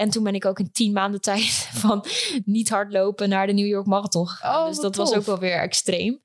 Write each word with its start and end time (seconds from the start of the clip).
En 0.00 0.10
toen 0.10 0.22
ben 0.22 0.34
ik 0.34 0.44
ook 0.44 0.58
in 0.58 0.72
tien 0.72 0.92
maanden 0.92 1.20
tijd 1.20 1.68
van 1.82 2.04
niet 2.44 2.68
hardlopen 2.68 3.28
naar 3.28 3.46
de 3.46 3.52
New 3.52 3.66
York 3.66 3.86
Marathon 3.86 4.28
gegaan. 4.28 4.60
Oh, 4.60 4.68
dus 4.68 4.78
dat 4.78 4.96
was 4.96 5.14
ook 5.14 5.24
wel 5.24 5.38
weer 5.38 5.60
extreem. 5.60 6.20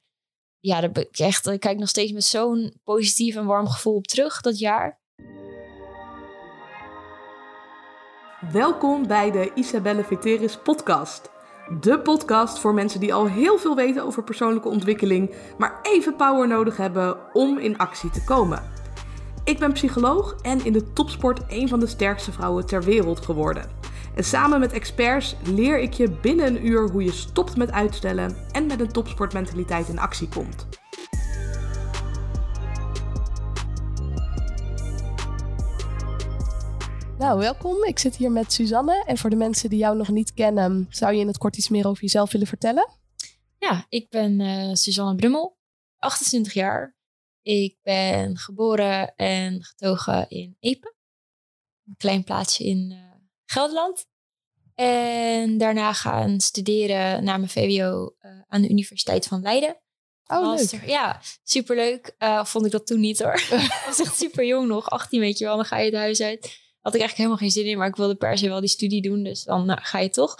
Ja, 0.60 0.82
daar 0.82 0.92
ben 0.92 1.08
ik 1.08 1.20
echt, 1.20 1.48
ik 1.48 1.60
kijk 1.60 1.78
nog 1.78 1.90
steeds 1.90 2.12
met 2.12 2.24
zo'n 2.24 2.74
positief 2.84 3.36
en 3.36 3.46
warm 3.46 3.68
gevoel 3.68 3.96
op 3.96 4.08
terug 4.08 4.42
dat 4.42 4.60
jaar. 4.60 5.02
Welkom 8.52 9.08
bij 9.08 9.32
de 9.32 9.52
Isabelle 9.56 10.04
Veteris 10.04 10.58
podcast. 10.58 11.32
De 11.80 12.00
podcast 12.00 12.60
voor 12.60 12.74
mensen 12.74 13.00
die 13.00 13.14
al 13.14 13.28
heel 13.28 13.58
veel 13.58 13.76
weten 13.76 14.04
over 14.04 14.24
persoonlijke 14.24 14.70
ontwikkeling, 14.70 15.36
maar 15.58 15.80
even 15.82 16.16
power 16.16 16.48
nodig 16.48 16.78
hebben 16.78 17.36
om 17.36 17.58
in 17.58 17.78
actie 17.78 18.10
te 18.10 18.24
komen. 18.24 18.73
Ik 19.46 19.60
ben 19.60 19.74
psycholoog 19.74 20.36
en 20.42 20.66
in 20.66 20.74
de 20.74 20.94
topsport 20.94 21.42
een 21.48 21.68
van 21.68 21.80
de 21.80 21.88
sterkste 21.88 22.32
vrouwen 22.32 22.66
ter 22.66 22.84
wereld 22.84 23.20
geworden. 23.20 23.70
En 24.16 24.24
samen 24.24 24.60
met 24.60 24.72
experts 24.72 25.36
leer 25.44 25.80
ik 25.80 25.94
je 25.94 26.10
binnen 26.10 26.48
een 26.48 26.66
uur 26.66 26.90
hoe 26.90 27.04
je 27.04 27.12
stopt 27.12 27.58
met 27.58 27.72
uitstellen 27.72 28.36
en 28.52 28.66
met 28.66 28.80
een 28.80 28.92
topsportmentaliteit 28.92 29.88
in 29.88 30.00
actie 30.00 30.30
komt. 30.30 30.68
Nou, 37.18 37.40
welkom. 37.40 37.84
Ik 37.84 38.00
zit 38.00 38.16
hier 38.16 38.32
met 38.32 38.54
Suzanne. 38.54 39.04
En 39.06 39.18
voor 39.18 39.30
de 39.30 39.36
mensen 39.36 39.70
die 39.70 39.80
jou 39.80 39.98
nog 39.98 40.10
niet 40.10 40.34
kennen, 40.34 40.88
zou 40.90 41.14
je 41.14 41.20
in 41.20 41.28
het 41.28 41.38
kort 41.38 41.58
iets 41.58 41.70
meer 41.70 41.88
over 41.88 42.02
jezelf 42.02 42.32
willen 42.32 42.48
vertellen? 42.48 42.90
Ja, 43.58 43.86
ik 43.90 44.10
ben 44.10 44.40
eh 44.40 44.74
Suzanne 44.74 45.16
Brummel, 45.16 45.58
28 45.98 46.54
jaar. 46.54 46.96
Ik 47.44 47.78
ben 47.82 48.38
geboren 48.38 49.16
en 49.16 49.64
getogen 49.64 50.30
in 50.30 50.58
Epe. 50.60 50.94
Een 51.86 51.96
klein 51.98 52.24
plaatsje 52.24 52.64
in 52.64 52.92
eh, 52.92 52.98
Gelderland. 53.46 54.06
En 54.76 55.58
daarna 55.58 55.94
gaan 55.94 56.40
studeren 56.40 57.24
na 57.24 57.38
mijn 57.38 57.50
VWO 57.50 58.16
eh, 58.20 58.32
aan 58.48 58.62
de 58.62 58.70
Universiteit 58.70 59.28
van 59.28 59.42
Leiden. 59.42 59.78
Oh, 60.26 60.42
Master. 60.42 60.80
leuk. 60.80 60.90
Ja, 60.90 61.22
superleuk. 61.44 62.16
Eh 62.18 62.46
vond 62.46 62.66
ik 62.66 62.72
dat 62.72 62.88
toen 62.88 63.00
niet 63.00 63.22
hoor. 63.22 63.34
ik 63.52 63.84
was 63.86 64.00
echt 64.00 64.18
super 64.18 64.46
jong 64.46 64.68
nog, 64.68 64.90
18 64.90 65.20
weet 65.20 65.38
je 65.38 65.46
wel. 65.46 65.56
Dan 65.56 65.66
ga 65.66 65.78
je 65.78 65.86
het 65.86 65.96
huis 65.96 66.22
uit. 66.22 66.62
Had 66.82 66.94
ik 66.94 67.00
eigenlijk 67.00 67.18
helemaal 67.18 67.38
geen 67.38 67.52
zin 67.52 67.66
in, 67.66 67.78
maar 67.78 67.88
ik 67.88 67.96
wilde 67.96 68.16
per 68.16 68.38
se 68.38 68.48
wel 68.48 68.60
die 68.60 68.70
studie 68.70 69.02
doen. 69.02 69.24
Dus 69.24 69.44
dan 69.44 69.66
nou, 69.66 69.80
ga 69.82 70.00
je 70.00 70.10
toch. 70.10 70.36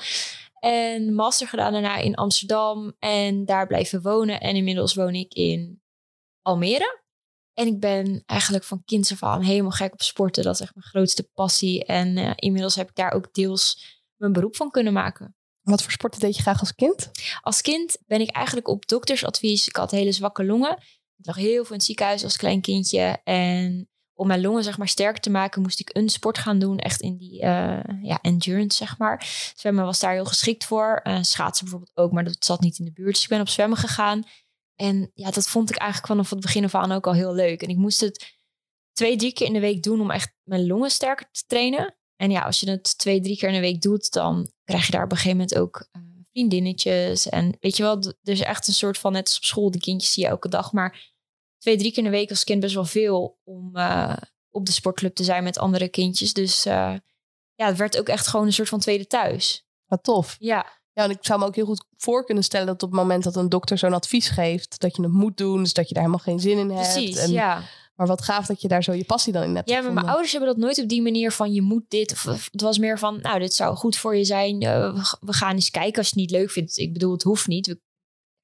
En 0.60 1.14
master 1.14 1.48
gedaan 1.48 1.72
daarna 1.72 1.98
in 1.98 2.16
Amsterdam. 2.16 2.96
En 3.00 3.46
daar 3.46 3.68
blijven 3.68 4.02
wonen. 4.02 4.40
En 4.40 4.56
inmiddels 4.56 4.94
woon 4.94 5.16
ik 5.16 5.34
in 5.34 5.83
Almere. 6.44 7.02
En 7.54 7.68
ik 7.68 7.80
ben 7.80 8.24
eigenlijk 8.26 8.64
van 8.64 8.84
kinds 8.86 9.12
af 9.12 9.24
aan 9.24 9.42
helemaal 9.42 9.72
gek 9.72 9.94
op 9.94 10.02
sporten. 10.02 10.44
Dat 10.44 10.54
is 10.54 10.62
echt 10.62 10.76
mijn 10.76 10.88
grootste 10.88 11.30
passie. 11.34 11.86
En 11.86 12.18
eh, 12.18 12.32
inmiddels 12.36 12.76
heb 12.76 12.90
ik 12.90 12.96
daar 12.96 13.12
ook 13.12 13.34
deels 13.34 13.86
mijn 14.16 14.34
beroep 14.34 14.56
van 14.56 14.72
kunnen 14.72 14.94
maken. 14.94 15.36
Wat 15.62 15.82
voor 15.82 15.92
sporten 15.92 16.20
deed 16.20 16.36
je 16.36 16.42
graag 16.42 16.60
als 16.60 16.76
kind? 16.76 17.12
Als 17.42 17.62
kind 17.62 17.98
ben 18.06 18.22
ik 18.22 18.30
eigenlijk 18.30 18.68
op 18.68 18.88
doktersadvies. 18.88 19.68
Ik 19.68 19.76
had 19.76 19.92
hele 19.92 20.12
zwakke 20.12 20.46
longen. 20.46 20.78
Ik 21.18 21.26
lag 21.26 21.36
heel 21.36 21.64
veel 21.64 21.72
in 21.72 21.74
het 21.74 21.84
ziekenhuis 21.84 22.24
als 22.24 22.38
klein 22.38 22.62
kindje. 22.62 23.20
En 23.24 23.90
om 24.14 24.28
mijn 24.28 24.42
longen 24.42 24.64
zeg 24.64 24.78
maar 24.78 24.88
sterker 24.88 25.22
te 25.22 25.30
maken, 25.30 25.62
moest 25.62 25.80
ik 25.80 25.90
een 25.94 26.10
sport 26.10 26.38
gaan 26.38 26.60
doen. 26.60 26.78
Echt 26.78 27.02
in 27.02 27.18
die 27.18 27.42
eh, 27.42 27.80
ja, 28.02 28.20
endurance, 28.22 28.78
zeg 28.78 28.98
maar. 28.98 29.52
Zwemmen 29.56 29.86
was 29.86 30.00
daar 30.00 30.14
heel 30.14 30.26
geschikt 30.26 30.66
voor. 30.66 31.00
Eh, 31.04 31.18
schaatsen 31.22 31.66
bijvoorbeeld 31.66 31.98
ook, 31.98 32.12
maar 32.12 32.24
dat 32.24 32.46
zat 32.46 32.62
niet 32.62 32.80
in 32.80 32.86
de 32.86 32.92
buurt. 32.92 33.14
Dus 33.14 33.24
ik 33.24 33.30
ben 33.30 33.42
op 33.42 33.50
zwemmen 33.50 33.78
gegaan. 33.78 34.24
En 34.84 35.12
ja, 35.14 35.32
dat 35.32 35.48
vond 35.48 35.70
ik 35.70 35.78
eigenlijk 35.78 36.12
vanaf 36.12 36.30
het 36.30 36.40
begin 36.40 36.64
af 36.64 36.76
aan 36.76 36.92
ook 36.92 37.08
al 37.08 37.14
heel 37.14 37.34
leuk. 37.34 37.62
En 37.62 37.70
ik 37.70 37.78
moest 37.78 38.02
het 38.02 38.40
twee, 38.92 39.16
drie 39.16 39.34
keer 39.34 39.48
in 39.48 39.54
de 39.54 39.60
week 39.60 39.84
doen 39.84 40.02
om 40.02 40.12
echt 40.12 40.36
mijn 40.44 40.68
longen 40.68 40.90
sterker 40.90 41.32
te 41.32 41.44
trainen. 41.48 41.98
En 42.16 42.32
ja, 42.32 42.42
als 42.42 42.60
je 42.60 42.70
het 42.70 42.98
twee, 42.98 43.22
drie 43.22 43.38
keer 43.38 43.48
in 43.48 43.54
de 43.54 43.60
week 43.60 43.82
doet, 43.82 44.12
dan 44.12 44.52
krijg 44.64 44.86
je 44.86 44.92
daar 44.92 45.04
op 45.04 45.12
een 45.12 45.18
gegeven 45.18 45.38
moment 45.38 45.58
ook 45.58 45.88
eh, 45.92 46.02
vriendinnetjes. 46.32 47.30
En 47.30 47.58
weet 47.60 47.78
je 47.78 47.84
wel, 47.84 48.04
er 48.04 48.34
is 48.34 48.42
echt 48.42 48.68
een 48.68 48.74
soort 48.74 48.98
van, 48.98 49.12
net 49.12 49.28
als 49.28 49.38
op 49.38 49.44
school, 49.44 49.72
die 49.72 49.82
kindjes 49.82 50.14
zie 50.14 50.24
je 50.24 50.30
elke 50.30 50.50
dag. 50.50 50.72
Maar 50.72 51.14
twee, 51.58 51.78
drie 51.78 51.90
keer 51.90 52.04
in 52.04 52.12
de 52.12 52.18
week 52.18 52.30
als 52.30 52.44
kind 52.44 52.60
best 52.60 52.74
wel 52.74 52.86
veel 52.86 53.40
om 53.44 53.76
eh, 53.76 54.18
op 54.50 54.66
de 54.66 54.72
sportclub 54.72 55.16
te 55.16 55.24
zijn 55.24 55.44
met 55.44 55.58
andere 55.58 55.88
kindjes. 55.88 56.34
Dus 56.34 56.66
eh, 56.66 56.96
ja, 57.56 57.66
het 57.66 57.78
werd 57.78 58.00
ook 58.00 58.08
echt 58.08 58.28
gewoon 58.28 58.46
een 58.46 58.54
soort 58.54 58.70
van 58.70 58.80
tweede 58.80 59.08
thuis. 59.08 59.68
Wat 59.86 60.04
tof. 60.04 60.36
Ja, 60.40 60.83
Ja, 60.94 61.04
en 61.04 61.10
ik 61.10 61.18
zou 61.22 61.40
me 61.40 61.46
ook 61.46 61.56
heel 61.56 61.66
goed 61.66 61.86
voor 61.98 62.26
kunnen 62.26 62.44
stellen 62.44 62.68
dat 62.68 62.84
op 62.84 62.90
het 62.92 63.00
moment 63.00 63.24
dat 63.24 63.36
een 63.36 63.50
dokter 63.50 63.78
zo'n 63.78 63.94
advies 63.94 64.30
geeft, 64.30 64.80
dat 64.80 64.96
je 64.96 65.02
het 65.02 65.12
moet 65.12 65.38
doen, 65.38 65.64
dus 65.64 65.74
dat 65.74 65.88
je 65.88 65.94
daar 65.94 66.04
helemaal 66.04 66.26
geen 66.26 66.40
zin 66.40 66.58
in 66.58 66.70
hebt. 66.70 66.94
precies. 66.94 67.18
En- 67.18 67.32
Ja. 67.32 67.62
Maar 67.96 68.08
wat 68.08 68.22
gaaf 68.24 68.46
dat 68.46 68.62
je 68.62 68.68
daar 68.68 68.84
zo 68.84 68.94
je 68.94 69.04
passie 69.06 69.34
dan 69.34 69.44
in 69.44 69.56
hebt 69.56 69.70
Ja, 69.70 69.82
maar 69.82 69.94
mijn 69.94 70.08
ouders 70.08 70.32
hebben 70.32 70.50
dat 70.50 70.58
nooit 70.58 70.82
op 70.82 70.88
die 70.88 71.02
manier 71.02 71.32
van 71.32 71.54
je 71.54 71.62
moet 71.62 71.84
dit. 71.88 72.12
Of, 72.12 72.48
het 72.52 72.62
was 72.62 72.78
meer 72.78 73.00
van, 73.00 73.20
nou, 73.22 73.40
dit 73.40 73.54
zou 73.54 73.76
goed 73.76 73.96
voor 73.98 74.16
je 74.16 74.24
zijn. 74.24 74.62
Eh, 74.62 75.06
we, 75.20 75.34
gaan 75.34 75.54
eens 75.56 75.70
kijken 75.70 75.98
als 75.98 76.10
je 76.10 76.20
het 76.20 76.30
niet 76.30 76.40
leuk 76.40 76.52
vindt. 76.52 76.78
Ik 76.78 76.94
bedoel, 76.94 77.12
het 77.12 77.24
hoeft 77.24 77.48
niet. 77.48 77.68
We, 77.68 77.80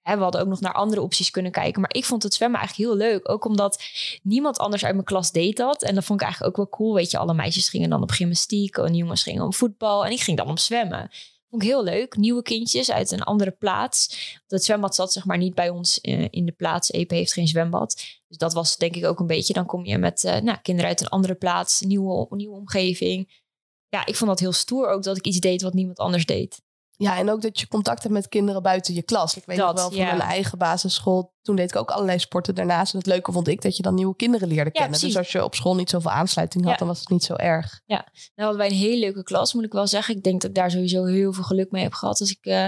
hè, 0.02 0.16
we 0.18 0.22
hadden 0.24 0.42
ook 0.42 0.48
nog 0.48 0.60
naar 0.60 0.74
andere 0.74 1.02
opties 1.02 1.30
kunnen 1.32 1.52
kijken. 1.52 1.82
Maar 1.82 1.94
ik 1.94 2.06
vond 2.06 2.24
het 2.24 2.34
zwemmen 2.34 2.60
eigenlijk 2.60 2.90
heel 2.90 2.98
leuk. 3.10 3.30
Ook 3.30 3.46
omdat 3.46 3.84
niemand 4.24 4.58
anders 4.58 4.84
uit 4.86 4.94
mijn 4.94 5.06
klas 5.06 5.32
deed 5.32 5.58
dat. 5.58 5.84
En 5.84 5.96
dat 5.96 6.04
vond 6.04 6.20
ik 6.22 6.26
eigenlijk 6.26 6.58
ook 6.60 6.66
wel 6.68 6.80
cool. 6.80 6.94
Weet 6.96 7.12
je, 7.12 7.18
alle 7.18 7.34
meisjes 7.34 7.70
gingen 7.70 7.90
dan 7.90 8.02
op 8.02 8.12
gymnastiek. 8.12 8.78
En 8.78 8.96
jongens 8.96 9.24
gingen 9.24 9.44
om 9.44 9.54
voetbal. 9.54 10.06
En 10.06 10.12
ik 10.12 10.22
ging 10.22 10.38
dan 10.38 10.48
om 10.48 10.58
zwemmen. 10.58 11.10
Vond 11.50 11.62
ik 11.64 11.68
heel 11.68 11.84
leuk. 11.84 12.16
Nieuwe 12.16 12.42
kindjes 12.42 12.92
uit 12.92 13.12
een 13.12 13.24
andere 13.24 13.52
plaats. 13.52 14.18
Het 14.48 14.64
zwembad 14.64 14.96
zat 14.96 15.14
zeg 15.14 15.26
maar 15.26 15.38
niet 15.38 15.56
bij 15.56 15.70
ons 15.70 16.02
eh, 16.02 16.28
in 16.30 16.46
de 16.46 16.52
plaats. 16.52 16.92
EP 16.92 17.10
heeft 17.10 17.34
geen 17.34 17.48
zwembad. 17.48 17.96
Dus 18.28 18.38
dat 18.38 18.54
was 18.54 18.78
denk 18.78 18.96
ik 18.96 19.06
ook 19.06 19.20
een 19.20 19.28
beetje. 19.28 19.54
Dan 19.54 19.66
kom 19.66 19.86
je 19.86 19.98
met 19.98 20.24
eh, 20.24 20.42
nou, 20.42 20.58
kinderen 20.62 20.90
uit 20.90 21.02
een 21.02 21.08
andere 21.08 21.36
plaats. 21.36 21.82
Nieuwe, 21.82 22.28
nieuwe 22.30 22.56
omgeving. 22.56 23.44
Ja, 23.90 24.06
ik 24.06 24.16
vond 24.16 24.30
dat 24.30 24.40
heel 24.40 24.52
stoer 24.52 24.90
ook 24.90 25.04
dat 25.04 25.18
ik 25.18 25.26
iets 25.26 25.40
deed 25.40 25.62
wat 25.62 25.74
niemand 25.74 25.98
anders 25.98 26.26
deed. 26.26 26.62
Ja, 27.02 27.18
en 27.18 27.30
ook 27.30 27.42
dat 27.42 27.60
je 27.60 27.68
contact 27.68 28.02
hebt 28.04 28.14
met 28.14 28.28
kinderen 28.28 28.62
buiten 28.62 28.94
je 28.94 29.02
klas. 29.04 29.38
Ik 29.38 29.44
weet 29.46 29.58
Dat, 29.58 29.68
nog 29.68 29.76
wel 29.76 29.90
van 29.92 30.00
ja. 30.00 30.06
mijn 30.16 30.30
eigen 30.30 30.58
basisschool. 30.58 31.34
Toen 31.42 31.56
deed 31.56 31.70
ik 31.70 31.76
ook 31.76 31.92
allerlei 31.92 32.20
sporten 32.20 32.56
daarnaast. 32.56 32.92
En 32.94 32.98
het 32.98 33.08
leuke 33.08 33.32
vond 33.32 33.48
ik 33.48 33.62
dat 33.62 33.76
je 33.78 33.84
dan 33.84 33.94
nieuwe 33.94 34.16
kinderen 34.16 34.48
leerde 34.48 34.72
kennen. 34.72 35.00
Dus 35.00 35.18
als 35.18 35.32
je 35.32 35.44
op 35.44 35.56
school 35.56 35.76
niet 35.76 35.90
zoveel 35.90 36.12
aansluiting 36.12 36.64
had, 36.64 36.74
Ja. 36.74 36.80
dan 36.80 36.88
was 36.88 37.00
het 37.00 37.10
niet 37.10 37.24
zo 37.24 37.34
erg. 37.34 37.82
Nou 37.86 38.02
hadden 38.36 38.58
wij 38.58 38.68
een 38.68 38.74
hele 38.76 39.00
leuke 39.00 39.24
klas, 39.24 39.54
moet 39.54 39.64
ik 39.64 39.72
wel 39.74 39.88
zeggen. 39.88 40.16
Ik 40.16 40.24
denk 40.24 40.42
dat 40.42 40.50
ik 40.50 40.56
daar 40.56 40.72
sowieso 40.72 41.06
heel 41.06 41.34
veel 41.34 41.44
geluk 41.44 41.72
mee 41.72 41.84
heb 41.84 41.94
gehad. 41.94 42.20
Als 42.20 42.32
ik 42.32 42.46
eh, 42.46 42.66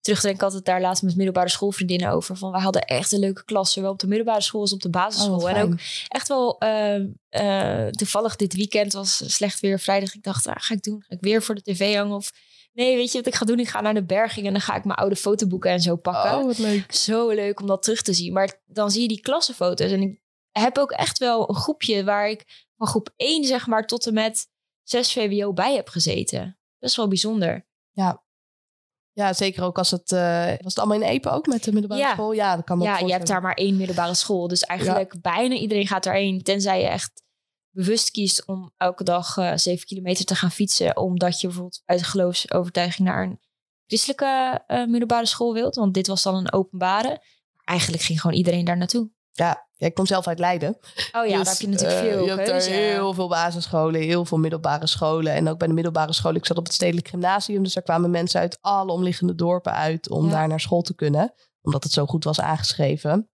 terugdenk, 0.00 0.40
had 0.40 0.52
het 0.52 0.64
daar 0.64 0.80
laatst 0.80 1.02
met 1.02 1.16
middelbare 1.16 1.48
schoolvriendinnen 1.48 2.10
over. 2.10 2.36
Van 2.36 2.50
wij 2.50 2.60
hadden 2.60 2.82
echt 2.82 3.12
een 3.12 3.18
leuke 3.18 3.44
klas, 3.44 3.72
zowel 3.72 3.90
op 3.90 3.98
de 3.98 4.06
middelbare 4.06 4.40
school 4.40 4.60
als 4.60 4.72
op 4.72 4.80
de 4.80 4.86
Oh, 4.88 4.92
basisschool. 4.94 5.40
wat 5.40 5.50
en 5.50 5.62
ook 5.62 5.78
echt 6.08 6.28
wel 6.28 6.58
eh, 6.58 6.96
eh, 7.28 7.88
toevallig 7.90 8.36
dit 8.36 8.54
weekend 8.54 8.92
was 8.92 9.22
slecht 9.34 9.60
weer 9.60 9.78
vrijdag. 9.78 10.14
Ik 10.14 10.22
dacht, 10.22 10.46
ah, 10.46 10.54
ga 10.58 10.74
ik 10.74 10.82
doen? 10.82 11.04
Ga 11.08 11.14
ik 11.14 11.20
weer 11.20 11.42
voor 11.42 11.54
de 11.54 11.62
tv 11.62 11.96
hangen? 11.96 12.16
Of 12.16 12.30
nee, 12.72 12.96
weet 12.96 13.12
je 13.12 13.18
wat 13.18 13.26
ik 13.26 13.34
ga 13.34 13.44
doen? 13.44 13.58
Ik 13.58 13.68
ga 13.68 13.80
naar 13.80 13.94
de 13.94 14.04
berging 14.04 14.46
en 14.46 14.52
dan 14.52 14.60
ga 14.60 14.74
ik 14.76 14.84
mijn 14.84 14.98
oude 14.98 15.16
fotoboeken 15.16 15.70
en 15.70 15.80
zo 15.80 15.96
pakken. 15.96 16.38
Oh, 16.38 16.44
wat 16.44 16.58
leuk. 16.58 16.92
Zo 16.92 17.28
leuk 17.30 17.60
om 17.60 17.66
dat 17.66 17.82
terug 17.82 18.02
te 18.02 18.12
zien. 18.12 18.32
Maar 18.32 18.60
dan 18.66 18.90
zie 18.90 19.02
je 19.02 19.08
die 19.08 19.20
klassenfoto's. 19.20 19.90
En 19.90 20.00
ik 20.02 20.20
heb 20.50 20.78
ook 20.78 20.90
echt 20.90 21.18
wel 21.18 21.48
een 21.48 21.54
groepje 21.54 22.04
waar 22.04 22.28
ik 22.28 22.66
van 22.76 22.86
groep 22.86 23.10
1 23.16 23.44
zeg 23.44 23.66
maar 23.66 23.86
tot 23.86 24.06
en 24.06 24.14
met 24.14 24.46
6 24.82 25.12
VWO 25.12 25.52
bij 25.52 25.74
heb 25.74 25.88
gezeten. 25.88 26.58
Best 26.78 26.96
wel 26.96 27.08
bijzonder. 27.08 27.66
Ja, 29.14 29.32
zeker 29.32 29.62
ook 29.64 29.78
als 29.78 29.90
het... 29.90 30.12
eh, 30.12 30.46
was 30.46 30.74
het 30.74 30.78
allemaal 30.78 31.00
in 31.00 31.08
Epe 31.08 31.30
ook 31.30 31.46
met 31.46 31.64
de 31.64 31.72
middelbare 31.72 32.00
Ja. 32.00 32.12
school? 32.12 32.32
Ja, 32.32 32.56
dat 32.56 32.64
kan 32.64 32.78
me 32.78 32.84
Ja, 32.84 32.98
je 32.98 33.12
hebt 33.12 33.26
daar 33.26 33.42
maar 33.42 33.54
één 33.54 33.76
middelbare 33.76 34.14
school. 34.14 34.48
Dus 34.48 34.62
eigenlijk 34.62 35.20
bijna 35.22 35.54
iedereen 35.54 35.86
gaat 35.86 36.04
daarheen. 36.04 36.42
Tenzij 36.42 36.80
je 36.80 36.86
echt 36.86 37.22
bewust 37.72 38.10
kiest 38.10 38.46
om 38.46 38.72
elke 38.76 39.04
dag 39.04 39.36
eh 39.36 39.52
7 39.54 39.86
kilometer 39.86 40.24
te 40.24 40.34
gaan 40.34 40.50
fietsen. 40.50 40.96
Omdat 40.96 41.40
je 41.40 41.46
bijvoorbeeld 41.46 41.82
uit 41.84 42.02
geloofsovertuiging 42.02 43.08
naar 43.08 43.22
een 43.22 43.40
christelijke 43.86 44.62
eh, 44.66 44.84
middelbare 44.86 45.26
school 45.26 45.52
wilt. 45.52 45.74
Want 45.74 45.94
dit 45.94 46.06
was 46.06 46.22
dan 46.22 46.34
een 46.34 46.52
openbare. 46.52 47.22
Eigenlijk 47.64 48.02
ging 48.02 48.20
gewoon 48.20 48.36
iedereen 48.36 48.64
daar 48.64 48.76
naartoe. 48.76 49.10
Ja, 49.32 49.66
ja, 49.76 49.86
ik 49.86 49.94
kom 49.94 50.06
zelf 50.06 50.26
uit 50.26 50.38
Leiden. 50.38 50.78
Oh 51.12 51.26
ja, 51.26 51.36
Dus, 51.36 51.44
daar 51.44 51.44
heb 51.46 51.56
je 51.60 51.68
natuurlijk 51.68 52.00
eh, 52.00 52.08
veel 52.12 52.24
Je 52.24 52.30
hebt 52.30 52.48
keuze. 52.48 52.68
daar 52.70 52.78
heel 52.78 53.14
veel 53.14 53.28
basisscholen, 53.28 54.00
heel 54.00 54.24
veel 54.24 54.38
middelbare 54.38 54.86
scholen. 54.86 55.32
En 55.32 55.48
ook 55.48 55.58
bij 55.58 55.68
de 55.68 55.74
middelbare 55.74 56.12
school. 56.12 56.34
Ik 56.34 56.46
zat 56.46 56.56
op 56.58 56.64
het 56.64 56.74
Stedelijk 56.74 57.08
Gymnasium. 57.08 57.62
Dus 57.62 57.74
daar 57.74 57.82
kwamen 57.82 58.10
mensen 58.10 58.40
uit 58.40 58.58
alle 58.60 58.92
omliggende 58.92 59.34
dorpen 59.34 59.72
uit 59.72 60.08
om 60.10 60.24
Ja. 60.26 60.30
daar 60.30 60.48
naar 60.48 60.60
school 60.60 60.82
te 60.82 60.94
kunnen. 60.94 61.34
Omdat 61.62 61.82
het 61.82 61.92
zo 61.92 62.06
goed 62.06 62.24
was 62.24 62.40
aangeschreven. 62.40 63.30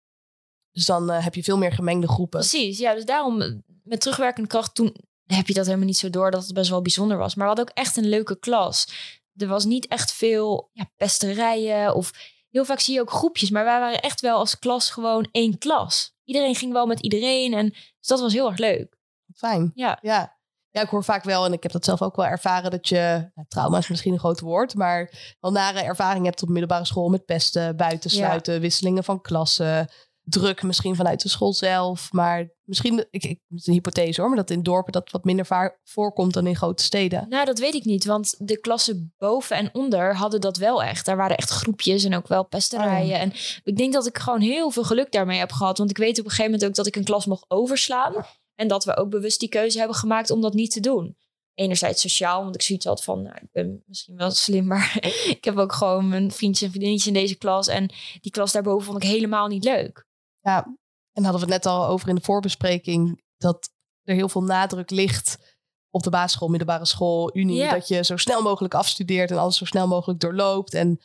Dus 0.73 0.87
dan 0.87 1.11
heb 1.11 1.35
je 1.35 1.43
veel 1.43 1.59
meer 1.59 1.73
gemengde 1.73 2.09
groepen. 2.09 2.39
Precies, 2.41 2.79
ja. 2.79 2.95
Dus 2.95 3.05
daarom 3.05 3.63
met 3.89 4.01
terugwerkende 4.01 4.49
kracht 4.49 4.75
toen 4.75 4.97
heb 5.27 5.47
je 5.47 5.55
dat 5.55 5.67
helemaal 5.67 5.87
niet 5.87 5.97
zo 5.97 6.11
door 6.11 6.31
dat 6.31 6.43
het 6.45 6.55
best 6.55 6.71
wel 6.71 6.83
bijzonder 6.83 7.17
was. 7.17 7.35
Maar 7.35 7.49
we 7.49 7.55
hadden 7.55 7.69
ook 7.69 7.83
echt 7.85 7.97
een 7.97 8.09
leuke 8.09 8.39
klas. 8.39 8.89
Er 9.37 9.47
was 9.47 9.65
niet 9.65 9.87
echt 9.87 10.13
veel 10.13 10.71
ja, 10.73 10.91
pesterijen 10.97 11.95
of 11.95 12.11
heel 12.51 12.65
vaak 12.65 12.81
zie 12.81 12.95
je 12.95 13.01
ook 13.01 13.11
groepjes. 13.11 13.51
Maar 13.51 13.65
wij 13.65 13.81
waren 13.81 14.01
echt 14.01 14.21
wel 14.21 14.39
als 14.39 14.59
klas 14.59 14.91
gewoon 14.91 15.29
één 15.33 15.59
klas. 15.59 16.17
Iedereen 16.25 16.55
ging 16.55 16.73
wel 16.73 16.87
met 16.87 17.01
iedereen 17.01 17.55
en 17.55 17.69
dus 17.69 18.09
dat 18.09 18.21
was 18.21 18.33
heel 18.33 18.49
erg 18.49 18.59
leuk. 18.59 18.97
Fijn. 19.35 19.71
Ja, 19.75 19.99
Ja. 20.03 20.37
Ja, 20.71 20.83
ik 20.85 20.89
hoor 20.89 21.05
vaak 21.05 21.25
wel, 21.25 21.45
en 21.45 21.53
ik 21.53 21.63
heb 21.63 21.73
dat 21.73 21.85
zelf 21.85 22.03
ook 22.03 22.17
wel 22.17 22.27
ervaren, 22.27 22.71
dat 22.71 22.89
je, 22.89 23.31
nou, 23.35 23.49
trauma 23.49 23.79
is 23.79 23.89
misschien 23.89 24.13
een 24.13 24.19
groot 24.19 24.41
woord, 24.41 24.75
maar 24.75 25.13
wel 25.41 25.53
nare 25.53 25.81
ervaring 25.81 26.25
hebt 26.25 26.43
op 26.43 26.49
middelbare 26.49 26.85
school 26.85 27.09
met 27.09 27.25
pesten, 27.25 27.77
buitensluiten, 27.77 28.61
wisselingen 28.61 29.05
van 29.05 29.21
klassen, 29.21 29.91
druk 30.23 30.63
misschien 30.63 30.97
vanuit 30.97 31.23
de 31.23 31.29
school 31.29 31.53
zelf. 31.53 32.13
Maar 32.13 32.49
misschien, 32.69 33.07
ik, 33.11 33.25
ik, 33.25 33.41
het 33.49 33.59
is 33.59 33.67
een 33.67 33.73
hypothese 33.73 34.21
hoor, 34.21 34.31
maar 34.31 34.39
dat 34.39 34.51
in 34.51 34.63
dorpen 34.63 34.93
dat 34.93 35.11
wat 35.11 35.25
minder 35.25 35.47
vaak 35.47 35.79
voorkomt 35.85 36.33
dan 36.33 36.47
in 36.47 36.57
grote 36.57 36.83
steden. 36.83 37.27
Nou, 37.29 37.45
dat 37.45 37.59
weet 37.59 37.75
ik 37.75 37.85
niet, 37.85 38.05
want 38.05 38.35
de 38.39 38.61
klassen 38.61 39.15
boven 39.19 39.57
en 39.57 39.71
onder 39.73 40.17
hadden 40.17 40.41
dat 40.41 40.57
wel 40.57 40.83
echt. 40.83 41.07
Daar 41.07 41.17
waren 41.17 41.37
echt 41.37 41.51
groepjes 41.51 42.05
en 42.05 42.15
ook 42.15 42.29
wel 42.29 42.45
pesterijen. 42.45 43.15
Oh. 43.15 43.23
En 43.23 43.33
ik 43.65 43.77
denk 43.77 43.93
dat 43.93 44.07
ik 44.07 44.19
gewoon 44.19 44.41
heel 44.41 44.71
veel 44.71 44.85
geluk 44.85 45.13
daarmee 45.13 45.39
heb 45.39 45.53
gehad. 45.53 45.79
Want 45.79 45.91
ik 45.91 45.97
weet 45.97 46.19
op 46.19 46.25
een 46.25 46.31
gegeven 46.31 46.51
moment 46.51 46.69
ook 46.69 46.77
dat 46.77 46.87
ik 46.87 46.97
een 46.97 47.05
klas 47.05 47.27
mocht 47.27 47.45
overslaan. 47.49 48.15
En 48.55 48.69
dat 48.69 48.85
we 48.85 48.97
ook 48.97 49.11
bewust 49.11 49.41
die 49.41 49.49
keuze 49.49 49.79
hebben 49.79 49.97
gemaakt 49.97 50.31
om 50.31 50.41
dat 50.41 50.55
niet 50.55 50.71
te 50.71 50.81
doen. 50.81 51.17
Enerzijds 51.55 52.01
sociaal, 52.01 52.43
want 52.43 52.55
ik 52.55 52.63
zoiets 52.63 52.85
had 52.85 53.05
van, 53.05 53.23
nou, 53.23 53.37
ik 53.37 53.53
ben 53.53 53.83
misschien 53.87 54.17
wel 54.17 54.31
slim, 54.31 54.67
maar 54.67 54.99
ik 55.37 55.45
heb 55.45 55.57
ook 55.57 55.73
gewoon 55.73 56.09
mijn 56.09 56.31
vriendjes 56.31 56.63
en 56.63 56.69
vriendinnetjes 56.69 57.15
in 57.15 57.21
deze 57.21 57.37
klas. 57.39 57.69
En 57.69 57.91
die 58.21 58.33
klas 58.33 58.53
daarboven 58.53 58.87
vond 58.87 59.03
ik 59.03 59.09
helemaal 59.09 59.47
niet 59.47 59.65
leuk. 59.65 60.07
Ja, 60.41 60.77
en 61.19 61.25
hadden 61.25 61.47
we 61.47 61.53
het 61.53 61.65
net 61.65 61.73
al 61.73 61.87
over 61.87 62.09
in 62.09 62.15
de 62.15 62.21
voorbespreking, 62.21 63.23
dat 63.37 63.71
er 64.03 64.15
heel 64.15 64.29
veel 64.29 64.43
nadruk 64.43 64.91
ligt 64.91 65.57
op 65.91 66.03
de 66.03 66.11
basisschool, 66.11 66.49
middelbare 66.49 66.87
school, 66.87 67.37
unie. 67.37 67.69
Dat 67.69 67.89
je 67.89 68.05
zo 68.05 68.17
snel 68.17 68.43
mogelijk 68.43 68.75
afstudeert 68.75 69.31
en 69.31 69.39
alles 69.39 69.57
zo 69.57 69.65
snel 69.65 69.87
mogelijk 69.87 70.21
doorloopt. 70.21 70.75
En 70.75 71.01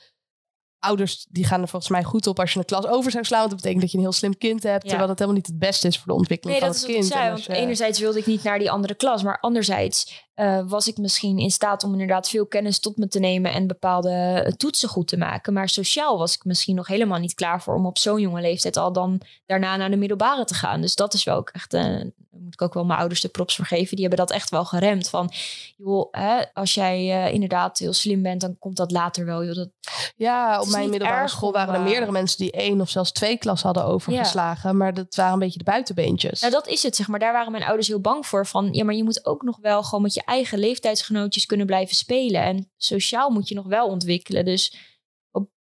ouders 0.84 1.26
die 1.30 1.46
gaan 1.46 1.62
er 1.62 1.68
volgens 1.68 1.92
mij 1.92 2.04
goed 2.04 2.28
op 2.28 2.40
als 2.40 2.54
je 2.54 2.60
een 2.60 2.66
klas 2.66 2.86
over 2.86 3.12
zou 3.12 3.24
slaan. 3.24 3.40
Want 3.40 3.52
dat 3.52 3.62
betekent 3.62 3.82
dat 3.82 3.92
je 3.92 3.98
een 3.98 4.04
heel 4.04 4.14
slim 4.14 4.38
kind 4.38 4.64
hebt. 4.64 4.84
Ja. 4.84 4.90
Terwijl 4.90 5.08
dat 5.08 5.20
helemaal 5.20 5.40
niet 5.40 5.48
het 5.50 5.60
beste 5.60 5.88
is 5.88 5.98
voor 5.98 6.08
de 6.08 6.14
ontwikkeling 6.14 6.60
Nee, 6.60 6.70
van 6.70 6.80
dat 6.80 6.88
het 6.88 6.90
is 6.90 6.96
wat 6.96 7.06
ik 7.06 7.10
kind. 7.10 7.22
zei. 7.22 7.40
En 7.42 7.48
Want 7.48 7.62
enerzijds 7.64 8.00
wilde 8.00 8.20
ik 8.20 8.26
niet 8.26 8.44
naar 8.44 8.60
die 8.60 8.72
andere 8.72 8.96
klas. 8.96 9.24
Maar 9.24 9.40
anderzijds 9.40 10.28
eh, 10.34 10.62
was 10.66 10.88
ik 10.88 10.98
misschien 10.98 11.38
in 11.38 11.52
staat 11.52 11.84
om 11.84 11.92
inderdaad 11.92 12.30
veel 12.30 12.46
kennis 12.46 12.80
tot 12.80 12.98
me 12.98 13.08
te 13.08 13.20
nemen. 13.20 13.54
En 13.54 13.68
bepaalde 13.68 14.10
eh, 14.10 14.52
toetsen 14.52 14.90
goed 14.90 15.08
te 15.08 15.18
maken. 15.18 15.54
Maar 15.54 15.70
sociaal 15.70 16.18
was 16.18 16.36
ik 16.36 16.44
misschien 16.46 16.76
nog 16.76 16.88
helemaal 16.88 17.20
niet 17.20 17.34
klaar 17.34 17.62
voor 17.62 17.76
om 17.76 17.86
op 17.86 17.98
zo'n 17.98 18.22
jonge 18.22 18.42
leeftijd 18.42 18.78
al 18.78 18.94
dan 18.94 19.22
daarna 19.46 19.76
naar 19.76 19.90
de 19.90 19.98
middelbare 19.98 20.46
te 20.46 20.54
gaan. 20.54 20.82
Dus 20.82 20.96
dat 20.96 21.14
is 21.14 21.24
wel 21.24 21.38
ook 21.38 21.50
echt, 21.50 21.74
eh, 21.74 21.96
daar 22.34 22.42
moet 22.42 22.54
ik 22.54 22.62
ook 22.62 22.74
wel 22.74 22.86
mijn 22.86 23.00
ouders 23.00 23.22
de 23.22 23.28
props 23.28 23.56
voor 23.56 23.66
geven. 23.66 23.96
Die 23.96 24.08
hebben 24.08 24.26
dat 24.26 24.36
echt 24.36 24.50
wel 24.50 24.66
geremd. 24.66 25.10
Van, 25.10 25.32
joh, 25.78 26.08
hè, 26.12 26.44
als 26.54 26.74
jij 26.74 27.26
eh, 27.26 27.34
inderdaad 27.34 27.78
heel 27.78 27.94
slim 27.94 28.22
bent, 28.22 28.42
dan 28.42 28.56
komt 28.60 28.78
dat 28.78 28.92
later 28.92 29.26
wel. 29.26 29.46
Joh, 29.46 29.56
dat, 29.56 29.70
Ja, 30.16 30.60
op 30.60 30.68
mijn 30.68 30.90
middelbare 30.90 31.22
erg 31.22 31.30
school 31.30 31.52
waren 31.52 31.74
er 31.74 31.80
eh, 31.80 31.86
meerdere 31.86 32.12
mensen 32.12 32.38
die 32.38 32.52
één 32.52 32.82
of 32.82 32.90
zelfs 32.90 33.12
twee 33.12 33.38
klas 33.38 33.62
hadden 33.62 33.86
overgeslagen. 33.86 34.78
Maar 34.78 34.94
dat 34.94 35.16
waren 35.16 35.34
een 35.34 35.40
beetje 35.40 35.58
de 35.58 35.64
buitenbeentjes. 35.64 36.42
Nou, 36.42 36.54
dat 36.54 36.68
is 36.68 36.84
het, 36.84 36.96
zeg 36.96 37.08
maar. 37.08 37.20
Daar 37.20 37.34
waren 37.34 37.52
mijn 37.52 37.64
ouders 37.64 37.88
heel 37.88 38.02
bang 38.02 38.26
voor. 38.26 38.48
Van, 38.48 38.70
ja, 38.72 38.84
maar 38.84 38.96
je 38.96 39.04
moet 39.04 39.26
ook 39.26 39.42
nog 39.42 39.58
wel 39.62 39.84
gewoon 39.84 40.02
met 40.02 40.14
je 40.14 40.24
eigen 40.26 40.60
leeftijdsgenootjes 40.60 41.46
kunnen 41.46 41.66
blijven 41.66 41.96
spelen. 41.96 42.42
En 42.42 42.72
sociaal 42.78 43.30
moet 43.30 43.48
je 43.48 43.56
nog 43.56 43.66
wel 43.66 43.88
ontwikkelen. 43.88 44.46
Dus 44.46 44.76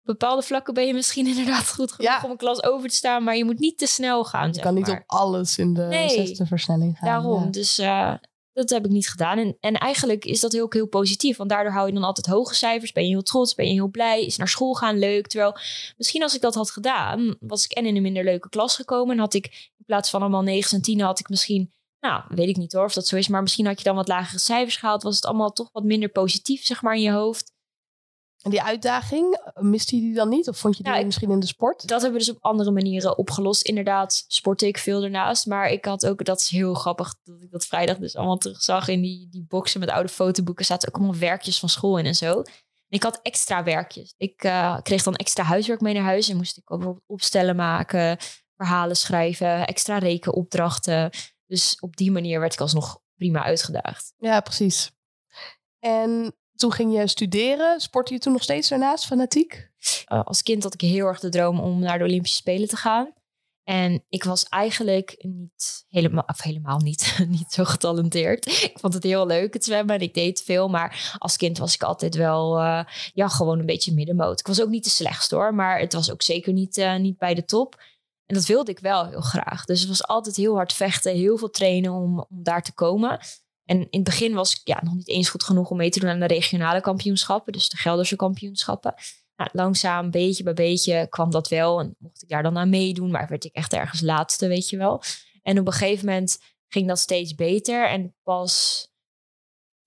bepaalde 0.07 0.43
vlakken 0.43 0.75
ben 0.75 0.87
je 0.87 0.95
misschien 0.95 1.27
inderdaad 1.37 1.73
goed 1.75 1.93
genoeg 1.93 2.11
Ja. 2.13 2.21
om 2.25 2.31
een 2.31 2.37
klas 2.37 2.63
over 2.63 2.89
te 2.89 2.95
staan. 2.95 3.25
Maar 3.25 3.37
je 3.37 3.45
moet 3.45 3.59
niet 3.59 3.79
te 3.79 3.87
snel 3.87 4.25
gaan, 4.25 4.53
je 4.53 4.61
kan 4.61 4.75
niet 4.75 4.87
maar. 4.87 4.97
op 4.97 5.03
alles 5.07 5.59
in 5.59 5.75
de 5.75 5.83
Nee. 5.83 6.09
zesde 6.09 6.47
versnelling 6.47 6.97
gaan. 6.99 7.09
Daarom. 7.09 7.45
ja. 7.45 7.51
Dus 7.51 7.79
eh, 7.79 8.15
dat 8.53 8.71
heb 8.71 8.85
ik 8.85 8.91
niet 8.91 9.09
gedaan. 9.09 9.39
En, 9.39 9.57
en 9.61 9.75
eigenlijk 9.75 10.25
is 10.25 10.41
dat 10.41 10.53
heel, 10.53 10.67
heel 10.69 10.87
positief. 10.87 11.37
Want 11.37 11.51
daardoor 11.51 11.73
hou 11.73 11.87
je 11.87 11.93
dan 11.93 12.05
altijd 12.05 12.27
hoge 12.27 12.55
cijfers. 12.55 12.93
Ben 12.93 13.03
je 13.03 13.09
heel 13.09 13.23
trots, 13.23 13.55
ben 13.55 13.67
je 13.67 13.73
heel 13.73 13.89
blij. 13.89 14.25
Is 14.25 14.37
naar 14.37 14.49
school 14.49 14.75
gaan 14.75 14.99
leuk. 14.99 15.27
Terwijl 15.27 15.57
misschien 15.97 16.23
als 16.23 16.35
ik 16.35 16.41
dat 16.41 16.55
had 16.55 16.71
gedaan, 16.71 17.37
was 17.41 17.65
ik 17.65 17.73
en 17.73 17.87
in 17.87 17.97
een 17.97 18.03
minder 18.03 18.25
leuke 18.25 18.49
klas 18.49 18.77
gekomen. 18.77 19.15
En 19.15 19.21
had 19.21 19.35
ik 19.35 19.71
in 19.79 19.85
plaats 19.87 20.11
van 20.11 20.21
allemaal 20.21 20.43
9 20.43 20.77
en 20.77 20.83
10 20.83 21.01
had 21.01 21.19
ik 21.19 21.29
misschien... 21.29 21.73
Nou, 22.01 22.23
weet 22.29 22.49
ik 22.49 22.57
niet 22.57 22.73
hoor 22.73 22.85
of 22.85 22.93
dat 22.93 23.07
zo 23.07 23.17
is. 23.17 23.29
Maar 23.29 23.43
misschien 23.43 23.67
had 23.67 23.79
je 23.79 23.85
dan 23.85 23.95
wat 23.97 24.09
lagere 24.09 24.39
cijfers 24.39 24.77
gehaald. 24.77 25.03
Was 25.03 25.15
het 25.15 25.25
allemaal 25.25 25.53
toch 25.53 25.69
wat 25.73 25.85
minder 25.85 26.09
positief, 26.09 26.65
zeg 26.67 26.83
maar, 26.83 26.95
in 26.95 27.03
je 27.03 27.11
hoofd. 27.11 27.53
En 28.47 28.53
die 28.53 28.63
uitdaging, 28.63 29.39
miste 29.55 29.95
je 29.97 30.03
die 30.03 30.15
dan 30.15 30.29
niet? 30.29 30.49
Of 30.49 30.59
vond 30.59 30.77
je 30.77 30.83
die 30.83 30.93
Ja, 30.93 30.99
ik- 30.99 31.05
misschien 31.05 31.31
in 31.31 31.41
de 31.41 31.47
sport? 31.47 31.89
Dat 31.89 32.03
hebben 32.03 32.21
we 32.21 32.27
dus 32.27 32.35
op 32.35 32.43
andere 32.45 32.71
manieren 32.71 33.19
opgelost. 33.19 33.63
Inderdaad, 33.63 34.25
sportte 34.29 34.67
ik 34.67 34.79
veel 34.79 35.03
ernaast. 35.03 35.47
Maar 35.47 35.71
ik 35.71 35.85
had 35.85 36.07
ook, 36.07 36.25
dat 36.25 36.41
is 36.41 36.49
heel 36.49 36.75
grappig, 36.75 37.15
dat 37.25 37.43
ik 37.43 37.51
dat 37.51 37.67
vrijdag 37.67 37.97
dus 37.97 38.17
allemaal 38.17 38.37
terugzag 38.39 38.89
in 38.89 39.01
die, 39.01 39.29
die 39.31 39.45
boxen 39.49 39.81
met 39.81 39.91
oude 39.91 40.09
fotoboeken. 40.09 40.65
zaten 40.65 40.89
ook 40.89 40.97
allemaal 40.97 41.17
werkjes 41.21 41.59
van 41.59 41.69
school 41.69 41.99
in 41.99 42.07
en 42.07 42.15
zo. 42.15 42.39
En 42.41 42.45
ik 42.99 43.03
had 43.03 43.21
extra 43.23 43.63
werkjes. 43.65 44.15
Ik 44.17 44.43
eh, 44.43 44.77
kreeg 44.83 45.03
dan 45.03 45.15
extra 45.17 45.43
huiswerk 45.45 45.81
mee 45.81 45.95
naar 45.95 46.03
huis. 46.03 46.29
En 46.29 46.37
moest 46.37 46.57
ik 46.57 46.71
ook 46.71 46.79
bijvoorbeeld 46.79 47.09
opstellen 47.09 47.57
maken, 47.57 48.17
verhalen 48.57 48.97
schrijven, 48.97 49.67
extra 49.67 49.99
rekenopdrachten. 49.99 51.11
Dus 51.47 51.77
op 51.81 51.97
die 51.97 52.11
manier 52.11 52.41
werd 52.41 52.53
ik 52.53 52.61
alsnog 52.61 53.01
prima 53.17 53.43
uitgedaagd. 53.43 54.13
Ja, 54.17 54.41
precies. 54.41 54.91
En 55.79 56.35
toen 56.57 56.73
ging 56.73 56.95
je 56.95 57.09
studeren. 57.09 57.81
Sportte 57.81 58.13
je 58.13 58.21
toen 58.21 58.33
nog 58.33 58.43
steeds 58.43 58.69
daarnaast, 58.69 59.07
fanatiek? 59.07 59.71
Eh, 60.05 60.25
als 60.25 60.43
kind 60.43 60.63
had 60.63 60.75
ik 60.75 60.81
heel 60.81 61.07
erg 61.07 61.21
de 61.21 61.29
droom 61.29 61.61
om 61.61 61.79
naar 61.79 61.99
de 61.99 62.05
Olympische 62.05 62.37
Spelen 62.37 62.69
te 62.69 62.77
gaan. 62.77 63.15
En 63.69 64.05
ik 64.09 64.25
was 64.25 64.45
eigenlijk 64.45 65.17
niet 65.19 65.85
helemaal, 65.89 66.25
of 66.27 66.43
helemaal 66.43 66.79
niet, 66.79 67.19
niet 67.29 67.53
zo 67.53 67.65
getalenteerd. 67.65 68.47
Ik 68.47 68.79
vond 68.79 68.95
het 68.95 69.03
heel 69.03 69.27
leuk, 69.27 69.53
het 69.53 69.65
zwemmen. 69.65 69.95
En 69.95 70.01
ik 70.01 70.15
deed 70.15 70.43
veel. 70.43 70.69
Maar 70.69 71.17
als 71.19 71.37
kind 71.37 71.59
was 71.59 71.75
ik 71.75 71.83
altijd 71.83 72.15
wel, 72.15 72.59
eh, 72.59 72.85
ja, 73.13 73.29
gewoon 73.29 73.59
een 73.59 73.67
beetje 73.67 73.95
middenmoot. 73.95 74.41
Ik 74.41 74.47
was 74.47 74.63
ook 74.63 74.69
niet 74.69 74.85
de 74.85 74.91
slechtste 74.91 75.35
hoor. 75.35 75.55
Maar 75.55 75.79
het 75.79 75.93
was 75.93 76.11
ook 76.11 76.23
zeker 76.23 76.53
niet, 76.53 76.79
eh, 76.79 76.97
niet 76.97 77.19
bij 77.19 77.35
de 77.35 77.45
top. 77.45 77.83
En 78.27 78.35
dat 78.35 78.47
wilde 78.47 78.71
ik 78.71 78.79
wel 78.79 79.07
heel 79.07 79.21
graag. 79.21 79.65
Dus 79.65 79.81
het 79.81 79.89
was 79.89 80.07
altijd 80.07 80.37
heel 80.37 80.55
hard 80.55 80.73
vechten, 80.73 81.13
heel 81.13 81.37
veel 81.37 81.51
trainen 81.51 81.93
om, 81.93 82.27
om 82.29 82.43
daar 82.43 82.63
te 82.63 82.73
komen. 82.73 83.19
En 83.67 83.79
in 83.79 83.87
het 83.91 84.05
begin 84.05 84.35
was 84.35 84.55
ik 84.55 84.61
ja, 84.65 84.81
nog 84.83 84.95
niet 84.95 85.09
eens 85.09 85.29
goed 85.29 85.43
genoeg 85.43 85.71
om 85.71 85.77
mee 85.77 85.91
te 85.91 86.01
doen 86.01 86.11
aan 86.11 86.21
de 86.21 86.27
regionale 86.27 86.81
kampioenschappen. 86.81 87.53
Dus 87.53 87.69
de 87.69 87.77
Gelderse 87.77 88.17
kampioenschappen. 88.17 88.95
Nou, 89.37 89.51
langzaam, 89.53 90.11
beetje 90.11 90.43
bij 90.43 90.55
beetje 90.55 91.07
kwam 91.09 91.31
dat 91.31 91.49
wel. 91.49 91.81
En 91.81 91.97
mocht 91.99 92.23
ik 92.23 92.29
daar 92.29 92.43
dan 92.43 92.59
aan 92.59 92.69
meedoen. 92.69 93.11
Maar 93.11 93.29
werd 93.29 93.45
ik 93.45 93.55
echt 93.55 93.73
ergens 93.73 94.01
laatste, 94.01 94.49
weet 94.49 94.69
je 94.69 94.77
wel. 94.77 95.03
En 95.43 95.59
op 95.59 95.67
een 95.67 95.73
gegeven 95.73 96.07
moment 96.07 96.39
ging 96.69 96.89
dat 96.89 96.99
steeds 96.99 97.35
beter. 97.35 97.89
En 97.89 98.15
pas, 98.23 98.85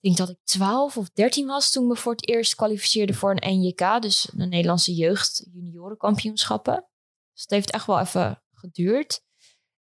denk 0.00 0.16
dat 0.16 0.28
ik 0.28 0.38
12 0.44 0.96
of 0.96 1.10
13 1.10 1.46
was 1.46 1.72
toen 1.72 1.82
ik 1.82 1.88
me 1.88 1.96
voor 1.96 2.12
het 2.12 2.28
eerst 2.28 2.54
kwalificeerde 2.54 3.14
voor 3.14 3.30
een 3.30 3.58
NJK. 3.58 4.02
Dus 4.02 4.30
de 4.32 4.46
Nederlandse 4.46 4.94
jeugd 4.94 5.46
juniorenkampioenschappen. 5.52 6.86
Dus 7.32 7.42
het 7.42 7.50
heeft 7.50 7.70
echt 7.70 7.86
wel 7.86 8.00
even 8.00 8.42
geduurd. 8.52 9.22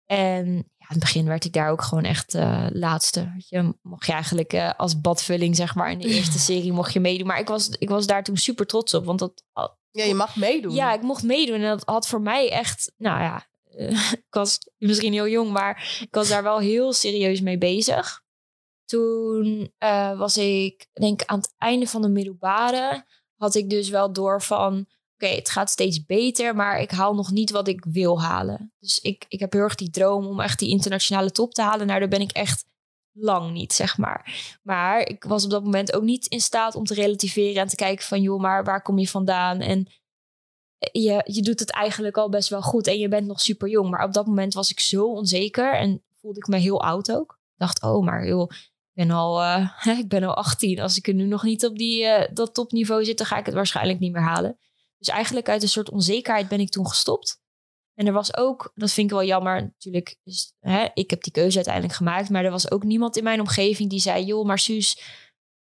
En 0.05 0.73
in 0.89 0.95
het 0.95 1.05
begin 1.05 1.27
werd 1.27 1.45
ik 1.45 1.53
daar 1.53 1.71
ook 1.71 1.83
gewoon 1.83 2.05
echt 2.05 2.35
eh, 2.35 2.67
laatste. 2.71 3.35
Je 3.49 3.75
mocht 3.83 4.07
je 4.07 4.13
eigenlijk 4.13 4.53
eh, 4.53 4.71
als 4.77 5.01
badvulling, 5.01 5.57
zeg 5.57 5.75
maar, 5.75 5.91
in 5.91 5.99
de 5.99 6.09
eerste 6.09 6.39
serie 6.39 6.73
mocht 6.73 6.93
je 6.93 7.01
meedoen. 7.01 7.27
Maar 7.27 7.39
ik 7.39 7.49
was, 7.49 7.69
ik 7.69 7.89
was 7.89 8.07
daar 8.07 8.25
toen 8.25 8.37
super 8.37 8.67
trots 8.67 8.95
op. 8.95 9.05
Want 9.05 9.19
dat, 9.19 9.45
Ja, 9.91 10.05
je 10.05 10.15
mag 10.15 10.37
meedoen. 10.37 10.75
ja, 10.75 10.93
ik 10.93 11.03
mocht 11.03 11.23
meedoen. 11.23 11.61
En 11.61 11.69
dat 11.69 11.83
had 11.85 12.09
voor 12.09 12.21
mij 12.21 12.51
echt, 12.51 12.93
nou 12.97 13.21
ja, 13.23 13.47
eh, 13.71 14.13
ik 14.13 14.27
was 14.31 14.59
misschien 14.79 15.13
heel 15.13 15.29
jong, 15.29 15.51
maar 15.51 15.99
ik 16.01 16.15
was 16.15 16.29
daar 16.29 16.43
wel 16.43 16.59
heel 16.59 16.93
serieus 16.93 17.41
mee 17.41 17.59
bezig. 17.59 18.23
Toen 18.85 19.73
was 20.17 20.37
ik, 20.37 20.87
denk 20.93 21.23
aan 21.25 21.39
het 21.39 21.55
einde 21.59 21.87
van 21.87 22.03
de 22.03 22.09
middelbare, 22.09 23.05
had 23.37 23.55
ik 23.55 23.71
dus 23.71 23.89
wel 23.89 24.13
door 24.13 24.43
van, 24.43 24.87
oké, 25.19 25.35
het 25.35 25.51
gaat 25.51 25.71
steeds 25.71 26.05
beter, 26.05 26.55
maar 26.55 26.81
ik 26.81 26.91
haal 26.91 27.15
nog 27.15 27.31
niet 27.31 27.51
wat 27.51 27.69
ik 27.69 27.85
wil 27.85 28.23
halen. 28.23 28.73
Dus 28.79 29.01
ik, 29.01 29.25
ik 29.29 29.41
heb 29.41 29.53
heel 29.53 29.63
erg 29.63 29.75
die 29.75 29.91
droom 29.91 30.27
om 30.27 30.41
echt 30.41 30.59
die 30.59 30.71
internationale 30.71 31.31
top 31.31 31.55
te 31.55 31.63
halen. 31.63 31.87
Nou, 31.87 31.99
daar 31.99 32.09
ben 32.09 32.21
ik 32.21 32.33
echt 32.33 32.65
lang 33.13 33.53
niet, 33.53 33.73
zeg 33.73 33.99
maar. 33.99 34.33
Maar 34.63 35.01
ik 35.01 35.25
was 35.25 35.45
op 35.45 35.51
dat 35.51 35.65
moment 35.65 35.93
ook 35.93 36.03
niet 36.03 36.27
in 36.27 36.41
staat 36.41 36.75
om 36.75 36.85
te 36.85 36.95
relativeren 36.95 37.63
en 37.63 37.69
te 37.69 37.77
kijken 37.77 38.05
van, 38.05 38.23
joh, 38.23 38.41
maar 38.41 38.65
waar 38.65 38.83
kom 38.83 38.99
je 38.99 39.09
vandaan? 39.09 39.61
En 39.61 39.89
je, 40.79 41.23
je 41.25 41.43
doet 41.43 41.61
het 41.61 41.71
eigenlijk 41.71 42.17
al 42.17 42.29
best 42.29 42.49
wel 42.49 42.63
goed 42.63 42.87
en 42.87 42.99
je 42.99 43.09
bent 43.09 43.27
nog 43.27 43.41
super 43.41 43.69
jong. 43.69 43.91
Maar 43.91 44.05
op 44.05 44.13
dat 44.13 44.27
moment 44.27 44.55
was 44.55 44.71
ik 44.71 44.81
zo 44.81 45.05
onzeker 45.05 45.75
en 45.75 46.03
voelde 46.21 46.39
ik 46.39 46.47
me 46.47 46.57
heel 46.57 46.83
oud 46.83 47.13
ook. 47.13 47.39
Dacht, 47.57 47.83
oh, 47.83 48.05
maar 48.05 48.27
joh, 48.27 48.51
ik 48.51 48.93
ben 48.93 49.11
al, 49.11 49.43
eh, 49.43 49.99
ik 50.03 50.09
ben 50.09 50.23
al 50.23 50.35
18. 50.35 50.81
Als 50.81 50.97
ik 50.97 51.09
er 51.09 51.15
nu 51.15 51.25
nog 51.25 51.43
niet 51.43 51.67
op 51.67 51.79
die, 51.79 52.05
eh, 52.05 52.35
dat 52.35 52.55
topniveau 52.55 53.05
zit, 53.05 53.19
dan 53.19 53.27
ga 53.27 53.39
ik 53.39 53.47
het 53.47 53.55
waarschijnlijk 53.55 53.99
niet 53.99 54.13
meer 54.13 54.23
halen. 54.23 54.59
Dus 54.99 55.09
eigenlijk 55.09 55.49
uit 55.49 55.63
een 55.63 55.69
soort 55.69 55.91
onzekerheid 55.91 56.49
ben 56.49 56.61
ik 56.61 56.71
toen 56.71 56.89
gestopt. 56.89 57.41
En 57.95 58.07
er 58.07 58.13
was 58.13 58.37
ook, 58.37 58.73
dat 58.75 58.91
vind 58.91 59.11
ik 59.11 59.17
wel 59.17 59.27
jammer, 59.27 59.63
natuurlijk, 59.63 60.17
hè, 60.59 60.87
ik 60.95 61.11
heb 61.11 61.23
die 61.23 61.33
keuze 61.33 61.57
uiteindelijk 61.57 61.95
gemaakt. 61.95 62.31
Maar 62.31 62.45
er 62.45 62.51
was 62.51 62.71
ook 62.71 62.83
niemand 62.83 63.17
in 63.17 63.25
mijn 63.25 63.41
omgeving 63.41 63.91
die 63.91 64.01
zei, 64.01 64.25
joh, 64.25 64.47
maar 64.47 64.59
Suus, 64.59 65.03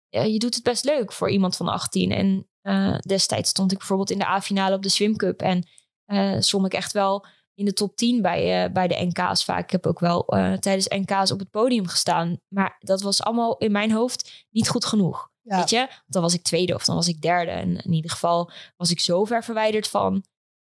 je 0.10 0.40
doet 0.40 0.56
het 0.56 0.64
best 0.64 0.84
leuk 0.84 1.12
voor 1.12 1.30
iemand 1.30 1.56
van 1.56 1.68
18. 1.68 2.12
En 2.12 2.50
eh, 2.62 2.98
destijds 3.00 3.50
stond 3.50 3.72
ik 3.72 3.78
bijvoorbeeld 3.78 4.12
in 4.12 4.20
de 4.20 4.28
A-finale 4.28 4.76
op 4.76 4.84
de 4.84 4.90
Swim 4.90 5.16
Cup. 5.16 5.42
En 5.42 5.68
eh 6.06 6.36
zwom 6.40 6.66
ik 6.66 6.74
echt 6.74 6.92
wel 6.92 7.26
in 7.54 7.66
de 7.66 7.74
top 7.74 7.96
10 7.96 8.22
bij, 8.22 8.64
eh, 8.64 8.72
bij 8.72 8.88
de 8.88 9.06
NK's 9.06 9.44
vaak. 9.44 9.64
Ik 9.64 9.72
heb 9.72 9.86
ook 9.86 10.00
wel 10.00 10.24
tijdens 10.60 10.88
NK's 10.88 11.32
op 11.32 11.40
het 11.40 11.50
podium 11.50 11.88
gestaan. 11.88 12.40
Maar 12.48 12.76
dat 12.80 13.02
was 13.02 13.24
allemaal 13.24 13.58
in 13.58 13.72
mijn 13.72 13.92
hoofd 13.92 14.46
niet 14.50 14.70
goed 14.70 14.86
genoeg. 14.86 15.30
Ja. 15.46 15.58
Weet 15.58 15.70
je? 15.70 15.78
Want 15.78 16.04
dan 16.08 16.22
was 16.22 16.34
ik 16.34 16.44
tweede 16.44 16.74
of 16.74 16.86
dan 16.86 16.96
was 16.96 17.08
ik 17.08 17.22
derde. 17.22 17.52
En 17.52 17.78
in 17.78 17.94
ieder 17.94 18.12
geval 18.12 18.52
was 18.78 18.92
ik 18.92 19.00
zo 19.00 19.26
ver 19.26 19.44
verwijderd 19.44 19.88
van 19.88 20.26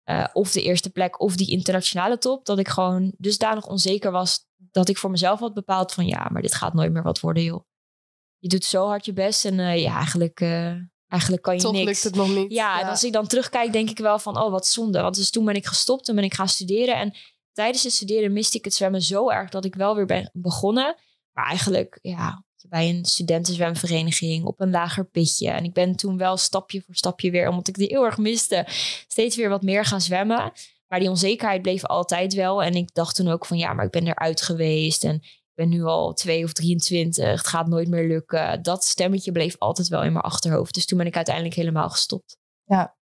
eh, 0.03 0.27
of 0.33 0.51
de 0.51 0.61
eerste 0.61 0.89
plek 0.89 1.21
of 1.21 1.35
die 1.35 1.51
internationale 1.51 2.17
top. 2.17 2.45
Dat 2.45 2.59
ik 2.59 2.67
gewoon 2.67 3.13
dusdanig 3.17 3.67
onzeker 3.67 4.11
was 4.11 4.45
dat 4.55 4.89
ik 4.89 4.97
voor 4.97 5.11
mezelf 5.11 5.39
had 5.39 5.53
bepaald 5.53 5.93
van 5.93 6.07
ja, 6.07 6.27
maar 6.31 6.41
dit 6.41 6.55
gaat 6.55 6.73
nooit 6.73 6.91
meer 6.91 7.03
wat 7.03 7.19
worden 7.19 7.43
joh. 7.43 7.65
Je 8.37 8.47
doet 8.47 8.63
zo 8.63 8.87
hard 8.87 9.05
je 9.05 9.13
best 9.13 9.45
en 9.45 9.59
eh, 9.59 9.81
ja, 9.81 9.95
eigenlijk, 9.95 10.39
eh, 10.39 10.73
eigenlijk 11.07 11.41
kan 11.41 11.55
je 11.55 11.61
Toch 11.61 11.71
niks. 11.71 11.85
lukt 11.85 12.03
het 12.03 12.15
nog 12.15 12.35
niet. 12.35 12.51
Ja, 12.51 12.81
en 12.81 12.87
als 12.87 13.03
ik 13.03 13.13
dan 13.13 13.27
terugkijk, 13.27 13.71
denk 13.71 13.89
ik 13.89 13.97
wel 13.97 14.19
van, 14.19 14.37
oh, 14.37 14.51
wat 14.51 14.67
zonde. 14.67 15.01
Want 15.01 15.15
dus 15.15 15.29
toen 15.29 15.45
ben 15.45 15.55
ik 15.55 15.65
gestopt, 15.65 16.05
toen 16.05 16.15
ben 16.15 16.23
ik 16.23 16.33
gaan 16.33 16.47
studeren. 16.47 16.95
En 16.95 17.17
tijdens 17.51 17.83
het 17.83 17.93
studeren 17.93 18.33
miste 18.33 18.57
ik 18.57 18.63
het 18.63 18.73
zwemmen 18.73 19.01
zo 19.01 19.29
erg 19.29 19.49
dat 19.49 19.65
ik 19.65 19.75
wel 19.75 19.95
weer 19.95 20.05
ben 20.05 20.29
begonnen. 20.33 20.95
Maar 21.31 21.45
eigenlijk, 21.45 21.99
ja, 22.01 22.45
bij 22.69 22.89
een 22.89 23.05
studentenzwemvereniging 23.05 24.45
op 24.45 24.59
een 24.59 24.69
lager 24.69 25.05
pitje. 25.05 25.49
En 25.49 25.63
ik 25.63 25.73
ben 25.73 25.95
toen 25.95 26.17
wel 26.17 26.37
stapje 26.37 26.81
voor 26.81 26.95
stapje 26.95 27.31
weer, 27.31 27.49
omdat 27.49 27.67
ik 27.67 27.75
die 27.75 27.87
heel 27.87 28.05
erg 28.05 28.17
miste, 28.17 28.65
steeds 29.07 29.35
weer 29.35 29.49
wat 29.49 29.61
meer 29.61 29.85
gaan 29.85 30.01
zwemmen. 30.01 30.51
Maar 30.87 30.99
die 30.99 31.09
onzekerheid 31.09 31.61
bleef 31.61 31.85
altijd 31.85 32.33
wel. 32.33 32.63
En 32.63 32.73
ik 32.73 32.93
dacht 32.93 33.15
toen 33.15 33.27
ook 33.27 33.45
van 33.45 33.57
ja, 33.57 33.73
maar 33.73 33.85
ik 33.85 33.91
ben 33.91 34.07
eruit 34.07 34.41
geweest. 34.41 35.03
En 35.03 35.15
ik 35.15 35.51
ben 35.53 35.69
nu 35.69 35.83
al 35.83 36.13
twee 36.13 36.43
of 36.43 36.53
23. 36.53 37.25
Het 37.25 37.47
gaat 37.47 37.67
nooit 37.67 37.87
meer 37.87 38.07
lukken. 38.07 38.63
Dat 38.63 38.83
stemmetje 38.83 39.31
bleef 39.31 39.57
altijd 39.57 39.87
wel 39.87 40.03
in 40.03 40.11
mijn 40.11 40.25
achterhoofd. 40.25 40.73
Dus 40.73 40.85
toen 40.85 40.97
ben 40.97 41.07
ik 41.07 41.15
uiteindelijk 41.15 41.55
helemaal 41.55 41.89
gestopt. 41.89 42.37
Ja. 42.63 42.97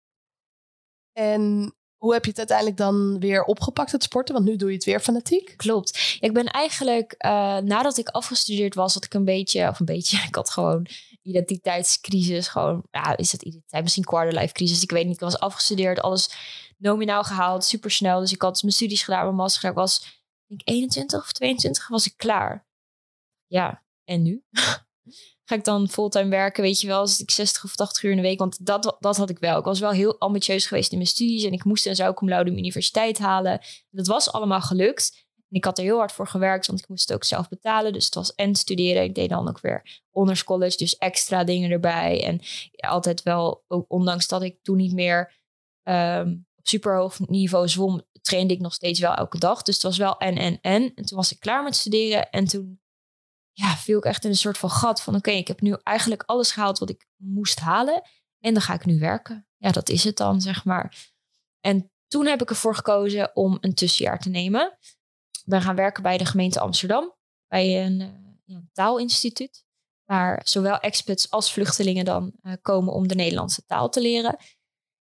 En 1.12 1.74
hoe 2.00 2.12
heb 2.12 2.24
je 2.24 2.30
het 2.30 2.38
uiteindelijk 2.38 2.76
dan 2.76 3.18
weer 3.18 3.42
opgepakt, 3.44 3.92
het 3.92 4.02
sporten? 4.02 4.34
Want 4.34 4.46
nu 4.46 4.56
doe 4.56 4.68
je 4.68 4.74
het 4.74 4.84
weer 4.84 5.00
fanatiek. 5.00 5.54
Klopt. 5.56 6.16
Ik 6.20 6.32
ben 6.32 6.46
eigenlijk, 6.46 7.14
uh, 7.18 7.30
nadat 7.58 7.98
ik 7.98 8.08
afgestudeerd 8.08 8.74
was, 8.74 8.94
had 8.94 9.04
ik 9.04 9.14
een 9.14 9.24
beetje, 9.24 9.68
of 9.68 9.80
een 9.80 9.86
beetje, 9.86 10.18
ik 10.28 10.34
had 10.34 10.50
gewoon 10.50 10.86
identiteitscrisis. 11.22 12.48
Gewoon, 12.48 12.82
ja, 12.90 13.16
is 13.16 13.30
dat 13.30 13.42
identiteit? 13.42 13.82
Misschien 13.82 14.04
quarterlife 14.04 14.52
crisis. 14.52 14.82
Ik 14.82 14.90
weet 14.90 15.04
niet. 15.04 15.14
Ik 15.14 15.20
was 15.20 15.38
afgestudeerd, 15.38 16.00
alles 16.00 16.30
nominaal 16.76 17.24
gehaald, 17.24 17.64
super 17.64 17.90
snel. 17.90 18.20
Dus 18.20 18.32
ik 18.32 18.42
had 18.42 18.62
mijn 18.62 18.74
studies 18.74 19.02
gedaan, 19.02 19.24
mijn 19.24 19.34
master 19.34 19.70
Ik 19.70 19.76
was, 19.76 20.22
denk 20.46 20.60
21 20.64 21.20
of 21.20 21.32
22 21.32 21.88
was 21.88 22.06
ik 22.06 22.16
klaar. 22.16 22.66
Ja, 23.46 23.82
en 24.04 24.22
nu? 24.22 24.42
ga 25.50 25.56
ik 25.56 25.64
dan 25.64 25.88
fulltime 25.88 26.28
werken, 26.28 26.62
weet 26.62 26.80
je 26.80 26.86
wel, 26.86 26.98
als 26.98 27.20
ik 27.20 27.30
60 27.30 27.64
of 27.64 27.74
80 27.74 28.02
uur 28.02 28.10
in 28.10 28.16
de 28.16 28.22
week. 28.22 28.38
Want 28.38 28.66
dat, 28.66 28.96
dat 29.00 29.16
had 29.16 29.30
ik 29.30 29.38
wel. 29.38 29.58
Ik 29.58 29.64
was 29.64 29.80
wel 29.80 29.90
heel 29.90 30.18
ambitieus 30.18 30.66
geweest 30.66 30.90
in 30.90 30.96
mijn 30.96 31.08
studies 31.08 31.44
en 31.44 31.52
ik 31.52 31.64
moest 31.64 31.86
een 31.86 31.96
zou 31.96 32.14
cum 32.14 32.28
laude 32.28 32.50
universiteit 32.50 33.18
halen. 33.18 33.60
Dat 33.90 34.06
was 34.06 34.32
allemaal 34.32 34.60
gelukt. 34.60 35.26
En 35.48 35.56
ik 35.56 35.64
had 35.64 35.78
er 35.78 35.84
heel 35.84 35.98
hard 35.98 36.12
voor 36.12 36.26
gewerkt, 36.26 36.66
want 36.66 36.78
ik 36.78 36.88
moest 36.88 37.08
het 37.08 37.16
ook 37.16 37.24
zelf 37.24 37.48
betalen. 37.48 37.92
Dus 37.92 38.04
het 38.04 38.14
was 38.14 38.34
en 38.34 38.54
studeren. 38.54 39.02
Ik 39.02 39.14
deed 39.14 39.28
dan 39.28 39.48
ook 39.48 39.60
weer 39.60 40.02
honors 40.10 40.76
dus 40.76 40.96
extra 40.96 41.44
dingen 41.44 41.70
erbij. 41.70 42.24
En 42.24 42.40
altijd 42.76 43.22
wel, 43.22 43.64
ook 43.68 43.84
ondanks 43.88 44.28
dat 44.28 44.42
ik 44.42 44.58
toen 44.62 44.76
niet 44.76 44.92
meer 44.92 45.32
um, 45.82 46.46
op 46.56 46.66
superhoog 46.68 47.18
niveau 47.18 47.68
zwom, 47.68 48.02
trainde 48.20 48.54
ik 48.54 48.60
nog 48.60 48.74
steeds 48.74 49.00
wel 49.00 49.14
elke 49.14 49.38
dag. 49.38 49.62
Dus 49.62 49.74
het 49.74 49.84
was 49.84 49.98
wel 49.98 50.16
en, 50.16 50.36
en, 50.36 50.58
en. 50.60 50.92
En 50.94 51.04
toen 51.04 51.18
was 51.18 51.32
ik 51.32 51.40
klaar 51.40 51.62
met 51.62 51.76
studeren 51.76 52.30
en 52.30 52.44
toen 52.44 52.80
ja, 53.60 53.76
viel 53.76 53.98
ik 53.98 54.04
echt 54.04 54.24
in 54.24 54.30
een 54.30 54.36
soort 54.36 54.58
van 54.58 54.70
gat 54.70 55.02
van 55.02 55.14
oké, 55.14 55.30
ik 55.30 55.48
heb 55.48 55.60
nu 55.60 55.76
eigenlijk 55.82 56.22
alles 56.26 56.52
gehaald 56.52 56.78
wat 56.78 56.90
ik 56.90 57.06
moest 57.16 57.60
halen 57.60 58.02
en 58.38 58.52
dan 58.52 58.62
ga 58.62 58.74
ik 58.74 58.84
nu 58.84 58.98
werken. 58.98 59.46
Ja, 59.56 59.70
dat 59.70 59.88
is 59.88 60.04
het 60.04 60.16
dan, 60.16 60.40
zeg 60.40 60.64
maar. 60.64 61.12
En 61.60 61.92
toen 62.06 62.26
heb 62.26 62.42
ik 62.42 62.50
ervoor 62.50 62.74
gekozen 62.74 63.36
om 63.36 63.58
een 63.60 63.74
tussenjaar 63.74 64.18
te 64.18 64.28
nemen. 64.28 64.78
Ik 65.30 65.44
ben 65.44 65.62
gaan 65.62 65.76
werken 65.76 66.02
bij 66.02 66.18
de 66.18 66.24
gemeente 66.24 66.60
Amsterdam, 66.60 67.14
bij 67.46 67.84
een, 67.84 68.00
een 68.46 68.70
taalinstituut, 68.72 69.64
waar 70.04 70.40
zowel 70.44 70.78
expats 70.78 71.30
als 71.30 71.52
vluchtelingen 71.52 72.04
dan 72.04 72.32
uh, 72.42 72.52
komen 72.62 72.92
om 72.92 73.08
de 73.08 73.14
Nederlandse 73.14 73.64
taal 73.66 73.88
te 73.88 74.00
leren. 74.00 74.36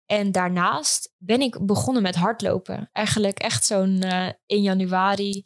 En 0.05 0.31
daarnaast 0.31 1.13
ben 1.17 1.41
ik 1.41 1.65
begonnen 1.65 2.03
met 2.03 2.15
hardlopen. 2.15 2.89
Eigenlijk 2.91 3.39
echt 3.39 3.65
zo'n 3.65 4.05
uh, 4.05 4.29
in 4.45 4.61
januari 4.61 5.43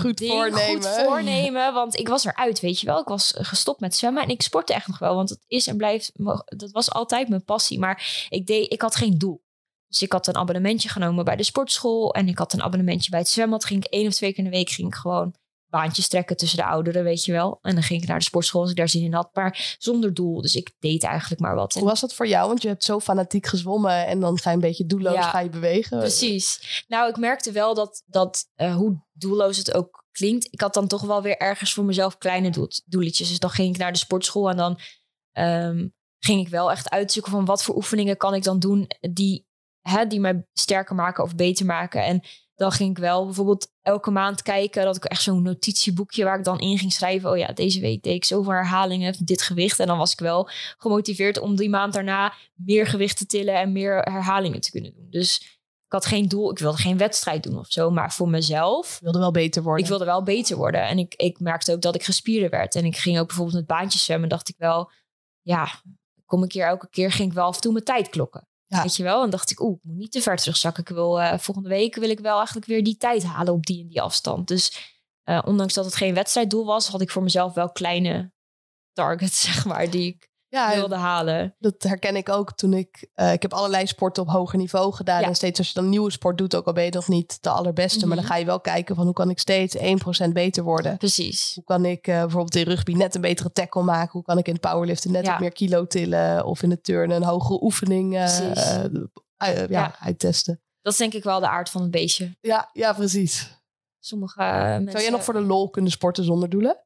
goed 0.00 0.18
ding 0.18 0.32
voornemen. 0.32 0.82
goed 0.82 0.86
voornemen. 0.86 1.72
Want 1.74 1.98
ik 1.98 2.08
was 2.08 2.24
eruit, 2.24 2.60
weet 2.60 2.80
je 2.80 2.86
wel. 2.86 3.00
Ik 3.00 3.08
was 3.08 3.32
gestopt 3.36 3.80
met 3.80 3.94
zwemmen 3.94 4.22
en 4.22 4.28
ik 4.28 4.42
sportte 4.42 4.74
echt 4.74 4.86
nog 4.86 4.98
wel. 4.98 5.14
Want 5.14 5.30
het 5.30 5.44
is 5.46 5.66
en 5.66 5.76
blijft, 5.76 6.12
dat 6.44 6.70
was 6.70 6.90
altijd 6.90 7.28
mijn 7.28 7.44
passie. 7.44 7.78
Maar 7.78 8.26
ik, 8.28 8.46
deed, 8.46 8.72
ik 8.72 8.82
had 8.82 8.96
geen 8.96 9.18
doel. 9.18 9.42
Dus 9.88 10.02
ik 10.02 10.12
had 10.12 10.26
een 10.26 10.36
abonnementje 10.36 10.88
genomen 10.88 11.24
bij 11.24 11.36
de 11.36 11.42
sportschool. 11.42 12.14
En 12.14 12.28
ik 12.28 12.38
had 12.38 12.52
een 12.52 12.62
abonnementje 12.62 13.10
bij 13.10 13.18
het 13.18 13.28
zwembad. 13.28 13.64
Ging 13.64 13.84
ik 13.84 13.92
één 13.92 14.06
of 14.06 14.14
twee 14.14 14.30
keer 14.30 14.44
in 14.44 14.50
de 14.50 14.56
week 14.56 14.70
ging 14.70 14.88
ik 14.88 14.94
gewoon 14.94 15.34
baantjes 15.72 16.08
trekken 16.08 16.36
tussen 16.36 16.58
de 16.58 16.64
ouderen, 16.64 17.04
weet 17.04 17.24
je 17.24 17.32
wel. 17.32 17.58
En 17.62 17.74
dan 17.74 17.82
ging 17.82 18.02
ik 18.02 18.08
naar 18.08 18.18
de 18.18 18.24
sportschool 18.24 18.60
als 18.60 18.70
ik 18.70 18.76
daar 18.76 18.88
zin 18.88 19.02
in 19.02 19.12
had, 19.12 19.30
maar 19.32 19.76
zonder 19.78 20.14
doel. 20.14 20.40
Dus 20.40 20.56
ik 20.56 20.74
deed 20.78 21.02
eigenlijk 21.02 21.40
maar 21.40 21.54
wat. 21.54 21.74
Hoe 21.74 21.84
was 21.84 22.00
dat 22.00 22.14
voor 22.14 22.26
jou? 22.26 22.48
Want 22.48 22.62
je 22.62 22.68
hebt 22.68 22.84
zo 22.84 23.00
fanatiek 23.00 23.46
gezwommen 23.46 24.06
en 24.06 24.20
dan 24.20 24.38
ga 24.38 24.50
je 24.50 24.56
een 24.56 24.62
beetje 24.62 24.86
doelloos 24.86 25.24
ga 25.24 25.40
je 25.40 25.48
bewegen. 25.48 25.98
Precies. 25.98 26.84
Nou, 26.88 27.08
ik 27.08 27.16
merkte 27.16 27.52
wel 27.52 27.74
dat, 27.74 28.02
dat 28.06 28.44
uh, 28.56 28.74
hoe 28.74 29.04
doelloos 29.12 29.56
het 29.56 29.74
ook 29.74 30.04
klinkt, 30.12 30.48
ik 30.50 30.60
had 30.60 30.74
dan 30.74 30.88
toch 30.88 31.02
wel 31.02 31.22
weer 31.22 31.36
ergens 31.36 31.72
voor 31.72 31.84
mezelf 31.84 32.18
kleine 32.18 32.50
doel, 32.50 32.68
doeletjes. 32.84 33.28
Dus 33.28 33.38
dan 33.38 33.50
ging 33.50 33.74
ik 33.74 33.80
naar 33.80 33.92
de 33.92 33.98
sportschool 33.98 34.50
en 34.50 34.56
dan 34.56 34.78
um, 35.32 35.94
ging 36.18 36.40
ik 36.40 36.48
wel 36.48 36.70
echt 36.70 36.90
uitzoeken 36.90 37.32
van 37.32 37.44
wat 37.44 37.62
voor 37.62 37.76
oefeningen 37.76 38.16
kan 38.16 38.34
ik 38.34 38.42
dan 38.42 38.58
doen 38.58 38.90
die, 39.00 39.46
hè, 39.80 40.06
die 40.06 40.20
mij 40.20 40.46
sterker 40.52 40.94
maken 40.94 41.24
of 41.24 41.34
beter 41.34 41.66
maken. 41.66 42.04
En 42.04 42.22
dan 42.62 42.72
ging 42.72 42.90
ik 42.90 42.98
wel 42.98 43.24
bijvoorbeeld 43.24 43.72
elke 43.82 44.10
maand 44.10 44.42
kijken. 44.42 44.84
Dat 44.84 44.96
ik 44.96 45.04
echt 45.04 45.22
zo'n 45.22 45.42
notitieboekje 45.42 46.24
waar 46.24 46.38
ik 46.38 46.44
dan 46.44 46.58
in 46.58 46.78
ging 46.78 46.92
schrijven. 46.92 47.30
Oh 47.30 47.36
ja, 47.36 47.52
deze 47.52 47.80
week 47.80 48.02
deed 48.02 48.14
ik 48.14 48.24
zoveel 48.24 48.52
herhalingen, 48.52 49.14
dit 49.24 49.42
gewicht. 49.42 49.80
En 49.80 49.86
dan 49.86 49.98
was 49.98 50.12
ik 50.12 50.18
wel 50.18 50.48
gemotiveerd 50.78 51.38
om 51.38 51.56
die 51.56 51.70
maand 51.70 51.92
daarna 51.92 52.32
meer 52.54 52.86
gewicht 52.86 53.16
te 53.16 53.26
tillen 53.26 53.54
en 53.54 53.72
meer 53.72 53.98
herhalingen 53.98 54.60
te 54.60 54.70
kunnen 54.70 54.94
doen. 54.94 55.06
Dus 55.10 55.40
ik 55.86 55.92
had 55.92 56.06
geen 56.06 56.28
doel, 56.28 56.50
ik 56.50 56.58
wilde 56.58 56.76
geen 56.76 56.98
wedstrijd 56.98 57.42
doen 57.42 57.58
of 57.58 57.66
zo. 57.68 57.90
Maar 57.90 58.12
voor 58.12 58.28
mezelf. 58.28 58.94
Ik 58.94 59.02
wilde 59.02 59.18
wel 59.18 59.30
beter 59.30 59.62
worden. 59.62 59.82
Ik 59.82 59.90
wilde 59.90 60.04
wel 60.04 60.22
beter 60.22 60.56
worden. 60.56 60.82
En 60.82 60.98
ik, 60.98 61.14
ik 61.14 61.40
merkte 61.40 61.72
ook 61.72 61.82
dat 61.82 61.94
ik 61.94 62.04
gespierder 62.04 62.50
werd. 62.50 62.74
En 62.74 62.84
ik 62.84 62.96
ging 62.96 63.18
ook 63.18 63.26
bijvoorbeeld 63.26 63.56
met 63.56 63.66
baantjes 63.66 64.04
zwemmen. 64.04 64.28
Dacht 64.28 64.48
ik 64.48 64.56
wel, 64.58 64.90
ja, 65.40 65.68
kom 66.26 66.44
ik 66.44 66.52
hier 66.52 66.66
elke 66.66 66.88
keer 66.90 67.12
ging 67.12 67.28
ik 67.28 67.34
wel 67.34 67.46
af 67.46 67.54
en 67.54 67.60
toe 67.60 67.72
mijn 67.72 67.84
tijd 67.84 68.08
klokken. 68.08 68.46
Weet 68.80 68.96
je 68.96 69.02
wel? 69.02 69.22
En 69.22 69.30
dacht 69.30 69.50
ik, 69.50 69.60
oeh, 69.60 69.76
ik 69.76 69.82
moet 69.82 69.96
niet 69.96 70.12
te 70.12 70.20
ver 70.20 70.36
terugzakken. 70.36 70.82
Ik 70.82 70.88
wil, 70.88 71.20
uh, 71.20 71.38
volgende 71.38 71.68
week 71.68 71.94
wil 71.94 72.10
ik 72.10 72.20
wel 72.20 72.36
eigenlijk 72.36 72.66
weer 72.66 72.84
die 72.84 72.96
tijd 72.96 73.24
halen 73.24 73.52
op 73.52 73.66
die 73.66 73.82
en 73.82 73.88
die 73.88 74.02
afstand. 74.02 74.48
Dus 74.48 74.94
uh, 75.24 75.42
ondanks 75.44 75.74
dat 75.74 75.84
het 75.84 75.94
geen 75.94 76.14
wedstrijddoel 76.14 76.64
was, 76.64 76.88
had 76.88 77.00
ik 77.00 77.10
voor 77.10 77.22
mezelf 77.22 77.54
wel 77.54 77.72
kleine 77.72 78.32
targets, 78.92 79.40
zeg 79.52 79.64
maar, 79.64 79.90
die 79.90 80.06
ik 80.06 80.30
ja, 80.52 80.74
wilde 80.74 80.94
halen. 80.94 81.54
Dat 81.58 81.82
herken 81.82 82.16
ik 82.16 82.28
ook 82.28 82.52
toen 82.52 82.72
ik... 82.72 83.08
Uh, 83.16 83.32
ik 83.32 83.42
heb 83.42 83.52
allerlei 83.52 83.86
sporten 83.86 84.22
op 84.22 84.28
hoger 84.28 84.58
niveau 84.58 84.92
gedaan. 84.92 85.22
En 85.22 85.34
steeds 85.34 85.58
als 85.58 85.68
je 85.68 85.74
dan 85.74 85.88
nieuwe 85.88 86.10
sport 86.10 86.38
doet, 86.38 86.54
ook 86.54 86.66
al 86.66 86.72
ben 86.72 86.84
je 86.84 86.90
nog 86.90 87.08
niet 87.08 87.42
de 87.42 87.50
allerbeste. 87.50 88.06
Maar 88.06 88.16
dan 88.16 88.24
mhm. 88.24 88.34
ga 88.34 88.38
je 88.38 88.44
wel 88.44 88.60
kijken 88.60 88.94
van 88.94 89.04
hoe 89.04 89.14
kan 89.14 89.30
ik 89.30 89.38
steeds 89.38 89.76
1% 90.26 90.32
beter 90.32 90.62
worden. 90.62 90.96
Precies. 90.96 91.52
Hoe 91.54 91.64
kan 91.64 91.84
ik 91.84 92.06
uh, 92.06 92.20
bijvoorbeeld 92.20 92.54
in 92.54 92.64
rugby 92.64 92.92
net 92.92 93.14
een 93.14 93.20
betere 93.20 93.52
tackle 93.52 93.82
maken? 93.82 94.12
Hoe 94.12 94.22
kan 94.22 94.38
ik 94.38 94.46
in 94.46 94.52
het 94.52 94.62
powerliften 94.62 95.12
net 95.12 95.26
wat 95.26 95.40
meer 95.40 95.52
kilo 95.52 95.86
tillen? 95.86 96.44
Of 96.44 96.62
in 96.62 96.70
het 96.70 96.84
turnen 96.84 97.16
een 97.16 97.28
hogere 97.28 97.62
oefening 97.62 98.14
uh, 98.14 98.38
ja, 99.36 99.66
ja, 99.68 99.96
uittesten. 100.00 100.60
Dat 100.82 100.92
is 100.92 100.98
denk 100.98 101.12
ik 101.12 101.24
wel 101.24 101.40
de 101.40 101.48
aard 101.48 101.70
van 101.70 101.82
het 101.82 101.90
beestje. 101.90 102.36
Ja, 102.40 102.70
ja 102.72 102.92
precies. 102.92 103.60
Sommige 103.98 104.42
mensen... 104.42 104.90
Zou 104.90 105.02
jij 105.02 105.12
nog 105.12 105.24
voor 105.24 105.34
de 105.34 105.40
lol 105.40 105.70
kunnen 105.70 105.90
sporten 105.90 106.24
zonder 106.24 106.48
doelen? 106.48 106.84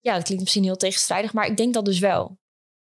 Ja, 0.00 0.14
dat 0.14 0.22
klinkt 0.22 0.42
misschien 0.42 0.64
heel 0.64 0.76
tegenstrijdig, 0.76 1.32
maar 1.32 1.46
ik 1.46 1.56
denk 1.56 1.74
dat 1.74 1.84
dus 1.84 1.98
wel. 1.98 2.38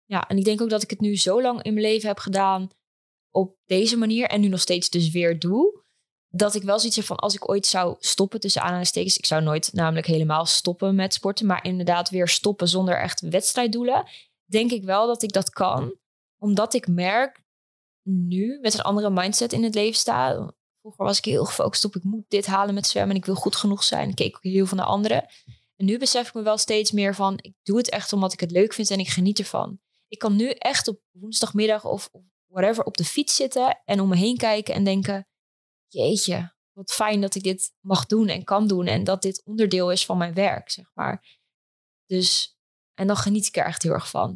Ja, 0.08 0.28
en 0.28 0.38
ik 0.38 0.44
denk 0.44 0.62
ook 0.62 0.70
dat 0.70 0.84
ik 0.84 0.90
het 0.90 1.00
nu 1.00 1.18
zo 1.18 1.42
lang 1.42 1.62
in 1.62 1.74
mijn 1.74 1.86
leven 1.86 2.08
heb 2.08 2.18
gedaan 2.18 2.70
op 3.32 3.56
deze 3.66 3.98
manier 3.98 4.28
en 4.28 4.42
nu 4.42 4.48
nog 4.48 4.60
steeds 4.60 4.90
dus 4.90 5.10
weer 5.10 5.40
doe. 5.40 5.84
Dat 6.30 6.56
ik 6.56 6.64
wel 6.64 6.78
zoiets 6.80 6.96
heb 6.96 7.06
van 7.06 7.18
als 7.18 7.34
ik 7.36 7.50
ooit 7.50 7.66
zou 7.66 7.96
stoppen 8.00 8.40
tussen 8.40 8.62
aanhalingstekens. 8.62 9.18
Ik 9.18 9.26
zou 9.26 9.42
nooit 9.42 9.74
namelijk 9.74 10.08
helemaal 10.08 10.46
stoppen 10.46 10.96
met 10.96 11.14
sporten, 11.14 11.46
maar 11.46 11.64
inderdaad 11.64 12.10
weer 12.10 12.28
stoppen 12.28 12.68
zonder 12.68 13.00
echt 13.00 13.22
wedstrijddoelen. 13.22 14.08
Denk 14.46 14.72
ik 14.72 14.84
wel 14.84 15.08
dat 15.08 15.24
ik 15.24 15.32
dat 15.32 15.50
kan. 15.50 15.96
Omdat 16.38 16.74
ik 16.74 16.88
merk 16.88 17.44
nu 18.04 18.60
met 18.62 18.74
een 18.74 18.82
andere 18.82 19.10
mindset 19.10 19.54
in 19.54 19.64
het 19.64 19.76
leven 19.76 20.00
sta. 20.00 20.54
Vroeger 20.80 21.06
was 21.06 21.18
ik 21.18 21.26
heel 21.26 21.46
gefocust 21.46 21.86
op 21.86 21.96
ik 21.96 22.04
moet 22.04 22.26
dit 22.28 22.46
halen 22.46 22.74
met 22.74 22.88
zwemmen 22.88 23.12
en 23.12 23.22
ik 23.22 23.26
wil 23.26 23.36
goed 23.36 23.56
genoeg 23.56 23.84
zijn. 23.84 24.10
Ik 24.10 24.16
keek 24.16 24.36
ook 24.36 24.44
heel 24.44 24.66
van 24.66 24.78
de 24.78 24.84
anderen. 24.84 25.26
En 25.76 25.86
nu 25.86 25.98
besef 25.98 26.28
ik 26.28 26.34
me 26.34 26.42
wel 26.42 26.58
steeds 26.58 26.92
meer 26.92 27.16
van 27.16 27.34
ik 27.42 27.54
doe 27.64 27.78
het 27.78 27.90
echt 27.90 28.14
omdat 28.14 28.34
ik 28.34 28.40
het 28.40 28.52
leuk 28.52 28.74
vind 28.74 28.92
en 28.92 29.00
ik 29.00 29.10
geniet 29.10 29.40
ervan 29.40 29.80
ik 30.08 30.20
kan 30.20 30.36
nu 30.36 30.50
echt 30.50 30.88
op 30.88 31.02
woensdagmiddag 31.12 31.86
of, 31.86 32.10
of 32.12 32.22
whatever 32.46 32.84
op 32.84 32.98
de 32.98 33.06
fiets 33.06 33.36
zitten 33.36 33.82
en 33.86 34.00
om 34.00 34.10
me 34.10 34.16
heen 34.16 34.38
kijken 34.38 34.74
en 34.74 34.84
denken: 34.84 35.28
Jeetje, 35.88 36.56
wat 36.72 36.92
fijn 36.92 37.22
dat 37.22 37.36
ik 37.36 37.44
dit 37.44 37.74
mag 37.80 38.06
doen 38.06 38.28
en 38.28 38.44
kan 38.44 38.68
doen 38.68 38.88
en 38.88 39.04
dat 39.04 39.22
dit 39.22 39.42
onderdeel 39.46 39.92
is 39.92 40.06
van 40.06 40.18
mijn 40.18 40.34
werk, 40.34 40.70
zeg 40.70 40.92
maar. 40.94 41.40
Dus, 42.06 42.58
en 42.94 43.08
dan 43.08 43.18
geniet 43.18 43.48
ik 43.48 43.58
er 43.58 43.66
echt 43.66 43.84
heel 43.84 43.92
erg 43.92 44.10
van. 44.10 44.30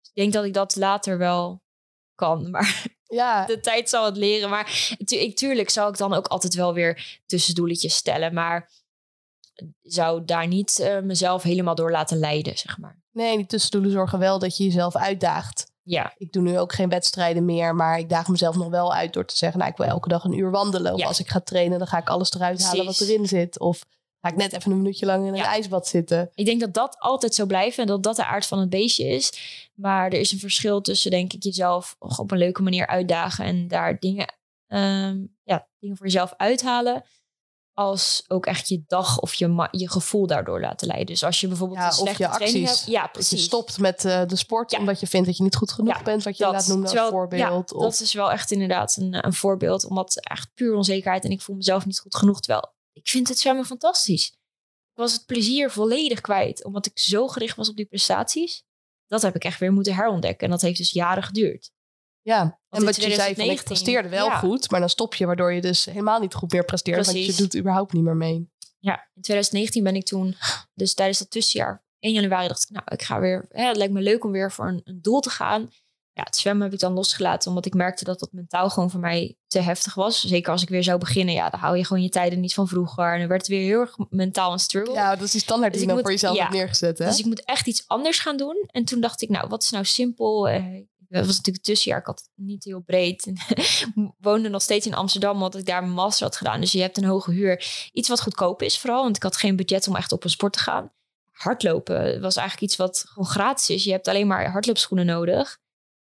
Dus 0.00 0.08
ik 0.08 0.14
denk 0.14 0.32
dat 0.32 0.44
ik 0.44 0.52
dat 0.52 0.76
later 0.76 1.18
wel 1.18 1.62
kan, 2.14 2.50
maar 2.50 2.86
ja. 3.04 3.46
de 3.46 3.60
tijd 3.60 3.88
zal 3.88 4.04
het 4.04 4.16
leren. 4.16 4.50
Maar 4.50 4.94
ik, 4.98 5.36
tuurlijk 5.36 5.70
zal 5.70 5.88
ik 5.88 5.96
dan 5.96 6.14
ook 6.14 6.26
altijd 6.26 6.54
wel 6.54 6.74
weer 6.74 7.20
tussendoeletjes 7.26 7.96
stellen, 7.96 8.34
maar 8.34 8.70
zou 9.82 10.24
daar 10.24 10.46
niet 10.46 10.78
uh, 10.80 11.00
mezelf 11.00 11.42
helemaal 11.42 11.74
door 11.74 11.90
laten 11.90 12.18
leiden, 12.18 12.58
zeg 12.58 12.78
maar. 12.78 13.04
Nee, 13.16 13.36
die 13.36 13.46
tussendoelen 13.46 13.90
zorgen 13.90 14.18
wel 14.18 14.38
dat 14.38 14.56
je 14.56 14.64
jezelf 14.64 14.96
uitdaagt. 14.96 15.72
Ja. 15.82 16.14
Ik 16.16 16.32
doe 16.32 16.42
nu 16.42 16.58
ook 16.58 16.72
geen 16.72 16.88
wedstrijden 16.88 17.44
meer, 17.44 17.74
maar 17.74 17.98
ik 17.98 18.08
daag 18.08 18.28
mezelf 18.28 18.56
nog 18.56 18.68
wel 18.68 18.94
uit 18.94 19.12
door 19.12 19.24
te 19.24 19.36
zeggen, 19.36 19.58
nou, 19.58 19.70
ik 19.70 19.76
wil 19.76 19.86
elke 19.86 20.08
dag 20.08 20.24
een 20.24 20.38
uur 20.38 20.50
wandelen. 20.50 20.94
Of 20.94 21.04
als 21.04 21.20
ik 21.20 21.28
ga 21.28 21.40
trainen, 21.40 21.78
dan 21.78 21.86
ga 21.86 21.98
ik 21.98 22.08
alles 22.08 22.32
eruit 22.32 22.62
halen 22.62 22.84
wat 22.84 23.00
erin 23.00 23.26
zit. 23.26 23.60
Of 23.60 23.84
ga 24.20 24.28
ik 24.28 24.36
net 24.36 24.52
even 24.52 24.70
een 24.70 24.76
minuutje 24.76 25.06
lang 25.06 25.26
in 25.26 25.34
een 25.34 25.40
ijsbad 25.40 25.86
zitten. 25.86 26.30
Ik 26.34 26.44
denk 26.44 26.60
dat 26.60 26.74
dat 26.74 26.96
altijd 26.98 27.34
zo 27.34 27.46
blijft 27.46 27.78
en 27.78 27.86
dat 27.86 28.02
dat 28.02 28.16
de 28.16 28.24
aard 28.24 28.46
van 28.46 28.58
het 28.58 28.70
beestje 28.70 29.04
is. 29.04 29.32
Maar 29.74 30.06
er 30.06 30.18
is 30.18 30.32
een 30.32 30.38
verschil 30.38 30.80
tussen, 30.80 31.10
denk 31.10 31.32
ik, 31.32 31.42
jezelf 31.42 31.96
op 31.98 32.30
een 32.30 32.38
leuke 32.38 32.62
manier 32.62 32.86
uitdagen 32.86 33.44
en 33.44 33.68
daar 33.68 33.98
dingen, 33.98 34.34
um, 34.68 35.36
ja, 35.42 35.66
dingen 35.78 35.96
voor 35.96 36.06
jezelf 36.06 36.34
uithalen. 36.36 37.04
Als 37.76 38.24
ook 38.28 38.46
echt 38.46 38.68
je 38.68 38.82
dag 38.86 39.18
of 39.20 39.34
je, 39.34 39.68
je 39.70 39.90
gevoel 39.90 40.26
daardoor 40.26 40.60
laten 40.60 40.86
leiden. 40.86 41.06
Dus 41.06 41.24
als 41.24 41.40
je 41.40 41.48
bijvoorbeeld 41.48 41.80
ja, 41.80 41.86
een 41.86 41.92
slechte 41.92 42.24
of 42.24 42.30
je 42.30 42.36
training 42.36 42.68
acties, 42.68 42.84
hebt, 42.84 42.92
ja, 42.92 43.06
precies. 43.06 43.38
je 43.38 43.44
stopt 43.44 43.78
met 43.78 44.04
uh, 44.04 44.22
de 44.26 44.36
sport 44.36 44.70
ja. 44.70 44.78
omdat 44.78 45.00
je 45.00 45.06
vindt 45.06 45.26
dat 45.26 45.36
je 45.36 45.42
niet 45.42 45.56
goed 45.56 45.72
genoeg 45.72 45.96
ja, 45.96 46.02
bent, 46.02 46.22
wat 46.22 46.36
je 46.36 46.44
dat, 46.44 46.52
laat 46.52 46.66
noemen 46.66 46.98
als 46.98 47.10
voorbeeld. 47.10 47.70
Ja, 47.70 47.78
dat 47.78 48.00
is 48.00 48.12
wel 48.12 48.32
echt 48.32 48.50
inderdaad 48.50 48.96
een, 48.96 49.26
een 49.26 49.32
voorbeeld, 49.32 49.84
omdat 49.84 50.20
echt 50.20 50.54
puur 50.54 50.74
onzekerheid 50.74 51.24
en 51.24 51.30
ik 51.30 51.40
voel 51.40 51.56
mezelf 51.56 51.86
niet 51.86 51.98
goed 51.98 52.16
genoeg. 52.16 52.40
Terwijl 52.40 52.74
ik 52.92 53.08
vind 53.08 53.28
het 53.28 53.38
zwemmen 53.38 53.64
fantastisch. 53.64 54.26
Ik 54.90 55.02
was 55.02 55.12
het 55.12 55.26
plezier 55.26 55.70
volledig 55.70 56.20
kwijt, 56.20 56.64
omdat 56.64 56.86
ik 56.86 56.98
zo 56.98 57.28
gericht 57.28 57.56
was 57.56 57.68
op 57.68 57.76
die 57.76 57.86
prestaties. 57.86 58.64
Dat 59.06 59.22
heb 59.22 59.34
ik 59.34 59.44
echt 59.44 59.60
weer 59.60 59.72
moeten 59.72 59.94
herontdekken 59.94 60.46
en 60.46 60.52
dat 60.52 60.62
heeft 60.62 60.78
dus 60.78 60.90
jaren 60.90 61.22
geduurd. 61.22 61.70
Ja, 62.26 62.58
en 62.70 62.84
wat 62.84 62.96
je 62.96 63.14
zei, 63.14 63.34
van, 63.34 63.44
ik 63.44 63.62
presteerde 63.62 64.08
wel 64.08 64.30
goed, 64.30 64.70
maar 64.70 64.80
dan 64.80 64.88
stop 64.88 65.14
je, 65.14 65.26
waardoor 65.26 65.52
je 65.52 65.60
dus 65.60 65.84
helemaal 65.84 66.20
niet 66.20 66.34
goed 66.34 66.52
meer 66.52 66.64
presteert, 66.64 67.02
Precies. 67.02 67.26
want 67.26 67.36
je 67.36 67.42
doet 67.42 67.56
überhaupt 67.56 67.92
niet 67.92 68.02
meer 68.02 68.16
mee. 68.16 68.50
Ja, 68.78 69.08
in 69.14 69.22
2019 69.22 69.82
ben 69.82 69.96
ik 69.96 70.04
toen, 70.04 70.36
dus 70.74 70.94
tijdens 70.94 71.18
dat 71.18 71.30
tussenjaar, 71.30 71.84
1 71.98 72.12
januari 72.12 72.48
dacht 72.48 72.62
ik, 72.62 72.70
nou, 72.70 72.84
ik 72.88 73.02
ga 73.02 73.20
weer, 73.20 73.46
hè, 73.48 73.66
het 73.66 73.76
lijkt 73.76 73.92
me 73.92 74.00
leuk 74.00 74.24
om 74.24 74.30
weer 74.30 74.52
voor 74.52 74.68
een, 74.68 74.80
een, 74.84 75.02
doel 75.02 75.20
te 75.20 75.30
gaan. 75.30 75.70
Ja, 76.12 76.22
het 76.22 76.36
zwemmen 76.36 76.64
heb 76.64 76.72
ik 76.72 76.80
dan 76.80 76.92
losgelaten, 76.92 77.48
omdat 77.48 77.66
ik 77.66 77.74
merkte 77.74 78.04
dat 78.04 78.18
dat 78.18 78.32
mentaal 78.32 78.70
gewoon 78.70 78.90
voor 78.90 79.00
mij 79.00 79.36
te 79.46 79.60
heftig 79.60 79.94
was. 79.94 80.20
Zeker 80.20 80.52
als 80.52 80.62
ik 80.62 80.68
weer 80.68 80.82
zou 80.82 80.98
beginnen, 80.98 81.34
ja, 81.34 81.50
dan 81.50 81.60
hou 81.60 81.76
je 81.76 81.84
gewoon 81.84 82.02
je 82.02 82.08
tijden 82.08 82.40
niet 82.40 82.54
van 82.54 82.68
vroeger. 82.68 83.12
En 83.12 83.18
dan 83.18 83.28
werd 83.28 83.40
het 83.40 83.50
weer 83.50 83.64
heel 83.64 83.80
erg 83.80 83.96
mentaal 84.10 84.52
een 84.52 84.58
struggle. 84.58 84.94
Ja, 84.94 85.14
dat 85.14 85.24
is 85.24 85.30
die 85.30 85.40
standaard 85.40 85.72
dus 85.72 85.80
die 85.80 85.90
je 85.90 85.94
dan 85.94 86.04
voor 86.04 86.12
jezelf 86.12 86.36
ja, 86.36 86.42
hebt 86.42 86.54
neergezet, 86.54 86.98
hè? 86.98 87.06
Dus 87.06 87.18
ik 87.18 87.24
moet 87.24 87.44
echt 87.44 87.66
iets 87.66 87.84
anders 87.86 88.18
gaan 88.18 88.36
doen. 88.36 88.64
En 88.70 88.84
toen 88.84 89.00
dacht 89.00 89.22
ik, 89.22 89.28
nou, 89.28 89.48
wat 89.48 89.62
is 89.62 89.70
nou 89.70 89.84
simpel? 89.84 90.50
Uh, 90.50 90.84
dat 91.08 91.26
was 91.26 91.36
natuurlijk 91.36 91.64
tussenjaar. 91.64 92.00
Ik 92.00 92.06
had 92.06 92.18
het 92.18 92.30
niet 92.46 92.64
heel 92.64 92.80
breed. 92.80 93.32
woonde 94.18 94.48
nog 94.48 94.62
steeds 94.62 94.86
in 94.86 94.94
Amsterdam, 94.94 95.34
omdat 95.34 95.60
ik 95.60 95.66
daar 95.66 95.80
mijn 95.80 95.92
master 95.92 96.26
had 96.26 96.36
gedaan. 96.36 96.60
Dus 96.60 96.72
je 96.72 96.80
hebt 96.80 96.96
een 96.96 97.04
hoge 97.04 97.30
huur. 97.30 97.88
Iets 97.92 98.08
wat 98.08 98.22
goedkoop 98.22 98.62
is 98.62 98.78
vooral, 98.78 99.02
want 99.02 99.16
ik 99.16 99.22
had 99.22 99.36
geen 99.36 99.56
budget 99.56 99.88
om 99.88 99.96
echt 99.96 100.12
op 100.12 100.24
een 100.24 100.30
sport 100.30 100.52
te 100.52 100.58
gaan. 100.58 100.92
Hardlopen 101.30 102.20
was 102.20 102.36
eigenlijk 102.36 102.70
iets 102.70 102.76
wat 102.76 103.04
gewoon 103.06 103.28
gratis 103.28 103.70
is. 103.70 103.84
Je 103.84 103.90
hebt 103.90 104.08
alleen 104.08 104.26
maar 104.26 104.50
hardloopschoenen 104.50 105.06
nodig. 105.06 105.58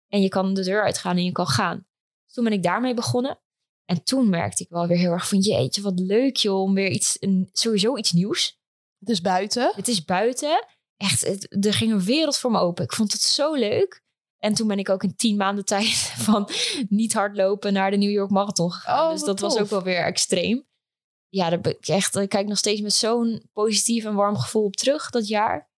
En 0.08 0.22
je 0.22 0.30
kan 0.30 0.54
de 0.54 0.64
deur 0.64 0.84
uitgaan 0.84 1.18
en 1.18 1.24
je 1.24 1.32
kan 1.32 1.48
gaan. 1.48 1.86
Dus 2.26 2.34
toen 2.34 2.44
ben 2.44 2.54
ik 2.54 2.64
daarmee 2.64 2.94
begonnen. 2.94 3.40
En 3.86 4.04
toen 4.04 4.30
merkte 4.30 4.64
ik 4.64 4.70
wel 4.70 4.88
weer 4.88 4.98
heel 4.98 5.12
erg 5.12 5.28
van... 5.28 5.40
jeetje, 5.40 5.82
wat 5.82 6.00
leuk 6.00 6.36
joh, 6.36 6.62
om 6.62 6.74
weer 6.74 6.90
iets... 6.90 7.18
Een, 7.20 7.50
sowieso 7.52 7.98
iets 7.98 8.12
nieuws. 8.12 8.60
Het 9.00 9.10
is 9.10 9.22
buiten. 9.22 9.72
Het 9.76 9.88
is 9.88 10.06
buiten. 10.06 10.68
Echt, 10.98 11.26
het, 11.26 11.66
er 11.66 11.74
ging 11.74 11.92
een 11.92 12.04
wereld 12.04 12.38
voor 12.38 12.52
me 12.52 12.60
open. 12.60 12.84
Ik 12.84 12.94
vond 12.94 13.12
het 13.12 13.22
zo 13.22 13.54
leuk. 13.54 14.04
En 14.40 14.54
toen 14.54 14.68
ben 14.68 14.80
ik 14.80 14.90
ook 14.90 15.04
in 15.04 15.16
tien 15.16 15.38
maanden 15.38 15.66
tijd 15.76 15.96
van 16.18 16.50
niet 16.90 17.14
hardlopen 17.14 17.74
naar 17.74 17.92
de 17.92 17.98
New 17.98 18.12
York 18.12 18.30
Marathon 18.30 18.72
gegaan. 18.72 19.06
Oh, 19.06 19.12
dus 19.12 19.24
dat 19.24 19.38
tof. 19.38 19.52
was 19.54 19.62
ook 19.62 19.70
wel 19.70 19.84
weer 19.84 20.04
extreem. 20.04 20.68
Ja, 21.28 21.50
daar 21.50 21.62
ben 21.62 21.72
ik 21.72 21.88
echt, 21.88 22.16
ik 22.16 22.30
kijk 22.30 22.48
nog 22.48 22.58
steeds 22.58 22.82
met 22.82 22.94
zo'n 22.94 23.50
positief 23.54 24.06
en 24.06 24.16
warm 24.16 24.38
gevoel 24.38 24.64
op 24.64 24.76
terug 24.76 25.10
dat 25.10 25.28
jaar. 25.28 25.70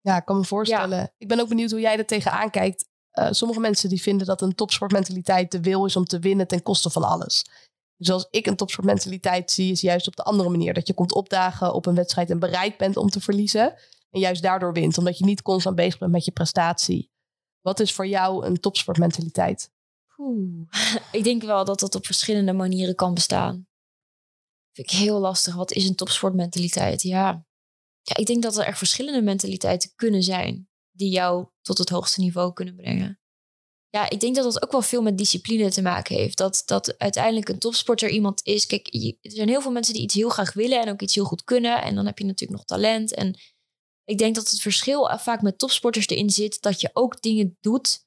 Ja, 0.00 0.16
ik 0.16 0.24
kan 0.24 0.36
me 0.36 0.44
voorstellen. 0.44 0.98
Ja. 0.98 1.12
Ik 1.18 1.28
ben 1.28 1.40
ook 1.40 1.48
benieuwd 1.48 1.70
hoe 1.70 1.80
jij 1.80 1.98
er 1.98 2.06
tegenaan 2.06 2.50
kijkt. 2.50 2.88
Uh, 3.18 3.28
sommige 3.30 3.60
mensen 3.60 3.88
die 3.88 4.02
vinden 4.02 4.26
dat 4.26 4.40
een 4.40 4.54
topsportmentaliteit 4.54 5.50
de 5.50 5.60
wil 5.60 5.86
is 5.86 5.96
om 5.96 6.04
te 6.04 6.18
winnen 6.18 6.46
ten 6.46 6.62
koste 6.62 6.90
van 6.90 7.02
alles. 7.02 7.44
Dus 7.96 8.10
als 8.10 8.26
ik 8.30 8.46
een 8.46 8.56
topsportmentaliteit 8.56 9.50
zie, 9.50 9.72
is 9.72 9.80
juist 9.80 10.06
op 10.06 10.16
de 10.16 10.22
andere 10.22 10.48
manier. 10.48 10.74
Dat 10.74 10.86
je 10.86 10.94
komt 10.94 11.14
opdagen 11.14 11.74
op 11.74 11.86
een 11.86 11.94
wedstrijd 11.94 12.30
en 12.30 12.38
bereid 12.38 12.76
bent 12.76 12.96
om 12.96 13.10
te 13.10 13.20
verliezen. 13.20 13.74
En 14.10 14.20
juist 14.20 14.42
daardoor 14.42 14.72
wint, 14.72 14.98
omdat 14.98 15.18
je 15.18 15.24
niet 15.24 15.42
constant 15.42 15.76
bezig 15.76 15.98
bent 15.98 16.12
met 16.12 16.24
je 16.24 16.32
prestatie. 16.32 17.10
Wat 17.64 17.80
is 17.80 17.92
voor 17.92 18.06
jou 18.06 18.46
een 18.46 18.60
topsportmentaliteit? 18.60 19.72
Oeh, 20.18 20.68
ik 21.12 21.24
denk 21.24 21.42
wel 21.42 21.64
dat 21.64 21.80
dat 21.80 21.94
op 21.94 22.06
verschillende 22.06 22.52
manieren 22.52 22.94
kan 22.94 23.14
bestaan. 23.14 23.66
Vind 24.72 24.90
ik 24.90 24.98
heel 24.98 25.18
lastig. 25.18 25.54
Wat 25.54 25.72
is 25.72 25.88
een 25.88 25.94
topsportmentaliteit? 25.94 27.02
Ja. 27.02 27.46
ja, 28.02 28.16
ik 28.16 28.26
denk 28.26 28.42
dat 28.42 28.56
er 28.56 28.64
echt 28.64 28.78
verschillende 28.78 29.22
mentaliteiten 29.22 29.92
kunnen 29.94 30.22
zijn 30.22 30.68
die 30.90 31.10
jou 31.10 31.48
tot 31.60 31.78
het 31.78 31.88
hoogste 31.88 32.20
niveau 32.20 32.52
kunnen 32.52 32.76
brengen. 32.76 33.20
Ja, 33.88 34.10
ik 34.10 34.20
denk 34.20 34.34
dat 34.34 34.44
dat 34.44 34.62
ook 34.62 34.72
wel 34.72 34.82
veel 34.82 35.02
met 35.02 35.18
discipline 35.18 35.70
te 35.70 35.82
maken 35.82 36.16
heeft. 36.16 36.38
Dat, 36.38 36.62
dat 36.66 36.98
uiteindelijk 36.98 37.48
een 37.48 37.58
topsporter 37.58 38.10
iemand 38.10 38.46
is. 38.46 38.66
Kijk, 38.66 38.94
er 39.20 39.30
zijn 39.30 39.48
heel 39.48 39.60
veel 39.60 39.72
mensen 39.72 39.94
die 39.94 40.02
iets 40.02 40.14
heel 40.14 40.28
graag 40.28 40.52
willen 40.52 40.80
en 40.80 40.88
ook 40.88 41.02
iets 41.02 41.14
heel 41.14 41.24
goed 41.24 41.44
kunnen. 41.44 41.82
En 41.82 41.94
dan 41.94 42.06
heb 42.06 42.18
je 42.18 42.24
natuurlijk 42.24 42.58
nog 42.58 42.66
talent. 42.66 43.14
En 43.14 43.38
ik 44.04 44.18
denk 44.18 44.34
dat 44.34 44.50
het 44.50 44.60
verschil 44.60 45.18
vaak 45.18 45.42
met 45.42 45.58
topsporters 45.58 46.08
erin 46.08 46.30
zit 46.30 46.62
dat 46.62 46.80
je 46.80 46.90
ook 46.92 47.22
dingen 47.22 47.58
doet 47.60 48.06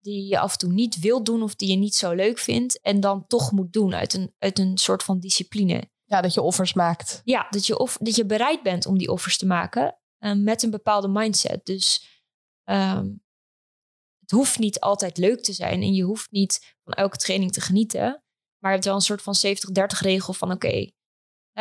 die 0.00 0.26
je 0.26 0.38
af 0.38 0.52
en 0.52 0.58
toe 0.58 0.72
niet 0.72 0.98
wilt 0.98 1.26
doen 1.26 1.42
of 1.42 1.54
die 1.54 1.70
je 1.70 1.76
niet 1.76 1.94
zo 1.94 2.12
leuk 2.12 2.38
vindt 2.38 2.80
en 2.80 3.00
dan 3.00 3.26
toch 3.26 3.52
moet 3.52 3.72
doen 3.72 3.94
uit 3.94 4.14
een, 4.14 4.34
uit 4.38 4.58
een 4.58 4.78
soort 4.78 5.02
van 5.02 5.20
discipline. 5.20 5.90
Ja, 6.04 6.20
dat 6.20 6.34
je 6.34 6.40
offers 6.40 6.72
maakt. 6.72 7.20
Ja, 7.24 7.46
dat 7.50 7.66
je, 7.66 7.78
of, 7.78 7.96
dat 8.00 8.16
je 8.16 8.26
bereid 8.26 8.62
bent 8.62 8.86
om 8.86 8.98
die 8.98 9.10
offers 9.10 9.36
te 9.36 9.46
maken 9.46 9.98
uh, 10.18 10.32
met 10.32 10.62
een 10.62 10.70
bepaalde 10.70 11.08
mindset. 11.08 11.66
Dus 11.66 12.08
um, 12.64 13.22
het 14.20 14.30
hoeft 14.30 14.58
niet 14.58 14.80
altijd 14.80 15.18
leuk 15.18 15.42
te 15.42 15.52
zijn 15.52 15.82
en 15.82 15.94
je 15.94 16.02
hoeft 16.02 16.30
niet 16.30 16.76
van 16.84 16.92
elke 16.92 17.16
training 17.16 17.52
te 17.52 17.60
genieten. 17.60 18.24
Maar 18.58 18.70
je 18.70 18.76
hebt 18.76 18.84
wel 18.84 18.94
een 18.94 19.00
soort 19.00 19.22
van 19.22 19.34
70-30 19.36 20.00
regel 20.00 20.32
van 20.32 20.52
oké, 20.52 20.66
okay, 20.66 20.94
70% 21.54 21.56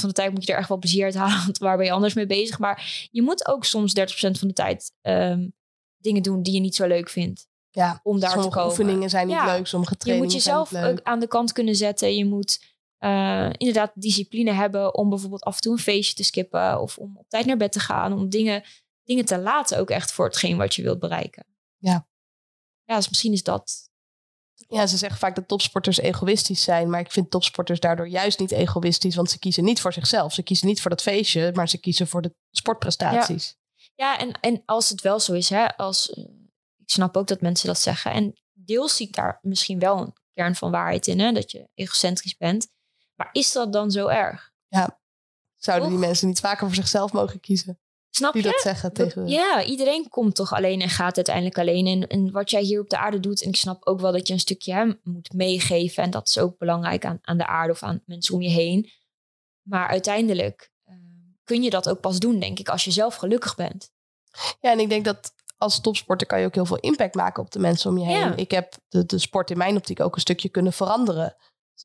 van 0.00 0.08
de 0.08 0.12
tijd 0.12 0.32
moet 0.32 0.46
je 0.46 0.52
er 0.52 0.58
echt 0.58 0.68
wel 0.68 0.78
plezier 0.78 1.04
uit 1.04 1.14
halen, 1.14 1.44
want 1.44 1.58
waar 1.58 1.76
ben 1.76 1.86
je 1.86 1.92
anders 1.92 2.14
mee 2.14 2.26
bezig? 2.26 2.58
Maar 2.58 3.08
je 3.10 3.22
moet 3.22 3.46
ook 3.46 3.64
soms 3.64 4.00
30% 4.00 4.02
van 4.14 4.48
de 4.48 4.54
tijd 4.54 4.92
um, 5.02 5.52
dingen 5.98 6.22
doen 6.22 6.42
die 6.42 6.54
je 6.54 6.60
niet 6.60 6.74
zo 6.74 6.86
leuk 6.86 7.08
vindt. 7.08 7.50
Ja, 7.70 8.00
om 8.02 8.20
daar 8.20 8.40
te 8.40 8.48
komen. 8.48 8.64
oefeningen 8.64 9.10
zijn 9.10 9.26
niet 9.26 9.36
ja. 9.36 9.56
leuk, 9.56 9.66
sommige 9.66 9.96
trainingen 9.96 10.30
Je 10.30 10.34
moet 10.34 10.44
jezelf 10.44 10.74
ook 10.74 11.00
aan 11.02 11.20
de 11.20 11.26
kant 11.26 11.52
kunnen 11.52 11.76
zetten. 11.76 12.16
Je 12.16 12.24
moet 12.24 12.60
uh, 12.98 13.50
inderdaad 13.56 13.90
discipline 13.94 14.52
hebben 14.52 14.94
om 14.94 15.08
bijvoorbeeld 15.08 15.42
af 15.42 15.54
en 15.54 15.60
toe 15.60 15.72
een 15.72 15.78
feestje 15.78 16.14
te 16.14 16.24
skippen 16.24 16.80
of 16.80 16.98
om 16.98 17.16
op 17.16 17.28
tijd 17.28 17.46
naar 17.46 17.56
bed 17.56 17.72
te 17.72 17.80
gaan, 17.80 18.12
om 18.12 18.28
dingen, 18.28 18.62
dingen 19.04 19.24
te 19.24 19.38
laten 19.38 19.78
ook 19.78 19.90
echt 19.90 20.12
voor 20.12 20.24
hetgeen 20.24 20.56
wat 20.56 20.74
je 20.74 20.82
wilt 20.82 20.98
bereiken. 20.98 21.46
Ja. 21.76 22.06
Ja, 22.84 22.96
dus 22.96 23.08
misschien 23.08 23.32
is 23.32 23.42
dat 23.42 23.90
ja, 24.68 24.86
ze 24.86 24.96
zeggen 24.96 25.18
vaak 25.18 25.34
dat 25.34 25.48
topsporters 25.48 25.98
egoïstisch 25.98 26.62
zijn. 26.62 26.90
Maar 26.90 27.00
ik 27.00 27.12
vind 27.12 27.30
topsporters 27.30 27.80
daardoor 27.80 28.08
juist 28.08 28.38
niet 28.38 28.50
egoïstisch. 28.50 29.14
Want 29.14 29.30
ze 29.30 29.38
kiezen 29.38 29.64
niet 29.64 29.80
voor 29.80 29.92
zichzelf. 29.92 30.32
Ze 30.32 30.42
kiezen 30.42 30.66
niet 30.66 30.80
voor 30.80 30.90
dat 30.90 31.02
feestje, 31.02 31.52
maar 31.54 31.68
ze 31.68 31.78
kiezen 31.78 32.08
voor 32.08 32.22
de 32.22 32.34
sportprestaties. 32.50 33.56
Ja, 33.94 34.12
ja 34.12 34.18
en, 34.18 34.40
en 34.40 34.62
als 34.64 34.88
het 34.88 35.00
wel 35.00 35.20
zo 35.20 35.32
is, 35.32 35.48
hè, 35.48 35.76
als, 35.76 36.08
ik 36.76 36.90
snap 36.90 37.16
ook 37.16 37.26
dat 37.26 37.40
mensen 37.40 37.66
dat 37.66 37.78
zeggen. 37.78 38.12
En 38.12 38.34
deels 38.52 38.96
zie 38.96 39.06
ik 39.06 39.14
daar 39.14 39.38
misschien 39.42 39.78
wel 39.78 39.98
een 39.98 40.12
kern 40.32 40.54
van 40.54 40.70
waarheid 40.70 41.06
in, 41.06 41.20
hè, 41.20 41.32
dat 41.32 41.50
je 41.50 41.68
egocentrisch 41.74 42.36
bent. 42.36 42.68
Maar 43.14 43.28
is 43.32 43.52
dat 43.52 43.72
dan 43.72 43.90
zo 43.90 44.06
erg? 44.06 44.50
Ja, 44.68 45.00
zouden 45.56 45.88
die 45.88 45.98
mensen 45.98 46.28
niet 46.28 46.40
vaker 46.40 46.66
voor 46.66 46.74
zichzelf 46.74 47.12
mogen 47.12 47.40
kiezen? 47.40 47.80
Snap 48.14 48.32
die 48.32 48.42
je? 48.42 48.48
dat 48.50 48.60
zeggen 48.60 48.92
tegen. 48.92 49.28
Ja, 49.28 49.64
iedereen 49.64 50.08
komt 50.08 50.34
toch 50.34 50.52
alleen 50.52 50.80
en 50.80 50.88
gaat 50.88 51.16
uiteindelijk 51.16 51.58
alleen. 51.58 51.86
En, 51.86 52.06
en 52.06 52.30
wat 52.30 52.50
jij 52.50 52.62
hier 52.62 52.80
op 52.80 52.90
de 52.90 52.98
aarde 52.98 53.20
doet, 53.20 53.42
en 53.42 53.48
ik 53.48 53.56
snap 53.56 53.86
ook 53.86 54.00
wel 54.00 54.12
dat 54.12 54.26
je 54.26 54.32
een 54.32 54.40
stukje 54.40 54.72
hem 54.72 55.00
moet 55.02 55.32
meegeven. 55.32 56.02
En 56.02 56.10
dat 56.10 56.28
is 56.28 56.38
ook 56.38 56.58
belangrijk 56.58 57.04
aan, 57.04 57.18
aan 57.22 57.38
de 57.38 57.46
aarde 57.46 57.72
of 57.72 57.82
aan 57.82 58.02
mensen 58.06 58.34
om 58.34 58.42
je 58.42 58.48
heen. 58.48 58.90
Maar 59.62 59.88
uiteindelijk 59.88 60.70
uh, 60.88 60.94
kun 61.44 61.62
je 61.62 61.70
dat 61.70 61.88
ook 61.88 62.00
pas 62.00 62.18
doen, 62.18 62.38
denk 62.38 62.58
ik, 62.58 62.68
als 62.68 62.84
je 62.84 62.90
zelf 62.90 63.14
gelukkig 63.14 63.54
bent. 63.54 63.90
Ja, 64.60 64.70
en 64.70 64.78
ik 64.78 64.88
denk 64.88 65.04
dat 65.04 65.34
als 65.58 65.80
topsporter 65.80 66.26
kan 66.26 66.40
je 66.40 66.46
ook 66.46 66.54
heel 66.54 66.66
veel 66.66 66.78
impact 66.78 67.14
maken 67.14 67.42
op 67.42 67.50
de 67.50 67.58
mensen 67.58 67.90
om 67.90 67.98
je 67.98 68.04
heen. 68.04 68.16
Ja. 68.16 68.36
Ik 68.36 68.50
heb 68.50 68.74
de, 68.88 69.06
de 69.06 69.18
sport 69.18 69.50
in 69.50 69.58
mijn 69.58 69.76
optiek 69.76 70.00
ook 70.00 70.14
een 70.14 70.20
stukje 70.20 70.48
kunnen 70.48 70.72
veranderen. 70.72 71.36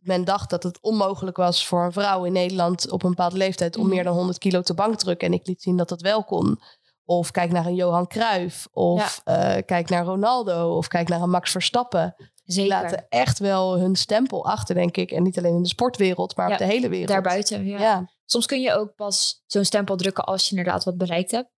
Men 0.04 0.24
dacht 0.26 0.50
dat 0.50 0.64
het 0.64 0.82
onmogelijk 0.82 1.38
was 1.38 1.68
voor 1.68 1.84
een 1.86 1.92
vrouw 1.92 2.24
in 2.24 2.32
Nederland 2.34 2.92
op 2.92 3.04
een 3.04 3.10
bepaalde 3.10 3.38
leeftijd 3.38 3.76
om 3.78 3.86
Mhm. 3.86 3.94
meer 3.96 4.04
dan 4.04 4.16
100 4.16 4.38
kilo 4.38 4.62
te 4.62 4.74
bank 4.74 4.96
te 4.98 5.04
drukken. 5.06 5.28
En 5.28 5.34
ik 5.34 5.48
liet 5.48 5.62
zien 5.62 5.78
dat 5.78 5.90
dat 5.90 6.02
wel 6.02 6.24
kon. 6.24 6.60
Of 7.06 7.32
kijk 7.32 7.52
naar 7.52 7.66
een 7.66 7.76
Johan 7.76 8.08
Cruijff. 8.08 8.68
Of 8.72 9.22
eh, 9.24 9.56
kijk 9.66 9.90
naar 9.90 10.06
Ronaldo. 10.06 10.78
Of 10.78 10.88
kijk 10.88 11.08
naar 11.08 11.22
een 11.22 11.30
Max 11.30 11.52
Verstappen. 11.52 12.16
Die 12.44 12.56
Zeker. 12.56 12.70
laten 12.82 13.06
echt 13.10 13.40
wel 13.40 13.78
hun 13.80 13.96
stempel 13.96 14.46
achter, 14.46 14.76
denk 14.76 14.98
ik. 14.98 15.12
En 15.12 15.24
niet 15.24 15.38
alleen 15.38 15.56
in 15.56 15.62
de 15.62 15.68
sportwereld, 15.68 16.36
maar 16.36 16.48
Ja, 16.48 16.54
op 16.54 16.60
de 16.60 16.66
hele 16.66 16.90
wereld. 16.90 17.08
Daarbuiten, 17.08 17.66
ja. 17.66 17.80
Ja. 17.80 18.10
Soms 18.26 18.46
kun 18.46 18.62
je 18.62 18.74
ook 18.74 18.96
pas 18.96 19.44
zo'n 19.46 19.66
stempel 19.66 19.96
drukken 19.96 20.24
als 20.24 20.50
je 20.50 20.56
inderdaad 20.56 20.84
wat 20.84 20.98
bereikt 20.98 21.32
hebt. 21.32 21.50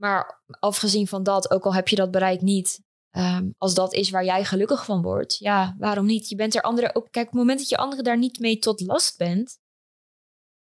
Maar 0.00 0.42
afgezien 0.60 1.06
van 1.06 1.22
dat, 1.22 1.50
ook 1.50 1.64
al 1.64 1.74
heb 1.74 1.88
je 1.88 1.96
dat 1.96 2.10
bereikt 2.10 2.42
niet, 2.42 2.80
ehm, 3.16 3.50
als 3.58 3.74
dat 3.74 3.94
is 3.94 4.10
waar 4.10 4.24
jij 4.24 4.44
gelukkig 4.44 4.84
van 4.84 5.02
wordt, 5.02 5.36
ja, 5.38 5.74
waarom 5.78 6.06
niet? 6.06 6.28
Je 6.28 6.36
bent 6.36 6.54
er 6.54 6.62
anderen 6.62 6.94
ook. 6.94 7.08
Kijk, 7.10 7.26
op 7.26 7.32
het 7.32 7.40
moment 7.40 7.58
dat 7.58 7.68
je 7.68 7.76
anderen 7.76 8.04
daar 8.04 8.18
niet 8.18 8.38
mee 8.38 8.58
tot 8.58 8.80
last 8.80 9.16
bent, 9.16 9.58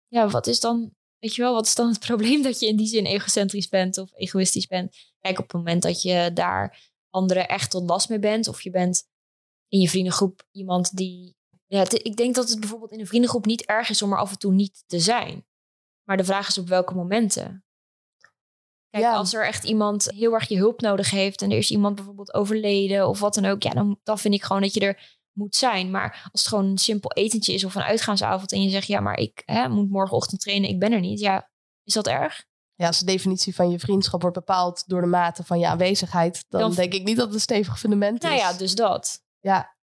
ja, 0.07 0.27
wat 0.27 0.47
is 0.47 0.59
dan, 0.59 0.91
weet 1.19 1.35
je 1.35 1.41
wel, 1.41 1.53
wat 1.53 1.65
is 1.65 1.75
dan 1.75 1.87
het 1.87 1.99
probleem 2.09 2.41
dat 2.41 2.59
je 2.59 2.67
in 2.67 2.75
die 2.75 2.87
zin 2.87 3.05
egocentrisch 3.05 3.69
bent 3.69 3.97
of 3.97 4.09
egoïstisch 4.13 4.67
bent? 4.67 4.95
Kijk, 5.19 5.39
op 5.39 5.43
het 5.43 5.53
moment 5.53 5.81
dat 5.81 6.01
je 6.01 6.31
daar 6.33 6.91
anderen 7.09 7.47
echt 7.47 7.71
tot 7.71 7.89
last 7.89 8.09
mee 8.09 8.19
bent, 8.19 8.47
of 8.47 8.61
je 8.61 8.69
bent 8.69 9.03
in 9.67 9.79
je 9.79 9.89
vriendengroep 9.89 10.47
iemand 10.51 10.95
die. 10.95 11.35
Ja, 11.67 11.85
ik 11.89 12.15
denk 12.15 12.35
dat 12.35 12.49
het 12.49 12.59
bijvoorbeeld 12.59 12.91
in 12.91 12.99
een 12.99 13.07
vriendengroep 13.07 13.45
niet 13.45 13.65
erg 13.65 13.89
is 13.89 14.01
om 14.01 14.11
er 14.11 14.17
af 14.17 14.31
en 14.31 14.37
toe 14.37 14.53
niet 14.53 14.83
te 14.87 14.99
zijn. 14.99 15.45
Maar 16.03 16.17
de 16.17 16.23
vraag 16.23 16.47
is 16.47 16.57
op 16.57 16.67
welke 16.67 16.93
momenten. 16.93 17.64
Kijk, 18.95 19.07
Ja. 19.07 19.15
als 19.15 19.33
er 19.33 19.45
echt 19.45 19.63
iemand 19.63 20.11
heel 20.11 20.33
erg 20.33 20.47
je 20.47 20.57
hulp 20.57 20.81
nodig 20.81 21.09
heeft 21.09 21.41
en 21.41 21.51
er 21.51 21.57
is 21.57 21.71
iemand 21.71 21.95
bijvoorbeeld 21.95 22.33
overleden 22.33 23.07
of 23.07 23.19
wat 23.19 23.33
dan 23.33 23.45
ook, 23.45 23.63
ja, 23.63 23.71
dan, 23.71 23.99
dan 24.03 24.17
vind 24.19 24.33
ik 24.33 24.43
gewoon 24.43 24.61
dat 24.61 24.73
je 24.73 24.79
er 24.79 25.19
moet 25.31 25.55
zijn. 25.55 25.91
Maar 25.91 26.29
als 26.31 26.41
het 26.41 26.49
gewoon 26.49 26.65
een 26.65 26.77
simpel 26.77 27.11
etentje 27.11 27.53
is 27.53 27.63
of 27.63 27.75
een 27.75 27.81
uitgaansavond 27.81 28.51
en 28.51 28.61
je 28.61 28.69
zegt, 28.69 28.87
ja, 28.87 28.99
maar 28.99 29.17
ik 29.17 29.41
hè, 29.45 29.69
moet 29.69 29.89
morgenochtend 29.89 30.41
trainen, 30.41 30.69
ik 30.69 30.79
ben 30.79 30.91
er 30.91 30.99
niet. 30.99 31.19
Ja, 31.19 31.49
is 31.83 31.93
dat 31.93 32.07
erg? 32.07 32.45
Ja, 32.73 32.87
als 32.87 32.99
de 32.99 33.05
definitie 33.05 33.55
van 33.55 33.69
je 33.69 33.79
vriendschap 33.79 34.21
wordt 34.21 34.37
bepaald 34.37 34.83
door 34.87 35.01
de 35.01 35.07
mate 35.07 35.43
van 35.43 35.59
je 35.59 35.67
aanwezigheid, 35.67 36.45
dan, 36.49 36.73
denk 36.73 36.93
ik 36.93 37.03
niet 37.03 37.17
dat 37.17 37.25
het 37.25 37.35
een 37.35 37.41
stevig 37.41 37.79
fundament 37.79 38.21
nou 38.21 38.33
is. 38.35 38.41
Nou 38.41 38.53
ja, 38.53 38.59
dus 38.59 38.75
dat. 38.75 39.23
Ja. 39.39 39.77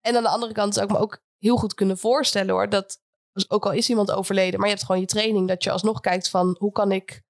En 0.00 0.16
aan 0.16 0.22
de 0.22 0.28
andere 0.28 0.52
kant 0.52 0.74
zou 0.74 0.86
ik 0.86 0.92
me 0.92 0.98
ook 0.98 1.22
heel 1.38 1.56
goed 1.56 1.74
kunnen 1.74 1.98
voorstellen 1.98 2.50
hoor, 2.50 2.68
dat 2.68 3.00
ook 3.48 3.66
al 3.66 3.72
is 3.72 3.88
iemand 3.88 4.10
overleden, 4.10 4.58
maar 4.58 4.68
je 4.68 4.74
hebt 4.74 4.86
gewoon 4.86 5.00
je 5.00 5.06
training, 5.06 5.48
dat 5.48 5.64
je 5.64 5.70
alsnog 5.70 6.00
kijkt 6.00 6.28
van 6.28 6.56
hoe 6.58 6.72
kan 6.72 6.92
ik 6.92 7.22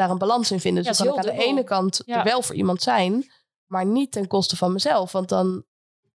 daar 0.00 0.10
een 0.10 0.18
balans 0.18 0.50
in 0.50 0.60
vinden. 0.60 0.84
Dus 0.84 0.98
ja, 0.98 1.04
kan 1.04 1.12
ik 1.12 1.18
aan 1.18 1.36
de 1.36 1.42
ene 1.44 1.64
kant 1.64 2.02
er 2.08 2.24
wel 2.24 2.42
voor 2.42 2.54
iemand 2.54 2.82
zijn, 2.82 3.32
maar 3.66 3.86
niet 3.86 4.12
ten 4.12 4.26
koste 4.26 4.56
van 4.56 4.72
mezelf. 4.72 5.12
Want 5.12 5.28
dan, 5.28 5.64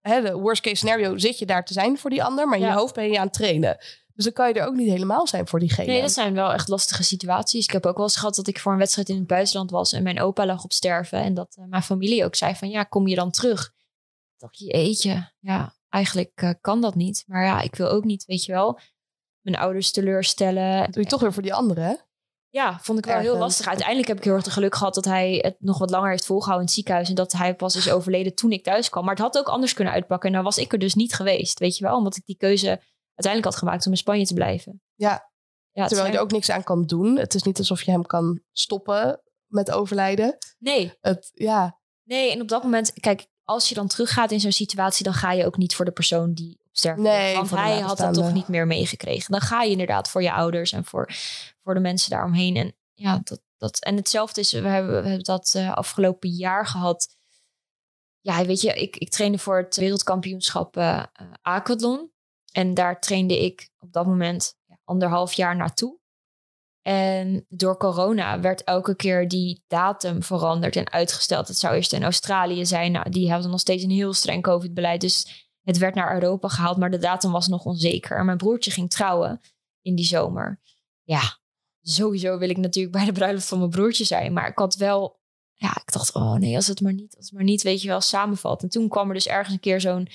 hè, 0.01 0.21
de 0.21 0.33
worst 0.33 0.61
case 0.61 0.75
scenario, 0.75 1.17
zit 1.17 1.39
je 1.39 1.45
daar 1.45 1.65
te 1.65 1.73
zijn 1.73 1.97
voor 1.97 2.09
die 2.09 2.23
ander, 2.23 2.47
maar 2.47 2.57
in 2.57 2.65
je 2.65 2.71
hoofd 2.71 2.93
ben 2.93 3.11
je 3.11 3.17
aan 3.17 3.25
het 3.25 3.33
trainen. 3.33 3.77
Dus 4.13 4.23
dan 4.23 4.33
kan 4.33 4.47
je 4.47 4.53
er 4.53 4.67
ook 4.67 4.75
niet 4.75 4.89
helemaal 4.89 5.27
zijn 5.27 5.47
voor 5.47 5.59
diegene. 5.59 5.87
Nee, 5.87 6.01
dat 6.01 6.11
zijn 6.11 6.33
wel 6.33 6.53
echt 6.53 6.67
lastige 6.67 7.03
situaties. 7.03 7.65
Ik 7.65 7.71
heb 7.71 7.85
ook 7.85 7.95
wel 7.95 8.05
eens 8.05 8.15
gehad 8.15 8.35
dat 8.35 8.47
ik 8.47 8.59
voor 8.59 8.71
een 8.71 8.77
wedstrijd 8.77 9.09
in 9.09 9.15
het 9.15 9.27
buitenland 9.27 9.71
was 9.71 9.93
en 9.93 10.03
mijn 10.03 10.21
opa 10.21 10.45
lag 10.45 10.63
op 10.63 10.71
sterven. 10.71 11.21
En 11.21 11.33
dat 11.33 11.55
uh, 11.59 11.65
mijn 11.65 11.83
familie 11.83 12.25
ook 12.25 12.35
zei 12.35 12.55
van 12.55 12.69
ja, 12.69 12.83
kom 12.83 13.07
je 13.07 13.15
dan 13.15 13.31
terug? 13.31 13.65
Ik 14.33 14.39
dacht 14.41 14.57
je, 14.57 14.71
eetje, 14.71 15.31
ja, 15.39 15.75
eigenlijk 15.89 16.41
uh, 16.43 16.49
kan 16.61 16.81
dat 16.81 16.95
niet. 16.95 17.23
Maar 17.27 17.43
ja, 17.43 17.61
ik 17.61 17.75
wil 17.75 17.89
ook 17.89 18.03
niet, 18.03 18.25
weet 18.25 18.45
je 18.45 18.51
wel, 18.51 18.79
mijn 19.41 19.57
ouders 19.57 19.91
teleurstellen. 19.91 20.79
Dat 20.79 20.93
doe 20.93 21.03
je 21.03 21.09
toch 21.09 21.21
weer 21.21 21.33
voor 21.33 21.43
die 21.43 21.53
anderen, 21.53 21.83
hè? 21.83 21.95
Ja, 22.55 22.79
vond 22.81 22.97
ik 22.97 23.05
wel 23.05 23.19
heel 23.19 23.37
lastig. 23.37 23.67
Uiteindelijk 23.67 24.07
heb 24.07 24.17
ik 24.17 24.23
heel 24.23 24.33
erg 24.33 24.43
de 24.43 24.51
geluk 24.51 24.75
gehad 24.75 24.93
dat 24.93 25.05
hij 25.05 25.39
het 25.41 25.55
nog 25.59 25.77
wat 25.77 25.89
langer 25.89 26.09
heeft 26.09 26.25
volgehouden 26.25 26.61
in 26.61 26.67
het 26.67 26.75
ziekenhuis. 26.75 27.09
En 27.09 27.15
dat 27.15 27.31
hij 27.31 27.55
pas 27.55 27.75
is 27.75 27.91
overleden 27.91 28.35
toen 28.35 28.51
ik 28.51 28.63
thuis 28.63 28.89
kwam. 28.89 29.03
Maar 29.03 29.13
het 29.13 29.23
had 29.23 29.37
ook 29.37 29.47
anders 29.47 29.73
kunnen 29.73 29.93
uitpakken. 29.93 30.29
En 30.29 30.35
dan 30.35 30.43
was 30.43 30.57
ik 30.57 30.73
er 30.73 30.79
dus 30.79 30.93
niet 30.93 31.13
geweest, 31.13 31.59
weet 31.59 31.77
je 31.77 31.83
wel. 31.83 31.97
Omdat 31.97 32.15
ik 32.15 32.25
die 32.25 32.37
keuze 32.37 32.67
uiteindelijk 33.15 33.45
had 33.45 33.55
gemaakt 33.55 33.85
om 33.85 33.91
in 33.91 33.97
Spanje 33.97 34.25
te 34.25 34.33
blijven. 34.33 34.81
Ja, 34.93 35.31
ja 35.71 35.87
terwijl 35.87 36.09
je 36.09 36.15
er 36.15 36.23
ook 36.23 36.31
niks 36.31 36.49
aan 36.49 36.63
kan 36.63 36.85
doen. 36.85 37.17
Het 37.17 37.33
is 37.33 37.43
niet 37.43 37.57
alsof 37.57 37.81
je 37.81 37.91
hem 37.91 38.05
kan 38.05 38.41
stoppen 38.51 39.21
met 39.45 39.71
overlijden. 39.71 40.37
Nee. 40.57 40.93
Het, 41.01 41.31
ja. 41.33 41.79
Nee, 42.03 42.31
en 42.31 42.41
op 42.41 42.47
dat 42.47 42.63
moment, 42.63 42.93
kijk, 42.93 43.27
als 43.43 43.69
je 43.69 43.75
dan 43.75 43.87
teruggaat 43.87 44.31
in 44.31 44.39
zo'n 44.39 44.51
situatie, 44.51 45.03
dan 45.03 45.13
ga 45.13 45.31
je 45.31 45.45
ook 45.45 45.57
niet 45.57 45.75
voor 45.75 45.85
de 45.85 45.91
persoon 45.91 46.33
die 46.33 46.59
sterft. 46.77 47.01
Nee, 47.01 47.35
want 47.35 47.49
hij 47.49 47.79
had 47.79 47.97
dat 47.97 48.13
toch 48.13 48.33
niet 48.33 48.47
meer 48.47 48.67
meegekregen. 48.67 49.31
Dan 49.31 49.41
ga 49.41 49.61
je 49.61 49.71
inderdaad 49.71 50.09
voor 50.09 50.21
je 50.21 50.31
ouders 50.31 50.71
en 50.71 50.85
voor, 50.85 51.09
voor 51.63 51.73
de 51.73 51.79
mensen 51.79 52.09
daaromheen. 52.09 52.55
En 52.55 52.75
ja, 52.93 53.19
dat, 53.23 53.41
dat, 53.57 53.79
en 53.79 53.95
hetzelfde 53.95 54.41
is, 54.41 54.51
we 54.51 54.67
hebben, 54.67 55.01
we 55.01 55.07
hebben 55.07 55.23
dat 55.23 55.53
uh, 55.57 55.73
afgelopen 55.73 56.29
jaar 56.29 56.67
gehad. 56.67 57.17
Ja, 58.19 58.45
weet 58.45 58.61
je, 58.61 58.73
ik, 58.73 58.97
ik 58.97 59.09
trainde 59.09 59.37
voor 59.37 59.57
het 59.57 59.75
wereldkampioenschap 59.75 60.77
uh, 60.77 61.03
aquathlon. 61.41 62.11
En 62.51 62.73
daar 62.73 62.99
trainde 62.99 63.43
ik 63.43 63.69
op 63.79 63.93
dat 63.93 64.05
moment 64.05 64.57
anderhalf 64.83 65.33
jaar 65.33 65.55
naartoe. 65.55 65.99
En 66.81 67.45
door 67.49 67.77
corona 67.77 68.39
werd 68.39 68.63
elke 68.63 68.95
keer 68.95 69.27
die 69.27 69.63
datum 69.67 70.23
veranderd 70.23 70.75
en 70.75 70.91
uitgesteld. 70.91 71.47
Het 71.47 71.57
zou 71.57 71.75
eerst 71.75 71.93
in 71.93 72.03
Australië 72.03 72.65
zijn. 72.65 72.91
Nou, 72.91 73.09
die 73.09 73.31
hadden 73.31 73.51
nog 73.51 73.59
steeds 73.59 73.83
een 73.83 73.89
heel 73.89 74.13
streng 74.13 74.43
COVID-beleid. 74.43 75.01
Dus 75.01 75.47
het 75.65 75.77
werd 75.77 75.95
naar 75.95 76.13
Europa 76.13 76.47
gehaald, 76.47 76.77
maar 76.77 76.91
de 76.91 76.97
datum 76.97 77.31
was 77.31 77.47
nog 77.47 77.65
onzeker. 77.65 78.25
Mijn 78.25 78.37
broertje 78.37 78.71
ging 78.71 78.89
trouwen 78.89 79.41
in 79.81 79.95
die 79.95 80.05
zomer. 80.05 80.59
Ja, 81.03 81.39
sowieso 81.81 82.37
wil 82.37 82.49
ik 82.49 82.57
natuurlijk 82.57 82.95
bij 82.95 83.05
de 83.05 83.11
bruiloft 83.11 83.47
van 83.47 83.57
mijn 83.57 83.69
broertje 83.69 84.03
zijn. 84.03 84.33
Maar 84.33 84.47
ik 84.47 84.57
had 84.57 84.75
wel, 84.75 85.19
ja, 85.53 85.69
ik 85.85 85.91
dacht, 85.91 86.13
oh 86.13 86.33
nee, 86.33 86.55
als 86.55 86.67
het 86.67 86.81
maar 86.81 86.93
niet, 86.93 87.15
als 87.15 87.25
het 87.25 87.33
maar 87.33 87.43
niet, 87.43 87.61
weet 87.61 87.81
je 87.81 87.87
wel, 87.87 88.01
samenvalt. 88.01 88.63
En 88.63 88.69
toen 88.69 88.89
kwam 88.89 89.07
er 89.07 89.13
dus 89.13 89.27
ergens 89.27 89.53
een 89.53 89.59
keer 89.59 89.81
zo'n 89.81 90.07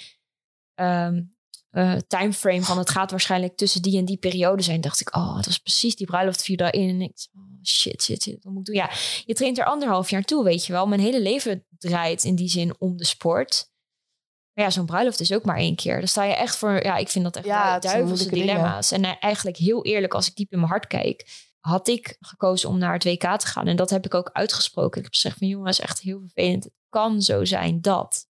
um, 0.75 1.37
uh, 1.73 1.97
timeframe 1.97 2.63
van 2.63 2.79
het 2.79 2.91
gaat 2.91 3.11
waarschijnlijk 3.11 3.57
tussen 3.57 3.83
die 3.83 3.99
en 3.99 4.05
die 4.05 4.17
periode 4.17 4.63
zijn. 4.63 4.81
Dacht 4.81 5.01
ik, 5.01 5.17
oh, 5.17 5.37
dat 5.37 5.47
was 5.47 5.59
precies 5.59 5.97
die 5.97 6.07
bruiloft 6.07 6.43
viel 6.43 6.57
daarin. 6.57 6.89
En 6.89 7.01
ik, 7.01 7.29
oh, 7.35 7.43
shit, 7.63 8.03
shit, 8.03 8.23
shit, 8.23 8.45
wat 8.45 8.53
moet 8.53 8.69
ik 8.69 8.75
doen? 8.75 8.83
Ja, 8.85 8.91
je 9.25 9.35
traint 9.35 9.59
er 9.59 9.65
anderhalf 9.65 10.11
jaar 10.11 10.23
toe, 10.23 10.45
weet 10.45 10.67
je 10.67 10.73
wel. 10.73 10.87
Mijn 10.87 11.01
hele 11.01 11.21
leven 11.21 11.67
draait 11.79 12.25
in 12.25 12.35
die 12.35 12.49
zin 12.49 12.75
om 12.79 12.97
de 12.97 13.05
sport. 13.05 13.70
Maar 14.55 14.65
ja, 14.65 14.71
zo'n 14.71 14.87
bruiloft 14.87 15.21
is 15.21 15.33
ook 15.33 15.45
maar 15.45 15.57
één 15.57 15.77
keer. 15.77 15.99
Dan 15.99 16.09
sta 16.09 16.25
je 16.25 16.35
echt 16.35 16.57
voor, 16.57 16.85
ja, 16.85 16.97
ik 16.97 17.09
vind 17.09 17.25
dat 17.25 17.37
echt 17.37 17.47
ja, 17.47 17.79
duivelse 17.79 18.31
dilemma's. 18.31 18.93
En 18.93 19.05
uh, 19.05 19.13
eigenlijk 19.21 19.57
heel 19.57 19.85
eerlijk, 19.85 20.15
als 20.15 20.29
ik 20.29 20.35
diep 20.35 20.53
in 20.53 20.59
mijn 20.59 20.71
hart 20.71 20.87
kijk, 20.87 21.49
had 21.61 21.89
ik 21.89 22.17
gekozen 22.21 22.69
om 22.69 22.79
naar 22.79 22.93
het 22.93 23.05
WK 23.05 23.39
te 23.39 23.47
gaan. 23.47 23.67
En 23.67 23.77
dat 23.77 23.91
heb 23.91 24.05
ik 24.05 24.15
ook 24.15 24.31
uitgesproken. 24.33 24.99
Ik 24.99 25.05
heb 25.05 25.13
gezegd 25.13 25.39
van 25.39 25.47
jongens, 25.47 25.81
echt 25.81 26.01
heel 26.01 26.21
vervelend. 26.21 26.65
Het 26.65 26.73
kan 26.89 27.23
zo 27.23 27.45
zijn 27.45 27.81
dat. 27.81 28.27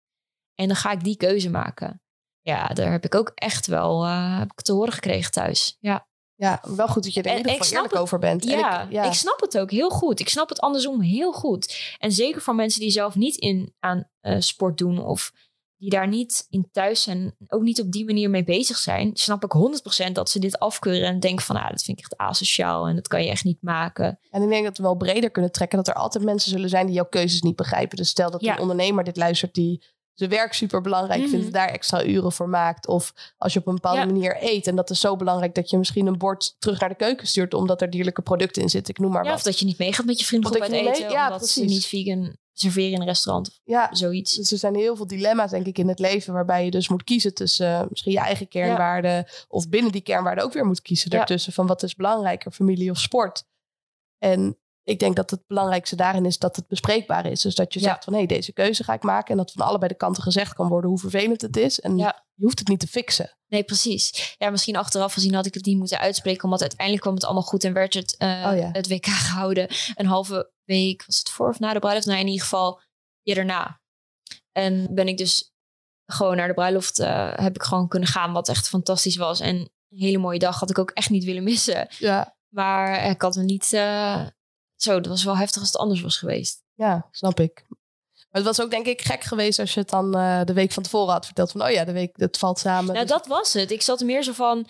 En 0.56 0.67
dan 0.67 0.75
ga 0.75 0.91
ik 0.91 1.04
die 1.04 1.17
keuze 1.17 1.49
maken. 1.49 2.01
Ja, 2.41 2.67
daar 2.67 2.91
heb 2.91 3.06
ik 3.06 3.15
ook 3.15 3.32
echt 3.36 3.67
wel 3.67 4.06
uh, 4.06 4.39
heb 4.39 4.51
ik 4.51 4.62
te 4.62 4.73
horen 4.73 4.93
gekregen 4.93 5.32
thuis. 5.32 5.78
Ja. 5.80 6.08
Ja, 6.36 6.62
wel 6.75 6.88
goed 6.88 7.04
dat 7.04 7.13
je 7.13 7.21
er 7.21 7.32
in 7.32 7.38
ieder 7.38 7.51
geval 7.51 7.71
eerlijk 7.71 7.93
het, 7.93 8.01
over 8.01 8.19
bent. 8.19 8.43
Ja, 8.43 8.82
ik, 8.82 8.91
ja, 8.91 9.04
ik 9.04 9.13
snap 9.13 9.41
het 9.41 9.58
ook 9.58 9.71
heel 9.71 9.89
goed. 9.89 10.19
Ik 10.19 10.30
snap 10.30 10.49
het 10.49 10.60
andersom 10.60 11.01
heel 11.01 11.34
goed. 11.34 11.95
En 11.97 12.12
zeker 12.12 12.41
voor 12.41 12.56
mensen 12.56 12.82
die 12.82 12.89
zelf 12.89 13.15
niet 13.15 13.36
in 13.36 13.73
aan 13.80 14.10
uh, 14.21 14.36
sport 14.39 14.78
doen 14.78 15.06
of 15.06 15.32
die 15.77 15.89
daar 15.89 16.07
niet 16.07 16.47
in 16.49 16.67
thuis 16.71 17.01
zijn, 17.03 17.35
ook 17.47 17.61
niet 17.61 17.81
op 17.81 17.91
die 17.91 18.05
manier 18.05 18.29
mee 18.29 18.43
bezig 18.43 18.77
zijn, 18.77 19.11
snap 19.13 19.43
ik 19.43 19.53
100% 20.07 20.11
dat 20.11 20.29
ze 20.29 20.39
dit 20.39 20.59
afkeuren 20.59 21.07
en 21.07 21.19
denken 21.19 21.45
van, 21.45 21.55
ah, 21.55 21.69
dat 21.69 21.83
vind 21.83 21.97
ik 21.97 22.03
echt 22.03 22.17
asociaal 22.17 22.88
en 22.88 22.95
dat 22.95 23.07
kan 23.07 23.23
je 23.23 23.29
echt 23.29 23.43
niet 23.43 23.61
maken. 23.61 24.19
En 24.29 24.41
ik 24.41 24.49
denk 24.49 24.63
dat 24.63 24.77
we 24.77 24.83
wel 24.83 24.95
breder 24.95 25.31
kunnen 25.31 25.51
trekken, 25.51 25.77
dat 25.77 25.88
er 25.88 25.93
altijd 25.93 26.23
mensen 26.23 26.51
zullen 26.51 26.69
zijn 26.69 26.85
die 26.85 26.95
jouw 26.95 27.09
keuzes 27.09 27.41
niet 27.41 27.55
begrijpen. 27.55 27.97
Dus 27.97 28.09
stel 28.09 28.31
dat 28.31 28.43
een 28.43 28.59
ondernemer 28.59 29.03
dit 29.03 29.17
luistert 29.17 29.53
die 29.53 29.83
zijn 30.15 30.29
werk 30.29 30.53
super 30.53 30.81
belangrijk 30.81 31.21
mm 31.21 31.29
vindt, 31.29 31.53
daar 31.53 31.67
extra 31.67 32.05
uren 32.05 32.31
voor 32.31 32.49
maakt. 32.49 32.88
Of 32.88 33.13
als 33.38 33.53
je 33.53 33.59
op 33.59 33.67
een 33.67 33.73
bepaalde 33.73 34.05
manier 34.05 34.38
eet. 34.39 34.67
En 34.67 34.75
dat 34.75 34.89
is 34.89 34.99
zo 34.99 35.15
belangrijk 35.15 35.55
dat 35.55 35.69
je 35.69 35.77
misschien 35.77 36.07
een 36.07 36.17
bord 36.17 36.55
terug 36.59 36.79
naar 36.79 36.89
de 36.89 36.95
keuken 36.95 37.27
stuurt. 37.27 37.53
omdat 37.53 37.81
er 37.81 37.89
dierlijke 37.89 38.21
producten 38.21 38.61
in 38.61 38.69
zitten. 38.69 38.93
Ik 38.93 38.99
noem 38.99 39.11
maar 39.11 39.23
ja, 39.23 39.29
wat. 39.29 39.38
Of 39.38 39.43
dat 39.43 39.59
je 39.59 39.65
niet 39.65 39.77
meegaat 39.77 40.05
met 40.05 40.19
je 40.19 40.25
vrienden 40.25 40.51
op 40.55 40.61
het 40.61 40.71
eten. 40.71 41.09
Ja, 41.09 41.23
omdat 41.23 41.38
precies. 41.38 41.53
ze 41.53 41.63
niet 41.63 41.85
vegan 41.85 42.38
serveren 42.59 42.91
in 42.91 42.99
een 42.99 43.07
restaurant. 43.07 43.59
Ja, 43.63 43.89
zoiets. 43.91 44.33
Dus 44.33 44.51
er 44.51 44.57
zijn 44.57 44.75
heel 44.75 44.95
veel 44.95 45.07
dilemma's, 45.07 45.51
denk 45.51 45.65
ik, 45.65 45.77
in 45.77 45.87
het 45.87 45.99
leven. 45.99 46.33
waarbij 46.33 46.65
je 46.65 46.71
dus 46.71 46.89
moet 46.89 47.03
kiezen 47.03 47.33
tussen 47.33 47.81
uh, 47.81 47.89
misschien 47.89 48.11
je 48.11 48.19
eigen 48.19 48.47
kernwaarden. 48.47 49.25
of 49.47 49.69
binnen 49.69 49.91
die 49.91 50.01
kernwaarden 50.01 50.43
ook 50.43 50.53
weer 50.53 50.65
moet 50.65 50.81
kiezen. 50.81 51.09
Daartussen 51.09 51.53
van 51.53 51.67
wat 51.67 51.83
is 51.83 51.95
belangrijker, 51.95 52.51
familie 52.51 52.91
of 52.91 52.99
sport. 52.99 53.43
En 54.17 54.57
ik 54.83 54.99
denk 54.99 55.15
dat 55.15 55.29
het 55.29 55.47
belangrijkste 55.47 55.95
daarin 55.95 56.25
is 56.25 56.37
dat 56.37 56.55
het 56.55 56.67
bespreekbaar 56.67 57.25
is. 57.25 57.41
Dus 57.41 57.55
dat 57.55 57.73
je 57.73 57.79
zegt 57.79 58.03
van 58.03 58.13
hé, 58.13 58.19
hey, 58.19 58.27
deze 58.27 58.53
keuze 58.53 58.83
ga 58.83 58.93
ik 58.93 59.03
maken. 59.03 59.31
En 59.31 59.37
dat 59.37 59.51
van 59.51 59.65
allebei 59.65 59.91
de 59.91 59.97
kanten 59.97 60.23
gezegd 60.23 60.53
kan 60.53 60.67
worden 60.67 60.89
hoe 60.89 60.99
vervelend 60.99 61.41
het 61.41 61.57
is. 61.57 61.79
En 61.79 61.97
je 61.97 62.13
hoeft 62.35 62.59
het 62.59 62.67
niet 62.67 62.79
te 62.79 62.87
fixen. 62.87 63.37
Nee, 63.47 63.63
precies. 63.63 64.35
Ja, 64.37 64.49
misschien 64.49 64.75
achteraf 64.75 65.13
gezien 65.13 65.33
had 65.33 65.45
ik 65.45 65.53
het 65.53 65.65
niet 65.65 65.77
moeten 65.77 65.99
uitspreken. 65.99 66.43
Omdat 66.43 66.61
uiteindelijk 66.61 67.01
kwam 67.01 67.15
het 67.15 67.23
allemaal 67.23 67.43
goed 67.43 67.63
en 67.63 67.73
werd 67.73 67.93
het, 67.93 68.15
uh, 68.17 68.71
het 68.71 68.87
WK 68.87 69.05
gehouden. 69.05 69.67
Een 69.95 70.05
halve 70.05 70.51
week, 70.65 71.06
was 71.06 71.17
het 71.17 71.30
voor 71.30 71.49
of 71.49 71.60
na 71.60 71.73
de 71.73 71.80
bruiloft? 71.80 72.06
Nou, 72.06 72.19
in 72.19 72.28
ieder 72.28 72.41
geval 72.41 72.82
je 73.21 73.36
daarna. 73.36 73.82
En 74.51 74.88
ben 74.95 75.08
ik 75.08 75.17
dus 75.17 75.54
gewoon 76.06 76.36
naar 76.36 76.47
de 76.47 76.54
bruiloft, 76.54 76.99
uh, 76.99 77.34
heb 77.36 77.56
ik 77.56 77.63
gewoon 77.63 77.88
kunnen 77.88 78.10
gaan. 78.10 78.34
Wat 78.34 78.49
echt 78.49 78.67
fantastisch 78.67 79.15
was. 79.15 79.39
En 79.39 79.56
een 79.56 79.99
hele 79.99 80.17
mooie 80.17 80.39
dag 80.39 80.60
had 80.60 80.69
ik 80.69 80.78
ook 80.78 80.91
echt 80.91 81.10
niet 81.10 81.23
willen 81.23 81.43
missen. 81.43 81.88
Ja. 81.97 82.36
Maar 82.49 83.10
ik 83.10 83.21
had 83.21 83.36
me 83.36 83.43
niet... 83.43 83.71
Uh, 83.71 84.28
zo, 84.75 84.99
dat 84.99 85.08
was 85.08 85.23
wel 85.23 85.38
heftig 85.38 85.62
als 85.62 85.71
het 85.71 85.82
anders 85.82 86.01
was 86.01 86.17
geweest. 86.17 86.63
Ja, 86.73 87.08
snap 87.12 87.39
ik. 87.39 87.65
Maar 88.30 88.43
het 88.43 88.56
was 88.56 88.62
ook 88.62 88.71
denk 88.71 88.86
ik 88.86 89.01
gek 89.01 89.23
geweest 89.23 89.60
als 89.60 89.73
je 89.73 89.80
het 89.80 89.89
dan 89.89 90.17
uh, 90.17 90.43
de 90.43 90.54
week 90.54 90.71
van 90.71 90.84
tevoren 90.84 91.13
had 91.13 91.25
verteld. 91.25 91.51
Van, 91.51 91.63
oh 91.63 91.69
ja, 91.69 91.86
de 91.86 91.91
week, 91.91 92.17
dat 92.17 92.38
valt 92.38 92.60
samen. 92.60 92.93
Nou, 92.93 93.06
dus... 93.06 93.10
dat 93.10 93.28
was 93.28 93.54
het. 93.54 93.71
Ik 93.71 93.82
zat 93.82 93.99
er 93.99 94.06
meer 94.06 94.23
zo 94.23 94.32
van, 94.32 94.67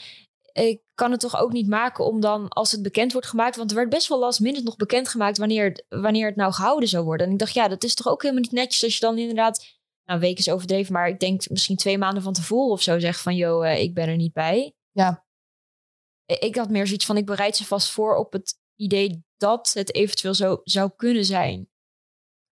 ik 0.63 0.81
kan 0.93 1.11
het 1.11 1.19
toch 1.19 1.37
ook 1.37 1.51
niet 1.51 1.67
maken 1.67 2.05
om 2.05 2.19
dan, 2.19 2.47
als 2.47 2.71
het 2.71 2.81
bekend 2.81 3.11
wordt 3.11 3.27
gemaakt. 3.27 3.55
Want 3.55 3.69
er 3.69 3.75
werd 3.75 3.89
best 3.89 4.07
wel 4.07 4.19
last 4.19 4.39
minute 4.39 4.63
nog 4.63 4.75
bekend 4.75 5.07
gemaakt 5.07 5.37
wanneer, 5.37 5.85
wanneer 5.89 6.25
het 6.25 6.35
nou 6.35 6.53
gehouden 6.53 6.89
zou 6.89 7.05
worden. 7.05 7.27
En 7.27 7.33
ik 7.33 7.39
dacht, 7.39 7.53
ja, 7.53 7.67
dat 7.67 7.83
is 7.83 7.95
toch 7.95 8.07
ook 8.07 8.21
helemaal 8.21 8.43
niet 8.43 8.51
netjes 8.51 8.83
als 8.83 8.93
je 8.93 8.99
dan 8.99 9.17
inderdaad, 9.17 9.57
nou, 10.03 10.19
een 10.19 10.25
week 10.25 10.37
is 10.37 10.49
overdreven, 10.49 10.93
maar 10.93 11.07
ik 11.07 11.19
denk 11.19 11.49
misschien 11.49 11.75
twee 11.75 11.97
maanden 11.97 12.23
van 12.23 12.33
tevoren 12.33 12.71
of 12.71 12.81
zo 12.81 12.99
zegt 12.99 13.21
van, 13.21 13.35
joh, 13.35 13.65
uh, 13.65 13.81
ik 13.81 13.93
ben 13.93 14.07
er 14.07 14.15
niet 14.15 14.33
bij. 14.33 14.73
Ja. 14.91 15.25
Ik 16.25 16.55
had 16.55 16.69
meer 16.69 16.87
zoiets 16.87 17.05
van, 17.05 17.17
ik 17.17 17.25
bereid 17.25 17.55
ze 17.55 17.65
vast 17.65 17.89
voor 17.89 18.15
op 18.15 18.33
het 18.33 18.59
idee 18.75 19.23
dat 19.37 19.71
het 19.73 19.93
eventueel 19.93 20.33
zo 20.33 20.61
zou 20.63 20.91
kunnen 20.95 21.25
zijn. 21.25 21.69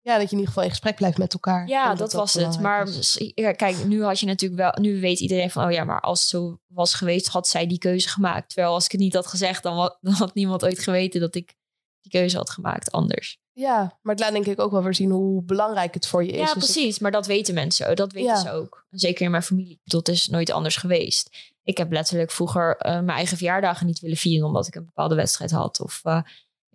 Ja, 0.08 0.18
dat 0.18 0.30
je 0.30 0.36
in 0.36 0.38
ieder 0.38 0.48
geval 0.48 0.64
in 0.64 0.70
gesprek 0.70 0.96
blijft 0.96 1.18
met 1.18 1.34
elkaar. 1.34 1.68
Ja, 1.68 1.96
dat, 1.96 2.14
was 2.14 2.34
het. 2.34 2.60
Maar 2.60 2.88
kijk, 3.34 3.86
nu 3.86 4.04
had 4.04 4.20
je 4.20 4.26
natuurlijk 4.26 4.62
wel, 4.62 4.84
nu 4.84 5.00
weet 5.00 5.20
iedereen 5.20 5.52
van, 5.52 5.66
oh 5.66 5.72
ja, 5.72 5.84
maar 5.84 6.02
als 6.02 6.20
het 6.20 6.30
zo 6.30 6.60
was 6.68 6.94
geweest, 6.94 7.28
had 7.28 7.48
zij 7.48 7.68
die 7.68 7.78
keuze 7.78 8.10
gemaakt. 8.10 8.50
Terwijl 8.50 8.74
als 8.74 8.86
ik 8.86 8.92
het 8.92 9.02
niet 9.02 9.14
had 9.14 9.28
gezegd, 9.28 9.64
dan 9.64 9.74
had, 9.74 9.98
dan 10.02 10.14
had 10.14 10.34
niemand 10.34 10.64
ooit 10.64 10.80
geweten 10.80 11.20
dat 11.20 11.36
ik 11.36 11.56
die 12.02 12.12
keuze 12.12 12.38
had 12.38 12.50
gemaakt 12.50 12.92
anders. 12.92 13.40
Ja, 13.52 13.98
maar 14.02 14.16
het 14.16 14.24
laat 14.24 14.32
denk 14.32 14.46
ik 14.46 14.60
ook 14.60 14.72
wel 14.72 14.84
weer 14.84 14.96
zien 14.96 15.12
hoe 15.12 15.44
belangrijk 15.44 15.94
het 15.94 16.08
voor 16.08 16.24
je 16.24 16.32
is. 16.32 16.38
Ja, 16.38 16.54
dus 16.54 16.64
precies. 16.64 17.00
Maar 17.00 17.12
dat 17.12 17.26
weten 17.26 17.54
mensen. 17.54 17.96
Dat 17.96 18.12
weten 18.12 18.38
ze 18.38 18.52
ook. 18.52 18.86
Zeker 18.90 19.26
in 19.26 19.32
mijn 19.32 19.44
familie. 19.44 19.80
Dat 19.84 20.08
is 20.08 20.28
nooit 20.28 20.52
anders 20.52 20.76
geweest. 20.76 21.54
Ik 21.64 21.78
heb 21.78 21.92
letterlijk 21.92 22.32
vroeger 22.32 22.76
uh, 22.86 22.92
mijn 22.92 23.10
eigen 23.10 23.38
verjaardagen 23.38 23.86
niet 23.86 24.00
willen 24.00 24.18
vieren 24.18 24.48
omdat 24.48 24.68
ik 24.68 24.76
een 24.76 24.86
bepaalde 24.86 25.16
wedstrijd 25.16 25.52
had. 25.52 25.80
Of 25.80 26.02
uh, 26.04 26.22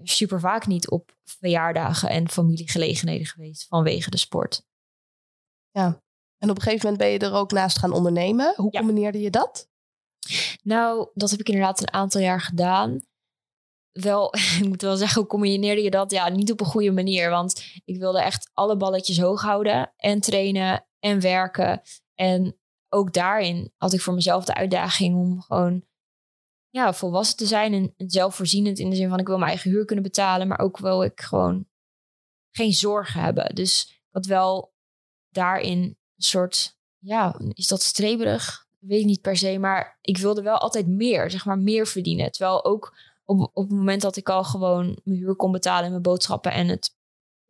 super 0.04 0.40
vaak 0.40 0.66
niet 0.66 0.90
op 0.90 1.16
verjaardagen 1.24 2.08
en 2.08 2.28
familiegelegenheden 2.28 3.26
geweest 3.26 3.66
vanwege 3.66 4.10
de 4.10 4.16
sport. 4.16 4.62
Ja, 5.70 6.02
En 6.38 6.50
op 6.50 6.56
een 6.56 6.62
gegeven 6.62 6.84
moment 6.84 7.02
ben 7.02 7.12
je 7.12 7.18
er 7.18 7.40
ook 7.40 7.52
naast 7.52 7.78
gaan 7.78 7.92
ondernemen. 7.92 8.54
Hoe 8.56 8.70
combineerde 8.70 9.20
je 9.20 9.30
dat? 9.30 9.70
Nou, 10.62 11.08
dat 11.14 11.30
heb 11.30 11.40
ik 11.40 11.48
inderdaad 11.48 11.80
een 11.80 11.92
aantal 11.92 12.20
jaar 12.20 12.40
gedaan. 12.40 13.00
Wel, 13.92 14.34
ik 14.60 14.68
moet 14.68 14.82
wel 14.82 14.96
zeggen, 14.96 15.20
hoe 15.20 15.30
combineerde 15.30 15.82
je 15.82 15.90
dat? 15.90 16.10
Ja, 16.10 16.28
niet 16.28 16.52
op 16.52 16.60
een 16.60 16.66
goede 16.66 16.90
manier. 16.90 17.30
Want 17.30 17.64
ik 17.84 17.98
wilde 17.98 18.22
echt 18.22 18.50
alle 18.52 18.76
balletjes 18.76 19.18
hoog 19.18 19.42
houden. 19.42 19.92
En 19.96 20.20
trainen 20.20 20.86
en 20.98 21.20
werken. 21.20 21.82
En 22.14 22.56
ook 22.88 23.12
daarin 23.12 23.72
had 23.76 23.92
ik 23.92 24.00
voor 24.00 24.14
mezelf 24.14 24.44
de 24.44 24.54
uitdaging 24.54 25.16
om 25.16 25.40
gewoon 25.40 25.84
ja, 26.72 26.92
volwassen 26.92 27.37
te 27.37 27.46
zijn. 27.46 27.72
En, 27.72 27.94
en 27.96 28.11
zelfvoorzienend 28.11 28.78
in 28.78 28.90
de 28.90 28.96
zin 28.96 29.08
van 29.08 29.18
ik 29.18 29.26
wil 29.26 29.38
mijn 29.38 29.50
eigen 29.50 29.70
huur 29.70 29.85
kunnen 29.85 30.04
betalen. 30.04 30.48
Maar 30.48 30.58
ook 30.58 30.78
wil 30.78 31.02
ik 31.02 31.20
gewoon 31.20 31.66
geen 32.50 32.72
zorgen 32.72 33.20
hebben. 33.20 33.54
Dus 33.54 34.02
had 34.11 34.26
wel 34.26 34.72
daarin 35.28 35.78
een 35.78 35.96
soort, 36.16 36.76
ja, 36.98 37.40
is 37.52 37.66
dat 37.66 37.82
streberig? 37.82 38.66
Weet 38.78 39.00
ik 39.00 39.06
niet 39.06 39.20
per 39.20 39.37
se, 39.37 39.58
maar 39.58 39.98
ik 40.00 40.18
wilde 40.18 40.42
wel 40.42 40.58
altijd 40.58 40.87
meer, 40.87 41.30
zeg 41.30 41.44
maar 41.44 41.58
meer 41.58 41.87
verdienen. 41.87 42.32
Terwijl 42.32 42.64
ook 42.64 42.96
op, 43.24 43.40
op 43.40 43.68
het 43.68 43.78
moment 43.78 44.02
dat 44.02 44.16
ik 44.16 44.28
al 44.28 44.44
gewoon 44.44 45.00
mijn 45.04 45.18
huur 45.18 45.35
kon 45.35 45.52
betalen 45.52 45.85
en 45.85 45.90
mijn 45.90 46.02
boodschappen 46.02 46.52
en 46.52 46.68
het 46.68 46.96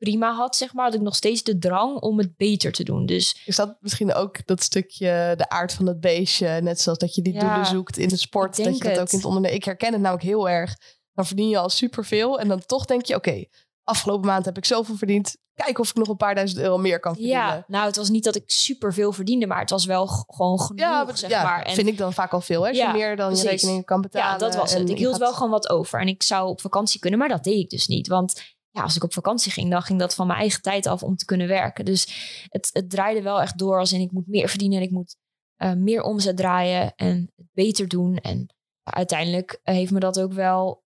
prima 0.03 0.35
had, 0.35 0.57
zeg 0.57 0.73
maar, 0.73 0.85
had 0.85 0.95
ik 0.95 1.01
nog 1.01 1.15
steeds 1.15 1.43
de 1.43 1.59
drang 1.59 2.01
om 2.01 2.19
het 2.19 2.37
beter 2.37 2.73
te 2.73 2.85
doen. 2.85 3.07
Dus 3.07 3.43
is 3.45 3.57
dat 3.57 3.77
misschien 3.81 4.15
ook 4.15 4.47
dat 4.47 4.63
stukje 4.63 5.35
de 5.37 5.49
aard 5.49 5.73
van 5.73 5.87
het 5.87 6.01
beestje, 6.01 6.61
net 6.63 6.81
zoals 6.81 6.99
dat 6.99 7.15
je 7.15 7.23
die 7.23 7.39
doelen 7.39 7.67
zoekt 7.67 7.99
in 7.99 8.09
de 8.09 8.17
sport, 8.17 8.65
dat 8.65 8.79
je 8.79 8.85
dat 8.85 8.99
ook 8.99 9.11
in 9.11 9.17
het 9.17 9.25
ondernemen. 9.25 9.57
Ik 9.57 9.65
herken 9.65 9.93
het 9.93 10.01
namelijk 10.01 10.27
heel 10.27 10.49
erg. 10.49 10.77
Dan 11.15 11.27
verdien 11.27 11.49
je 11.49 11.59
al 11.59 11.69
superveel 11.69 12.41
en 12.41 12.49
dan 12.49 12.67
toch 12.67 12.85
denk 12.85 13.05
je, 13.05 13.15
oké, 13.15 13.45
afgelopen 13.85 14.27
maand 14.27 14.45
heb 14.45 14.57
ik 14.57 14.65
zoveel 14.65 14.97
verdiend. 14.97 15.37
Kijk 15.55 15.79
of 15.79 15.91
ik 15.91 15.97
nog 15.97 16.09
een 16.09 16.17
paar 16.17 16.35
duizend 16.35 16.61
euro 16.61 16.79
meer 16.79 17.01
kan 17.01 17.13
verdienen. 17.13 17.41
Ja, 17.41 17.65
nou, 17.67 17.87
het 17.87 17.97
was 17.97 18.09
niet 18.09 18.25
dat 18.25 18.37
ik 18.37 18.43
superveel 18.47 19.13
verdiende, 19.13 19.47
maar 19.47 19.61
het 19.61 19.71
was 19.71 19.85
wel 19.85 20.07
gewoon 20.07 20.61
genoeg, 20.61 20.81
ja, 20.81 21.15
zeg 21.15 21.31
ja, 21.31 21.43
maar. 21.43 21.63
En, 21.63 21.75
vind 21.75 21.89
ik 21.89 21.99
dan 21.99 22.13
vaak 22.13 22.33
al 22.33 22.41
veel, 22.41 22.63
hè? 22.63 22.69
Als 22.69 22.79
je 22.79 22.91
meer 22.93 23.17
dan 23.17 23.37
je 23.37 23.43
rekeningen 23.43 23.85
kan 23.85 24.01
betalen. 24.01 24.29
Ja, 24.29 24.39
dat 24.39 24.55
was 24.55 24.73
het. 24.75 24.91
Ik 24.91 24.99
hield 24.99 25.17
wel 25.17 25.33
gewoon 25.33 25.51
wat 25.51 25.71
over. 25.71 26.01
En 26.01 26.09
ik 26.09 26.23
zou 26.23 26.49
op 26.49 26.61
vakantie 26.61 27.01
kunnen, 27.01 27.19
maar 27.19 27.29
dat 27.29 27.45
deed 27.45 27.59
ik 27.59 27.71
dus 27.71 27.87
niet. 27.87 28.09
Want 28.09 28.43
ja, 28.73 28.83
als 28.83 28.97
ik 28.97 29.05
op 29.05 29.13
vakantie 29.13 29.53
ging, 29.53 29.71
dan 29.71 29.83
ging 29.83 29.99
dat 29.99 30.15
van 30.15 30.27
mijn 30.27 30.39
eigen 30.39 30.63
tijd 30.63 30.87
af 30.87 31.03
om 31.03 31.17
te 31.17 31.25
kunnen 31.25 31.49
werken. 31.49 31.85
Dus 31.85 32.07
het, 32.49 32.71
het 32.73 32.91
draaide 32.91 33.23
wel 33.23 33.41
echt 33.41 33.59
door 33.59 33.79
als 33.79 33.93
in 33.93 34.01
ik 34.01 34.13
moet 34.13 34.27
meer 34.27 34.49
verdienen 34.49 34.79
en 34.79 34.85
ik 34.85 34.91
moet 34.91 35.17
uh, 35.63 35.73
meer 35.73 36.03
omzet 36.03 36.37
draaien 36.37 36.93
en 36.97 37.33
het 37.37 37.47
beter 37.53 37.89
doen. 37.89 38.17
En 38.17 38.55
uiteindelijk 38.83 39.61
heeft 39.63 39.93
me 39.93 40.01
dat 40.01 40.21
ook 40.21 40.33
wel 40.33 40.83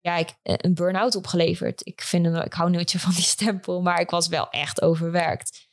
ja, 0.00 0.16
ik, 0.16 0.34
eh, 0.42 0.54
een 0.56 0.74
burn-out 0.74 1.16
opgeleverd. 1.16 1.86
Ik, 1.86 2.00
vind 2.00 2.26
ik 2.26 2.52
hou 2.52 2.70
nooit 2.70 2.90
van 2.90 3.12
die 3.12 3.22
stempel, 3.22 3.82
maar 3.82 4.00
ik 4.00 4.10
was 4.10 4.28
wel 4.28 4.50
echt 4.50 4.82
overwerkt. 4.82 5.68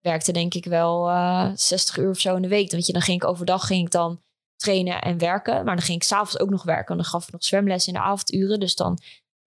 Werkte 0.00 0.32
denk 0.32 0.54
ik 0.54 0.64
wel 0.64 1.10
uh, 1.10 1.44
eh, 1.44 1.52
60 1.54 1.96
uur 1.96 2.10
of 2.10 2.18
zo 2.18 2.36
in 2.36 2.42
de 2.42 2.48
week. 2.48 2.70
Want 2.70 2.86
je, 2.86 2.92
dan 2.92 3.02
ging 3.02 3.22
ik 3.22 3.28
overdag 3.28 3.66
ging 3.66 3.84
ik 3.84 3.90
dan 3.90 4.22
trainen 4.56 5.00
en 5.00 5.18
werken. 5.18 5.64
Maar 5.64 5.76
dan 5.76 5.84
ging 5.84 5.96
ik 5.96 6.06
s'avonds 6.06 6.38
ook 6.38 6.50
nog 6.50 6.62
werken. 6.62 6.88
En 6.88 6.96
dan 6.96 7.04
gaf 7.04 7.26
ik 7.26 7.32
nog 7.32 7.44
zwemles 7.44 7.86
in 7.86 7.92
de 7.92 8.00
avonduren. 8.00 8.60
Dus 8.60 8.74
dan 8.74 8.98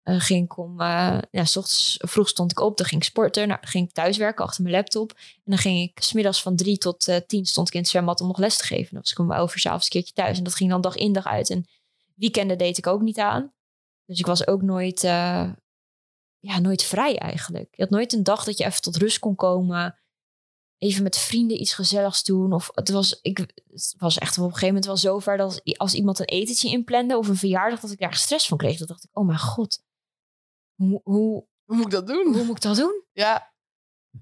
uh, 0.08 0.20
ging 0.20 0.44
ik 0.44 0.58
om, 0.58 0.82
uh, 0.82 1.18
ja, 1.32 1.46
s 1.46 1.58
ochtends 1.58 1.98
vroeg 2.00 2.30
stond 2.30 2.52
ik 2.52 2.60
op. 2.60 2.78
Dan 2.78 2.86
ging 2.86 3.02
ik 3.02 3.08
sporten. 3.08 3.48
Nou, 3.48 3.60
dan 3.62 3.70
ging 3.70 3.88
ik 3.88 3.94
thuiswerken 3.94 4.46
achter 4.46 4.64
mijn 4.64 4.76
laptop. 4.76 5.12
En 5.12 5.42
dan 5.44 5.58
ging 5.58 5.90
ik 5.90 6.04
smiddags 6.04 6.42
van 6.42 6.56
drie 6.56 6.78
tot 6.78 7.08
uh, 7.08 7.16
tien 7.28 7.46
stond 7.46 7.68
ik 7.68 7.74
in 7.74 7.80
het 7.80 7.90
zwembad 7.90 8.22
om 8.22 8.28
nog 8.28 8.38
les 8.38 8.58
te 8.58 8.66
geven. 8.66 8.92
Dan 8.92 9.02
was 9.02 9.12
ik 9.12 9.20
om 9.20 9.32
elf 9.32 9.52
s'avonds 9.52 9.86
een 9.86 9.92
keertje 9.92 10.14
thuis. 10.14 10.38
En 10.38 10.44
dat 10.44 10.56
ging 10.56 10.70
dan 10.70 10.82
dag 10.82 10.96
in 10.96 11.14
dag 11.14 11.26
uit. 11.26 11.50
En 11.50 11.66
weekenden 12.16 12.58
deed 12.58 12.78
ik 12.78 12.88
ook 12.88 13.02
niet 13.02 13.20
aan. 13.20 13.54
Dus 14.06 14.20
ik 14.20 14.26
was 14.26 14.48
ook 14.48 14.62
nooit, 14.62 15.02
ja, 15.02 16.60
nooit 16.62 16.84
vrij 16.84 17.18
eigenlijk. 17.18 17.68
Je 17.72 17.82
had 17.82 17.92
nooit 17.92 18.14
een 18.14 18.24
dag 18.24 18.44
dat 18.44 18.58
je 18.58 18.66
even 18.66 18.82
tot 18.82 18.98
rust 18.98 19.20
kon 19.20 19.36
komen. 19.36 20.00
Even 20.78 21.04
met 21.04 21.18
vrienden 21.18 21.62
iets 21.62 21.74
gezelligs 21.74 22.24
doen. 22.24 22.54
Of 22.54 22.70
het 22.74 22.90
was, 22.90 23.20
ik, 23.22 23.54
was 23.98 24.18
echt 24.18 24.38
op 24.38 24.44
een 24.44 24.50
gegeven 24.50 24.68
moment 24.68 24.86
wel 24.86 24.98
zo 24.98 25.20
ver 25.20 25.38
dat 25.38 25.62
als 25.78 25.94
iemand 25.94 26.20
een 26.20 26.26
etentje 26.26 26.70
inplande 26.70 27.18
of 27.18 27.28
een 27.28 27.36
verjaardag, 27.36 27.80
dat 27.80 27.92
ik 27.92 28.00
daar 28.00 28.14
stress 28.14 28.48
van 28.48 28.58
kreeg. 28.58 28.78
Dat 28.78 28.88
dacht 28.88 29.04
ik, 29.04 29.18
oh 29.18 29.26
mijn 29.26 29.40
god, 29.40 29.86
hoe, 30.78 31.02
hoe, 31.04 31.46
hoe 31.64 31.76
moet 31.76 31.86
ik 31.86 31.92
dat 31.92 32.08
doen? 32.08 32.34
Hoe 32.34 32.44
moet 32.44 32.56
ik 32.56 32.62
dat 32.62 32.76
doen? 32.76 33.04
Ja. 33.12 33.54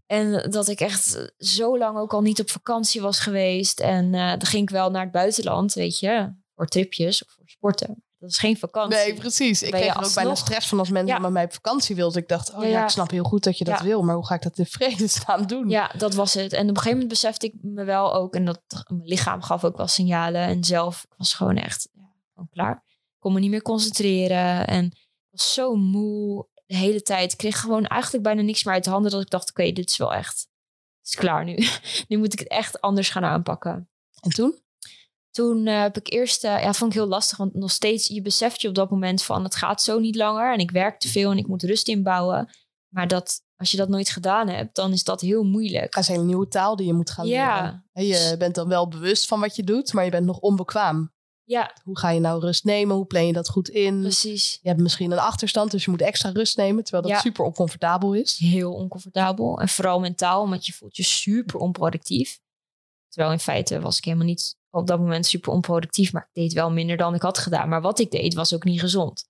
En 0.05 0.49
dat 0.49 0.67
ik 0.67 0.79
echt 0.79 1.31
zo 1.37 1.77
lang 1.77 1.97
ook 1.97 2.13
al 2.13 2.21
niet 2.21 2.39
op 2.39 2.49
vakantie 2.49 3.01
was 3.01 3.19
geweest. 3.19 3.79
En 3.79 4.05
uh, 4.13 4.29
dan 4.29 4.45
ging 4.45 4.63
ik 4.63 4.69
wel 4.69 4.91
naar 4.91 5.03
het 5.03 5.11
buitenland, 5.11 5.73
weet 5.73 5.99
je, 5.99 6.33
voor 6.55 6.67
tripjes 6.67 7.25
of 7.25 7.31
voor 7.31 7.49
sporten. 7.49 8.03
Dat 8.17 8.29
is 8.29 8.37
geen 8.37 8.57
vakantie. 8.57 8.99
Nee, 8.99 9.13
precies. 9.13 9.63
Ik 9.63 9.71
kreeg 9.71 9.95
er 9.95 10.03
ook 10.03 10.13
bijna 10.13 10.35
stress 10.35 10.67
van 10.67 10.79
als 10.79 10.89
mensen 10.89 11.21
met 11.21 11.31
mij 11.31 11.43
op 11.43 11.53
vakantie 11.53 11.95
wilden. 11.95 12.21
Ik 12.21 12.27
dacht, 12.27 12.53
oh 12.53 12.69
ja, 12.69 12.83
ik 12.83 12.89
snap 12.89 13.09
heel 13.09 13.23
goed 13.23 13.43
dat 13.43 13.57
je 13.57 13.63
dat 13.63 13.81
wil, 13.81 14.03
maar 14.03 14.15
hoe 14.15 14.25
ga 14.25 14.35
ik 14.35 14.41
dat 14.41 14.57
in 14.57 14.65
vredesnaam 14.77 15.47
doen? 15.47 15.69
Ja, 15.69 15.91
dat 15.97 16.13
was 16.13 16.33
het. 16.33 16.53
En 16.53 16.61
op 16.61 16.69
een 16.69 16.75
gegeven 16.75 16.91
moment 16.91 17.09
besefte 17.09 17.45
ik 17.45 17.53
me 17.61 17.83
wel 17.83 18.13
ook, 18.13 18.35
en 18.35 18.45
dat 18.45 18.61
mijn 18.87 19.07
lichaam 19.07 19.41
gaf 19.41 19.63
ook 19.63 19.77
wel 19.77 19.87
signalen. 19.87 20.41
En 20.41 20.63
zelf, 20.63 21.03
ik 21.03 21.13
was 21.17 21.33
gewoon 21.33 21.57
echt 21.57 21.89
gewoon 22.33 22.49
klaar. 22.49 22.83
Ik 22.85 23.19
kon 23.19 23.33
me 23.33 23.39
niet 23.39 23.49
meer 23.49 23.61
concentreren 23.61 24.67
en 24.67 24.91
was 25.35 25.53
zo 25.53 25.75
moe 25.75 26.47
de 26.65 26.75
hele 26.75 27.01
tijd. 27.01 27.31
Ik 27.31 27.37
kreeg 27.37 27.59
gewoon 27.59 27.85
eigenlijk 27.85 28.23
bijna 28.23 28.41
niks 28.41 28.63
meer 28.63 28.73
uit 28.73 28.83
de 28.83 28.89
handen 28.89 29.11
dat 29.11 29.21
ik 29.21 29.29
dacht, 29.29 29.49
oké, 29.49 29.71
dit 29.71 29.89
is 29.89 29.97
wel 29.97 30.13
echt, 30.13 30.39
het 30.99 31.07
is 31.07 31.15
klaar 31.15 31.43
nu. 31.43 31.57
nu 32.07 32.17
moet 32.17 32.33
ik 32.33 32.39
het 32.39 32.47
echt 32.47 32.81
anders 32.81 33.09
gaan 33.09 33.25
aanpakken. 33.25 33.89
En 34.21 34.29
toen? 34.29 34.63
toen 35.35 35.65
uh, 35.65 35.81
heb 35.81 35.97
ik 35.97 36.11
eerst, 36.11 36.43
uh, 36.43 36.61
ja, 36.61 36.73
vond 36.73 36.91
ik 36.91 36.97
heel 36.97 37.07
lastig, 37.07 37.37
want 37.37 37.53
nog 37.53 37.71
steeds, 37.71 38.07
je 38.07 38.21
beseft 38.21 38.61
je 38.61 38.67
op 38.67 38.75
dat 38.75 38.89
moment 38.89 39.23
van, 39.23 39.43
het 39.43 39.55
gaat 39.55 39.81
zo 39.81 39.99
niet 39.99 40.15
langer 40.15 40.53
en 40.53 40.59
ik 40.59 40.71
werk 40.71 40.99
te 40.99 41.07
veel 41.07 41.31
en 41.31 41.37
ik 41.37 41.47
moet 41.47 41.63
rust 41.63 41.87
inbouwen. 41.87 42.49
Maar 42.87 43.07
dat, 43.07 43.41
als 43.55 43.71
je 43.71 43.77
dat 43.77 43.89
nooit 43.89 44.09
gedaan 44.09 44.47
hebt, 44.47 44.75
dan 44.75 44.91
is 44.91 45.03
dat 45.03 45.21
heel 45.21 45.43
moeilijk. 45.43 45.93
Dat 45.93 46.09
is 46.09 46.15
een 46.15 46.25
nieuwe 46.25 46.47
taal 46.47 46.75
die 46.75 46.87
je 46.87 46.93
moet 46.93 47.11
gaan 47.11 47.27
ja. 47.27 47.83
leren. 47.93 48.29
Je 48.29 48.37
bent 48.37 48.55
dan 48.55 48.67
wel 48.67 48.87
bewust 48.87 49.27
van 49.27 49.39
wat 49.39 49.55
je 49.55 49.63
doet, 49.63 49.93
maar 49.93 50.03
je 50.03 50.11
bent 50.11 50.25
nog 50.25 50.39
onbekwaam. 50.39 51.13
Ja. 51.45 51.75
Hoe 51.83 51.97
ga 51.97 52.09
je 52.09 52.19
nou 52.19 52.39
rust 52.39 52.63
nemen? 52.63 52.95
Hoe 52.95 53.05
plan 53.05 53.27
je 53.27 53.33
dat 53.33 53.49
goed 53.49 53.69
in? 53.69 54.01
Precies. 54.01 54.59
Je 54.61 54.67
hebt 54.67 54.81
misschien 54.81 55.11
een 55.11 55.19
achterstand, 55.19 55.71
dus 55.71 55.85
je 55.85 55.91
moet 55.91 56.01
extra 56.01 56.29
rust 56.29 56.57
nemen, 56.57 56.83
terwijl 56.83 57.13
dat 57.13 57.21
super 57.21 57.45
oncomfortabel 57.45 58.13
is. 58.13 58.37
Heel 58.37 58.73
oncomfortabel. 58.73 59.59
En 59.59 59.69
vooral 59.69 59.99
mentaal, 59.99 60.41
omdat 60.41 60.65
je 60.65 60.73
voelt 60.73 60.95
je 60.97 61.03
super 61.03 61.59
onproductief. 61.59 62.39
Terwijl 63.09 63.33
in 63.33 63.39
feite 63.39 63.79
was 63.79 63.97
ik 63.97 64.03
helemaal 64.03 64.25
niet 64.25 64.57
op 64.69 64.87
dat 64.87 64.99
moment 64.99 65.25
super 65.25 65.51
onproductief, 65.51 66.13
maar 66.13 66.29
ik 66.31 66.41
deed 66.41 66.53
wel 66.53 66.71
minder 66.71 66.97
dan 66.97 67.13
ik 67.13 67.21
had 67.21 67.37
gedaan. 67.37 67.69
Maar 67.69 67.81
wat 67.81 67.99
ik 67.99 68.11
deed 68.11 68.33
was 68.33 68.53
ook 68.53 68.63
niet 68.63 68.79
gezond. 68.79 69.27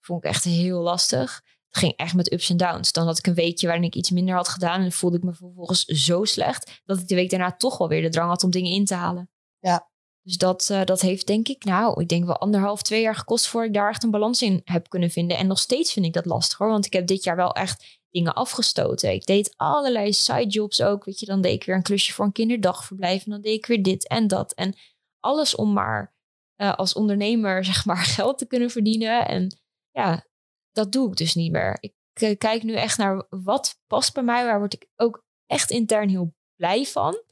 Vond 0.00 0.24
ik 0.24 0.30
echt 0.30 0.44
heel 0.44 0.80
lastig. 0.80 1.42
Het 1.68 1.78
ging 1.78 1.92
echt 1.96 2.14
met 2.14 2.32
ups 2.32 2.50
en 2.50 2.56
downs. 2.56 2.92
Dan 2.92 3.06
had 3.06 3.18
ik 3.18 3.26
een 3.26 3.34
weekje 3.34 3.66
waarin 3.66 3.84
ik 3.84 3.94
iets 3.94 4.10
minder 4.10 4.34
had 4.34 4.48
gedaan 4.48 4.74
en 4.74 4.80
dan 4.80 4.92
voelde 4.92 5.16
ik 5.16 5.22
me 5.22 5.34
vervolgens 5.34 5.84
zo 5.84 6.24
slecht 6.24 6.82
dat 6.84 6.98
ik 6.98 7.08
de 7.08 7.14
week 7.14 7.30
daarna 7.30 7.56
toch 7.56 7.78
wel 7.78 7.88
weer 7.88 8.02
de 8.02 8.08
drang 8.08 8.28
had 8.28 8.44
om 8.44 8.50
dingen 8.50 8.72
in 8.72 8.84
te 8.84 8.94
halen. 8.94 9.30
Ja. 9.58 9.92
Dus 10.24 10.36
dat, 10.36 10.68
uh, 10.72 10.84
dat 10.84 11.00
heeft 11.00 11.26
denk 11.26 11.48
ik, 11.48 11.64
nou, 11.64 12.00
ik 12.00 12.08
denk 12.08 12.24
wel 12.24 12.38
anderhalf, 12.38 12.82
twee 12.82 13.02
jaar 13.02 13.14
gekost 13.14 13.46
voor 13.46 13.64
ik 13.64 13.74
daar 13.74 13.88
echt 13.88 14.02
een 14.02 14.10
balans 14.10 14.42
in 14.42 14.60
heb 14.64 14.88
kunnen 14.88 15.10
vinden. 15.10 15.36
En 15.36 15.46
nog 15.46 15.58
steeds 15.58 15.92
vind 15.92 16.06
ik 16.06 16.12
dat 16.12 16.26
lastig 16.26 16.58
hoor, 16.58 16.68
want 16.68 16.86
ik 16.86 16.92
heb 16.92 17.06
dit 17.06 17.24
jaar 17.24 17.36
wel 17.36 17.52
echt 17.52 18.00
dingen 18.10 18.34
afgestoten. 18.34 19.12
Ik 19.12 19.26
deed 19.26 19.54
allerlei 19.56 20.12
sidejobs 20.12 20.82
ook. 20.82 21.04
Weet 21.04 21.20
je, 21.20 21.26
dan 21.26 21.40
deed 21.40 21.52
ik 21.52 21.64
weer 21.64 21.76
een 21.76 21.82
klusje 21.82 22.12
voor 22.12 22.24
een 22.24 22.32
kinderdagverblijf. 22.32 23.24
En 23.24 23.30
dan 23.30 23.40
deed 23.40 23.54
ik 23.54 23.66
weer 23.66 23.82
dit 23.82 24.08
en 24.08 24.26
dat. 24.26 24.52
En 24.52 24.74
alles 25.20 25.54
om 25.54 25.72
maar 25.72 26.14
uh, 26.56 26.74
als 26.74 26.94
ondernemer, 26.94 27.64
zeg 27.74 27.84
maar, 27.84 27.96
geld 27.96 28.38
te 28.38 28.46
kunnen 28.46 28.70
verdienen. 28.70 29.28
En 29.28 29.56
ja, 29.90 30.26
dat 30.72 30.92
doe 30.92 31.10
ik 31.10 31.16
dus 31.16 31.34
niet 31.34 31.52
meer. 31.52 31.76
Ik 31.80 31.94
uh, 32.20 32.36
kijk 32.38 32.62
nu 32.62 32.74
echt 32.74 32.98
naar 32.98 33.26
wat 33.28 33.80
past 33.86 34.14
bij 34.14 34.22
mij. 34.22 34.44
Waar 34.44 34.58
word 34.58 34.74
ik 34.74 34.88
ook 34.96 35.24
echt 35.46 35.70
intern 35.70 36.08
heel 36.08 36.34
blij 36.56 36.84
van. 36.84 37.22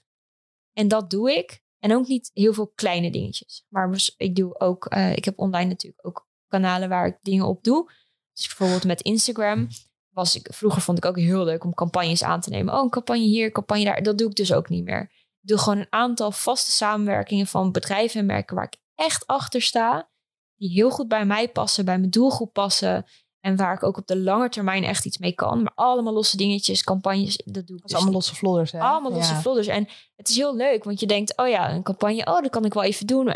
En 0.73 0.89
dat 0.89 1.11
doe 1.11 1.33
ik. 1.33 1.62
En 1.83 1.95
ook 1.95 2.07
niet 2.07 2.31
heel 2.35 2.53
veel 2.53 2.73
kleine 2.75 3.11
dingetjes. 3.11 3.65
Maar 3.69 3.91
ik 4.17 4.37
doe 4.37 4.61
ook, 4.61 4.95
uh, 4.95 5.17
ik 5.17 5.25
heb 5.25 5.39
online 5.39 5.69
natuurlijk 5.69 6.07
ook 6.07 6.29
kanalen 6.49 6.89
waar 6.89 7.07
ik 7.07 7.19
dingen 7.23 7.47
op 7.47 7.65
doe. 7.65 7.91
Dus 8.33 8.47
bijvoorbeeld 8.47 8.85
met 8.85 9.01
Instagram 9.01 9.69
was 10.09 10.37
ik, 10.37 10.49
vroeger 10.53 10.83
vond 10.83 10.99
ik 10.99 11.05
ook 11.05 11.17
heel 11.17 11.45
leuk 11.45 11.65
om 11.65 11.75
campagnes 11.75 12.23
aan 12.23 12.41
te 12.41 12.51
nemen. 12.51 12.75
Oh, 12.75 12.83
een 12.83 12.91
campagne 12.91 13.23
hier, 13.23 13.53
campagne 13.53 13.85
daar. 13.85 14.03
Dat 14.03 14.19
doe 14.19 14.29
ik 14.29 14.35
dus 14.35 14.53
ook 14.53 14.69
niet 14.69 14.85
meer. 14.85 15.03
Ik 15.41 15.49
doe 15.49 15.59
gewoon 15.59 15.79
een 15.79 15.87
aantal 15.93 16.33
vaste 16.33 16.71
samenwerkingen 16.71 17.47
van 17.47 17.73
bedrijven 17.73 18.21
en 18.21 18.27
merken 18.27 18.57
waar 18.57 18.65
ik 18.65 18.81
echt 18.95 19.27
achter 19.27 19.63
sta. 19.63 20.11
Die 20.57 20.71
heel 20.71 20.91
goed 20.91 21.09
bij 21.09 21.27
mij 21.27 21.49
passen, 21.49 21.85
bij 21.85 21.99
mijn 21.99 22.11
doelgroep 22.11 22.53
passen. 22.53 23.07
En 23.43 23.57
waar 23.57 23.75
ik 23.75 23.83
ook 23.83 23.97
op 23.97 24.07
de 24.07 24.19
lange 24.19 24.49
termijn 24.49 24.85
echt 24.85 25.07
iets 25.07 25.19
mee 25.19 25.33
kan. 25.33 25.63
Maar 25.63 25.73
allemaal 25.75 26.13
losse 26.13 26.37
dingetjes, 26.37 26.85
campagnes, 26.85 27.37
dat 27.45 27.67
doe 27.67 27.77
ik 27.77 27.83
dus 27.83 27.95
allemaal 27.95 28.13
losse 28.13 28.35
vlodders, 28.35 28.73
hè? 28.73 28.81
Allemaal 28.81 29.13
losse 29.13 29.63
ja. 29.63 29.75
En 29.75 29.89
het 30.17 30.29
is 30.29 30.37
heel 30.37 30.57
leuk, 30.57 30.85
want 30.85 31.01
je 31.01 31.07
denkt, 31.07 31.37
oh 31.37 31.49
ja, 31.49 31.73
een 31.73 31.83
campagne, 31.83 32.27
oh, 32.27 32.41
dat 32.41 32.51
kan 32.51 32.65
ik 32.65 32.75
wel 32.75 32.83
even 32.83 33.07
doen 33.07 33.33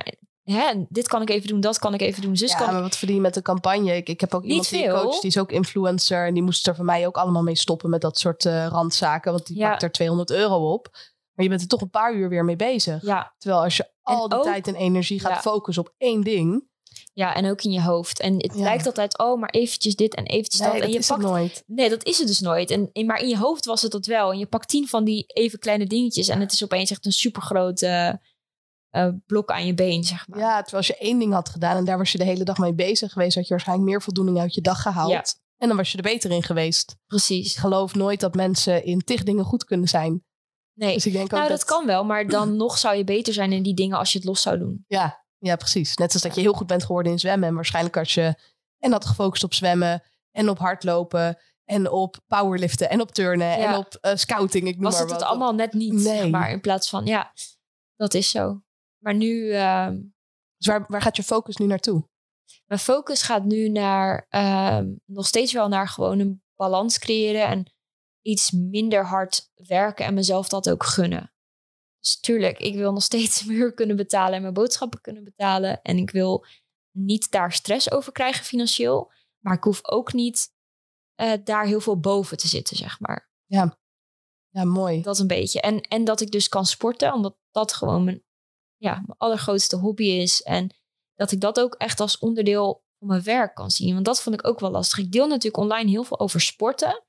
hè, 0.52 0.84
dit 0.88 1.08
kan 1.08 1.22
ik 1.22 1.30
even 1.30 1.48
doen, 1.48 1.60
dat 1.60 1.78
kan 1.78 1.94
ik 1.94 2.00
even 2.00 2.22
doen. 2.22 2.36
Zus 2.36 2.50
ja, 2.50 2.58
kan 2.58 2.72
maar 2.72 2.82
wat 2.82 2.96
verdien 2.96 3.16
je 3.16 3.22
met 3.22 3.36
een 3.36 3.42
campagne? 3.42 3.96
Ik, 3.96 4.08
ik 4.08 4.20
heb 4.20 4.34
ook 4.34 4.44
iemand 4.44 4.70
die 4.70 4.88
coach, 4.88 5.20
die 5.20 5.30
is 5.30 5.38
ook 5.38 5.52
influencer. 5.52 6.26
En 6.26 6.34
die 6.34 6.42
moest 6.42 6.66
er 6.66 6.74
voor 6.74 6.84
mij 6.84 7.06
ook 7.06 7.16
allemaal 7.16 7.42
mee 7.42 7.56
stoppen 7.56 7.90
met 7.90 8.00
dat 8.00 8.18
soort 8.18 8.44
uh, 8.44 8.66
randzaken. 8.66 9.32
Want 9.32 9.46
die 9.46 9.58
pakt 9.58 9.82
er 9.82 9.92
200 9.92 10.30
euro 10.30 10.72
op. 10.72 10.88
Maar 11.32 11.44
je 11.44 11.50
bent 11.50 11.62
er 11.62 11.68
toch 11.68 11.80
een 11.80 11.90
paar 11.90 12.14
uur 12.14 12.28
weer 12.28 12.44
mee 12.44 12.56
bezig. 12.56 13.02
Ja. 13.02 13.34
Terwijl 13.38 13.62
als 13.62 13.76
je 13.76 13.90
al 14.02 14.28
die 14.28 14.40
tijd 14.40 14.66
en 14.66 14.74
energie 14.74 15.20
gaat 15.20 15.40
focussen 15.40 15.84
op 15.84 15.94
één 15.98 16.20
ding. 16.20 16.68
Ja, 17.12 17.34
en 17.34 17.50
ook 17.50 17.62
in 17.62 17.70
je 17.70 17.82
hoofd. 17.82 18.20
En 18.20 18.34
het 18.34 18.52
Ja. 18.54 18.62
lijkt 18.62 18.86
altijd, 18.86 19.18
oh, 19.18 19.40
maar 19.40 19.50
eventjes 19.50 19.96
dit 19.96 20.14
en 20.14 20.24
eventjes 20.24 20.60
Nee, 20.60 20.68
dat. 20.70 20.76
En 20.78 20.84
dat 20.84 20.92
je 20.92 20.98
is 20.98 21.08
het 21.08 21.18
pakt 21.18 21.30
nooit. 21.30 21.62
Nee, 21.66 21.88
dat 21.88 22.04
is 22.04 22.18
het 22.18 22.26
dus 22.26 22.40
nooit. 22.40 22.70
En, 22.70 23.06
maar 23.06 23.20
in 23.20 23.28
je 23.28 23.38
hoofd 23.38 23.64
was 23.64 23.82
het 23.82 23.92
dat 23.92 24.06
wel. 24.06 24.32
En 24.32 24.38
je 24.38 24.46
pakt 24.46 24.68
tien 24.68 24.88
van 24.88 25.04
die 25.04 25.24
even 25.26 25.58
kleine 25.58 25.86
dingetjes. 25.86 26.28
En 26.28 26.40
het 26.40 26.52
is 26.52 26.64
opeens 26.64 26.90
echt 26.90 27.06
een 27.06 27.12
supergroot 27.12 27.82
eh, 27.82 28.12
blok 29.26 29.50
aan 29.50 29.66
je 29.66 29.74
been, 29.74 30.04
zeg 30.04 30.28
maar. 30.28 30.38
Ja, 30.38 30.54
terwijl 30.62 30.76
als 30.76 30.86
je 30.86 30.96
één 30.96 31.18
ding 31.18 31.32
had 31.32 31.48
gedaan 31.48 31.76
en 31.76 31.84
daar 31.84 31.98
was 31.98 32.12
je 32.12 32.18
de 32.18 32.24
hele 32.24 32.44
dag 32.44 32.58
mee 32.58 32.74
bezig 32.74 33.12
geweest, 33.12 33.34
had 33.34 33.44
je 33.44 33.50
waarschijnlijk 33.50 33.88
meer 33.88 34.02
voldoening 34.02 34.38
uit 34.38 34.54
je 34.54 34.60
dag 34.60 34.82
gehaald. 34.82 35.10
Ja. 35.10 35.24
En 35.56 35.68
dan 35.68 35.76
was 35.76 35.90
je 35.90 35.96
er 35.96 36.02
beter 36.02 36.30
in 36.30 36.42
geweest. 36.42 36.90
Ik 36.90 36.96
Precies. 37.06 37.56
geloof 37.56 37.94
nooit 37.94 38.20
dat 38.20 38.34
mensen 38.34 38.84
in 38.84 39.00
tig 39.04 39.22
dingen 39.22 39.44
goed 39.44 39.64
kunnen 39.64 39.88
zijn. 39.88 40.24
Nee, 40.74 40.94
Dus 40.94 41.06
ik 41.06 41.12
denk 41.12 41.30
nou 41.30 41.48
dat 41.48 41.64
kan 41.64 41.86
wel. 41.86 42.04
Maar 42.04 42.26
dan 42.26 42.56
nog 42.56 42.78
zou 42.78 42.96
je 42.96 43.04
beter 43.04 43.32
zijn 43.32 43.52
in 43.52 43.62
die 43.62 43.74
dingen 43.74 43.98
als 43.98 44.12
je 44.12 44.18
het 44.18 44.26
los 44.26 44.42
zou 44.42 44.58
doen. 44.58 44.84
Ja, 44.88 45.25
ja, 45.46 45.56
precies. 45.56 45.96
Net 45.96 46.12
als 46.12 46.22
dat 46.22 46.34
je 46.34 46.40
heel 46.40 46.52
goed 46.52 46.66
bent 46.66 46.84
geworden 46.84 47.12
in 47.12 47.18
zwemmen. 47.18 47.48
En 47.48 47.54
waarschijnlijk 47.54 47.96
als 47.96 48.14
je 48.14 48.34
en 48.78 48.92
had 48.92 49.04
gefocust 49.04 49.44
op 49.44 49.54
zwemmen 49.54 50.02
en 50.30 50.48
op 50.48 50.58
hardlopen 50.58 51.38
en 51.64 51.90
op 51.90 52.16
powerliften 52.26 52.90
en 52.90 53.00
op 53.00 53.12
turnen 53.12 53.56
en 53.56 53.76
op 53.76 53.98
eh, 54.00 54.16
scouting. 54.16 54.66
Ik 54.66 54.74
noem 54.74 54.84
Was 54.84 54.92
maar 54.92 55.02
het 55.02 55.10
het 55.10 55.22
allemaal 55.22 55.54
net 55.54 55.72
niet, 55.72 55.92
Nee. 55.92 56.30
maar. 56.30 56.50
In 56.50 56.60
plaats 56.60 56.88
van, 56.88 57.04
ja, 57.06 57.32
dat 57.96 58.14
is 58.14 58.30
zo. 58.30 58.60
Maar 58.98 59.14
nu, 59.14 59.50
ehm, 59.52 60.00
Dus 60.56 60.66
waar, 60.66 60.84
waar 60.88 61.02
gaat 61.02 61.16
je 61.16 61.22
focus 61.22 61.56
nu 61.56 61.66
naartoe? 61.66 62.08
mijn 62.66 62.80
focus 62.80 63.22
gaat 63.22 63.44
nu 63.44 63.68
naar, 63.68 64.26
ehm, 64.28 64.94
nog 65.04 65.26
steeds 65.26 65.52
wel 65.52 65.68
naar 65.68 65.88
gewoon 65.88 66.18
een 66.18 66.42
balans 66.56 66.98
creëren. 66.98 67.46
En 67.46 67.72
iets 68.22 68.50
minder 68.50 69.04
hard 69.06 69.50
werken 69.54 70.04
en 70.06 70.14
mezelf 70.14 70.48
dat 70.48 70.70
ook 70.70 70.84
gunnen. 70.84 71.32
Dus 72.06 72.20
tuurlijk, 72.20 72.58
ik 72.58 72.74
wil 72.74 72.92
nog 72.92 73.02
steeds 73.02 73.42
mijn 73.44 73.58
huur 73.58 73.74
kunnen 73.74 73.96
betalen 73.96 74.34
en 74.34 74.42
mijn 74.42 74.54
boodschappen 74.54 75.00
kunnen 75.00 75.24
betalen. 75.24 75.82
En 75.82 75.96
ik 75.96 76.10
wil 76.10 76.46
niet 76.90 77.30
daar 77.30 77.52
stress 77.52 77.90
over 77.90 78.12
krijgen 78.12 78.44
financieel. 78.44 79.12
Maar 79.38 79.54
ik 79.56 79.64
hoef 79.64 79.88
ook 79.88 80.12
niet 80.12 80.54
eh, 81.14 81.32
daar 81.44 81.66
heel 81.66 81.80
veel 81.80 82.00
boven 82.00 82.36
te 82.36 82.48
zitten, 82.48 82.76
zeg 82.76 83.00
maar. 83.00 83.30
Ja, 84.48 84.64
mooi. 84.64 85.02
Dat 85.02 85.18
een 85.18 85.26
beetje. 85.26 85.60
En, 85.60 85.80
en 85.80 86.04
dat 86.04 86.20
ik 86.20 86.30
dus 86.30 86.48
kan 86.48 86.66
sporten, 86.66 87.12
omdat 87.12 87.36
dat 87.50 87.72
gewoon 87.72 88.04
mijn, 88.04 88.22
ja, 88.76 88.92
mijn 88.92 89.18
allergrootste 89.18 89.76
hobby 89.76 90.04
is. 90.04 90.42
En 90.42 90.74
dat 91.14 91.32
ik 91.32 91.40
dat 91.40 91.60
ook 91.60 91.74
echt 91.74 92.00
als 92.00 92.18
onderdeel 92.18 92.84
van 92.98 93.08
mijn 93.08 93.22
werk 93.22 93.54
kan 93.54 93.70
zien. 93.70 93.94
Want 93.94 94.04
dat 94.04 94.22
vond 94.22 94.34
ik 94.40 94.46
ook 94.46 94.60
wel 94.60 94.70
lastig. 94.70 94.98
Ik 94.98 95.12
deel 95.12 95.26
natuurlijk 95.26 95.62
online 95.62 95.90
heel 95.90 96.04
veel 96.04 96.18
over 96.18 96.40
sporten. 96.40 97.04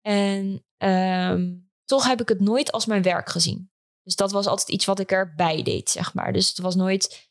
En 0.00 0.66
ehm, 0.76 1.56
toch 1.84 2.06
heb 2.06 2.20
ik 2.20 2.28
het 2.28 2.40
nooit 2.40 2.72
als 2.72 2.86
mijn 2.86 3.02
werk 3.02 3.28
gezien. 3.28 3.70
Dus 4.06 4.16
dat 4.16 4.32
was 4.32 4.46
altijd 4.46 4.68
iets 4.68 4.84
wat 4.84 4.98
ik 4.98 5.12
erbij 5.12 5.62
deed, 5.62 5.90
zeg 5.90 6.14
maar. 6.14 6.32
Dus 6.32 6.48
het 6.48 6.58
was 6.58 6.74
nooit 6.74 7.30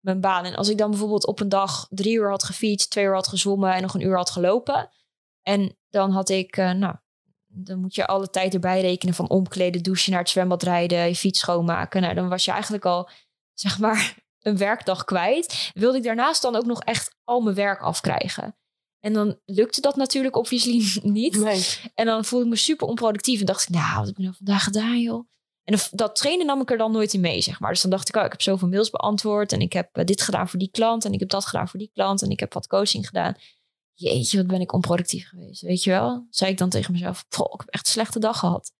mijn 0.00 0.20
baan. 0.20 0.44
En 0.44 0.54
als 0.54 0.68
ik 0.68 0.78
dan 0.78 0.90
bijvoorbeeld 0.90 1.26
op 1.26 1.40
een 1.40 1.48
dag 1.48 1.86
drie 1.90 2.14
uur 2.14 2.30
had 2.30 2.44
gefietst, 2.44 2.90
twee 2.90 3.04
uur 3.04 3.14
had 3.14 3.28
gezwommen 3.28 3.74
en 3.74 3.82
nog 3.82 3.94
een 3.94 4.00
uur 4.00 4.16
had 4.16 4.30
gelopen. 4.30 4.90
En 5.42 5.76
dan 5.88 6.10
had 6.10 6.28
ik, 6.28 6.56
eh, 6.56 6.70
nou, 6.70 6.94
dan 7.46 7.78
moet 7.78 7.94
je 7.94 8.06
alle 8.06 8.30
tijd 8.30 8.54
erbij 8.54 8.80
rekenen 8.80 9.14
van 9.14 9.28
omkleden, 9.28 9.82
douchen, 9.82 10.10
naar 10.10 10.20
het 10.20 10.30
zwembad 10.30 10.62
rijden, 10.62 11.08
je 11.08 11.16
fiets 11.16 11.38
schoonmaken. 11.38 12.02
Nou, 12.02 12.14
dan 12.14 12.28
was 12.28 12.44
je 12.44 12.50
eigenlijk 12.50 12.84
al, 12.84 13.08
zeg 13.64 13.78
maar, 13.78 14.16
een 14.40 14.56
werkdag 14.56 15.04
kwijt. 15.04 15.70
Wilde 15.74 15.96
ik 15.98 16.04
daarnaast 16.04 16.42
dan 16.42 16.56
ook 16.56 16.66
nog 16.66 16.82
echt 16.82 17.16
al 17.24 17.40
mijn 17.40 17.56
werk 17.56 17.80
afkrijgen. 17.80 18.56
En 19.00 19.12
dan 19.12 19.38
lukte 19.44 19.80
dat 19.80 19.96
natuurlijk 19.96 20.36
obviously 20.36 21.00
niet. 21.20 21.36
Nee. 21.36 21.64
En 21.94 22.06
dan 22.06 22.24
voelde 22.24 22.44
ik 22.44 22.50
me 22.50 22.56
super 22.56 22.86
onproductief. 22.86 23.40
En 23.40 23.46
dacht 23.46 23.62
ik, 23.62 23.74
nou, 23.74 23.96
wat 23.96 24.06
heb 24.06 24.16
ik 24.16 24.22
nou 24.22 24.34
vandaag 24.36 24.64
gedaan, 24.64 25.00
joh? 25.00 25.28
En 25.64 25.78
dat- 25.90 26.16
trainen 26.16 26.46
nam 26.46 26.60
ik 26.60 26.70
er 26.70 26.76
dan 26.78 26.92
nooit 26.92 27.12
in 27.14 27.20
mee, 27.20 27.40
zeg 27.40 27.60
maar. 27.60 27.70
Dus 27.70 27.80
dan 27.82 27.90
dacht 27.90 28.08
ik, 28.08 28.16
oh, 28.16 28.24
ik 28.24 28.30
heb 28.30 28.42
zoveel 28.42 28.68
mails 28.68 28.90
beantwoord. 28.90 29.52
En 29.52 29.60
ik 29.60 29.72
heb 29.72 29.96
eh, 29.96 30.04
dit 30.04 30.22
gedaan 30.22 30.48
voor 30.48 30.58
die 30.58 30.70
klant. 30.70 31.04
En 31.04 31.12
ik 31.12 31.20
heb 31.20 31.28
dat 31.28 31.46
gedaan 31.46 31.68
voor 31.68 31.78
die 31.78 31.90
klant. 31.92 32.22
En 32.22 32.30
ik 32.30 32.40
heb 32.40 32.54
wat 32.54 32.66
coaching 32.66 33.06
gedaan. 33.06 33.34
Jeetje, 33.92 34.36
wat 34.36 34.46
ben 34.46 34.60
ik 34.60 34.72
onproductief 34.72 35.28
geweest. 35.28 35.62
Weet 35.62 35.82
je 35.82 35.90
wel? 35.90 36.26
Zei 36.30 36.50
ik 36.50 36.58
dan 36.58 36.68
tegen 36.68 36.92
mezelf, 36.92 37.24
"Poh, 37.28 37.52
ik 37.54 37.60
heb 37.60 37.68
echt 37.68 37.86
een 37.86 37.92
slechte 37.92 38.18
dag 38.18 38.38
gehad. 38.38 38.72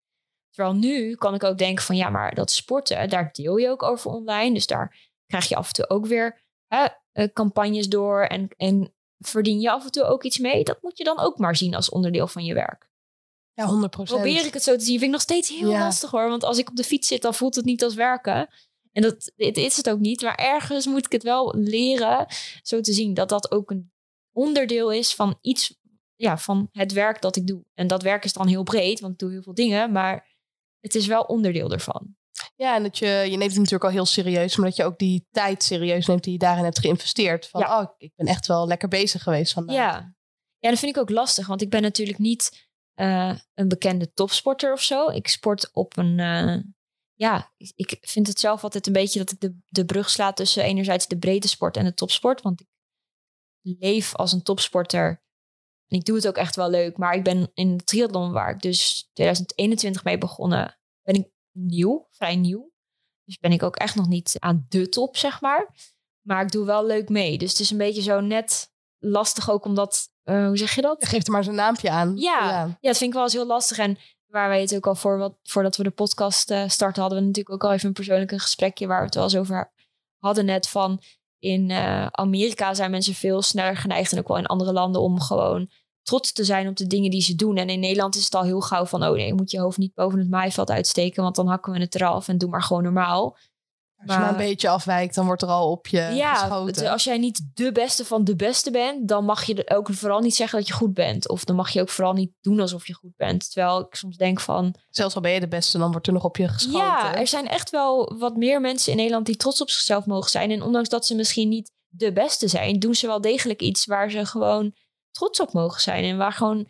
Terwijl 0.51 0.75
nu 0.77 1.14
kan 1.14 1.35
ik 1.35 1.44
ook 1.44 1.59
denken 1.59 1.85
van, 1.85 1.97
ja, 1.97 2.09
maar 2.09 2.35
dat 2.35 2.51
sporten, 2.51 3.09
daar 3.09 3.33
deel 3.33 3.57
je 3.57 3.68
ook 3.68 3.83
over 3.83 4.11
online. 4.11 4.55
Dus 4.55 4.66
daar 4.66 4.97
krijg 5.27 5.49
je 5.49 5.57
af 5.57 5.66
en 5.66 5.73
toe 5.73 5.88
ook 5.88 6.07
weer 6.07 6.42
hè, 6.66 6.87
eh, 7.12 7.29
campagnes 7.33 7.88
door. 7.88 8.23
En, 8.23 8.49
en 8.57 8.94
verdien 9.18 9.61
je 9.61 9.70
af 9.70 9.85
en 9.85 9.90
toe 9.90 10.03
ook 10.05 10.23
iets 10.25 10.38
mee. 10.38 10.64
Dat 10.64 10.83
moet 10.83 10.99
je 10.99 11.05
dan 11.05 11.18
ook 11.18 11.38
maar 11.38 11.57
zien 11.57 11.75
als 11.75 11.90
onderdeel 11.90 12.27
van 12.27 12.44
je 12.44 12.55
werk. 12.55 12.88
Ja, 13.55 13.67
100 13.67 13.90
procent. 13.90 14.21
Probeer 14.21 14.47
ik 14.47 14.53
het 14.55 14.62
zo 14.62 14.77
te 14.77 14.85
zien, 14.85 14.93
vind 14.93 15.03
ik 15.03 15.11
nog 15.11 15.21
steeds 15.21 15.49
heel 15.49 15.71
Ja. 15.71 15.79
lastig 15.79 16.11
hoor. 16.11 16.29
Want 16.29 16.45
als 16.45 16.59
ik 16.59 16.69
op 16.69 16.77
de 16.77 16.85
fiets 16.85 17.09
zit, 17.09 17.23
dan 17.23 17.35
voelt 17.35 17.55
het 17.55 17.64
niet 17.64 17.83
als 17.85 17.95
werken. 17.95 18.49
En 18.93 19.03
dat 19.03 19.33
dit 19.37 19.57
is 19.57 19.77
het 19.77 19.90
ook 19.90 19.99
niet. 19.99 20.23
Maar 20.23 20.35
ergens 20.35 20.87
moet 20.87 21.05
ik 21.07 21.12
het 21.12 21.23
wel 21.23 21.55
leren 21.57 22.27
zo 22.62 22.81
te 22.81 22.93
zien 22.93 23.14
dat 23.14 23.29
dat 23.29 23.51
ook 23.51 23.71
een 23.71 23.93
onderdeel 24.33 24.93
is 24.93 25.14
van 25.14 25.38
iets, 25.40 25.77
ja, 26.17 26.38
van 26.38 26.69
het 26.73 26.93
werk 26.93 27.21
dat 27.21 27.37
ik 27.37 27.47
doe. 27.47 27.64
En 27.75 27.87
dat 27.87 28.03
werk 28.03 28.25
is 28.25 28.33
dan 28.33 28.47
heel 28.47 28.62
breed, 28.62 29.01
want 29.01 29.12
ik 29.12 29.19
doe 29.19 29.31
heel 29.31 29.43
veel 29.43 29.55
dingen. 29.55 29.93
Maar 29.93 30.37
het 30.81 30.95
is 30.95 31.07
wel 31.07 31.23
onderdeel 31.23 31.71
ervan. 31.73 32.17
Ja, 32.57 32.75
en 32.77 32.83
dat 32.83 32.99
je, 32.99 33.07
je 33.07 33.37
neemt 33.37 33.43
het 33.51 33.55
natuurlijk 33.57 33.85
al 33.85 33.90
heel 33.90 34.07
serieus, 34.07 34.57
maar 34.57 34.67
dat 34.69 34.77
je 34.77 34.85
ook 34.85 34.99
die 34.99 35.27
tijd 35.31 35.62
serieus 35.62 36.07
neemt 36.07 36.23
die 36.25 36.33
je 36.33 36.38
daarin 36.38 36.64
hebt 36.64 36.79
geïnvesteerd. 36.79 37.47
Van, 37.49 37.61
Ja. 37.61 37.81
oh, 37.81 37.88
ik 37.97 38.12
ben 38.17 38.27
echt 38.27 38.47
wel 38.47 38.67
lekker 38.67 38.88
bezig 38.88 39.23
geweest 39.23 39.53
vandaag. 39.53 39.77
Ja. 39.77 40.14
ja, 40.59 40.71
dat 40.71 40.79
vind 40.79 40.97
ik 40.97 41.03
ook 41.03 41.11
lastig. 41.11 41.47
Want 41.47 41.62
ik 41.62 41.71
ben 41.71 41.83
natuurlijk 41.83 42.19
niet 42.19 42.63
eh, 42.94 43.38
een 43.54 43.68
bekende 43.68 44.12
topsporter 44.12 44.72
of 44.72 44.83
zo. 44.83 45.09
Ik 45.11 45.28
sport 45.28 45.70
op 45.72 45.96
een... 45.96 46.18
eh, 46.20 46.57
ja, 47.14 47.52
ik- 47.57 47.98
vind 48.00 48.26
het 48.26 48.38
zelf 48.38 48.62
altijd 48.62 48.87
een 48.87 48.92
beetje 48.92 49.18
dat 49.18 49.33
ik 49.33 49.40
de, 49.40 49.59
de 49.66 49.85
brug 49.85 50.11
sla 50.11 50.33
tussen 50.33 50.62
enerzijds 50.62 51.07
de 51.07 51.18
breedte 51.18 51.48
sport 51.48 51.76
en 51.76 51.85
de 51.85 51.94
topsport. 51.94 52.42
Want 52.42 52.61
ik 52.61 52.66
leef 53.78 54.14
als 54.14 54.33
een 54.33 54.42
topsporter. 54.42 55.22
En 55.87 55.98
ik 55.98 56.04
doe 56.04 56.16
het 56.16 56.28
ook 56.28 56.37
echt 56.37 56.57
wel 56.57 56.70
leuk. 56.70 56.96
Maar 56.96 57.14
ik 57.14 57.24
ben 57.24 57.50
in 57.54 57.76
de 57.76 57.85
triathlon 57.85 58.33
waar 58.33 58.50
ik 58.54 58.61
dus 58.61 59.11
2021 59.12 60.04
mee 60.04 60.18
begonnen, 60.18 60.78
ben 61.02 61.14
ik 61.14 61.28
nieuw, 61.52 62.07
vrij 62.11 62.37
nieuw. 62.37 62.72
Dus 63.24 63.38
ben 63.38 63.52
ik 63.52 63.62
ook 63.62 63.76
echt 63.76 63.94
nog 63.94 64.09
niet 64.09 64.37
aan 64.38 64.66
de 64.68 64.88
top, 64.88 65.16
zeg 65.16 65.40
maar. 65.40 65.74
Maar 66.26 66.42
ik 66.42 66.50
doe 66.50 66.66
wel 66.66 66.87
leuk 66.87 67.09
mee. 67.09 67.38
Dus 67.38 67.50
het 67.50 67.61
is 67.61 67.70
een 67.70 67.78
beetje 67.78 68.02
zo 68.02 68.20
net 68.20 68.72
lastig 69.05 69.51
ook 69.51 69.64
omdat, 69.64 70.09
eh, 70.23 70.47
hoe 70.47 70.57
zeg 70.57 70.75
je 70.75 70.83
dat? 70.83 71.07
Geef 71.07 71.27
er 71.27 71.33
maar 71.33 71.45
zijn 71.45 71.57
naampje 71.57 71.90
aan. 71.90 72.17
Ja, 72.17 72.49
ja. 72.49 72.79
dat 72.81 72.97
vind 72.97 73.11
ik 73.11 73.12
wel 73.12 73.23
eens 73.23 73.33
heel 73.33 73.47
lastig. 73.47 73.79
En 73.79 73.99
waar 74.27 74.49
wij 74.49 74.61
het 74.61 74.75
ook 74.75 74.87
al 74.87 74.95
voor 74.95 75.19
wat, 75.19 75.35
voordat 75.43 75.77
we 75.77 75.83
de 75.83 75.90
podcast 75.90 76.51
eh, 76.51 76.69
starten, 76.69 77.01
hadden 77.01 77.21
we 77.21 77.27
natuurlijk 77.27 77.55
ook 77.55 77.64
al 77.64 77.73
even 77.73 77.88
een 77.88 77.95
persoonlijk 77.95 78.33
een 78.33 78.40
gesprekje 78.40 78.87
waar 78.87 78.99
we 78.99 79.05
het 79.05 79.14
wel 79.14 79.25
eens 79.25 79.37
over 79.37 79.73
hadden 80.19 80.45
net 80.45 80.69
van 80.69 81.01
in 81.38 81.71
eh, 81.71 82.07
Amerika 82.07 82.75
zijn 82.75 82.90
mensen 82.90 83.14
veel 83.14 83.43
sneller 83.43 83.77
geneigd 83.77 84.12
en 84.12 84.19
ook 84.19 84.29
wel 84.29 84.38
in 84.38 84.47
andere 84.47 84.73
landen 84.73 85.01
om 85.01 85.21
gewoon 85.21 85.71
trots 86.03 86.33
te 86.33 86.45
zijn 86.45 86.69
op 86.69 86.77
de 86.77 86.87
dingen 86.87 87.11
die 87.11 87.23
ze 87.23 87.35
doen. 87.35 87.57
En 87.57 87.69
in 87.69 87.81
Nederland 87.81 88.17
is 88.17 88.25
het 88.25 88.35
al 88.35 88.43
heel 88.43 88.61
gauw 88.61 88.87
van, 88.87 89.05
oh 89.05 89.14
nee, 89.14 89.27
je 89.27 89.35
moet 89.35 89.51
je 89.51 89.61
hoofd 89.61 89.79
niet 89.79 89.95
boven 89.95 90.19
het 90.19 90.31
maaiveld 90.31 90.71
uitsteken, 90.71 91.23
want 91.23 91.37
dan 91.37 91.47
hakken 91.47 91.73
we 91.73 91.79
het 91.79 91.95
eraf 91.95 92.29
en 92.29 92.38
doe 92.38 92.51
maar 92.51 92.62
gewoon 92.62 92.83
normaal. 92.83 93.37
Als 94.07 94.14
je 94.14 94.20
maar 94.20 94.30
een 94.30 94.37
beetje 94.37 94.68
afwijkt, 94.68 95.14
dan 95.14 95.26
wordt 95.26 95.42
er 95.42 95.48
al 95.48 95.70
op 95.70 95.87
je 95.87 95.98
ja, 96.00 96.35
geschoten. 96.35 96.83
het- 96.83 96.92
als 96.92 97.04
jij 97.04 97.18
niet 97.18 97.50
de 97.54 97.72
beste 97.72 98.04
van 98.04 98.24
de 98.24 98.37
beste 98.37 98.70
bent, 98.70 99.09
dan 99.09 99.24
mag 99.24 99.44
je 99.44 99.64
er 99.64 99.76
ook 99.76 99.88
vooral 99.92 100.20
niet 100.20 100.35
zeggen 100.35 100.59
dat 100.59 100.68
je 100.68 100.74
goed 100.74 100.94
bent. 100.94 101.28
Of 101.28 101.44
dan 101.44 101.57
mag 101.57 101.70
je 101.70 101.80
ook 101.80 101.88
vooral 101.88 102.12
niet 102.12 102.33
doen 102.40 102.61
alsof 102.61 102.87
je 102.87 102.92
goed 102.94 103.16
bent. 103.16 103.52
Terwijl 103.52 103.80
ik 103.80 103.94
soms 103.94 104.16
denk 104.16 104.40
van, 104.40 104.74
Zelfs 104.90 105.14
al 105.14 105.20
ben 105.20 105.30
je 105.33 105.40
de 105.40 105.48
beste, 105.48 105.78
dan 105.78 105.90
wordt 105.90 106.07
er 106.07 106.12
nog 106.12 106.24
op 106.24 106.37
je 106.37 106.48
geschoten. 106.48 106.78
ja, 106.80 107.14
er 107.14 107.26
zijn 107.26 107.48
echt 107.48 107.70
wel 107.70 108.16
wat 108.18 108.37
meer 108.37 108.61
mensen 108.61 108.90
in 108.92 108.96
Nederland 108.98 109.26
die 109.26 109.37
trots 109.37 109.61
op 109.61 109.70
zichzelf 109.70 110.07
mogen 110.07 110.30
zijn. 110.30 110.50
En 110.50 110.62
ondanks 110.62 110.88
dat 110.88 111.07
ze 111.07 111.14
misschien 111.14 111.48
niet 111.48 111.70
de 111.88 112.12
beste 112.12 112.48
zijn, 112.48 112.78
doen 112.78 112.94
ze 112.94 113.07
wel 113.07 113.20
degelijk 113.20 113.61
iets 113.62 113.85
waar 113.87 114.11
ze 114.11 114.26
gewoon 114.26 114.74
trots 115.11 115.40
op 115.40 115.52
mogen 115.52 115.80
zijn. 115.80 116.04
En 116.04 116.16
waar 116.16 116.33
gewoon 116.33 116.68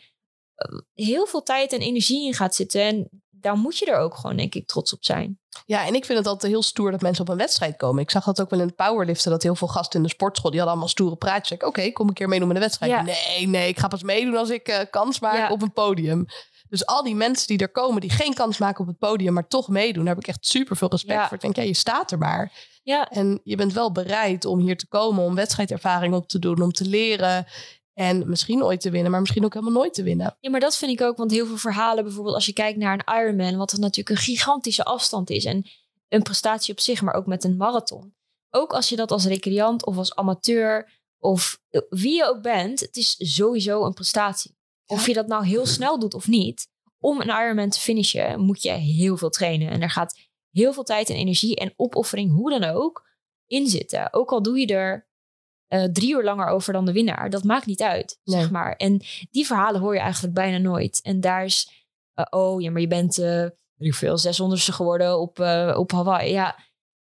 eh, 0.55 0.79
heel 0.93 1.27
veel 1.27 1.43
tijd 1.43 1.73
en 1.73 1.81
energie 1.81 2.27
in 2.27 2.35
gaat 2.35 2.55
zitten. 2.55 2.81
En 2.83 3.09
daar 3.31 3.57
moet 3.57 3.79
je 3.79 3.87
er 3.87 3.97
ook 3.99 4.15
gewoon, 4.17 4.37
denk 4.37 4.55
ik, 4.55 4.67
trots 4.67 4.93
op 4.93 5.05
zijn. 5.05 5.39
Ja, 5.67 5.87
en 5.87 5.95
ik 5.95 6.05
vind 6.05 6.19
het 6.19 6.27
altijd 6.27 6.53
heel 6.53 6.63
stoer 6.63 6.91
dat 6.91 7.01
mensen 7.01 7.23
op 7.25 7.29
een 7.31 7.37
wedstrijd 7.37 7.77
komen. 7.77 8.03
Ik 8.03 8.11
zag 8.11 8.25
dat 8.25 8.41
ook 8.41 8.51
wel 8.51 8.61
in 8.61 8.67
het 8.67 8.77
powerliften, 8.77 9.31
dat 9.31 9.43
heel 9.43 9.55
veel 9.57 9.69
gasten 9.69 10.01
in 10.01 10.07
de 10.07 10.13
sportschool, 10.13 10.51
die 10.51 10.59
hadden 10.61 10.77
allemaal 10.79 10.95
stoere 10.95 11.17
praatjes. 11.17 11.59
Ik, 11.59 11.67
Oké, 11.67 11.91
kom 11.91 12.09
een 12.09 12.15
keer 12.15 12.29
meedoen 12.29 12.47
met 12.49 12.57
de 12.57 12.63
wedstrijd. 12.63 12.93
Ja. 12.93 13.03
Nee, 13.03 13.47
nee, 13.47 13.69
ik 13.69 13.79
ga 13.79 13.89
pas 13.89 14.03
meedoen 14.03 14.37
als 14.37 14.51
ik 14.51 14.69
eh, 14.69 14.79
kans 14.91 15.21
maak 15.21 15.37
Ja. 15.37 15.49
op 15.51 15.63
een 15.63 15.73
podium. 15.73 16.27
Dus 16.69 16.87
al 16.87 17.03
die 17.03 17.15
mensen 17.15 17.47
die 17.47 17.59
er 17.59 17.69
komen, 17.69 18.01
die 18.01 18.11
geen 18.11 18.35
kans 18.35 18.59
maken 18.59 18.81
op 18.81 18.87
het 18.87 18.99
podium, 18.99 19.33
maar 19.33 19.49
toch 19.49 19.69
meedoen, 19.69 20.05
daar 20.05 20.15
heb 20.15 20.23
ik 20.23 20.29
echt 20.29 20.47
super 20.47 20.77
veel 20.77 20.89
respect 20.91 21.19
Ja. 21.21 21.25
voor. 21.29 21.37
Ik 21.37 21.43
denk, 21.43 21.57
ja, 21.57 21.63
je 21.63 21.75
staat 21.75 22.11
er 22.11 22.19
maar. 22.19 22.53
Ja, 22.83 23.09
En 23.11 23.41
je 23.45 23.57
bent 23.57 23.73
wel 23.73 23.93
bereid 23.93 24.45
om 24.45 24.59
hier 24.59 24.77
te 24.77 24.87
komen, 24.89 25.25
om 25.25 25.35
wedstrijdervaring 25.35 26.15
op 26.15 26.29
te 26.29 26.39
doen, 26.39 26.63
om 26.63 26.73
te 26.73 26.85
leren. 26.85 27.47
En 27.95 28.29
misschien 28.29 28.63
ooit 28.63 28.81
te 28.81 28.91
winnen, 28.91 29.11
maar 29.11 29.21
misschien 29.21 29.45
ook 29.45 29.55
helemaal 29.55 29.75
nooit 29.75 29.95
te 29.95 30.03
winnen. 30.03 30.37
Ja, 30.41 30.51
maar 30.51 30.61
dat 30.61 30.77
vind 30.77 30.91
ik 30.91 31.07
ook, 31.07 31.17
want 31.17 31.31
heel 31.31 31.47
veel 31.47 31.57
verhalen, 31.57 32.05
bijvoorbeeld 32.05 32.35
als 32.35 32.47
je 32.47 32.53
kijkt 32.53 32.79
naar 32.79 32.93
een 32.93 33.21
Ironman, 33.21 33.57
wat 33.57 33.73
natuurlijk 33.73 34.09
een 34.09 34.25
gigantische 34.25 34.85
afstand 34.85 35.31
is 35.31 35.45
en 35.45 35.67
een 36.09 36.23
prestatie 36.23 36.73
op 36.73 36.81
zich, 36.81 37.03
maar 37.03 37.15
ook 37.15 37.27
met 37.27 37.45
een 37.45 37.57
marathon. 37.57 38.15
Ook 38.51 38.73
als 38.73 38.89
je 38.89 38.97
dat 38.97 39.11
als 39.11 39.25
recreant 39.25 39.87
of 39.87 39.97
als 39.97 40.15
amateur 40.15 40.93
of 41.19 41.61
wie 41.89 42.15
je 42.15 42.29
ook 42.29 42.43
bent, 42.43 42.81
het 42.81 42.97
is 42.97 43.15
sowieso 43.19 43.85
een 43.85 43.95
prestatie. 43.95 44.57
Of 44.87 45.07
je 45.07 45.15
dat 45.15 45.27
nou 45.27 45.47
heel 45.47 45.67
snel 45.67 45.99
doet 45.99 46.15
of 46.15 46.29
niet, 46.29 46.69
om 46.99 47.21
een 47.21 47.43
Ironman 47.43 47.69
te 47.69 47.81
finishen 47.81 48.41
moet 48.41 48.63
je 48.63 48.71
heel 48.71 49.17
veel 49.17 49.31
trainen. 49.31 49.71
En 49.71 49.83
er 49.83 49.91
gaat 49.91 50.21
heel 50.51 50.73
veel 50.73 50.83
tijd 50.83 51.11
en 51.11 51.17
energie 51.17 51.57
en 51.57 51.73
opoffering, 51.77 52.33
hoe 52.33 52.59
dan 52.59 52.65
ook, 52.65 53.07
in 53.47 53.67
zitten. 53.67 54.13
Ook 54.13 54.33
al 54.33 54.43
doe 54.43 54.59
je 54.59 54.67
er 54.67 55.09
eh, 55.69 55.85
drie 55.85 56.13
uur 56.15 56.25
langer 56.25 56.47
over 56.47 56.73
dan 56.73 56.85
de 56.85 56.93
winnaar. 56.93 57.31
Dat 57.31 57.45
maakt 57.45 57.67
niet 57.67 57.83
uit, 57.83 58.21
Nee. 58.25 58.41
zeg 58.41 58.51
maar. 58.51 58.77
En 58.77 59.03
die 59.31 59.47
verhalen 59.47 59.81
hoor 59.81 59.95
je 59.95 60.01
eigenlijk 60.01 60.35
bijna 60.35 60.59
nooit. 60.59 61.01
En 61.03 61.21
daar 61.21 61.45
is, 61.45 61.85
eh, 62.15 62.25
oh 62.31 62.61
ja, 62.63 62.71
maar 62.71 62.81
je 62.81 62.87
bent, 62.87 63.19
ik 63.79 63.95
veel, 63.95 64.19
600ste 64.19 64.73
geworden 64.73 65.21
op, 65.21 65.41
eh, 65.41 65.75
op 65.79 65.93
Hawaii. 65.93 66.33
Ja, 66.33 66.47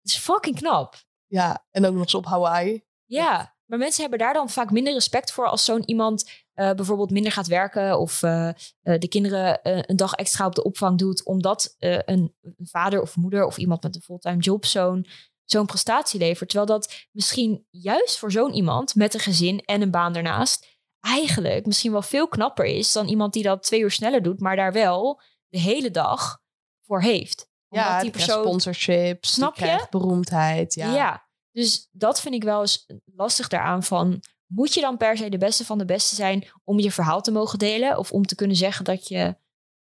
het 0.01 0.11
is 0.11 0.17
fucking 0.19 0.57
knap. 0.57 0.95
Ja, 1.27 1.67
en 1.71 1.85
ook 1.87 1.93
nog 1.93 2.03
eens 2.03 2.15
op 2.15 2.27
Hawaii. 2.27 2.85
Ja, 3.05 3.57
maar 3.65 3.79
mensen 3.79 4.01
hebben 4.01 4.19
daar 4.19 4.33
dan 4.35 4.51
vaak 4.51 4.71
minder 4.71 4.93
respect 4.93 5.33
voor 5.33 5.47
als 5.49 5.65
zo'n 5.65 5.89
iemand 5.89 6.31
bijvoorbeeld 6.55 7.11
minder 7.11 7.33
gaat 7.33 7.47
werken 7.47 7.99
of 7.99 8.19
de 8.81 9.07
kinderen 9.09 9.59
een 9.62 9.97
dag 9.97 10.12
extra 10.12 10.47
op 10.47 10.55
de 10.55 10.65
opvang 10.65 10.99
doet, 10.99 11.25
omdat 11.25 11.75
een, 11.79 12.35
een 12.41 12.57
vader 12.57 13.01
of 13.01 13.17
moeder 13.17 13.45
of 13.45 13.57
iemand 13.57 13.83
met 13.83 13.95
een 13.95 14.03
fulltime 14.03 14.37
job 14.41 14.65
zo'n 14.65 15.07
zo'n 15.45 15.67
prestatie 15.67 16.21
levert. 16.21 16.51
Terwijl 16.51 16.79
dat 16.79 17.07
misschien 17.11 17.67
juist 17.71 18.19
voor 18.19 18.33
zo'n 18.33 18.55
iemand 18.55 18.95
met 18.95 19.15
een 19.15 19.21
gezin 19.21 19.61
en 19.61 19.83
een 19.83 19.91
baan 19.91 20.13
daarnaast 20.13 20.73
eigenlijk 21.05 21.67
misschien 21.67 21.93
wel 21.93 22.03
veel 22.03 22.29
knapper 22.29 22.65
is 22.65 22.93
dan 22.93 23.09
iemand 23.09 23.33
die 23.33 23.43
dat 23.43 23.63
twee 23.63 23.81
uur 23.81 23.91
sneller 23.91 24.23
doet, 24.23 24.41
maar 24.41 24.57
daar 24.57 24.73
wel 24.73 25.21
de 25.49 25.59
hele 25.59 25.91
dag 25.91 26.41
voor 26.87 27.03
heeft. 27.03 27.49
Omdat 27.69 27.87
Ja, 27.87 28.01
die 28.01 28.11
persoon 28.11 28.45
sponsorships, 28.45 29.33
Snap 29.33 29.55
je? 29.57 29.63
krijgt 29.63 29.91
beroemdheid. 29.91 30.75
Ja. 30.75 30.95
ja. 30.95 31.29
dus 31.51 31.89
dat 31.93 32.21
vind 32.21 32.35
ik 32.35 32.43
wel 32.43 32.61
eens 32.61 32.87
lastig 33.05 33.49
daaraan 33.49 33.83
van... 33.83 34.23
moet 34.47 34.75
je 34.75 34.81
dan 34.81 34.97
per 34.97 35.17
se 35.17 35.29
de 35.29 35.39
beste 35.39 35.65
van 35.65 35.79
de 35.79 35.85
beste 35.85 36.15
zijn... 36.15 36.49
om 36.65 36.79
je 36.79 36.93
verhaal 36.93 37.21
te 37.21 37.31
mogen 37.31 37.59
delen... 37.59 37.99
of 37.99 38.13
om 38.13 38.27
te 38.27 38.35
kunnen 38.35 38.57
zeggen 38.57 38.85
dat 38.85 39.09
je 39.09 39.37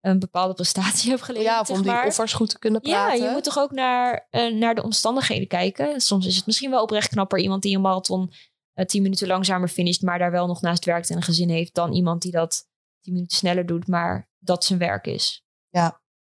een 0.01 0.19
bepaalde 0.19 0.55
prestatie 0.55 1.11
hebt 1.11 1.23
geleverd, 1.23 1.51
Ja, 1.51 1.61
of 1.61 1.67
zeg 1.67 1.77
om 1.77 1.83
die 1.83 2.05
offers 2.05 2.33
goed 2.33 2.51
te 2.51 2.59
kunnen 2.59 2.81
Ja, 2.85 3.05
praten. 3.07 3.25
je 3.25 3.31
moet 3.31 3.45
toch 3.45 3.59
ook 3.59 3.71
naar, 3.71 4.27
eh, 4.31 4.55
naar 4.55 4.75
de 4.75 4.83
omstandigheden 4.83 5.49
kijken. 5.49 6.01
Soms 6.01 6.27
is 6.27 6.37
het 6.37 6.47
misschien 6.47 6.71
wel 6.71 6.83
oprecht 6.83 7.09
knapper... 7.09 7.39
iemand 7.39 7.63
die 7.63 7.75
een 7.77 7.81
marathon 7.83 8.33
eh, 8.73 8.87
tien 8.87 9.03
minuten 9.03 9.27
langzamer 9.27 9.69
finisht... 9.69 10.03
maar 10.03 10.19
daar 10.19 10.31
wel 10.31 10.47
nog 10.47 10.61
naast 10.61 10.85
werkt 10.85 11.11
en 11.11 11.17
een 11.17 11.23
gezin 11.23 11.49
heeft... 11.49 11.75
dan 11.75 11.93
iemand 11.93 12.23
die 12.23 12.33
dat 12.33 12.69
tien 13.01 13.13
minuten 13.13 13.37
sneller 13.37 13.67
doet... 13.67 13.87
maar 13.87 14.29
dat 14.39 14.65
zijn 14.65 14.79
werk 14.79 15.07
is. 15.07 15.45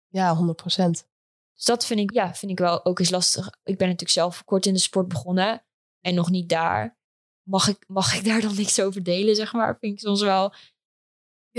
Ja, 0.08 0.36
100 0.36 0.58
procent. 0.58 1.08
Dus 1.56 1.66
dat 1.66 1.86
vind 1.86 2.00
ik, 2.00 2.14
ja, 2.14 2.34
vind 2.36 2.52
ik 2.52 2.58
wel 2.58 2.86
ook 2.86 3.00
eens 3.00 3.10
lastig. 3.10 3.50
Ik 3.64 3.78
ben 3.78 3.88
natuurlijk 3.88 4.14
zelf 4.14 4.44
kort 4.46 4.66
in 4.66 4.74
de 4.74 4.80
sport 4.80 5.08
begonnen 5.08 5.66
en 6.02 6.16
nog 6.16 6.30
niet 6.30 6.50
daar. 6.50 6.98
Mag 7.44 7.68
ik, 7.68 7.84
mag 7.88 8.16
ik 8.16 8.26
daar 8.30 8.42
dan 8.42 8.56
niks 8.56 8.82
over 8.82 9.04
delen, 9.04 9.36
zeg 9.36 9.54
maar? 9.54 9.78
Vind 9.80 9.94
ik 9.94 10.00
soms 10.00 10.22
wel. 10.22 10.54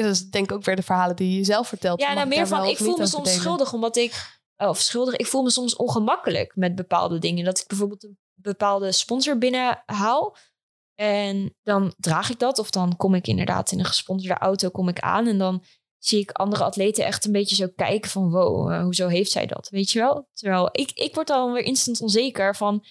Ja, 0.01 0.07
dat 0.07 0.14
is 0.14 0.30
denk 0.30 0.51
ik 0.51 0.57
ook 0.57 0.64
weer 0.64 0.76
de 0.76 0.82
verhalen 0.82 1.16
die 1.16 1.36
je 1.36 1.44
zelf 1.44 1.68
vertelt. 1.68 2.01
Ja, 2.01 2.12
nou 2.12 2.28
meer 2.28 2.46
van, 2.46 2.64
ik 2.64 2.76
voel 2.76 2.96
me 2.96 3.07
soms 3.07 3.28
delen? 3.28 3.40
schuldig 3.40 3.72
omdat 3.72 3.96
ik, 3.96 4.40
of 4.57 4.78
schuldig, 4.78 5.16
ik 5.16 5.26
voel 5.26 5.42
me 5.42 5.51
soms 5.51 5.76
ongemakkelijk 5.76 6.57
met 6.57 6.74
bepaalde 6.74 7.18
dingen. 7.18 7.44
Dat 7.44 7.59
ik 7.59 7.66
bijvoorbeeld 7.66 8.05
een 8.05 8.18
bepaalde 8.34 8.92
sponsor 8.92 9.38
binnenhaal 9.38 10.36
en 10.94 11.57
dan 11.62 11.94
draag 11.96 12.30
ik 12.30 12.38
dat. 12.38 12.59
Of 12.59 12.70
dan 12.70 12.96
kom 12.96 13.14
ik 13.14 13.26
inderdaad 13.26 13.72
in 13.72 13.78
een 13.78 13.84
gesponsorde 13.84 14.40
auto 14.40 14.68
kom 14.68 14.88
ik 14.88 14.98
aan 14.98 15.26
en 15.26 15.38
dan 15.38 15.62
zie 15.98 16.20
ik 16.20 16.30
andere 16.30 16.64
atleten 16.64 17.05
echt 17.05 17.24
een 17.24 17.32
beetje 17.32 17.55
zo 17.55 17.66
kijken 17.76 18.11
van 18.11 18.30
wow, 18.30 18.72
eh, 18.72 18.82
hoezo 18.82 19.09
heeft 19.09 19.30
zij 19.30 19.46
dat? 19.46 19.68
Weet 19.68 19.90
je 19.90 19.98
wel? 19.98 20.28
Terwijl 20.32 20.68
ik, 20.72 20.90
ik 20.90 21.14
word 21.14 21.26
dan 21.26 21.53
weer 21.53 21.62
instant 21.62 22.01
onzeker 22.01 22.57
van 22.57 22.84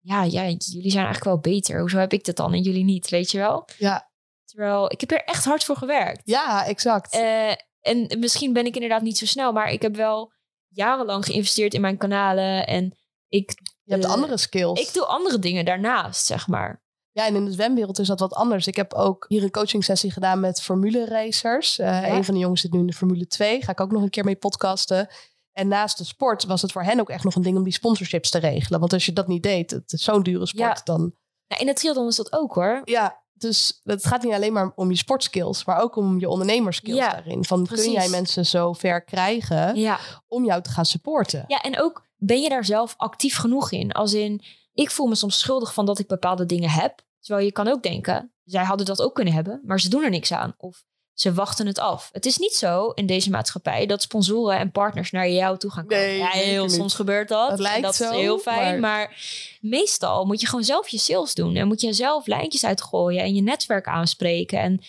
ja, 0.00 0.22
ja, 0.22 0.48
jullie 0.48 0.90
zijn 0.90 1.04
eigenlijk 1.04 1.24
wel 1.24 1.38
beter. 1.38 1.80
Hoezo 1.80 1.98
heb 1.98 2.12
ik 2.12 2.24
dat 2.24 2.36
dan 2.36 2.52
en 2.52 2.62
jullie 2.62 2.84
niet? 2.84 3.08
Weet 3.08 3.30
je 3.30 3.38
wel? 3.38 3.68
Ja. 3.78 4.12
Terwijl 4.54 4.92
ik 4.92 5.00
heb 5.00 5.10
er 5.10 5.24
echt 5.24 5.44
hard 5.44 5.64
voor 5.64 5.76
gewerkt. 5.76 6.22
Ja, 6.24 6.66
exact. 6.66 7.12
Eh, 7.12 7.50
en 7.80 8.18
misschien 8.18 8.52
ben 8.52 8.66
ik 8.66 8.74
inderdaad 8.74 9.02
niet 9.02 9.18
zo 9.18 9.26
snel, 9.26 9.52
maar 9.52 9.70
ik 9.70 9.82
heb 9.82 9.96
wel 9.96 10.32
jarenlang 10.68 11.24
geïnvesteerd 11.24 11.74
in 11.74 11.80
mijn 11.80 11.96
kanalen. 11.96 12.66
En 12.66 12.96
ik, 13.28 13.52
je 13.82 13.92
hebt 13.92 14.04
eh, 14.04 14.10
andere 14.10 14.36
skills. 14.36 14.80
ik 14.80 14.92
doe 14.92 15.04
andere 15.04 15.38
dingen 15.38 15.64
daarnaast, 15.64 16.26
zeg 16.26 16.48
maar. 16.48 16.82
Ja, 17.12 17.26
en 17.26 17.34
in 17.34 17.44
de 17.44 17.52
zwemwereld 17.52 17.98
is 17.98 18.06
dat 18.06 18.20
wat 18.20 18.32
anders. 18.34 18.66
Ik 18.66 18.76
heb 18.76 18.92
ook 18.94 19.24
hier 19.28 19.42
een 19.42 19.50
coaching 19.50 19.84
sessie 19.84 20.10
gedaan 20.10 20.40
met 20.40 20.62
formule 20.62 21.04
racers. 21.04 21.76
Ja. 21.76 22.08
Een 22.08 22.24
van 22.24 22.34
de 22.34 22.40
jongens 22.40 22.60
zit 22.60 22.72
nu 22.72 22.78
in 22.78 22.86
de 22.86 22.92
Formule 22.92 23.26
2. 23.26 23.62
Ga 23.62 23.72
ik 23.72 23.80
ook 23.80 23.90
nog 23.92 24.02
een 24.02 24.10
keer 24.10 24.24
mee 24.24 24.36
podcasten. 24.36 25.08
En 25.52 25.68
naast 25.68 25.98
de 25.98 26.04
sport 26.04 26.44
was 26.44 26.62
het 26.62 26.72
voor 26.72 26.82
hen 26.82 27.00
ook 27.00 27.10
echt 27.10 27.24
nog 27.24 27.34
een 27.34 27.42
ding 27.42 27.56
om 27.56 27.64
die 27.64 27.72
sponsorships 27.72 28.30
te 28.30 28.38
regelen. 28.38 28.80
Want 28.80 28.92
als 28.92 29.06
je 29.06 29.12
dat 29.12 29.28
niet 29.28 29.42
deed, 29.42 29.70
het 29.70 29.92
is 29.92 30.02
zo'n 30.02 30.22
dure 30.22 30.46
sport, 30.46 30.76
Ja. 30.78 30.80
dan... 30.84 31.00
Nou, 31.46 31.60
in 31.60 31.66
de 31.66 31.72
triathlon 31.72 32.06
is 32.08 32.16
dat 32.16 32.32
ook 32.32 32.54
hoor. 32.54 32.80
Ja, 32.84 33.23
dus 33.34 33.80
het 33.84 34.06
gaat 34.06 34.22
niet 34.22 34.32
alleen 34.32 34.52
maar 34.52 34.72
om 34.74 34.90
je 34.90 34.96
sportskills, 34.96 35.64
maar 35.64 35.80
ook 35.80 35.96
om 35.96 36.18
je 36.20 36.28
ondernemerskills 36.28 36.98
Ja, 36.98 37.10
daarin. 37.10 37.44
Van 37.44 37.66
kun 37.66 37.90
jij 37.90 38.08
mensen 38.08 38.46
zo 38.46 38.72
ver 38.72 39.04
krijgen 39.04 39.76
Ja. 39.76 39.98
om 40.28 40.44
jou 40.44 40.62
te 40.62 40.70
gaan 40.70 40.84
supporten? 40.86 41.44
ja, 41.46 41.60
en 41.60 41.80
ook 41.80 42.06
ben 42.16 42.40
je 42.40 42.48
daar 42.48 42.64
zelf 42.64 42.94
actief 42.96 43.36
genoeg 43.36 43.70
in? 43.72 43.92
Als 43.92 44.12
in, 44.14 44.42
ik 44.72 44.90
voel 44.90 45.06
me 45.06 45.14
soms 45.14 45.38
schuldig 45.38 45.74
van 45.74 45.86
dat 45.86 45.98
ik 45.98 46.06
bepaalde 46.06 46.46
dingen 46.46 46.70
heb. 46.70 47.02
Terwijl 47.20 47.46
je 47.46 47.52
kan 47.52 47.68
ook 47.68 47.82
denken, 47.82 48.32
zij 48.44 48.64
hadden 48.64 48.86
dat 48.86 49.02
ook 49.02 49.14
kunnen 49.14 49.34
hebben, 49.34 49.60
maar 49.64 49.80
ze 49.80 49.88
doen 49.88 50.02
er 50.04 50.10
niks 50.10 50.32
aan. 50.32 50.54
Of 50.56 50.84
ze 51.14 51.32
wachten 51.34 51.66
het 51.66 51.78
af. 51.78 52.08
Het 52.12 52.26
is 52.26 52.38
niet 52.38 52.54
zo 52.54 52.88
in 52.90 53.06
deze 53.06 53.30
maatschappij 53.30 53.86
dat 53.86 54.02
sponsoren 54.02 54.58
en 54.58 54.70
partners 54.70 55.10
naar 55.10 55.28
jou 55.28 55.58
toe 55.58 55.70
gaan 55.70 55.86
komen. 55.86 56.04
Nee, 56.04 56.18
ja, 56.18 56.28
heel 56.28 56.62
niet. 56.64 56.72
soms 56.72 56.94
gebeurt 56.94 57.28
dat. 57.28 57.50
Het 57.50 57.58
lijkt 57.60 57.76
en 57.76 57.82
dat 57.82 57.94
zo, 57.94 58.10
is 58.10 58.16
heel 58.16 58.38
fijn. 58.38 58.80
maar- 58.80 58.98
Maar... 59.08 59.16
meestal 59.60 60.24
moet 60.24 60.40
je 60.40 60.46
gewoon 60.46 60.64
zelf 60.64 60.88
je 60.88 60.98
sales 60.98 61.34
doen. 61.34 61.56
En 61.56 61.66
moet 61.66 61.80
je 61.80 61.92
zelf 61.92 62.26
lijntjes 62.26 62.64
uitgooien 62.64 63.22
en 63.22 63.34
je 63.34 63.42
netwerk 63.42 63.86
aanspreken. 63.86 64.58
En 64.58 64.80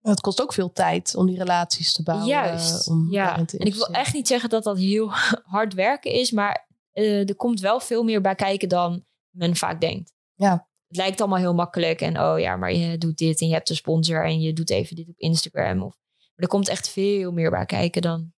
Het 0.00 0.20
kost 0.20 0.42
ook 0.42 0.52
veel 0.52 0.72
tijd 0.72 1.14
om 1.16 1.26
die 1.26 1.38
relaties 1.38 1.92
te 1.92 2.02
bouwen. 2.02 2.26
Juist, 2.28 2.88
Om 2.88 3.08
ja. 3.12 3.44
te 3.44 3.58
En 3.58 3.66
ik 3.66 3.74
wil 3.74 3.86
echt 3.88 4.14
niet 4.14 4.28
zeggen 4.28 4.48
dat 4.50 4.64
dat 4.64 4.78
heel 4.78 5.10
hard 5.56 5.74
werken 5.74 6.10
is, 6.12 6.30
maar 6.30 6.68
eh, 6.92 7.28
er 7.28 7.34
komt 7.36 7.60
wel 7.60 7.80
veel 7.80 8.02
meer 8.02 8.20
bij 8.20 8.34
kijken 8.34 8.68
dan 8.68 9.04
men 9.30 9.56
vaak 9.56 9.80
denkt. 9.80 10.12
Ja. 10.34 10.66
Het 10.88 10.96
lijkt 10.96 11.20
allemaal 11.20 11.38
heel 11.38 11.54
makkelijk 11.54 12.00
en 12.00 12.20
oh 12.20 12.38
ja, 12.38 12.56
maar 12.56 12.72
je 12.72 12.98
doet 12.98 13.16
dit 13.18 13.40
en 13.40 13.46
je 13.46 13.52
hebt 13.52 13.70
een 13.70 13.76
sponsor 13.76 14.24
en 14.24 14.40
je 14.40 14.52
doet 14.52 14.70
even 14.70 14.96
dit 14.96 15.08
op 15.08 15.18
Instagram. 15.18 15.82
Of, 15.82 15.96
maar 16.18 16.32
er 16.34 16.48
komt 16.48 16.68
echt 16.68 16.88
veel 16.88 17.32
meer 17.32 17.50
bij 17.50 17.66
kijken 17.66 18.02
dan, 18.02 18.32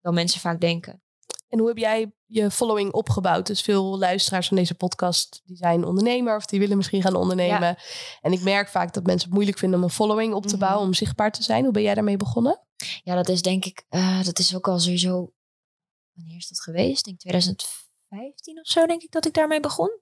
dan 0.00 0.14
mensen 0.14 0.40
vaak 0.40 0.60
denken. 0.60 1.02
En 1.48 1.58
hoe 1.58 1.68
heb 1.68 1.78
jij 1.78 2.12
je 2.26 2.50
following 2.50 2.92
opgebouwd? 2.92 3.46
Dus 3.46 3.60
veel 3.62 3.98
luisteraars 3.98 4.48
van 4.48 4.56
deze 4.56 4.74
podcast 4.74 5.40
die 5.44 5.56
zijn 5.56 5.84
ondernemer 5.84 6.36
of 6.36 6.46
die 6.46 6.58
willen 6.60 6.76
misschien 6.76 7.02
gaan 7.02 7.14
ondernemen. 7.14 7.76
En 8.20 8.32
ik 8.32 8.42
merk 8.42 8.68
vaak 8.68 8.92
dat 8.94 9.04
mensen 9.04 9.24
het 9.24 9.34
moeilijk 9.34 9.58
vinden 9.58 9.78
om 9.78 9.84
een 9.84 9.90
following 9.90 10.34
op 10.34 10.42
te 10.42 10.56
Mhm. 10.56 10.58
bouwen, 10.64 10.86
om 10.86 10.94
zichtbaar 10.94 11.32
te 11.32 11.42
zijn. 11.42 11.62
Hoe 11.64 11.72
ben 11.72 11.82
jij 11.82 11.94
daarmee 11.94 12.16
begonnen? 12.16 12.60
Ja, 13.04 13.14
dat 13.14 13.28
is 13.28 13.42
denk 13.42 13.64
ik, 13.64 13.84
eh, 13.88 14.24
dat 14.24 14.38
is 14.38 14.56
ook 14.56 14.68
al 14.68 14.78
sowieso, 14.78 15.32
wanneer 16.12 16.36
is 16.36 16.48
dat 16.48 16.60
geweest? 16.60 16.98
Ik 16.98 17.04
denk 17.04 17.18
2015 17.18 18.58
of 18.60 18.66
zo 18.66 18.86
denk 18.86 19.02
ik 19.02 19.10
dat 19.10 19.26
ik 19.26 19.34
daarmee 19.34 19.60
begon. 19.60 19.98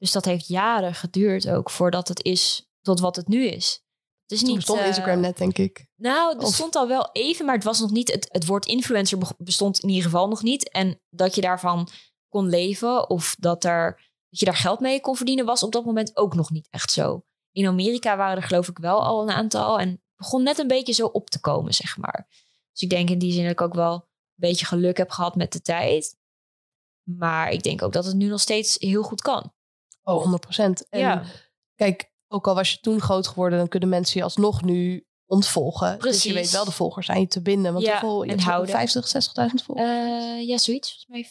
Dus 0.00 0.12
dat 0.12 0.24
heeft 0.24 0.46
jaren 0.46 0.94
geduurd 0.94 1.48
ook 1.48 1.70
voordat 1.70 2.08
het 2.08 2.24
is 2.24 2.68
tot 2.80 3.00
wat 3.00 3.16
het 3.16 3.28
nu 3.28 3.46
is. 3.46 3.84
Het 4.22 4.30
is 4.32 4.38
Toen 4.38 4.48
niet, 4.48 4.56
bestond 4.56 4.80
eh, 4.80 4.86
Instagram 4.86 5.20
net, 5.20 5.36
denk 5.36 5.58
ik. 5.58 5.86
Nou, 5.96 6.28
het 6.32 6.38
Of- 6.42 6.48
bestond 6.48 6.74
al 6.76 6.88
wel 6.88 7.08
even, 7.12 7.44
maar 7.46 7.54
het 7.54 7.64
was 7.64 7.80
nog 7.80 7.90
niet. 7.90 8.12
Het, 8.12 8.28
het 8.32 8.46
woord 8.46 8.66
influencer 8.66 9.18
be- 9.18 9.34
bestond 9.38 9.78
in 9.78 9.88
ieder 9.88 10.04
geval 10.04 10.28
nog 10.28 10.42
niet. 10.42 10.70
En 10.70 11.00
dat 11.10 11.34
je 11.34 11.40
daarvan 11.40 11.88
kon 12.28 12.48
leven 12.48 13.10
of 13.10 13.36
dat, 13.38 13.64
er, 13.64 13.94
dat 14.28 14.38
je 14.40 14.44
daar 14.44 14.56
geld 14.56 14.80
mee 14.80 15.00
kon 15.00 15.16
verdienen, 15.16 15.44
was 15.44 15.62
op 15.62 15.72
dat 15.72 15.84
moment 15.84 16.16
ook 16.16 16.34
nog 16.34 16.50
niet 16.50 16.68
echt 16.70 16.90
zo. 16.90 17.24
In 17.52 17.66
Amerika 17.66 18.16
waren 18.16 18.36
er 18.36 18.42
geloof 18.42 18.68
ik 18.68 18.78
wel 18.78 19.04
al 19.04 19.22
een 19.22 19.30
aantal 19.34 19.78
en 19.78 19.88
het 19.88 20.00
begon 20.16 20.42
net 20.42 20.58
een 20.58 20.68
beetje 20.68 20.92
zo 20.92 21.06
op 21.06 21.30
te 21.30 21.40
komen, 21.40 21.74
zeg 21.74 21.96
maar. 21.96 22.26
Dus 22.72 22.82
ik 22.82 22.90
denk 22.90 23.10
in 23.10 23.18
die 23.18 23.32
zin 23.32 23.42
dat 23.42 23.52
ik 23.52 23.60
ook 23.60 23.74
wel 23.74 23.92
een 23.94 24.02
beetje 24.34 24.66
geluk 24.66 24.96
heb 24.96 25.10
gehad 25.10 25.36
met 25.36 25.52
de 25.52 25.60
tijd. 25.60 26.16
Maar 27.02 27.50
ik 27.52 27.62
denk 27.62 27.82
ook 27.82 27.92
dat 27.92 28.04
het 28.04 28.16
nu 28.16 28.26
nog 28.26 28.40
steeds 28.40 28.76
heel 28.78 29.02
goed 29.02 29.20
kan. 29.22 29.52
Oh, 30.02 30.24
100% 30.24 30.86
En 30.88 30.98
ja, 30.98 31.22
kijk, 31.74 32.12
ook 32.28 32.46
al 32.46 32.54
was 32.54 32.70
je 32.72 32.80
toen 32.80 33.00
groot 33.00 33.26
geworden, 33.26 33.58
dan 33.58 33.68
kunnen 33.68 33.88
mensen 33.88 34.18
je 34.18 34.24
alsnog 34.24 34.62
nu 34.62 35.06
ontvolgen. 35.26 35.98
Dus 35.98 36.22
je 36.22 36.32
weet 36.32 36.50
wel 36.50 36.64
de 36.64 36.70
volgers 36.70 37.10
aan 37.10 37.20
je 37.20 37.26
te 37.26 37.42
binden. 37.42 37.72
Want 37.72 37.84
Ja, 37.84 37.90
hoeveel, 37.90 38.16
je 38.16 38.22
en 38.22 38.28
hebt 38.28 38.42
zo'n 38.42 38.52
houden. 38.52 38.74
50, 38.74 39.06
60.000 39.50 39.64
volgers. 39.64 39.88
Eh, 39.88 40.48
ja, 40.48 40.58
zoiets. 40.58 40.88
Volgens 40.88 41.06
mij 41.06 41.30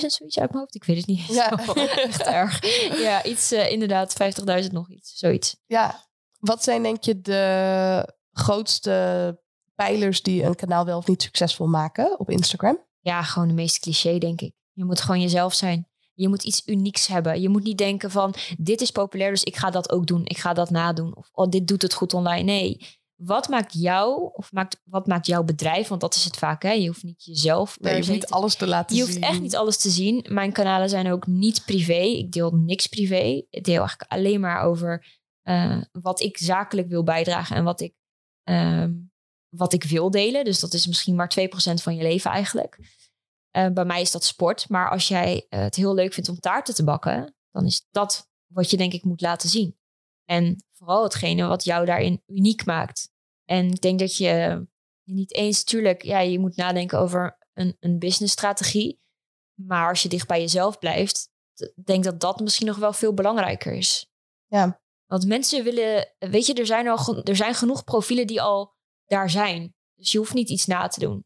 54.000, 0.00 0.06
zoiets 0.06 0.38
uit 0.38 0.50
mijn 0.50 0.60
hoofd. 0.60 0.74
Ik 0.74 0.84
weet 0.84 0.96
het 0.96 1.06
niet. 1.06 1.26
Ja. 1.26 1.50
Echt 2.08 2.22
erg. 2.22 2.60
Ja, 3.06 3.24
iets 3.24 3.52
eh, 3.52 3.70
inderdaad, 3.70 4.16
50.000 4.64 4.70
nog 4.70 4.90
iets. 4.90 5.18
Zoiets. 5.18 5.56
Ja, 5.66 6.04
wat 6.38 6.64
zijn 6.64 6.82
denk 6.82 7.04
je 7.04 7.20
de 7.20 8.14
grootste 8.32 9.38
pijlers 9.74 10.22
die 10.22 10.42
een 10.42 10.54
kanaal 10.54 10.84
wel 10.84 10.98
of 10.98 11.06
niet 11.06 11.22
succesvol 11.22 11.66
maken 11.66 12.18
op 12.20 12.30
Instagram? 12.30 12.84
Ja, 13.00 13.22
gewoon 13.22 13.48
de 13.48 13.54
meeste 13.54 13.80
cliché, 13.80 14.18
denk 14.18 14.40
ik. 14.40 14.52
Je 14.72 14.84
moet 14.84 15.00
gewoon 15.00 15.20
jezelf 15.20 15.54
zijn. 15.54 15.88
Je 16.16 16.28
moet 16.28 16.44
iets 16.44 16.62
unieks 16.66 17.06
hebben. 17.06 17.40
Je 17.40 17.48
moet 17.48 17.62
niet 17.62 17.78
denken 17.78 18.10
van, 18.10 18.34
dit 18.58 18.80
is 18.80 18.90
populair, 18.90 19.30
dus 19.30 19.42
ik 19.42 19.56
ga 19.56 19.70
dat 19.70 19.90
ook 19.90 20.06
doen. 20.06 20.20
Ik 20.24 20.38
ga 20.38 20.52
dat 20.52 20.70
nadoen. 20.70 21.16
Of, 21.16 21.28
oh, 21.32 21.48
dit 21.48 21.68
doet 21.68 21.82
het 21.82 21.94
goed 21.94 22.14
online. 22.14 22.42
Nee. 22.42 22.80
Wat 23.16 23.48
maakt 23.48 23.72
jou, 23.72 24.30
of 24.32 24.52
maakt, 24.52 24.80
wat 24.84 25.06
maakt 25.06 25.26
jouw 25.26 25.44
bedrijf? 25.44 25.88
Want 25.88 26.00
dat 26.00 26.14
is 26.14 26.24
het 26.24 26.36
vaak, 26.36 26.62
hè? 26.62 26.70
Je 26.70 26.86
hoeft 26.86 27.02
niet 27.02 27.24
jezelf 27.24 27.80
Nee, 27.80 27.92
je 27.92 27.98
hoeft 27.98 28.10
niet 28.10 28.26
alles 28.26 28.54
te 28.54 28.66
laten 28.66 28.96
Je 28.96 29.04
zien. 29.04 29.12
hoeft 29.12 29.24
echt 29.24 29.40
niet 29.40 29.56
alles 29.56 29.76
te 29.76 29.90
zien. 29.90 30.26
Mijn 30.28 30.52
kanalen 30.52 30.88
zijn 30.88 31.12
ook 31.12 31.26
niet 31.26 31.62
privé. 31.64 31.92
Ik 32.02 32.32
deel 32.32 32.50
niks 32.50 32.86
privé. 32.86 33.42
Ik 33.50 33.64
deel 33.64 33.78
eigenlijk 33.78 34.10
alleen 34.12 34.40
maar 34.40 34.60
over 34.62 35.06
eh, 35.42 35.80
wat 35.92 36.20
ik 36.20 36.38
zakelijk 36.38 36.88
wil 36.88 37.02
bijdragen 37.02 37.56
en 37.56 37.64
wat 37.64 37.80
ik, 37.80 37.94
ehm, 38.42 38.92
wat 39.48 39.72
ik 39.72 39.84
wil 39.84 40.10
delen. 40.10 40.44
Dus 40.44 40.60
dat 40.60 40.72
is 40.72 40.86
misschien 40.86 41.14
maar 41.14 41.28
2% 41.28 41.82
van 41.82 41.96
je 41.96 42.02
leven 42.02 42.30
eigenlijk. 42.30 42.78
Eh, 43.56 43.70
bij 43.72 43.84
mij 43.84 44.00
is 44.00 44.10
dat 44.10 44.24
sport. 44.24 44.68
Maar 44.68 44.90
als 44.90 45.08
jij 45.08 45.46
eh, 45.48 45.60
het 45.60 45.74
heel 45.74 45.94
leuk 45.94 46.12
vindt 46.12 46.28
om 46.28 46.40
taarten 46.40 46.74
te 46.74 46.84
bakken, 46.84 47.34
dan 47.50 47.64
is 47.64 47.86
dat 47.90 48.28
wat 48.46 48.70
je 48.70 48.76
denk 48.76 48.92
ik 48.92 49.04
moet 49.04 49.20
laten 49.20 49.48
zien. 49.48 49.78
En 50.24 50.64
vooral 50.72 51.02
hetgene 51.02 51.46
wat 51.46 51.64
jou 51.64 51.86
daarin 51.86 52.22
uniek 52.26 52.64
maakt. 52.64 53.10
En 53.44 53.70
ik 53.70 53.80
denk 53.80 53.98
dat 53.98 54.16
je 54.16 54.66
niet 55.04 55.34
eens, 55.34 55.64
tuurlijk, 55.64 56.02
ja, 56.02 56.18
je 56.18 56.38
moet 56.38 56.56
nadenken 56.56 56.98
over 56.98 57.38
een, 57.52 57.76
een 57.80 57.98
businessstrategie. 57.98 59.00
Maar 59.54 59.88
als 59.88 60.02
je 60.02 60.08
dicht 60.08 60.28
bij 60.28 60.40
jezelf 60.40 60.78
blijft, 60.78 61.30
denk 61.84 62.04
dat 62.04 62.20
dat 62.20 62.40
misschien 62.40 62.66
nog 62.66 62.76
wel 62.76 62.92
veel 62.92 63.14
belangrijker 63.14 63.72
is. 63.72 64.10
Ja. 64.46 64.80
Want 65.06 65.26
mensen 65.26 65.64
willen, 65.64 66.14
weet 66.18 66.46
je, 66.46 66.54
er 66.54 66.66
zijn, 66.66 66.88
al, 66.88 67.22
er 67.22 67.36
zijn 67.36 67.54
genoeg 67.54 67.84
profielen 67.84 68.26
die 68.26 68.42
al 68.42 68.74
daar 69.04 69.30
zijn. 69.30 69.74
Dus 69.94 70.12
je 70.12 70.18
hoeft 70.18 70.34
niet 70.34 70.50
iets 70.50 70.66
na 70.66 70.86
te 70.88 71.00
doen. 71.00 71.24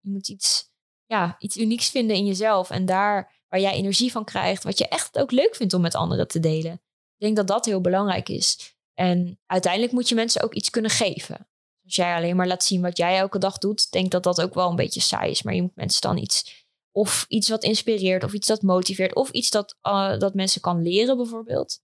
Je 0.00 0.10
moet 0.10 0.28
iets, 0.28 0.70
ja, 1.06 1.36
iets 1.38 1.56
unieks 1.56 1.88
vinden 1.88 2.16
in 2.16 2.26
jezelf. 2.26 2.70
En 2.70 2.86
daar 2.86 3.34
waar 3.48 3.60
jij 3.60 3.72
energie 3.72 4.12
van 4.12 4.24
krijgt, 4.24 4.64
wat 4.64 4.78
je 4.78 4.88
echt 4.88 5.18
ook 5.18 5.30
leuk 5.30 5.54
vindt 5.54 5.74
om 5.74 5.80
met 5.80 5.94
anderen 5.94 6.28
te 6.28 6.40
delen. 6.40 6.72
Ik 6.72 7.24
denk 7.24 7.36
dat 7.36 7.46
dat 7.46 7.64
heel 7.64 7.80
belangrijk 7.80 8.28
is. 8.28 8.76
En 8.94 9.40
uiteindelijk 9.46 9.92
moet 9.92 10.08
je 10.08 10.14
mensen 10.14 10.42
ook 10.42 10.54
iets 10.54 10.70
kunnen 10.70 10.90
geven. 10.90 11.48
Als 11.84 11.94
jij 11.94 12.14
alleen 12.14 12.36
maar 12.36 12.46
laat 12.46 12.64
zien 12.64 12.80
wat 12.80 12.96
jij 12.96 13.18
elke 13.18 13.38
dag 13.38 13.58
doet, 13.58 13.90
denk 13.92 14.10
dat 14.10 14.22
dat 14.22 14.40
ook 14.40 14.54
wel 14.54 14.70
een 14.70 14.76
beetje 14.76 15.00
saai 15.00 15.30
is. 15.30 15.42
Maar 15.42 15.54
je 15.54 15.62
moet 15.62 15.76
mensen 15.76 16.00
dan 16.00 16.16
iets, 16.16 16.66
of 16.90 17.24
iets 17.28 17.48
wat 17.48 17.64
inspireert, 17.64 18.24
of 18.24 18.32
iets 18.32 18.46
dat 18.46 18.62
motiveert, 18.62 19.14
of 19.14 19.30
iets 19.30 19.50
dat, 19.50 19.76
uh, 19.82 20.18
dat 20.18 20.34
mensen 20.34 20.60
kan 20.60 20.82
leren 20.82 21.16
bijvoorbeeld. 21.16 21.80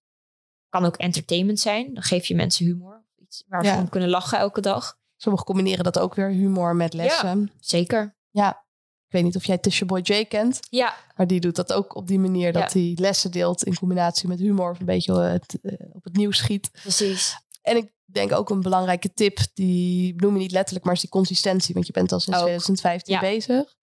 Kan 0.69 0.85
ook 0.85 0.97
entertainment 0.97 1.61
zijn. 1.61 1.95
Dan 1.95 2.03
geef 2.03 2.27
je 2.27 2.35
mensen 2.35 2.65
humor. 2.65 3.05
Iets 3.17 3.45
waar 3.47 3.65
ze 3.65 3.73
om 3.73 3.89
kunnen 3.89 4.09
lachen 4.09 4.39
elke 4.39 4.61
dag. 4.61 4.99
Sommigen 5.17 5.47
combineren 5.47 5.85
dat 5.85 5.99
ook 5.99 6.15
weer 6.15 6.29
humor 6.29 6.77
met 6.77 6.93
lessen. 6.93 7.41
Ja, 7.41 7.53
zeker. 7.61 8.17
Ja. 8.31 8.65
Ik 9.13 9.19
weet 9.19 9.27
niet 9.27 9.37
of 9.37 9.45
jij 9.45 9.59
Tisha 9.59 9.85
Boy 9.85 10.01
J 10.03 10.25
kent. 10.25 10.61
Ja. 10.71 10.97
Maar 11.17 11.27
die 11.27 11.41
doet 11.41 11.57
dat 11.57 11.73
ook 11.73 11.97
op 11.97 12.07
die 12.07 12.19
manier 12.19 12.53
dat 12.53 12.73
hij 12.73 12.93
lessen 13.01 13.31
deelt 13.31 13.65
in 13.65 13.75
combinatie 13.75 14.29
met 14.29 14.39
humor. 14.39 14.71
Of 14.71 14.81
een 14.81 14.87
beetje 14.87 15.21
het, 15.21 15.59
uh, 15.63 15.73
op 15.93 16.05
het 16.05 16.17
nieuws 16.17 16.37
schiet. 16.37 16.71
Precies. 16.71 17.37
En 17.63 17.77
ik 17.77 17.93
denk 18.05 18.33
ook 18.33 18.51
een 18.51 18.61
belangrijke 18.61 19.13
tip, 19.13 19.39
die 19.55 20.15
noem 20.17 20.35
je 20.35 20.39
niet 20.39 20.51
letterlijk, 20.51 20.85
maar 20.85 20.95
is 20.95 21.01
die 21.01 21.11
consistentie. 21.11 21.75
Want 21.75 21.87
je 21.87 21.93
bent 21.93 22.13
al 22.13 22.21
sinds 22.21 22.41
2015 22.41 23.19
bezig. 23.21 23.75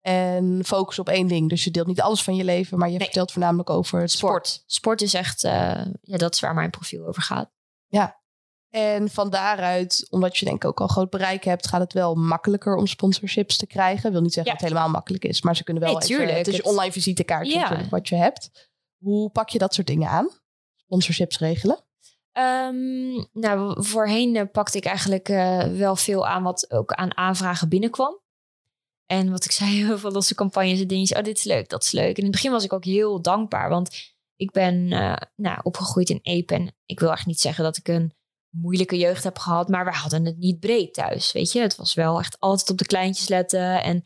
En 0.00 0.64
focus 0.64 0.98
op 0.98 1.08
één 1.08 1.26
ding. 1.26 1.48
Dus 1.48 1.64
je 1.64 1.70
deelt 1.70 1.86
niet 1.86 2.00
alles 2.00 2.22
van 2.22 2.36
je 2.36 2.44
leven, 2.44 2.78
maar 2.78 2.90
je 2.90 2.98
vertelt 2.98 3.32
voornamelijk 3.32 3.70
over 3.70 4.00
het 4.00 4.10
sport. 4.10 4.46
Sport, 4.46 4.64
sport 4.66 5.02
is 5.02 5.14
echt, 5.14 5.44
uh, 5.44 5.84
ja, 6.00 6.16
dat 6.16 6.34
is 6.34 6.40
waar 6.40 6.54
mijn 6.54 6.70
profiel 6.70 7.06
over 7.06 7.22
gaat. 7.22 7.50
Ja. 7.86 8.17
En 8.70 9.10
van 9.10 9.30
daaruit, 9.30 10.06
omdat 10.10 10.36
je 10.36 10.44
denk 10.44 10.56
ik 10.56 10.68
ook 10.68 10.80
al 10.80 10.86
groot 10.86 11.10
bereik 11.10 11.44
hebt, 11.44 11.68
gaat 11.68 11.80
het 11.80 11.92
wel 11.92 12.14
makkelijker 12.14 12.76
om 12.76 12.86
sponsorships 12.86 13.56
te 13.56 13.66
krijgen. 13.66 14.12
wil 14.12 14.20
niet 14.20 14.32
zeggen 14.32 14.52
dat 14.52 14.60
het 14.60 14.70
helemaal 14.70 14.92
makkelijk 14.92 15.24
is, 15.24 15.42
maar 15.42 15.56
ze 15.56 15.64
kunnen 15.64 15.82
wel 15.82 15.92
nee, 15.92 16.02
even, 16.08 16.36
het 16.36 16.48
is 16.48 16.56
je 16.56 16.64
online 16.64 16.92
visitekaartje 16.92 17.58
ja. 17.58 17.88
wat 17.90 18.08
je 18.08 18.14
hebt. 18.14 18.70
Hoe 18.98 19.30
pak 19.30 19.48
je 19.48 19.58
dat 19.58 19.74
soort 19.74 19.86
dingen 19.86 20.08
aan? 20.08 20.28
Sponsorships 20.76 21.38
regelen? 21.38 21.84
Um, 22.32 23.28
nou, 23.32 23.84
voorheen 23.84 24.34
uh, 24.34 24.42
pakte 24.52 24.78
ik 24.78 24.84
eigenlijk 24.84 25.28
uh, 25.28 25.62
wel 25.62 25.96
veel 25.96 26.26
aan 26.26 26.42
wat 26.42 26.70
ook 26.70 26.92
aan 26.92 27.16
aanvragen 27.16 27.68
binnenkwam. 27.68 28.20
En 29.06 29.30
wat 29.30 29.44
ik 29.44 29.50
zei, 29.60 29.70
heel 29.70 29.98
veel 29.98 30.10
losse 30.10 30.34
campagnes 30.34 30.80
en 30.80 30.86
dingen. 30.86 31.16
Oh, 31.16 31.22
dit 31.22 31.36
is 31.36 31.44
leuk, 31.44 31.68
dat 31.68 31.82
is 31.82 31.92
leuk. 31.92 32.10
En 32.10 32.16
in 32.16 32.22
het 32.22 32.32
begin 32.32 32.50
was 32.50 32.64
ik 32.64 32.72
ook 32.72 32.84
heel 32.84 33.22
dankbaar, 33.22 33.68
want 33.68 34.14
ik 34.36 34.50
ben 34.50 34.74
uh, 34.92 35.16
nou, 35.36 35.60
opgegroeid 35.62 36.10
in 36.10 36.20
Epe. 36.22 36.54
En 36.54 36.76
ik 36.86 37.00
wil 37.00 37.12
echt 37.12 37.26
niet 37.26 37.40
zeggen 37.40 37.64
dat 37.64 37.76
ik 37.76 37.88
een 37.88 38.12
moeilijke 38.50 38.98
jeugd 38.98 39.24
heb 39.24 39.38
gehad, 39.38 39.68
maar 39.68 39.84
we 39.84 39.90
hadden 39.90 40.24
het 40.24 40.38
niet 40.38 40.60
breed 40.60 40.94
thuis. 40.94 41.32
Weet 41.32 41.52
je, 41.52 41.60
het 41.60 41.76
was 41.76 41.94
wel 41.94 42.18
echt 42.18 42.40
altijd 42.40 42.70
op 42.70 42.78
de 42.78 42.86
kleintjes 42.86 43.28
letten 43.28 43.82
en 43.82 44.04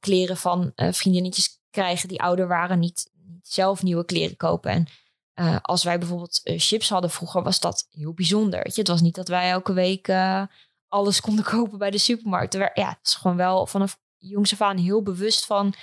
kleren 0.00 0.36
van 0.36 0.72
vriendinnetjes 0.74 1.60
krijgen 1.70 2.08
die 2.08 2.22
ouder 2.22 2.48
waren, 2.48 2.78
niet, 2.78 3.10
zelf 3.42 3.82
nieuwe 3.82 4.04
kleren 4.04 4.36
kopen. 4.36 4.70
En 4.70 4.86
uh, 5.34 5.56
als 5.62 5.84
wij 5.84 5.98
bijvoorbeeld 5.98 6.40
chips 6.42 6.88
hadden 6.88 7.10
vroeger, 7.10 7.42
was 7.42 7.60
dat 7.60 7.86
heel 7.90 8.12
bijzonder. 8.12 8.62
Weet 8.62 8.74
je? 8.74 8.80
Het 8.80 8.90
was 8.90 9.00
niet 9.00 9.14
dat 9.14 9.28
wij 9.28 9.50
elke 9.50 9.72
week 9.72 10.10
alles 10.88 11.20
konden 11.20 11.44
kopen 11.54 11.78
bij 11.78 11.90
de 11.90 11.98
supermarkt. 11.98 12.52
Ja, 12.52 12.70
het 12.74 12.98
is 13.02 13.14
gewoon 13.14 13.36
wel 13.36 13.66
vanaf 13.66 13.98
jongs 14.16 14.52
af 14.52 14.60
aan 14.60 14.76
heel 14.76 15.02
bewust 15.02 15.46
van, 15.46 15.74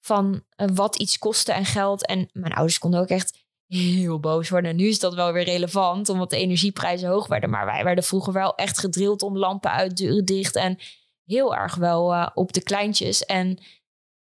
van 0.00 0.44
wat 0.56 0.96
iets 0.96 1.18
kostte 1.18 1.52
en 1.52 1.64
geld. 1.64 2.06
En 2.06 2.28
mijn 2.32 2.54
ouders 2.54 2.78
konden 2.78 3.00
ook 3.00 3.08
echt 3.08 3.43
heel 3.66 4.20
boos 4.20 4.48
worden. 4.48 4.76
nu 4.76 4.86
is 4.86 4.98
dat 4.98 5.14
wel 5.14 5.32
weer 5.32 5.44
relevant, 5.44 6.08
omdat 6.08 6.30
de 6.30 6.36
energieprijzen 6.36 7.08
hoog 7.08 7.26
werden. 7.26 7.50
Maar 7.50 7.66
wij 7.66 7.84
werden 7.84 8.04
vroeger 8.04 8.32
wel 8.32 8.54
echt 8.54 8.78
gedrild 8.78 9.22
om 9.22 9.38
lampen 9.38 9.70
uit, 9.70 9.96
deuren 9.96 10.24
dicht. 10.24 10.56
En 10.56 10.78
heel 11.24 11.54
erg 11.54 11.74
wel 11.74 12.30
op 12.34 12.52
de 12.52 12.62
kleintjes. 12.62 13.24
En 13.24 13.58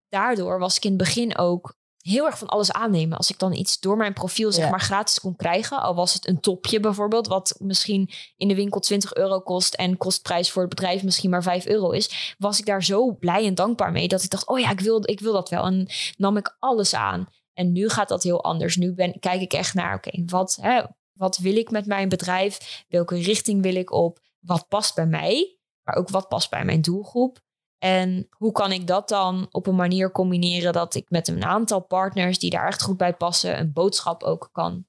daardoor 0.10 0.60
was 0.60 0.76
ik 0.76 0.84
in 0.84 0.90
het 0.90 1.00
begin 1.00 1.38
ook 1.38 1.78
heel 2.08 2.26
erg 2.26 2.38
van 2.38 2.48
alles 2.48 2.72
aannemen. 2.72 3.18
Als 3.18 3.30
ik 3.30 3.40
dan 3.40 3.54
iets 3.54 3.80
door 3.80 3.98
mijn 3.98 4.14
profiel 4.14 4.52
zeg 4.52 4.70
maar 4.70 4.82
gratis 4.82 5.20
kon 5.20 5.36
krijgen, 5.36 5.82
al 5.82 5.96
was 5.96 6.14
het 6.14 6.28
een 6.28 6.40
topje 6.40 6.80
bijvoorbeeld, 6.80 7.28
wat 7.28 7.56
misschien 7.60 8.10
in 8.38 8.48
de 8.48 8.56
winkel 8.56 8.80
20 8.80 9.16
euro 9.16 9.40
kost 9.40 9.74
en 9.74 9.98
kostprijs 9.98 10.52
voor 10.52 10.62
het 10.62 10.70
bedrijf 10.70 11.04
misschien 11.04 11.30
maar 11.30 11.44
5 11.44 11.66
euro 11.66 11.92
is, 11.92 12.36
was 12.38 12.60
ik 12.60 12.66
daar 12.66 12.84
zo 12.84 13.16
blij 13.16 13.46
en 13.46 13.56
dankbaar 13.56 13.92
mee 13.92 14.08
dat 14.08 14.24
ik 14.24 14.30
dacht, 14.30 14.48
oh 14.48 14.60
ja, 14.60 14.72
ik 14.72 14.80
wil, 14.80 15.10
ik 15.10 15.20
wil 15.20 15.34
dat 15.34 15.50
wel. 15.50 15.66
En 15.66 15.88
nam 16.18 16.38
ik 16.38 16.56
alles 16.60 16.94
aan. 16.94 17.28
En 17.58 17.72
nu 17.72 17.89
gaat 17.89 18.10
dat 18.10 18.24
heel 18.24 18.43
anders. 18.43 18.76
Nu 18.76 18.93
ben, 18.93 19.20
kijk 19.20 19.41
ik 19.41 19.53
echt 19.53 19.74
naar, 19.74 19.95
oké, 19.95 20.24
wat, 20.26 20.58
hè, 20.62 20.84
wat 21.14 21.38
wil 21.38 21.55
ik 21.55 21.72
met 21.72 21.86
mijn 21.86 22.10
bedrijf? 22.10 22.84
Welke 22.88 23.16
richting 23.16 23.62
wil 23.62 23.76
ik 23.76 23.91
op? 23.91 24.20
Wat 24.39 24.68
past 24.68 24.95
bij 24.95 25.05
mij? 25.05 25.58
Maar 25.84 25.95
ook 25.95 26.10
wat 26.10 26.28
past 26.28 26.49
bij 26.49 26.66
mijn 26.66 26.82
doelgroep? 26.82 27.39
En 27.78 28.28
hoe 28.30 28.51
kan 28.51 28.72
ik 28.72 28.88
dat 28.88 29.10
dan 29.10 29.47
op 29.51 29.68
een 29.68 29.76
manier 29.76 30.12
combineren 30.12 30.74
dat 30.74 30.95
ik 30.95 31.10
met 31.10 31.28
een 31.28 31.43
aantal 31.43 31.80
partners 31.80 32.39
die 32.39 32.49
daar 32.49 32.68
echt 32.68 32.82
goed 32.82 32.97
bij 32.97 33.14
passen, 33.14 33.60
een 33.60 33.74
boodschap 33.74 34.24
ook 34.24 34.49
kan, 34.51 34.86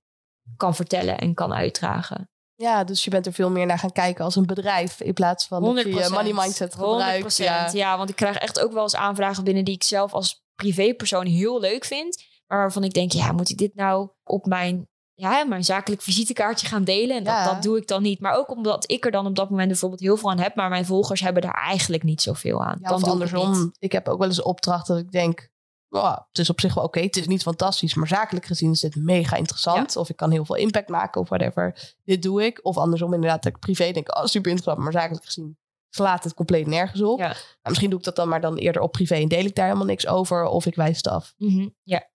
kan 0.56 0.74
vertellen 0.74 1.18
en 1.18 1.34
kan 1.34 1.54
uitdragen. 1.54 2.30
Ja, 2.54 2.84
dus 2.84 3.04
je 3.04 3.10
bent 3.10 3.26
er 3.26 3.32
veel 3.32 3.50
meer 3.50 3.66
naar 3.66 3.78
gaan 3.78 3.92
kijken 3.92 4.24
als 4.24 4.36
een 4.36 4.46
bedrijf 4.46 5.00
in 5.00 5.12
plaats 5.12 5.46
van 5.46 5.62
100%, 5.62 5.64
dat 5.64 5.84
je 5.84 5.94
je 5.94 6.08
money 6.10 6.32
mindset 6.32 6.74
gebruikt. 6.74 7.36
Ja. 7.36 7.70
ja, 7.72 7.96
want 7.96 8.10
ik 8.10 8.16
krijg 8.16 8.36
echt 8.36 8.60
ook 8.60 8.72
wel 8.72 8.82
eens 8.82 8.96
aanvragen 8.96 9.44
binnen 9.44 9.64
die 9.64 9.74
ik 9.74 9.82
zelf 9.82 10.12
als 10.12 10.42
privépersoon 10.54 11.26
heel 11.26 11.60
leuk 11.60 11.84
vind. 11.84 12.24
Waarvan 12.48 12.84
ik 12.84 12.92
denk, 12.92 13.12
ja, 13.12 13.32
moet 13.32 13.50
ik 13.50 13.58
dit 13.58 13.74
nou 13.74 14.08
op 14.24 14.46
mijn 14.46 14.88
ja, 15.18 15.44
mijn 15.44 15.64
zakelijk 15.64 16.02
visitekaartje 16.02 16.66
gaan 16.66 16.84
delen. 16.84 17.16
En 17.16 17.24
dat, 17.24 17.44
dat 17.44 17.62
doe 17.62 17.76
ik 17.76 17.86
dan 17.86 18.02
niet. 18.02 18.20
Maar 18.20 18.36
ook 18.36 18.50
omdat 18.50 18.90
ik 18.90 19.04
er 19.04 19.10
dan 19.10 19.26
op 19.26 19.36
dat 19.36 19.50
moment 19.50 19.68
bijvoorbeeld 19.68 20.00
heel 20.00 20.16
veel 20.16 20.30
aan 20.30 20.38
heb. 20.38 20.54
Maar 20.54 20.68
mijn 20.68 20.86
volgers 20.86 21.20
hebben 21.20 21.42
daar 21.42 21.64
eigenlijk 21.64 22.02
niet 22.02 22.22
zoveel 22.22 22.64
aan. 22.64 22.78
dan 22.80 23.02
andersom. 23.02 23.62
Ik, 23.62 23.70
ik, 23.78 23.92
heb 23.92 24.08
ook 24.08 24.18
wel 24.18 24.28
eens 24.28 24.42
opdracht 24.42 24.86
dat 24.86 24.98
ik 24.98 25.10
denk... 25.10 25.50
Oh, 25.90 26.16
het 26.28 26.38
is 26.38 26.50
op 26.50 26.60
zich 26.60 26.74
wel 26.74 26.84
oké. 26.84 27.00
Het 27.00 27.16
is 27.16 27.26
niet 27.26 27.42
fantastisch. 27.42 27.94
Maar 27.94 28.08
zakelijk 28.08 28.46
gezien 28.46 28.70
is 28.70 28.80
dit 28.80 28.96
mega 28.96 29.36
interessant. 29.36 29.96
Of 29.96 30.08
ik 30.08 30.16
kan 30.16 30.30
heel 30.30 30.44
veel 30.44 30.56
impact 30.56 30.88
maken 30.88 31.20
of 31.20 31.28
whatever. 31.28 31.94
Dit 32.04 32.22
doe 32.22 32.44
ik. 32.44 32.60
Of 32.62 32.76
andersom 32.76 33.14
inderdaad 33.14 33.42
dat 33.42 33.52
ik 33.52 33.58
privé 33.58 33.90
denk... 33.90 34.16
Oh, 34.16 34.24
super 34.24 34.50
interessant. 34.50 34.78
Maar 34.84 34.92
zakelijk 34.92 35.24
gezien 35.24 35.58
slaat 35.90 36.24
het 36.24 36.34
compleet 36.34 36.66
nergens 36.66 37.02
op. 37.02 37.18
Nou, 37.18 37.34
misschien 37.62 37.90
doe 37.90 37.98
ik 37.98 38.04
dat 38.04 38.16
dan 38.16 38.28
maar 38.28 38.40
dan 38.40 38.56
eerder 38.56 38.82
op 38.82 38.92
privé... 38.92 39.14
en 39.14 39.28
deel 39.28 39.44
ik 39.44 39.54
daar 39.54 39.66
helemaal 39.66 39.86
niks 39.86 40.06
over. 40.06 40.44
Of 40.44 40.66
ik 40.66 40.74
wijs 40.74 40.96
het 40.96 41.08
af. 41.08 41.34
Mhm, 41.36 41.68
ja. 41.82 42.08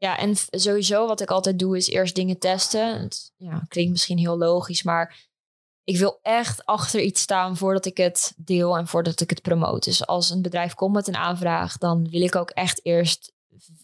Ja, 0.00 0.18
en 0.18 0.34
sowieso 0.50 1.06
wat 1.06 1.20
ik 1.20 1.30
altijd 1.30 1.58
doe 1.58 1.76
is 1.76 1.88
eerst 1.88 2.14
dingen 2.14 2.38
testen. 2.38 3.00
Het 3.00 3.32
ja, 3.36 3.64
klinkt 3.68 3.90
misschien 3.90 4.18
heel 4.18 4.38
logisch, 4.38 4.82
maar 4.82 5.28
ik 5.84 5.96
wil 5.96 6.18
echt 6.22 6.66
achter 6.66 7.00
iets 7.00 7.20
staan 7.20 7.56
voordat 7.56 7.86
ik 7.86 7.96
het 7.96 8.34
deel 8.36 8.76
en 8.78 8.86
voordat 8.86 9.20
ik 9.20 9.30
het 9.30 9.42
promote. 9.42 9.88
Dus 9.88 10.06
als 10.06 10.30
een 10.30 10.42
bedrijf 10.42 10.74
komt 10.74 10.94
met 10.94 11.08
een 11.08 11.16
aanvraag, 11.16 11.78
dan 11.78 12.08
wil 12.10 12.20
ik 12.20 12.36
ook 12.36 12.50
echt 12.50 12.84
eerst 12.84 13.32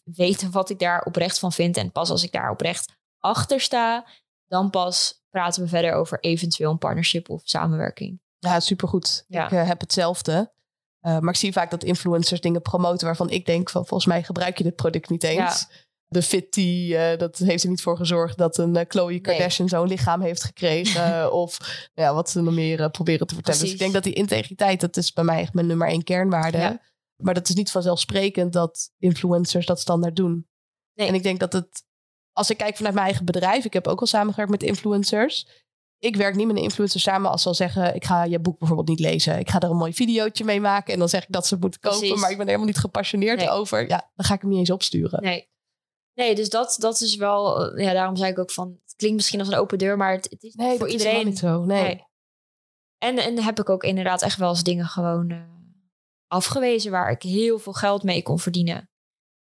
weten 0.04 0.50
wat 0.50 0.70
ik 0.70 0.78
daar 0.78 1.02
oprecht 1.02 1.38
van 1.38 1.52
vind. 1.52 1.76
En 1.76 1.92
pas 1.92 2.10
als 2.10 2.22
ik 2.22 2.32
daar 2.32 2.50
oprecht 2.50 2.92
achter 3.18 3.60
sta, 3.60 4.06
dan 4.46 4.70
pas 4.70 5.22
praten 5.30 5.62
we 5.62 5.68
verder 5.68 5.92
over 5.92 6.20
eventueel 6.20 6.70
een 6.70 6.78
partnership 6.78 7.30
of 7.30 7.40
samenwerking. 7.44 8.20
Ja, 8.38 8.60
supergoed. 8.60 9.24
Ja. 9.28 9.44
Ik 9.44 9.52
uh, 9.52 9.66
heb 9.66 9.80
hetzelfde. 9.80 10.52
Uh, 11.00 11.18
maar 11.18 11.32
ik 11.32 11.38
zie 11.38 11.52
vaak 11.52 11.70
dat 11.70 11.84
influencers 11.84 12.40
dingen 12.40 12.62
promoten 12.62 13.06
waarvan 13.06 13.30
ik 13.30 13.46
denk 13.46 13.70
van 13.70 13.86
volgens 13.86 14.08
mij 14.08 14.22
gebruik 14.22 14.58
je 14.58 14.64
dit 14.64 14.76
product 14.76 15.08
niet 15.08 15.22
eens. 15.22 15.66
Ja 15.70 15.84
de 16.08 16.22
fit 16.22 16.56
uh, 16.56 17.16
dat 17.16 17.38
heeft 17.38 17.62
er 17.62 17.68
niet 17.68 17.82
voor 17.82 17.96
gezorgd 17.96 18.38
dat 18.38 18.58
een 18.58 18.76
uh, 18.76 18.82
Chloe 18.88 19.20
Kardashian 19.20 19.68
zo'n 19.68 19.88
lichaam 19.88 20.20
heeft 20.20 20.44
gekregen. 20.44 21.32
of 21.42 21.58
ja, 21.94 22.14
wat 22.14 22.30
ze 22.30 22.40
nog 22.40 22.54
meer 22.54 22.80
uh, 22.80 22.88
proberen 22.88 23.26
te 23.26 23.34
vertellen. 23.34 23.60
Dus 23.60 23.72
ik 23.72 23.78
denk 23.78 23.92
dat 23.92 24.02
die 24.02 24.12
integriteit, 24.12 24.80
dat 24.80 24.96
is 24.96 25.12
bij 25.12 25.24
mij 25.24 25.40
echt 25.40 25.54
mijn 25.54 25.66
nummer 25.66 25.88
één 25.88 26.04
kernwaarde. 26.04 26.80
Maar 27.16 27.34
dat 27.34 27.48
is 27.48 27.54
niet 27.54 27.70
vanzelfsprekend 27.70 28.52
dat 28.52 28.90
influencers 28.98 29.66
dat 29.66 29.80
standaard 29.80 30.16
doen. 30.16 30.46
Nee. 30.94 31.08
En 31.08 31.14
ik 31.14 31.22
denk 31.22 31.40
dat 31.40 31.52
het, 31.52 31.84
als 32.32 32.50
ik 32.50 32.56
kijk 32.56 32.76
vanuit 32.76 32.94
mijn 32.94 33.06
eigen 33.06 33.24
bedrijf, 33.24 33.64
ik 33.64 33.72
heb 33.72 33.86
ook 33.86 34.00
al 34.00 34.06
samengewerkt 34.06 34.50
met 34.50 34.62
influencers. 34.62 35.64
Ik 35.98 36.16
werk 36.16 36.34
niet 36.34 36.46
met 36.46 36.56
een 36.56 36.62
influencer 36.62 37.00
samen 37.00 37.30
als 37.30 37.42
ze 37.42 37.48
al 37.48 37.54
zeggen: 37.54 37.94
Ik 37.94 38.04
ga 38.04 38.24
je 38.24 38.40
boek 38.40 38.58
bijvoorbeeld 38.58 38.88
niet 38.88 39.00
lezen. 39.00 39.38
Ik 39.38 39.50
ga 39.50 39.60
er 39.60 39.70
een 39.70 39.76
mooi 39.76 39.94
videootje 39.94 40.44
mee 40.44 40.60
maken. 40.60 40.92
En 40.92 40.98
dan 40.98 41.08
zeg 41.08 41.22
ik 41.22 41.32
dat 41.32 41.46
ze 41.46 41.54
het 41.54 41.62
moeten 41.62 41.80
kopen. 41.80 42.18
Maar 42.18 42.30
ik 42.30 42.36
ben 42.36 42.46
helemaal 42.46 42.66
niet 42.66 42.78
gepassioneerd 42.78 43.48
over. 43.48 43.88
Ja, 43.88 44.10
dan 44.14 44.26
ga 44.26 44.34
ik 44.34 44.40
hem 44.40 44.50
niet 44.50 44.58
eens 44.58 44.70
opsturen. 44.70 45.22
Nee. 45.22 45.48
Nee, 46.16 46.34
dus 46.34 46.48
dat, 46.48 46.76
dat 46.78 47.00
is 47.00 47.16
wel. 47.16 47.78
Ja, 47.78 47.92
daarom 47.92 48.16
zei 48.16 48.30
ik 48.30 48.38
ook 48.38 48.50
van. 48.50 48.78
Het 48.84 48.94
klinkt 48.96 49.16
misschien 49.16 49.38
als 49.38 49.48
een 49.48 49.58
open 49.58 49.78
deur, 49.78 49.96
maar 49.96 50.12
het, 50.12 50.26
het 50.30 50.42
is 50.42 50.54
nee, 50.54 50.78
voor 50.78 50.88
iedereen. 50.88 51.18
Is 51.18 51.24
niet 51.24 51.38
zo. 51.38 51.64
Nee. 51.64 52.04
En, 52.98 53.18
en 53.18 53.42
heb 53.42 53.60
ik 53.60 53.70
ook 53.70 53.82
inderdaad 53.82 54.22
echt 54.22 54.38
wel 54.38 54.48
eens 54.48 54.62
dingen 54.62 54.86
gewoon 54.86 55.30
uh, 55.30 55.38
afgewezen 56.26 56.90
waar 56.90 57.10
ik 57.10 57.22
heel 57.22 57.58
veel 57.58 57.72
geld 57.72 58.02
mee 58.02 58.22
kon 58.22 58.38
verdienen. 58.38 58.90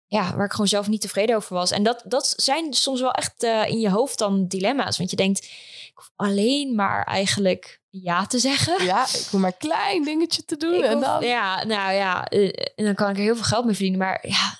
ja, 0.06 0.36
waar 0.36 0.46
ik 0.46 0.52
gewoon 0.52 0.68
zelf 0.68 0.88
niet 0.88 1.02
tevreden 1.02 1.36
over 1.36 1.56
was. 1.56 1.72
En 1.72 1.84
dat, 1.84 2.04
dat 2.06 2.34
zijn 2.36 2.74
soms 2.74 3.02
wel 3.02 3.12
echt 3.12 3.44
uh, 3.44 3.68
in 3.68 3.80
je 3.80 3.90
hoofd 3.90 4.18
dan 4.18 4.48
dilemma's. 4.48 4.98
Want 4.98 5.10
je 5.10 5.16
denkt, 5.16 5.44
ik 5.88 5.92
hoef 5.94 6.12
alleen 6.16 6.76
maar 6.76 7.04
eigenlijk 7.04 7.82
ja 7.90 8.26
te 8.26 8.40
zeggen. 8.40 8.86
Ja, 8.86 9.04
ik 9.04 9.28
hoef 9.32 9.42
maar 9.42 9.52
een 9.52 9.68
klein 9.70 10.04
dingetje 10.04 10.46
te 10.46 10.58
doen. 10.64 10.84
en 10.84 11.00
dan... 11.00 11.24
Ja, 11.24 11.64
nou 11.64 11.94
ja, 11.94 12.32
uh, 12.32 12.52
en 12.76 12.86
dan 12.86 12.96
kan 12.96 13.10
ik 13.10 13.16
er 13.16 13.24
heel 13.24 13.36
veel 13.36 13.44
geld 13.44 13.66
mee 13.66 13.76
verdienen. 13.76 14.00
Maar 14.00 14.28
ja, 14.28 14.60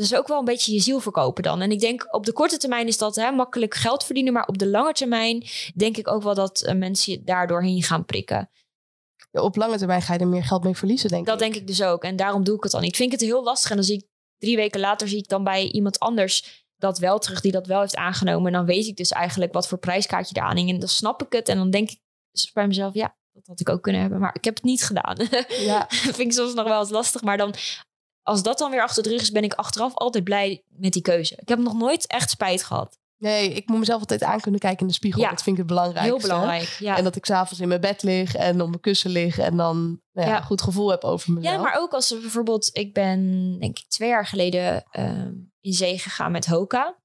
is 0.00 0.14
ook 0.14 0.28
wel 0.28 0.38
een 0.38 0.44
beetje 0.44 0.72
je 0.72 0.80
ziel 0.80 1.00
verkopen 1.00 1.42
dan. 1.42 1.60
En 1.60 1.70
ik 1.70 1.80
denk 1.80 2.14
op 2.14 2.26
de 2.26 2.32
korte 2.32 2.56
termijn 2.56 2.86
is 2.86 2.98
dat 2.98 3.16
hè, 3.16 3.30
makkelijk 3.30 3.74
geld 3.74 4.04
verdienen. 4.04 4.32
Maar 4.32 4.46
op 4.46 4.58
de 4.58 4.68
lange 4.68 4.92
termijn 4.92 5.46
denk 5.74 5.96
ik 5.96 6.08
ook 6.08 6.22
wel 6.22 6.34
dat 6.34 6.62
uh, 6.66 6.74
mensen 6.74 7.12
je 7.12 7.22
daardoorheen 7.24 7.82
gaan 7.82 8.04
prikken. 8.04 8.50
Ja, 9.30 9.40
op 9.40 9.56
lange 9.56 9.78
termijn 9.78 10.02
ga 10.02 10.12
je 10.12 10.18
er 10.18 10.28
meer 10.28 10.44
geld 10.44 10.64
mee 10.64 10.76
verliezen, 10.76 11.08
denk 11.08 11.26
dat 11.26 11.34
ik. 11.34 11.40
Dat 11.40 11.50
denk 11.52 11.62
ik 11.62 11.66
dus 11.68 11.82
ook. 11.82 12.04
En 12.04 12.16
daarom 12.16 12.44
doe 12.44 12.56
ik 12.56 12.62
het 12.62 12.72
dan 12.72 12.80
niet. 12.80 12.90
Ik 12.90 12.96
vind 12.96 13.12
het 13.12 13.20
heel 13.20 13.42
lastig. 13.42 13.70
En 13.70 13.76
dan 13.76 13.84
zie 13.84 13.96
ik 13.96 14.08
drie 14.38 14.56
weken 14.56 14.80
later 14.80 15.08
zie 15.08 15.18
ik 15.18 15.28
dan 15.28 15.44
bij 15.44 15.70
iemand 15.70 15.98
anders 15.98 16.64
dat 16.76 16.98
wel 16.98 17.18
terug, 17.18 17.40
die 17.40 17.52
dat 17.52 17.66
wel 17.66 17.80
heeft 17.80 17.96
aangenomen. 17.96 18.46
En 18.46 18.52
dan 18.52 18.66
weet 18.66 18.86
ik 18.86 18.96
dus 18.96 19.10
eigenlijk 19.10 19.52
wat 19.52 19.68
voor 19.68 19.78
prijskaartje 19.78 20.34
daar 20.34 20.44
aan 20.44 20.56
hing. 20.56 20.70
En 20.70 20.78
dan 20.78 20.88
snap 20.88 21.22
ik 21.22 21.32
het. 21.32 21.48
En 21.48 21.56
dan 21.56 21.70
denk 21.70 21.90
ik 21.90 22.00
dus 22.30 22.52
bij 22.52 22.66
mezelf, 22.66 22.94
ja, 22.94 23.16
dat 23.32 23.46
had 23.46 23.60
ik 23.60 23.68
ook 23.68 23.82
kunnen 23.82 24.00
hebben. 24.00 24.20
Maar 24.20 24.34
ik 24.34 24.44
heb 24.44 24.54
het 24.54 24.64
niet 24.64 24.84
gedaan. 24.84 25.16
Ja. 25.48 25.86
vind 26.16 26.18
ik 26.18 26.32
soms 26.32 26.54
nog 26.54 26.68
wel 26.68 26.80
eens 26.80 26.90
lastig. 26.90 27.22
Maar 27.22 27.36
dan, 27.36 27.54
als 28.22 28.42
dat 28.42 28.58
dan 28.58 28.70
weer 28.70 28.82
achter 28.82 29.02
de 29.02 29.08
rug 29.08 29.20
is, 29.20 29.30
ben 29.30 29.44
ik 29.44 29.54
achteraf 29.54 29.94
altijd 29.94 30.24
blij 30.24 30.64
met 30.68 30.92
die 30.92 31.02
keuze. 31.02 31.36
Ik 31.36 31.48
heb 31.48 31.58
nog 31.58 31.74
nooit 31.74 32.06
echt 32.06 32.30
spijt 32.30 32.62
gehad. 32.62 32.98
Nee, 33.16 33.52
ik 33.52 33.68
moet 33.68 33.78
mezelf 33.78 34.00
altijd 34.00 34.22
aan 34.22 34.40
kunnen 34.40 34.60
kijken 34.60 34.80
in 34.80 34.86
de 34.86 34.92
spiegel. 34.92 35.20
Ja, 35.20 35.30
dat 35.30 35.42
vind 35.42 35.56
ik 35.56 35.62
het 35.62 35.66
belangrijkste. 35.66 36.12
Heel 36.12 36.28
belangrijk, 36.28 36.76
ja. 36.78 36.96
En 36.96 37.04
dat 37.04 37.16
ik 37.16 37.26
s'avonds 37.26 37.60
in 37.60 37.68
mijn 37.68 37.80
bed 37.80 38.02
lig 38.02 38.34
en 38.34 38.60
op 38.60 38.68
mijn 38.68 38.80
kussen 38.80 39.10
lig 39.10 39.38
en 39.38 39.56
dan 39.56 40.00
nou 40.12 40.28
ja, 40.28 40.36
een 40.36 40.42
goed 40.42 40.62
gevoel 40.62 40.90
heb 40.90 41.04
over 41.04 41.32
mezelf. 41.32 41.54
Ja, 41.54 41.60
maar 41.60 41.78
ook 41.78 41.92
als 41.92 42.08
bijvoorbeeld... 42.08 42.70
Ik 42.72 42.94
ben 42.94 43.20
denk 43.58 43.78
ik 43.78 43.88
twee 43.88 44.08
jaar 44.08 44.26
geleden 44.26 44.84
uh, 44.98 45.26
in 45.60 45.72
zee 45.72 45.98
gegaan 45.98 46.32
met 46.32 46.46
Hoka. 46.46 46.98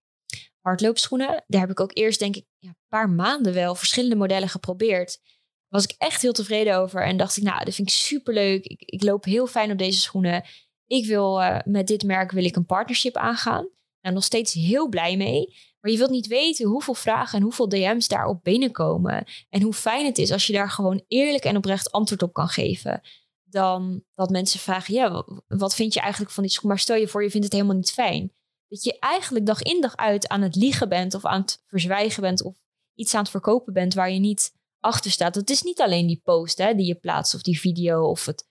Hardloopschoenen. 0.61 1.43
Daar 1.47 1.61
heb 1.61 1.70
ik 1.70 1.80
ook 1.80 1.97
eerst 1.97 2.20
denk 2.20 2.36
ik 2.36 2.45
ja, 2.57 2.70
een 2.70 2.76
paar 2.88 3.09
maanden 3.09 3.53
wel 3.53 3.76
verschillende 3.76 4.16
modellen 4.16 4.49
geprobeerd. 4.49 5.20
Was 5.68 5.84
ik 5.84 5.95
echt 5.97 6.22
heel 6.22 6.34
tevreden 6.34 6.78
over. 6.78 7.03
En 7.03 7.18
dacht 7.18 7.38
ik, 7.38 7.43
nou, 7.43 7.66
dat 7.66 7.74
vind 7.76 7.88
ik 7.88 7.93
superleuk. 7.93 8.66
Ik, 8.66 8.82
ik 8.82 9.03
loop 9.03 9.24
heel 9.24 9.47
fijn 9.47 9.72
op 9.72 9.78
deze 9.78 9.99
schoenen. 9.99 10.43
Ik 10.88 11.06
wil 11.06 11.42
uh, 11.42 11.60
met 11.66 11.88
dit 11.88 12.04
merk 12.04 12.32
wil 12.32 12.44
ik 12.44 12.56
een 12.56 12.66
partnership 12.66 13.16
aangaan. 13.16 13.70
Nou, 14.02 14.16
nog 14.16 14.24
steeds 14.24 14.54
heel 14.54 14.90
blij 14.90 15.18
mee. 15.18 15.56
Maar 15.80 15.92
je 15.92 15.98
wilt 15.98 16.10
niet 16.10 16.28
weten 16.28 16.68
hoeveel 16.68 16.94
vragen 16.94 17.38
en 17.38 17.44
hoeveel 17.44 17.70
DM's 17.70 18.08
daarop 18.08 18.44
binnenkomen. 18.44 19.26
En 19.50 19.62
hoe 19.62 19.74
fijn 19.74 20.06
het 20.06 20.18
is 20.18 20.32
als 20.32 20.48
je 20.48 20.54
daar 20.54 20.70
gewoon 20.70 21.04
eerlijk 21.08 21.44
en 21.44 21.58
oprecht 21.58 21.92
antwoord 21.92 22.24
op 22.24 22.34
kan 22.34 22.48
geven. 22.48 23.02
Dan 23.44 24.04
dat 24.16 24.30
mensen 24.30 24.60
vragen, 24.60 24.94
ja, 24.94 25.26
wat 25.48 25.76
vind 25.76 25.94
je 25.94 26.00
eigenlijk 26.00 26.32
van 26.32 26.44
die? 26.44 26.60
Maar 26.62 26.80
stel 26.80 26.96
je 26.96 27.08
voor, 27.08 27.24
je 27.24 27.30
vindt 27.30 27.46
het 27.46 27.54
helemaal 27.54 27.76
niet 27.76 27.92
fijn. 27.92 28.34
Dat 28.68 28.84
je 28.84 29.00
eigenlijk 29.00 29.46
dag 29.46 29.62
in 29.62 29.82
dag 29.82 29.96
uit 29.96 30.28
aan 30.28 30.42
het 30.42 30.56
liegen 30.56 30.90
bent 30.90 31.14
of 31.14 31.26
aan 31.26 31.42
het 31.42 31.64
verzwijgen 31.68 32.22
bent 32.22 32.44
of 32.44 32.54
iets 32.96 33.14
aan 33.14 33.22
het 33.22 33.30
verkopen 33.30 33.74
bent 33.74 33.94
waar 33.94 34.12
je 34.12 34.20
niet 34.20 34.54
achter 34.80 35.12
staat. 35.12 35.36
Het 35.36 35.50
is 35.50 35.62
niet 35.62 35.82
alleen 35.82 36.08
die 36.08 36.22
post 36.24 36.58
hè, 36.58 36.74
die 36.74 36.86
je 36.86 36.96
plaatst 36.96 37.36
of 37.36 37.42
die 37.42 37.60
video 37.60 38.10
of 38.10 38.26
het 38.26 38.48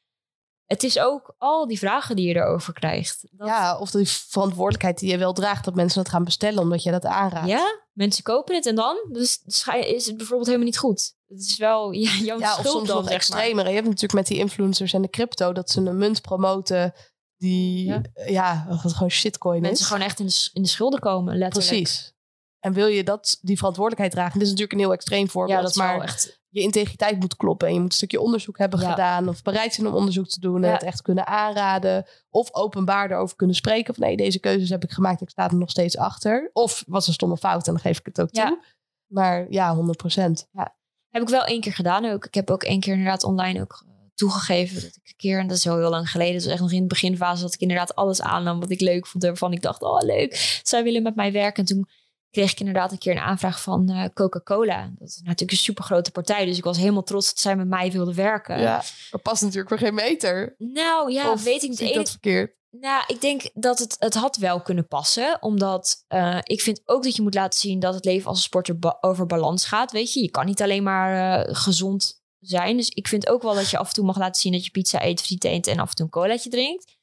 het 0.67 0.83
is 0.83 0.99
ook 0.99 1.35
al 1.39 1.67
die 1.67 1.79
vragen 1.79 2.17
die 2.17 2.29
je 2.29 2.35
erover 2.35 2.73
krijgt. 2.73 3.27
Dat... 3.31 3.49
Ja, 3.49 3.79
of 3.79 3.91
die 3.91 4.09
verantwoordelijkheid 4.09 4.99
die 4.99 5.11
je 5.11 5.19
wel 5.19 5.33
draagt 5.33 5.65
dat 5.65 5.75
mensen 5.75 6.01
het 6.01 6.09
gaan 6.09 6.25
bestellen 6.25 6.63
omdat 6.63 6.83
je 6.83 6.91
dat 6.91 7.05
aanraadt. 7.05 7.49
Ja, 7.49 7.81
mensen 7.93 8.23
kopen 8.23 8.55
het 8.55 8.67
en 8.67 8.75
dan 8.75 8.97
dus 9.13 9.43
is 9.81 10.07
het 10.07 10.17
bijvoorbeeld 10.17 10.47
helemaal 10.47 10.67
niet 10.67 10.79
goed. 10.79 11.15
Het 11.27 11.41
is 11.41 11.57
wel 11.57 11.93
ja, 11.93 12.11
jouw 12.11 12.39
ja, 12.39 12.59
of 12.59 12.67
soms 12.67 12.89
nog 12.89 13.11
extremer. 13.11 13.69
Je 13.69 13.75
hebt 13.75 13.87
natuurlijk 13.87 14.13
met 14.13 14.27
die 14.27 14.39
influencers 14.39 14.93
en 14.93 15.03
de 15.03 15.11
crypto 15.11 15.53
dat 15.53 15.71
ze 15.71 15.81
een 15.81 15.99
munt 15.99 16.23
promoten 16.23 16.95
die 17.37 17.85
ja, 17.87 18.03
ja 18.27 18.67
gewoon 18.69 19.11
shitcoin 19.11 19.61
mensen 19.61 19.81
is. 19.81 19.87
gewoon 19.91 20.07
echt 20.07 20.21
in 20.21 20.27
de, 20.27 20.51
in 20.53 20.63
de 20.63 20.69
schulden 20.69 21.01
komen, 21.01 21.39
letterlijk. 21.39 21.73
Precies. 21.73 22.13
En 22.61 22.73
wil 22.73 22.87
je 22.87 23.05
dat, 23.05 23.39
die 23.41 23.57
verantwoordelijkheid 23.57 24.13
dragen? 24.13 24.33
Dit 24.39 24.43
is 24.43 24.49
natuurlijk 24.49 24.73
een 24.73 24.85
heel 24.85 24.93
extreem 24.93 25.29
voorbeeld. 25.29 25.59
Ja, 25.59 25.65
dat 25.65 25.75
maar 25.75 26.01
echt 26.01 26.43
je 26.55 26.61
integriteit 26.61 27.21
moet 27.21 27.37
kloppen. 27.37 27.69
En 27.69 27.75
je 27.75 27.81
moet 27.81 27.91
een 27.91 27.97
stukje 27.97 28.21
onderzoek 28.21 28.59
hebben 28.59 28.79
gedaan. 28.79 29.29
Of 29.29 29.43
bereid 29.43 29.75
zijn 29.75 29.87
om 29.87 29.95
onderzoek 29.95 30.29
te 30.29 30.41
doen. 30.41 30.65
En 30.65 30.73
het 30.73 30.83
echt 30.83 31.03
kunnen 31.03 31.27
aanraden. 31.27 32.07
Of 32.31 32.55
openbaar 32.55 33.11
erover 33.11 33.37
kunnen 33.37 33.57
spreken. 33.57 33.95
Van 33.95 34.07
nee, 34.07 34.17
deze 34.17 34.39
keuzes 34.39 34.69
heb 34.69 34.85
ik 34.85 34.91
gemaakt. 34.91 35.21
Ik 35.21 35.31
sta 35.31 35.49
er 35.51 35.57
nog 35.57 35.71
steeds 35.71 35.97
achter. 35.97 36.51
Of 36.53 36.85
was 36.87 37.07
een 37.07 37.13
stomme 37.13 37.37
fout 37.37 37.67
en 37.67 37.73
dan 37.73 37.83
geef 37.83 37.99
ik 37.99 38.07
het 38.07 38.21
ook 38.21 38.31
toe. 38.31 38.63
Maar 39.07 39.47
ja, 39.51 39.75
100 39.75 39.99
procent. 39.99 40.49
Ja. 40.53 40.77
Heb 41.09 41.23
ik 41.23 41.29
wel 41.29 41.45
één 41.45 41.61
keer 41.61 41.73
gedaan 41.73 42.05
ook. 42.05 42.27
Ik 42.27 42.35
heb 42.35 42.51
ook 42.51 42.63
één 42.63 42.81
keer 42.81 42.93
inderdaad 42.93 43.25
online 43.25 43.61
ook 43.61 43.85
eh, 43.87 43.93
toegegeven 44.15 44.75
dat 44.75 44.97
ik 44.97 45.09
een 45.09 45.17
keer, 45.17 45.39
en 45.39 45.47
dat 45.47 45.57
is 45.57 45.69
al 45.69 45.79
heel 45.79 45.91
lang 45.91 46.11
geleden, 46.11 46.35
dus 46.35 46.47
echt 46.47 46.61
nog 46.61 46.73
in 46.73 46.81
de 46.81 46.87
beginfase, 46.87 47.43
dat 47.43 47.55
ik 47.55 47.61
inderdaad 47.61 47.95
alles 47.95 48.23
aannam 48.23 48.61
wat 48.61 48.71
ik 48.71 48.81
leuk 48.81 49.07
vond. 49.07 49.25
Waarvan 49.25 49.53
ik 49.53 49.63
dacht, 49.63 49.83
oh 49.83 50.03
leuk, 50.03 50.61
zij 50.63 50.83
willen 50.83 51.03
met 51.03 51.15
mij 51.15 51.33
werken. 51.33 51.65
En 51.65 51.75
toen 51.75 51.89
kreeg 52.35 52.53
ik 52.53 52.59
inderdaad 52.59 52.93
een 52.93 52.99
keer 52.99 53.13
een 53.13 53.23
aanvraag 53.23 53.63
van 53.63 53.91
uh, 53.91 54.05
Coca-Cola. 54.15 54.91
Dat 54.99 55.09
is 55.09 55.17
natuurlijk 55.17 55.51
een 55.51 55.57
super 55.57 55.85
grote 55.85 56.11
partij. 56.11 56.45
Dus 56.45 56.59
ik 56.59 56.65
was 56.65 56.77
helemaal 56.77 57.03
trots 57.03 57.29
dat 57.29 57.39
zij 57.39 57.57
met 57.57 57.69
mij 57.69 57.93
wilden 57.93 58.15
werken. 58.15 58.61
Ja, 58.61 58.83
dat 59.11 59.23
past 59.23 59.43
natuurlijk 59.43 59.69
voor 59.69 59.79
geen 59.79 59.95
meter. 59.95 60.55
Nou 60.59 61.13
ja, 61.13 61.33
of 61.33 61.43
weet 61.43 61.63
ik 61.63 61.69
niet. 61.69 61.81
Ene... 61.81 61.95
dat 61.95 62.11
verkeerd? 62.11 62.53
Nou, 62.71 63.05
ik 63.07 63.21
denk 63.21 63.51
dat 63.55 63.79
het, 63.79 63.97
het 63.99 64.15
had 64.15 64.37
wel 64.37 64.61
kunnen 64.61 64.89
passen. 64.89 65.43
Omdat 65.43 66.05
uh, 66.09 66.39
ik 66.43 66.61
vind 66.61 66.81
ook 66.85 67.03
dat 67.03 67.17
je 67.17 67.23
moet 67.23 67.35
laten 67.35 67.61
zien 67.61 67.81
dat 67.81 67.95
het 67.95 68.05
leven 68.05 68.29
als 68.29 68.37
een 68.37 68.43
sporter 68.43 68.79
ba 68.79 68.97
over 69.01 69.27
balans 69.27 69.65
gaat. 69.67 69.93
Weet 69.93 70.13
je, 70.13 70.23
je 70.23 70.31
kan 70.31 70.47
niet 70.47 70.63
alleen 70.63 70.83
maar 70.83 71.47
uh, 71.49 71.55
gezond 71.55 72.23
zijn. 72.41 72.77
Dus 72.77 72.89
ik 72.89 73.09
vind 73.09 73.29
ook 73.29 73.43
wel 73.43 73.55
dat 73.55 73.71
je 73.71 73.79
af 73.79 73.89
en 73.89 73.95
toe 73.95 74.05
mag 74.05 74.19
laten 74.19 74.41
zien 74.41 74.53
dat 74.53 74.65
je 74.65 74.71
pizza 74.71 75.05
eet, 75.05 75.21
friet 75.21 75.45
eet 75.45 75.67
en 75.67 75.79
af 75.79 75.89
en 75.89 75.95
toe 75.95 76.05
een 76.05 76.11
colaatje 76.11 76.51
drinkt. 76.51 76.94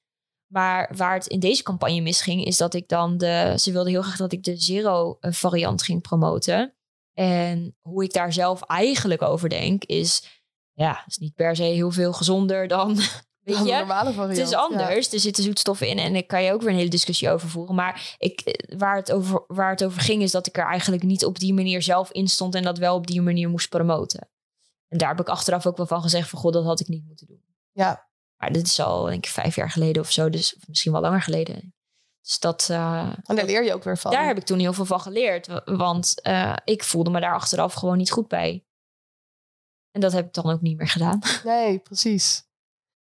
Maar 0.51 0.91
waar 0.95 1.13
het 1.13 1.27
in 1.27 1.39
deze 1.39 1.63
campagne 1.63 2.01
misging, 2.01 2.45
is 2.45 2.57
dat 2.57 2.73
ik 2.73 2.87
dan 2.87 3.17
de. 3.17 3.53
Ze 3.57 3.71
wilden 3.71 3.91
heel 3.91 4.01
graag 4.01 4.17
dat 4.17 4.31
ik 4.31 4.43
de 4.43 4.57
zero 4.57 5.17
eh, 5.19 5.31
variant 5.31 5.83
ging 5.83 6.01
promoten. 6.01 6.73
En 7.13 7.75
hoe 7.81 8.03
ik 8.03 8.13
daar 8.13 8.33
zelf 8.33 8.61
eigenlijk 8.61 9.21
over 9.21 9.49
denk, 9.49 9.83
is. 9.83 10.39
Ja, 10.73 11.03
is 11.07 11.17
niet 11.17 11.35
per 11.35 11.55
se 11.55 11.63
heel 11.63 11.91
veel 11.91 12.13
gezonder 12.13 12.67
dan. 12.67 12.95
Weet 13.41 13.57
je? 13.57 13.63
normale 13.63 14.13
variant. 14.13 14.37
Het 14.37 14.47
is 14.47 14.53
anders. 14.53 15.13
Er 15.13 15.19
zitten 15.19 15.43
zoetstoffen 15.43 15.87
in 15.87 15.97
en 15.97 16.13
daar 16.13 16.23
kan 16.23 16.43
je 16.43 16.53
ook 16.53 16.61
weer 16.61 16.69
een 16.69 16.75
hele 16.75 16.89
discussie 16.89 17.29
over 17.29 17.49
voeren. 17.49 17.75
Maar 17.75 18.15
ik, 18.17 18.39
eh, 18.39 18.77
waar, 18.77 18.95
het 18.95 19.11
over, 19.11 19.43
waar 19.47 19.69
het 19.69 19.83
over 19.83 20.01
ging, 20.01 20.21
is 20.21 20.31
dat 20.31 20.47
ik 20.47 20.57
er 20.57 20.65
eigenlijk 20.65 21.03
niet 21.03 21.25
op 21.25 21.39
die 21.39 21.53
manier 21.53 21.81
zelf 21.81 22.11
in 22.11 22.27
stond 22.27 22.55
en 22.55 22.63
dat 22.63 22.77
wel 22.77 22.95
op 22.95 23.07
die 23.07 23.21
manier 23.21 23.49
moest 23.49 23.69
promoten. 23.69 24.29
En 24.87 24.97
daar 24.97 25.09
heb 25.09 25.19
ik 25.19 25.29
achteraf 25.29 25.65
ook 25.65 25.77
wel 25.77 25.85
van 25.85 26.01
gezegd: 26.01 26.29
van 26.29 26.39
god, 26.39 26.53
dat 26.53 26.65
had 26.65 26.79
ik 26.79 26.87
niet 26.87 27.05
moeten 27.05 27.27
doen. 27.27 27.43
Ja, 27.71 28.10
maar 28.41 28.51
dit 28.51 28.65
is 28.65 28.79
al, 28.79 29.03
denk 29.03 29.25
ik, 29.25 29.31
vijf 29.31 29.55
jaar 29.55 29.69
geleden 29.69 30.01
of 30.01 30.11
zo. 30.11 30.29
Dus 30.29 30.55
misschien 30.67 30.91
wel 30.91 31.01
langer 31.01 31.21
geleden. 31.21 31.73
Dus 32.21 32.39
dat. 32.39 32.67
Uh, 32.71 33.13
en 33.23 33.35
daar 33.35 33.45
leer 33.45 33.63
je 33.63 33.73
ook 33.73 33.83
weer 33.83 33.97
van. 33.97 34.11
Daar 34.11 34.25
heb 34.25 34.37
ik 34.37 34.43
toen 34.43 34.59
heel 34.59 34.73
veel 34.73 34.85
van 34.85 34.99
geleerd. 34.99 35.47
Want 35.65 36.19
uh, 36.23 36.55
ik 36.63 36.83
voelde 36.83 37.09
me 37.09 37.19
daar 37.19 37.33
achteraf 37.33 37.73
gewoon 37.73 37.97
niet 37.97 38.11
goed 38.11 38.27
bij. 38.27 38.65
En 39.91 40.01
dat 40.01 40.11
heb 40.11 40.25
ik 40.25 40.33
dan 40.33 40.51
ook 40.51 40.61
niet 40.61 40.77
meer 40.77 40.87
gedaan. 40.87 41.19
Nee, 41.43 41.79
precies. 41.79 42.43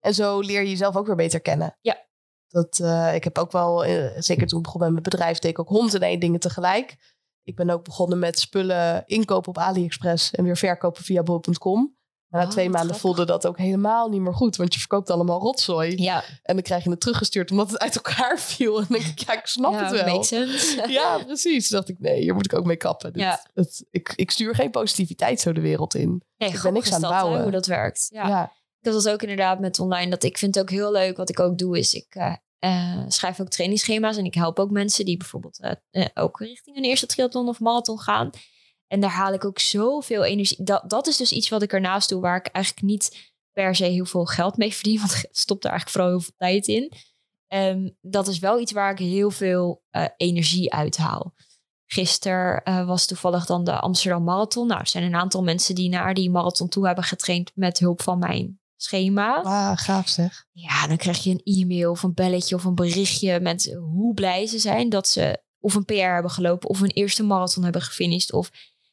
En 0.00 0.14
zo 0.14 0.40
leer 0.40 0.62
je 0.62 0.68
jezelf 0.68 0.96
ook 0.96 1.06
weer 1.06 1.16
beter 1.16 1.40
kennen. 1.40 1.76
Ja. 1.80 2.08
Dat, 2.48 2.78
uh, 2.78 3.14
ik 3.14 3.24
heb 3.24 3.38
ook 3.38 3.52
wel, 3.52 3.78
zeker 4.18 4.46
toen 4.46 4.58
ik 4.58 4.64
begon 4.64 4.80
met 4.80 4.90
mijn 4.90 5.02
bedrijf, 5.02 5.38
deed 5.38 5.50
ik 5.50 5.58
ook 5.58 5.68
hond 5.68 5.94
en 5.94 6.00
één 6.00 6.20
dingen 6.20 6.40
tegelijk. 6.40 6.96
Ik 7.42 7.56
ben 7.56 7.70
ook 7.70 7.84
begonnen 7.84 8.18
met 8.18 8.38
spullen 8.38 9.06
inkopen 9.06 9.48
op 9.48 9.58
AliExpress 9.58 10.30
en 10.30 10.44
weer 10.44 10.56
verkopen 10.56 11.04
via 11.04 11.22
bol.com. 11.22 11.98
Na 12.30 12.42
oh, 12.42 12.48
twee 12.48 12.70
maanden 12.70 12.96
voelde 12.96 13.24
dat 13.24 13.46
ook 13.46 13.58
helemaal 13.58 14.08
niet 14.08 14.20
meer 14.20 14.34
goed. 14.34 14.56
Want 14.56 14.72
je 14.74 14.78
verkoopt 14.78 15.10
allemaal 15.10 15.40
rotzooi. 15.40 16.02
Ja. 16.02 16.24
En 16.42 16.54
dan 16.54 16.62
krijg 16.62 16.84
je 16.84 16.90
het 16.90 17.00
teruggestuurd 17.00 17.50
omdat 17.50 17.70
het 17.70 17.78
uit 17.78 17.94
elkaar 17.94 18.38
viel. 18.50 18.78
En 18.78 18.86
dan 18.88 18.98
denk 18.98 19.10
ik, 19.10 19.26
ja, 19.26 19.32
ik 19.32 19.46
snap 19.46 19.78
het 19.78 19.90
wel. 19.90 20.06
Makes 20.06 20.28
sense. 20.28 20.82
ja, 20.92 21.18
precies. 21.24 21.68
Toen 21.68 21.76
dacht 21.76 21.88
ik, 21.88 21.98
nee, 21.98 22.20
hier 22.20 22.34
moet 22.34 22.52
ik 22.52 22.58
ook 22.58 22.64
mee 22.64 22.76
kappen. 22.76 23.12
ja. 23.14 23.42
het, 23.54 23.86
ik, 23.90 24.12
ik 24.16 24.30
stuur 24.30 24.54
geen 24.54 24.70
positiviteit 24.70 25.40
zo 25.40 25.52
de 25.52 25.60
wereld 25.60 25.94
in. 25.94 26.22
Nee, 26.36 26.48
ik 26.48 26.62
ben 26.62 26.72
niks 26.72 26.92
aan 26.92 27.00
het 27.00 27.10
bouwen. 27.10 27.36
Hè, 27.36 27.42
hoe 27.42 27.52
dat 27.52 27.66
werkt. 27.66 28.08
Ja. 28.12 28.28
ja. 28.28 28.52
Ik 28.80 28.92
had 28.92 29.02
dat 29.02 29.12
ook 29.12 29.22
inderdaad 29.22 29.60
met 29.60 29.78
online. 29.78 30.10
Dat 30.10 30.22
ik 30.22 30.38
vind 30.38 30.54
het 30.54 30.64
ook 30.64 30.70
heel 30.70 30.92
leuk. 30.92 31.16
Wat 31.16 31.28
ik 31.28 31.40
ook 31.40 31.58
doe 31.58 31.78
is, 31.78 31.94
ik 31.94 32.14
uh, 32.14 32.34
uh, 32.60 33.04
schrijf 33.08 33.40
ook 33.40 33.48
trainingsschema's. 33.48 34.16
En 34.16 34.24
ik 34.24 34.34
help 34.34 34.58
ook 34.58 34.70
mensen 34.70 35.04
die 35.04 35.16
bijvoorbeeld 35.16 35.60
uh, 35.90 36.04
ook 36.14 36.38
richting 36.38 36.76
een 36.76 36.84
eerste 36.84 37.06
triathlon 37.06 37.48
of 37.48 37.60
marathon 37.60 38.00
gaan. 38.00 38.30
En 38.90 39.00
daar 39.00 39.10
haal 39.10 39.32
ik 39.32 39.44
ook 39.44 39.58
zoveel 39.58 40.24
energie. 40.24 40.64
Dat, 40.64 40.90
dat 40.90 41.06
is 41.06 41.16
dus 41.16 41.32
iets 41.32 41.48
wat 41.48 41.62
ik 41.62 41.72
ernaast 41.72 42.08
doe, 42.08 42.20
waar 42.20 42.36
ik 42.36 42.46
eigenlijk 42.46 42.86
niet 42.86 43.32
per 43.52 43.74
se 43.74 43.84
heel 43.84 44.04
veel 44.04 44.24
geld 44.24 44.56
mee 44.56 44.74
verdien. 44.78 44.98
Want 44.98 45.12
ik 45.12 45.28
stop 45.30 45.64
er 45.64 45.70
eigenlijk 45.70 45.96
vooral 45.96 46.10
heel 46.10 46.20
veel 46.20 46.34
tijd 46.36 46.66
in. 46.66 46.92
En 47.46 47.96
dat 48.00 48.28
is 48.28 48.38
wel 48.38 48.60
iets 48.60 48.72
waar 48.72 48.90
ik 48.90 48.98
heel 48.98 49.30
veel 49.30 49.82
uh, 49.90 50.04
energie 50.16 50.72
uithaal. 50.72 51.34
Gisteren 51.86 52.62
uh, 52.64 52.86
was 52.86 53.06
toevallig 53.06 53.46
dan 53.46 53.64
de 53.64 53.80
Amsterdam 53.80 54.24
Marathon. 54.24 54.66
Nou, 54.66 54.80
er 54.80 54.86
zijn 54.86 55.04
een 55.04 55.14
aantal 55.14 55.42
mensen 55.42 55.74
die 55.74 55.88
naar 55.88 56.14
die 56.14 56.30
marathon 56.30 56.68
toe 56.68 56.86
hebben 56.86 57.04
getraind 57.04 57.50
met 57.54 57.78
hulp 57.78 58.02
van 58.02 58.18
mijn 58.18 58.60
schema. 58.76 59.42
Ah, 59.42 59.76
gaaf 59.76 60.08
zeg. 60.08 60.46
Ja, 60.52 60.86
dan 60.86 60.96
krijg 60.96 61.24
je 61.24 61.30
een 61.30 61.60
e-mail 61.62 61.90
of 61.90 62.02
een 62.02 62.14
belletje 62.14 62.54
of 62.54 62.64
een 62.64 62.74
berichtje 62.74 63.40
met 63.40 63.76
hoe 63.78 64.14
blij 64.14 64.46
ze 64.46 64.58
zijn 64.58 64.88
dat 64.88 65.08
ze 65.08 65.42
of 65.60 65.74
een 65.74 65.84
PR 65.84 65.92
hebben 65.92 66.30
gelopen 66.30 66.68
of 66.68 66.80
een 66.80 66.90
eerste 66.90 67.22
marathon 67.22 67.64
hebben 67.64 67.82
gefinished 67.82 68.32
of 68.32 68.50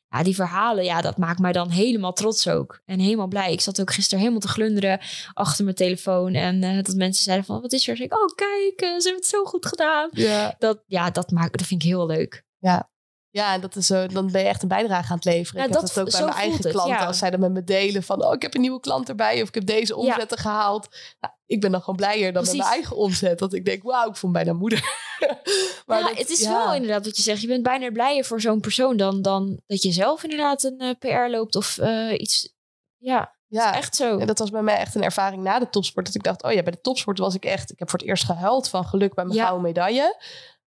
ja, 0.09 0.23
die 0.23 0.35
verhalen, 0.35 0.83
ja, 0.83 1.01
dat 1.01 1.17
maakt 1.17 1.39
mij 1.39 1.51
dan 1.51 1.69
helemaal 1.69 2.13
trots 2.13 2.47
ook. 2.47 2.81
En 2.85 2.99
helemaal 2.99 3.27
blij. 3.27 3.51
Ik 3.51 3.61
zat 3.61 3.81
ook 3.81 3.93
gisteren 3.93 4.19
helemaal 4.19 4.41
te 4.41 4.47
glunderen 4.47 4.99
achter 5.33 5.63
mijn 5.63 5.75
telefoon. 5.75 6.33
En 6.33 6.63
uh, 6.63 6.75
dat 6.83 6.95
mensen 6.95 7.23
zeiden 7.23 7.45
van, 7.45 7.61
wat 7.61 7.73
is 7.73 7.87
er? 7.87 7.97
Zeg 7.97 8.05
ik, 8.05 8.13
oh 8.13 8.35
kijk, 8.35 8.81
uh, 8.81 8.87
ze 8.87 9.03
hebben 9.03 9.15
het 9.15 9.25
zo 9.25 9.43
goed 9.43 9.65
gedaan. 9.65 10.09
Ja, 10.11 10.55
dat, 10.59 10.83
ja, 10.85 11.09
dat, 11.09 11.31
maakt, 11.31 11.57
dat 11.57 11.67
vind 11.67 11.83
ik 11.83 11.87
heel 11.87 12.05
leuk. 12.05 12.45
Ja, 12.57 12.89
ja, 13.29 13.53
en 13.53 13.61
dat 13.61 13.75
is 13.75 13.85
zo, 13.85 14.07
dan 14.07 14.31
ben 14.31 14.41
je 14.41 14.47
echt 14.47 14.61
een 14.61 14.67
bijdrage 14.67 15.09
aan 15.09 15.15
het 15.15 15.25
leveren. 15.25 15.61
Ja, 15.61 15.67
ik 15.67 15.73
dat, 15.73 15.81
heb 15.81 15.93
dat 15.93 16.05
ook 16.05 16.11
bij 16.11 16.21
mijn 16.21 16.33
eigen 16.33 16.63
het, 16.63 16.71
klanten. 16.71 16.95
ja. 16.95 17.05
Als 17.05 17.17
zij 17.17 17.29
dan 17.29 17.39
met 17.39 17.51
me 17.51 17.63
delen 17.63 18.03
van... 18.03 18.23
oh, 18.23 18.33
ik 18.33 18.41
heb 18.41 18.55
een 18.55 18.61
nieuwe 18.61 18.79
klant 18.79 19.09
erbij... 19.09 19.41
of 19.41 19.47
ik 19.47 19.53
heb 19.53 19.65
deze 19.65 19.95
omzetten 19.95 20.37
gehaald. 20.37 20.87
Nou, 21.19 21.33
ik 21.47 21.61
ben 21.61 21.71
dan 21.71 21.79
gewoon 21.79 21.95
blijer 21.95 22.33
dan 22.33 22.43
met 22.43 22.55
mijn 22.57 22.67
eigen 22.69 22.95
omzet. 22.95 23.39
Dat 23.39 23.53
ik 23.53 23.65
denk, 23.65 23.83
wauw, 23.83 24.09
ik 24.09 24.15
voel 24.15 24.29
me 24.29 24.35
bijna 24.43 24.53
moeder. 24.53 24.79
maar 25.85 25.99
ja, 25.99 26.07
dat- 26.07 26.17
het 26.17 26.29
is 26.29 26.39
ja. 26.41 26.51
wel 26.65 26.73
inderdaad 26.73 27.05
wat 27.05 27.15
je 27.17 27.21
zegt. 27.21 27.41
Je 27.41 27.47
bent 27.47 27.63
bijna 27.63 27.91
blijer 27.91 28.25
voor 28.25 28.41
zo'n 28.41 28.59
persoon 28.59 28.97
dan, 28.97 29.21
dan 29.21 29.61
dat 29.67 29.81
je 29.81 29.91
zelf 29.91 30.23
inderdaad 30.23 30.63
een 30.63 30.79
eh, 30.79 30.89
PR 30.99 31.29
loopt 31.31 31.55
of 31.55 31.77
eh, 31.77 32.13
iets. 32.19 32.55
Ja, 32.97 33.35
Ja, 33.47 33.75
echt 33.75 33.95
zo. 33.95 34.17
En 34.17 34.27
dat 34.27 34.39
was 34.39 34.49
bij 34.49 34.61
mij 34.61 34.77
echt 34.77 34.95
een 34.95 35.03
ervaring 35.03 35.43
na 35.43 35.59
de 35.59 35.69
topsport. 35.69 36.05
Dat 36.05 36.15
ik 36.15 36.23
dacht, 36.23 36.43
oh 36.43 36.51
ja, 36.51 36.63
bij 36.63 36.71
de 36.71 36.81
topsport 36.81 37.17
was 37.17 37.35
ik 37.35 37.45
echt... 37.45 37.71
Ik 37.71 37.79
heb 37.79 37.89
voor 37.89 37.99
het 37.99 38.07
eerst 38.07 38.23
gehuild 38.23 38.69
van 38.69 38.85
geluk 38.85 39.13
bij 39.13 39.23
mijn 39.25 39.37
Ja. 39.37 39.43
gouden 39.43 39.65
medaille. 39.67 40.21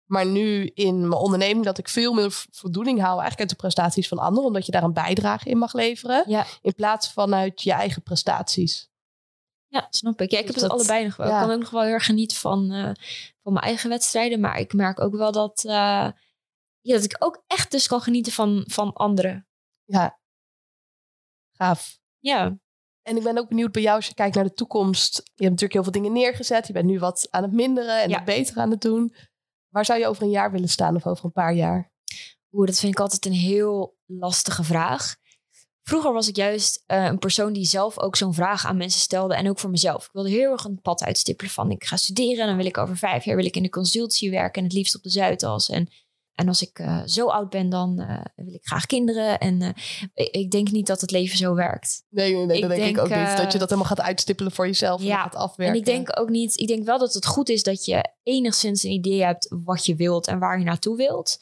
Maar 0.05 0.27
nu 0.27 0.71
in 0.75 1.01
mijn 1.09 1.21
onderneming 1.21 1.65
dat 1.65 1.79
ik 1.79 1.89
veel 1.89 2.13
meer 2.13 2.45
voldoening 2.51 2.99
haal... 3.01 3.11
eigenlijk 3.21 3.41
uit 3.41 3.49
de 3.51 3.57
prestaties 3.57 4.09
van 4.09 4.19
anderen. 4.19 4.47
Omdat 4.47 4.67
je 4.67 4.73
daar 4.73 4.83
een 4.83 4.93
bijdrage 4.93 5.49
in 5.49 5.59
mag 5.59 5.73
leveren. 5.73 6.25
Ja. 6.27 6.47
In 6.63 6.75
plaats 6.75 7.13
vanuit 7.13 7.63
je 7.63 7.73
eigen 7.73 8.03
prestaties. 8.03 8.89
Ja, 9.73 9.87
snap 9.91 10.21
ik. 10.21 10.31
Ja, 10.31 10.39
ik 10.39 10.45
heb 10.45 10.53
Dus 10.55 10.63
het 10.63 10.71
dat- 10.71 10.81
allebei 10.81 11.05
nog 11.05 11.17
wel. 11.17 11.27
ja. 11.29 11.41
Ik 11.41 11.47
kan 11.47 11.55
ook 11.55 11.61
nog 11.61 11.71
wel 11.71 11.83
heel 11.83 11.93
erg 11.93 12.05
genieten 12.05 12.37
van, 12.37 12.71
eh, 12.73 12.91
van 13.43 13.53
mijn 13.53 13.65
eigen 13.65 13.89
wedstrijden. 13.89 14.41
Maar 14.41 14.59
ik 14.59 14.73
merk 14.73 15.01
ook 15.01 15.15
wel 15.17 15.33
dat, 15.33 15.65
eh, 15.65 15.73
ja, 16.81 16.95
dat 16.95 17.05
ik 17.05 17.17
ook 17.19 17.43
echt 17.47 17.71
dus 17.71 17.87
kan 17.87 18.01
genieten 18.01 18.33
van, 18.33 18.65
van 18.67 18.93
anderen. 18.93 19.49
Ja, 19.85 20.19
gaaf. 21.57 21.99
Ja, 22.19 22.59
En 23.03 23.17
ik 23.17 23.23
ben 23.23 23.39
ook 23.39 23.49
benieuwd 23.49 23.73
bij 23.73 23.83
jou 23.83 23.97
als 23.97 24.07
je 24.07 24.15
kijkt 24.15 24.35
naar 24.35 24.45
de 24.45 24.53
toekomst. 24.55 25.15
Je 25.17 25.23
hebt 25.25 25.39
natuurlijk 25.61 25.73
heel 25.73 25.83
veel 25.83 25.93
dingen 25.93 26.13
neergezet. 26.13 26.67
Je 26.67 26.73
bent 26.73 26.87
nu 26.87 26.99
wat 26.99 27.27
aan 27.31 27.43
het 27.43 27.53
minderen 27.53 28.03
en 28.03 28.09
Ja. 28.09 28.17
het 28.17 28.25
beter 28.25 28.57
aan 28.59 28.71
het 28.71 28.81
doen. 28.81 29.15
Waar 29.69 29.85
zou 29.85 29.99
je 29.99 30.07
over 30.07 30.23
een 30.23 30.31
jaar 30.31 30.51
willen 30.53 30.69
staan 30.69 30.97
of 30.97 31.07
over 31.07 31.25
een 31.25 31.33
paar 31.33 31.55
jaar? 31.55 31.93
Oeh, 32.53 32.67
dat 32.67 32.79
vind 32.79 32.93
ik 32.93 33.01
altijd 33.01 33.27
een 33.27 33.33
heel 33.33 33.97
lastige 34.07 34.65
vraag. 34.65 35.17
Vroeger 35.91 36.13
was 36.13 36.29
ik 36.29 36.37
juist 36.37 36.83
eh, 36.87 37.05
een 37.05 37.19
persoon 37.19 37.53
die 37.53 37.65
zelf 37.65 37.99
ook 37.99 38.17
zo'n 38.17 38.35
vraag 38.35 38.67
aan 38.67 38.77
mensen 38.77 39.01
stelde. 39.01 39.35
En 39.35 39.49
ook 39.49 39.59
voor 39.59 39.71
mezelf. 39.71 40.05
Ik 40.05 40.13
wilde 40.13 40.31
heel 40.31 40.53
erg 40.53 40.65
een 40.65 40.81
pad 40.81 41.03
uitstippelen 41.03 41.53
van 41.53 41.71
ik 41.71 41.85
ga 41.85 41.97
studeren. 41.97 42.41
En 42.41 42.47
dan 42.47 42.57
wil 42.57 42.67
ik 42.67 42.79
over 42.79 42.97
vijf 42.97 43.25
jaar 43.25 43.37
wil 43.37 43.45
ik 43.45 43.57
in 43.57 43.63
de 43.63 43.69
consultie 43.69 44.31
werken. 44.31 44.63
En 44.63 44.65
het 44.65 44.73
liefst 44.73 44.97
op 44.97 45.03
de 45.03 45.11
Zuidas. 45.11 45.69
En, 45.69 45.89
en 46.35 46.49
als 46.49 46.63
ik 46.63 46.79
eh, 46.79 47.03
zo 47.05 47.27
oud 47.27 47.51
ben, 47.51 47.69
dan 47.69 48.01
eh, 48.01 48.21
wil 48.37 48.55
ik 48.55 48.67
graag 48.67 48.87
kinderen. 48.87 49.39
En 49.39 49.75
ik, 50.15 50.29
ik 50.29 50.51
denk 50.51 50.71
niet 50.71 50.87
dat 50.87 51.01
het 51.01 51.11
leven 51.11 51.39
zo 51.39 51.55
werkt. 51.55 52.03
Nee, 52.09 52.35
nee, 52.35 52.47
nee 52.47 52.57
Ik 52.57 52.63
dat 52.63 52.71
denk, 52.71 52.97
ik 52.97 53.03
ook 53.03 53.17
niet. 53.17 53.37
Dat 53.37 53.53
je 53.53 53.59
dat 53.59 53.71
helemaal 53.71 53.91
gaat 53.97 54.01
uitstippelen 54.01 54.53
voor 54.53 54.67
jezelf 54.67 55.01
en 55.01 55.07
Ja, 55.07 55.23
gaat 55.23 55.35
afwerken. 55.35 55.75
En 55.75 55.81
ik 55.81 55.87
denk 55.87 56.21
ook 56.21 56.29
niet, 56.29 56.61
ik 56.61 56.67
denk 56.69 56.85
wel 56.85 56.99
dat 56.99 57.15
het 57.15 57.27
goed 57.27 57.49
is 57.49 57.63
dat 57.63 57.85
je 57.85 58.05
enigszins 58.23 58.83
een 58.83 58.91
idee 58.91 59.25
hebt 59.25 59.55
wat 59.65 59.87
je 59.87 59.95
wilt 59.95 60.27
en 60.27 60.39
waar 60.39 60.59
je 60.59 60.65
naartoe 60.65 60.97
wilt. 60.97 61.39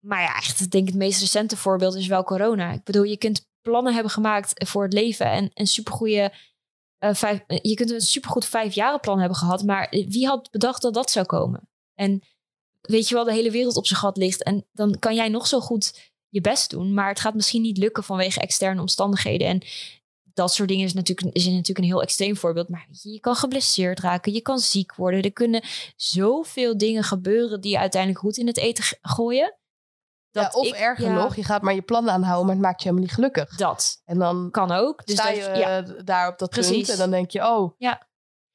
Maar 0.00 0.20
ja, 0.20 0.36
echt, 0.36 0.60
ik 0.60 0.70
denk 0.70 0.86
het 0.86 0.96
meest 0.96 1.20
recente 1.20 1.56
voorbeeld 1.56 1.94
is 1.94 2.06
wel 2.06 2.24
corona. 2.24 2.72
Ik 2.72 2.84
bedoel, 2.84 3.02
je 3.02 3.16
kunt 3.16 3.52
plannen 3.64 3.94
hebben 3.94 4.12
gemaakt 4.12 4.68
voor 4.68 4.82
het 4.82 4.92
leven 4.92 5.26
en 5.26 5.50
een 5.54 5.66
supergoeie. 5.66 6.32
eh, 6.98 7.14
vijf, 7.14 7.40
je 7.46 7.74
kunt 7.74 7.90
een 7.90 8.00
supergoed 8.00 8.44
vijfjarenplan 8.44 9.18
hebben 9.18 9.38
gehad, 9.38 9.62
maar 9.64 9.86
wie 9.90 10.26
had 10.26 10.50
bedacht 10.50 10.82
dat 10.82 10.94
dat 10.94 11.10
zou 11.10 11.26
komen? 11.26 11.68
En 11.94 12.22
weet 12.80 13.08
je 13.08 13.14
wel, 13.14 13.24
de 13.24 13.32
hele 13.32 13.50
wereld 13.50 13.76
op 13.76 13.86
zijn 13.86 14.00
gat 14.00 14.16
ligt. 14.16 14.42
En 14.42 14.66
dan 14.72 14.98
kan 14.98 15.14
jij 15.14 15.28
nog 15.28 15.46
zo 15.46 15.60
goed 15.60 16.12
je 16.28 16.40
best 16.40 16.70
doen, 16.70 16.94
maar 16.94 17.08
het 17.08 17.20
gaat 17.20 17.34
misschien 17.34 17.62
niet 17.62 17.78
lukken 17.78 18.04
vanwege 18.04 18.40
externe 18.40 18.80
omstandigheden. 18.80 19.46
En 19.46 19.62
dat 20.34 20.52
soort 20.52 20.68
dingen 20.68 20.84
is 20.84 20.92
natuurlijk, 20.94 21.36
is 21.36 21.44
natuurlijk 21.44 21.78
een 21.78 21.84
heel 21.84 22.02
extreem 22.02 22.36
voorbeeld. 22.36 22.68
Maar 22.68 22.86
je, 23.02 23.20
kan 23.20 23.34
geblesseerd 23.36 24.00
raken, 24.00 24.32
je 24.32 24.40
kan 24.40 24.58
ziek 24.58 24.94
worden. 24.94 25.22
Er 25.22 25.32
kunnen 25.32 25.62
zoveel 25.96 26.78
dingen 26.78 27.04
gebeuren 27.04 27.60
die 27.60 27.70
je 27.70 27.78
uiteindelijk 27.78 28.20
goed 28.20 28.36
in 28.36 28.46
het 28.46 28.56
eten 28.56 28.84
g- 28.84 28.94
gooien. 30.42 30.50
ja, 30.52 30.60
of 30.60 30.66
ik- 30.66 30.74
erger 30.74 31.04
ja, 31.04 31.14
nog, 31.14 31.36
je 31.36 31.44
gaat 31.44 31.62
maar 31.62 31.74
je 31.74 31.82
plannen 31.82 32.12
aanhouden, 32.12 32.46
maar 32.46 32.54
het 32.54 32.64
maakt 32.64 32.82
je 32.82 32.88
helemaal 32.88 33.06
niet 33.06 33.14
gelukkig. 33.16 33.56
Dat 33.56 34.02
En 34.04 34.18
dan 34.18 34.50
kan 34.50 34.72
ook. 34.72 35.06
Dus 35.06 35.14
sta 35.16 35.26
dat, 35.26 35.36
je 35.36 35.42
ja. 35.56 35.80
daar 36.04 36.28
op 36.28 36.38
dat 36.38 36.50
punt 36.50 36.88
en 36.88 36.96
dan 36.98 37.10
denk 37.10 37.30
je, 37.30 37.46
oh, 37.46 37.74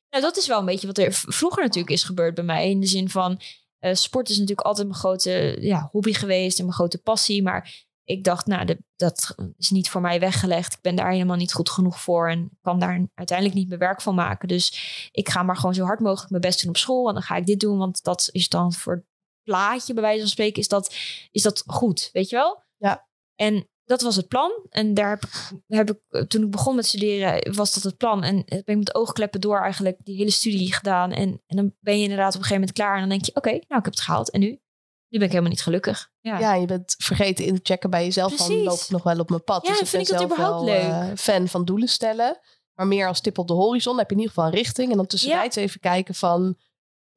Nou, 0.09 0.23
dat 0.23 0.37
is 0.37 0.47
wel 0.47 0.59
een 0.59 0.65
beetje 0.65 0.87
wat 0.87 0.97
er 0.97 1.11
vroeger 1.13 1.63
natuurlijk 1.63 1.93
is 1.93 2.03
gebeurd 2.03 2.35
bij 2.35 2.43
mij. 2.43 2.69
In 2.69 2.79
de 2.79 2.87
zin 2.87 3.09
van, 3.09 3.41
eh, 3.79 3.93
sport 3.93 4.29
is 4.29 4.37
natuurlijk 4.37 4.67
altijd 4.67 4.87
mijn 4.87 4.99
grote 4.99 5.57
ja, 5.59 5.89
hobby 5.91 6.13
geweest 6.13 6.57
en 6.59 6.63
mijn 6.63 6.75
grote 6.75 6.97
passie. 7.01 7.43
Maar 7.43 7.87
ik 8.03 8.23
dacht, 8.23 8.45
nou, 8.45 8.65
de- 8.65 8.83
dat 8.95 9.35
is 9.57 9.69
niet 9.69 9.89
voor 9.89 10.01
mij 10.01 10.19
weggelegd. 10.19 10.73
Ik 10.73 10.81
ben 10.81 10.95
daar 10.95 11.11
helemaal 11.11 11.35
niet 11.35 11.53
goed 11.53 11.69
genoeg 11.69 11.99
voor 12.01 12.29
en 12.29 12.57
kan 12.61 12.79
daar 12.79 13.07
uiteindelijk 13.13 13.57
niet 13.57 13.67
mijn 13.67 13.79
werk 13.79 14.01
van 14.01 14.15
maken. 14.15 14.47
Dus 14.47 14.73
ik 15.11 15.29
ga 15.29 15.43
maar 15.43 15.55
gewoon 15.55 15.73
zo 15.73 15.83
hard 15.85 15.99
mogelijk 15.99 16.29
mijn 16.29 16.41
best 16.41 16.59
doen 16.61 16.69
op 16.69 16.77
school. 16.77 17.07
En 17.07 17.13
dan 17.13 17.23
ga 17.23 17.35
ik 17.35 17.45
dit 17.45 17.59
doen, 17.59 17.77
want 17.77 18.03
dat 18.03 18.29
is 18.31 18.49
dan 18.49 18.73
voor 18.73 19.05
plaatje, 19.49 19.93
bij 19.93 20.03
wijze 20.03 20.19
van 20.19 20.29
spreken, 20.29 20.61
is 20.61 20.67
dat, 20.67 20.95
is 21.31 21.41
dat 21.41 21.63
goed, 21.65 22.09
weet 22.13 22.29
je 22.29 22.35
wel? 22.35 22.63
Ja. 22.77 23.07
En 23.35 23.69
dat 23.85 24.01
was 24.01 24.15
het 24.15 24.27
plan. 24.27 24.51
En 24.69 24.93
daar 24.93 25.09
heb 25.09 25.23
ik, 25.23 25.51
heb 25.67 25.89
ik, 25.89 26.29
toen 26.29 26.43
ik 26.43 26.51
begon 26.51 26.75
met 26.75 26.85
studeren, 26.85 27.53
was 27.55 27.73
dat 27.73 27.83
het 27.83 27.97
plan. 27.97 28.23
En 28.23 28.43
ben 28.45 28.63
ik 28.65 28.77
met 28.77 28.95
oogkleppen 28.95 29.41
door 29.41 29.61
eigenlijk 29.61 29.97
die 30.03 30.17
hele 30.17 30.31
studie 30.31 30.73
gedaan. 30.73 31.11
En, 31.11 31.41
en 31.47 31.55
dan 31.55 31.73
ben 31.79 31.97
je 31.97 32.03
inderdaad 32.03 32.35
op 32.35 32.39
een 32.39 32.45
gegeven 32.45 32.59
moment 32.59 32.77
klaar. 32.77 32.93
En 32.93 32.99
dan 32.99 33.09
denk 33.09 33.25
je, 33.25 33.35
oké, 33.35 33.49
nou, 33.49 33.61
ik 33.63 33.69
heb 33.69 33.85
het 33.85 33.99
gehaald. 34.01 34.29
En 34.31 34.39
nu? 34.39 34.47
Nu 34.47 35.17
ben 35.17 35.21
ik 35.21 35.29
helemaal 35.29 35.51
niet 35.51 35.61
gelukkig. 35.61 36.11
Ja, 36.19 36.39
ja, 36.39 36.53
je 36.53 36.65
bent 36.65 36.95
vergeten 36.97 37.45
in 37.45 37.55
te 37.55 37.59
checken 37.63 37.89
bij 37.89 38.03
jezelf 38.03 38.35
van, 38.35 38.45
Precies. 38.45 38.65
loop 38.65 38.79
ik 38.79 38.89
nog 38.89 39.03
wel 39.03 39.19
op 39.19 39.29
mijn 39.29 39.43
pad? 39.43 39.65
Ja, 39.65 39.71
dus 39.71 39.81
ik 39.81 39.87
vind 39.87 40.07
ben 40.07 40.15
ik 40.15 40.19
dat 40.19 40.29
zelf 40.29 40.31
überhaupt 40.31 40.65
wel 40.65 40.75
leuk? 40.75 41.11
eh, 41.11 41.17
fan 41.17 41.47
van 41.47 41.65
doelen 41.65 41.87
stellen. 41.89 42.39
Maar 42.73 42.87
meer 42.87 43.07
als 43.07 43.21
tip 43.21 43.37
op 43.37 43.47
de 43.47 43.53
horizon 43.53 43.97
heb 43.97 44.09
je 44.09 44.15
in 44.15 44.21
ieder 44.21 44.33
geval 44.35 44.49
een 44.51 44.57
richting. 44.57 44.91
En 44.91 44.97
dan 44.97 45.07
tussentijds 45.07 45.55
even 45.55 45.79
kijken 45.79 46.15
van, 46.15 46.57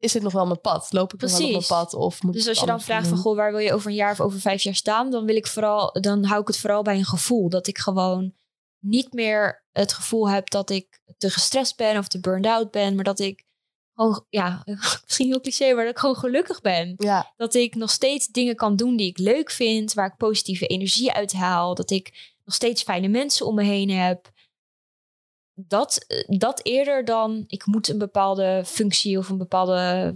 is 0.03 0.13
dit 0.13 0.23
nog 0.23 0.33
wel 0.33 0.47
mijn 0.47 0.61
pad? 0.61 0.93
Loop 0.93 1.15
ik 1.15 1.21
nog 1.21 1.31
wel 1.31 1.47
op 1.47 1.53
mijn 1.53 1.65
pad? 1.67 1.95
Of 1.95 2.23
moet 2.23 2.33
Dus 2.33 2.49
als 2.49 2.61
je 2.61 2.67
dan 2.67 2.81
vraagt 2.81 3.05
doen? 3.05 3.15
van, 3.15 3.23
goh, 3.23 3.37
waar 3.37 3.51
wil 3.51 3.61
je 3.61 3.73
over 3.73 3.91
een 3.91 3.97
jaar 3.97 4.13
of 4.13 4.21
over 4.21 4.41
vijf 4.41 4.63
jaar 4.63 4.75
staan? 4.75 5.11
Dan 5.11 5.25
wil 5.25 5.37
ik 5.37 5.47
vooral, 5.47 5.93
dan 6.01 6.25
hou 6.25 6.41
ik 6.41 6.47
het 6.47 6.59
vooral 6.59 6.83
bij 6.83 6.97
een 6.97 7.05
gevoel. 7.05 7.49
Dat 7.49 7.67
ik 7.67 7.79
gewoon 7.79 8.35
niet 8.79 9.13
meer 9.13 9.65
het 9.73 9.93
gevoel 9.93 10.29
heb 10.29 10.51
dat 10.51 10.71
ik 10.71 11.01
te 11.19 11.31
gestrest 11.31 11.77
ben 11.77 11.99
of 11.99 12.09
te 12.09 12.21
burned 12.21 12.47
out 12.47 12.71
ben. 12.71 12.95
Maar 12.95 13.05
dat 13.05 13.19
ik 13.19 13.45
gewoon, 13.95 14.25
ja, 14.29 14.63
misschien 15.05 15.27
heel 15.27 15.41
cliché, 15.41 15.75
maar 15.75 15.85
dat 15.85 15.93
ik 15.93 15.99
gewoon 15.99 16.17
gelukkig 16.17 16.61
ben. 16.61 16.95
Ja, 16.97 17.33
Dat 17.37 17.55
ik 17.55 17.75
nog 17.75 17.91
steeds 17.91 18.27
dingen 18.27 18.57
kan 18.57 18.77
doen 18.77 18.97
die 18.97 19.09
ik 19.09 19.19
leuk 19.19 19.51
vind, 19.51 19.93
waar 19.93 20.07
ik 20.07 20.17
positieve 20.17 20.67
energie 20.67 21.13
uit 21.13 21.33
haal. 21.33 21.75
Dat 21.75 21.91
ik 21.91 22.35
nog 22.45 22.55
steeds 22.55 22.83
fijne 22.83 23.09
mensen 23.09 23.47
om 23.47 23.55
me 23.55 23.65
heen 23.65 23.91
heb. 23.91 24.31
Dat, 25.55 26.05
eh, 26.07 26.39
dat 26.39 26.61
eerder 26.65 27.05
dan 27.05 27.45
ik 27.47 27.67
moet 27.67 27.89
een 27.89 27.99
bepaalde 27.99 28.63
functie 28.67 29.19
of 29.19 29.29
een 29.29 29.39
bepaalde 29.39 30.13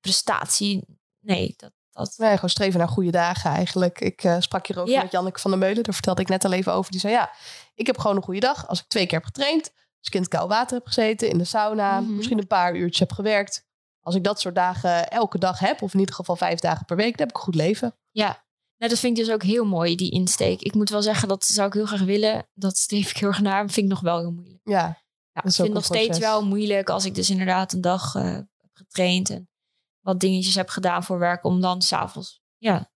prestatie. 0.00 0.84
Nee, 1.20 1.54
dat, 1.56 1.72
dat, 1.90 2.14
nee, 2.16 2.34
gewoon 2.34 2.50
streven 2.50 2.78
naar 2.78 2.88
goede 2.88 3.10
dagen 3.10 3.50
eigenlijk. 3.50 4.00
Ik 4.00 4.24
eh, 4.24 4.36
sprak 4.38 4.66
hierover 4.66 4.92
Ja. 4.92 5.02
met 5.02 5.10
Janneke 5.12 5.40
van 5.40 5.50
der 5.50 5.60
Meulen. 5.60 5.82
Daar 5.82 5.94
vertelde 5.94 6.20
ik 6.22 6.28
net 6.28 6.44
al 6.44 6.52
even 6.52 6.72
over. 6.72 6.90
Die 6.90 7.00
zei, 7.00 7.12
ja, 7.12 7.30
ik 7.74 7.86
heb 7.86 7.98
gewoon 7.98 8.16
een 8.16 8.22
goede 8.22 8.40
dag. 8.40 8.68
Als 8.68 8.80
ik 8.80 8.86
twee 8.88 9.06
keer 9.06 9.18
heb 9.18 9.26
getraind, 9.26 9.70
als 9.98 10.06
ik 10.06 10.14
in 10.14 10.20
het 10.20 10.28
koude 10.30 10.54
water 10.54 10.76
heb 10.76 10.86
gezeten, 10.86 11.28
in 11.28 11.38
de 11.38 11.44
sauna, 11.44 12.00
Mhm. 12.00 12.16
misschien 12.16 12.38
een 12.38 12.46
paar 12.46 12.74
uurtjes 12.76 12.98
heb 12.98 13.12
gewerkt. 13.12 13.64
Als 14.00 14.14
ik 14.14 14.24
dat 14.24 14.40
soort 14.40 14.54
dagen 14.54 15.10
elke 15.10 15.38
dag 15.38 15.58
heb, 15.58 15.82
of 15.82 15.92
in 15.94 16.00
ieder 16.00 16.14
geval 16.14 16.36
vijf 16.36 16.58
dagen 16.58 16.84
per 16.86 16.96
week, 16.96 17.16
dan 17.16 17.26
heb 17.26 17.28
ik 17.28 17.36
een 17.36 17.42
goed 17.42 17.54
leven. 17.54 17.96
ja. 18.10 18.42
Nou, 18.76 18.90
dat 18.90 18.98
vind 18.98 19.18
ik 19.18 19.24
dus 19.24 19.34
ook 19.34 19.42
heel 19.42 19.64
mooi, 19.64 19.96
die 19.96 20.10
insteek. 20.10 20.62
Ik 20.62 20.74
moet 20.74 20.90
wel 20.90 21.02
zeggen, 21.02 21.28
dat 21.28 21.44
zou 21.44 21.66
ik 21.66 21.72
heel 21.72 21.86
graag 21.86 22.02
willen. 22.02 22.48
Dat 22.54 22.76
streef 22.76 23.10
ik 23.10 23.16
heel 23.16 23.28
erg 23.28 23.40
naar, 23.40 23.64
maar 23.64 23.72
vind 23.72 23.86
ik 23.86 23.92
nog 23.92 24.00
wel 24.00 24.18
heel 24.18 24.32
moeilijk. 24.32 24.60
Ja, 24.64 25.02
Ja, 25.32 25.42
ik 25.44 25.52
vind 25.52 25.56
het 25.56 25.72
nog 25.72 25.84
steeds 25.84 26.18
wel 26.18 26.44
moeilijk 26.44 26.90
als 26.90 27.04
ik 27.04 27.14
dus 27.14 27.30
inderdaad 27.30 27.72
een 27.72 27.80
dag 27.80 28.14
eh, 28.14 28.32
heb 28.32 28.70
getraind 28.72 29.30
en 29.30 29.48
wat 30.00 30.20
dingetjes 30.20 30.54
heb 30.54 30.68
gedaan 30.68 31.04
voor 31.04 31.18
werk, 31.18 31.44
om 31.44 31.60
dan 31.60 31.82
s'avonds 31.82 32.42
ja, 32.58 32.90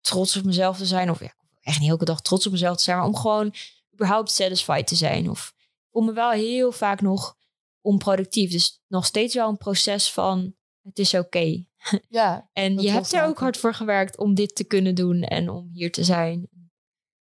trots 0.00 0.36
op 0.36 0.44
mezelf 0.44 0.76
te 0.76 0.86
zijn. 0.86 1.10
Of 1.10 1.20
ja, 1.20 1.34
echt 1.60 1.80
niet 1.80 1.90
elke 1.90 2.04
dag 2.04 2.20
trots 2.20 2.46
op 2.46 2.52
mezelf 2.52 2.76
te 2.76 2.82
zijn, 2.82 2.96
maar 2.96 3.06
om 3.06 3.16
gewoon 3.16 3.54
überhaupt 3.92 4.30
satisfied 4.30 4.86
te 4.86 4.94
zijn. 4.94 5.30
Of 5.30 5.52
ik 5.56 5.86
voel 5.90 6.02
me 6.02 6.12
wel 6.12 6.30
heel 6.30 6.72
vaak 6.72 7.00
nog 7.00 7.36
onproductief. 7.80 8.50
Dus 8.50 8.80
nog 8.86 9.06
steeds 9.06 9.34
wel 9.34 9.48
een 9.48 9.56
proces 9.56 10.12
van 10.12 10.54
het 10.82 10.98
is 10.98 11.14
oké. 11.14 11.64
ja, 12.08 12.48
En 12.52 12.78
je 12.78 12.90
hebt 12.90 13.12
er 13.12 13.24
ook 13.24 13.38
hard 13.38 13.56
voor 13.56 13.74
gewerkt 13.74 14.18
om 14.18 14.34
dit 14.34 14.54
te 14.54 14.64
kunnen 14.64 14.94
doen 14.94 15.22
en 15.22 15.48
om 15.48 15.68
hier 15.72 15.92
te 15.92 16.04
zijn. 16.04 16.48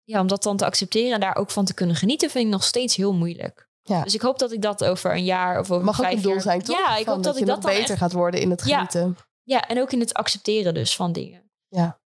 Ja, 0.02 0.20
om 0.20 0.26
dat 0.26 0.42
dan 0.42 0.56
te 0.56 0.64
accepteren 0.64 1.12
en 1.12 1.20
daar 1.20 1.36
ook 1.36 1.50
van 1.50 1.64
te 1.64 1.74
kunnen 1.74 1.96
genieten, 1.96 2.30
vind 2.30 2.44
ik 2.44 2.50
nog 2.50 2.64
steeds 2.64 2.96
heel 2.96 3.12
moeilijk. 3.14 3.68
Ja. 3.82 4.02
Dus 4.02 4.14
ik 4.14 4.20
hoop 4.20 4.38
dat 4.38 4.52
ik 4.52 4.62
dat 4.62 4.84
over 4.84 5.12
een 5.12 5.24
jaar 5.24 5.58
of 5.60 5.70
over 5.70 5.84
mag 5.84 6.00
ook 6.00 6.10
een 6.12 6.22
doel 6.22 6.32
jaar... 6.32 6.40
zijn, 6.40 6.62
toch? 6.62 6.78
Ja, 6.78 6.96
ik 6.96 7.04
Van 7.04 7.14
hoop 7.14 7.22
dat, 7.22 7.36
ik 7.38 7.46
dat 7.46 7.62
dan 7.62 7.70
beter 7.70 7.90
echt- 7.90 7.98
gaat 7.98 8.12
worden 8.12 8.40
in 8.40 8.50
het 8.50 8.64
Ja. 8.66 8.74
genieten. 8.74 9.16
Ja, 9.42 9.68
en 9.68 9.80
ook 9.80 9.92
in 9.92 10.00
het 10.00 10.14
accepteren 10.14 10.74
dus 10.74 10.96
van 10.96 11.12
dingen. 11.12 11.50
Ja. 11.68 12.00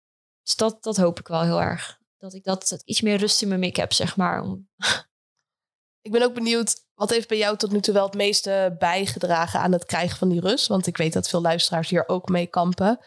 Dus 0.43 0.55
dat, 0.55 0.83
dat 0.83 0.97
hoop 0.97 1.19
ik 1.19 1.27
wel 1.27 1.41
heel 1.41 1.61
erg. 1.61 1.99
Dat 2.17 2.33
ik 2.33 2.43
dat, 2.43 2.67
dat 2.67 2.81
iets 2.81 3.01
meer 3.01 3.17
rust 3.17 3.41
in 3.41 3.47
mijn 3.47 3.59
make 3.59 3.79
heb, 3.79 3.93
zeg 3.93 4.17
maar. 4.17 4.41
Om, 4.41 4.69
Ik 6.05 6.11
ben 6.11 6.23
ook 6.23 6.33
benieuwd, 6.33 6.75
wat 6.95 7.09
heeft 7.09 7.27
bij 7.27 7.37
jou 7.37 7.57
tot 7.57 7.71
nu 7.71 7.79
toe 7.79 7.93
wel 7.93 8.05
het 8.05 8.13
meeste 8.13 8.75
bijgedragen 8.79 9.59
aan 9.59 9.71
het 9.71 9.85
krijgen 9.85 10.17
van 10.17 10.29
die 10.29 10.39
rust? 10.39 10.67
Want 10.67 10.87
ik 10.87 10.97
weet 10.97 11.13
dat 11.13 11.29
veel 11.29 11.41
luisteraars 11.41 11.89
hier 11.89 12.07
ook 12.07 12.29
mee 12.29 12.47
kampen. 12.47 12.99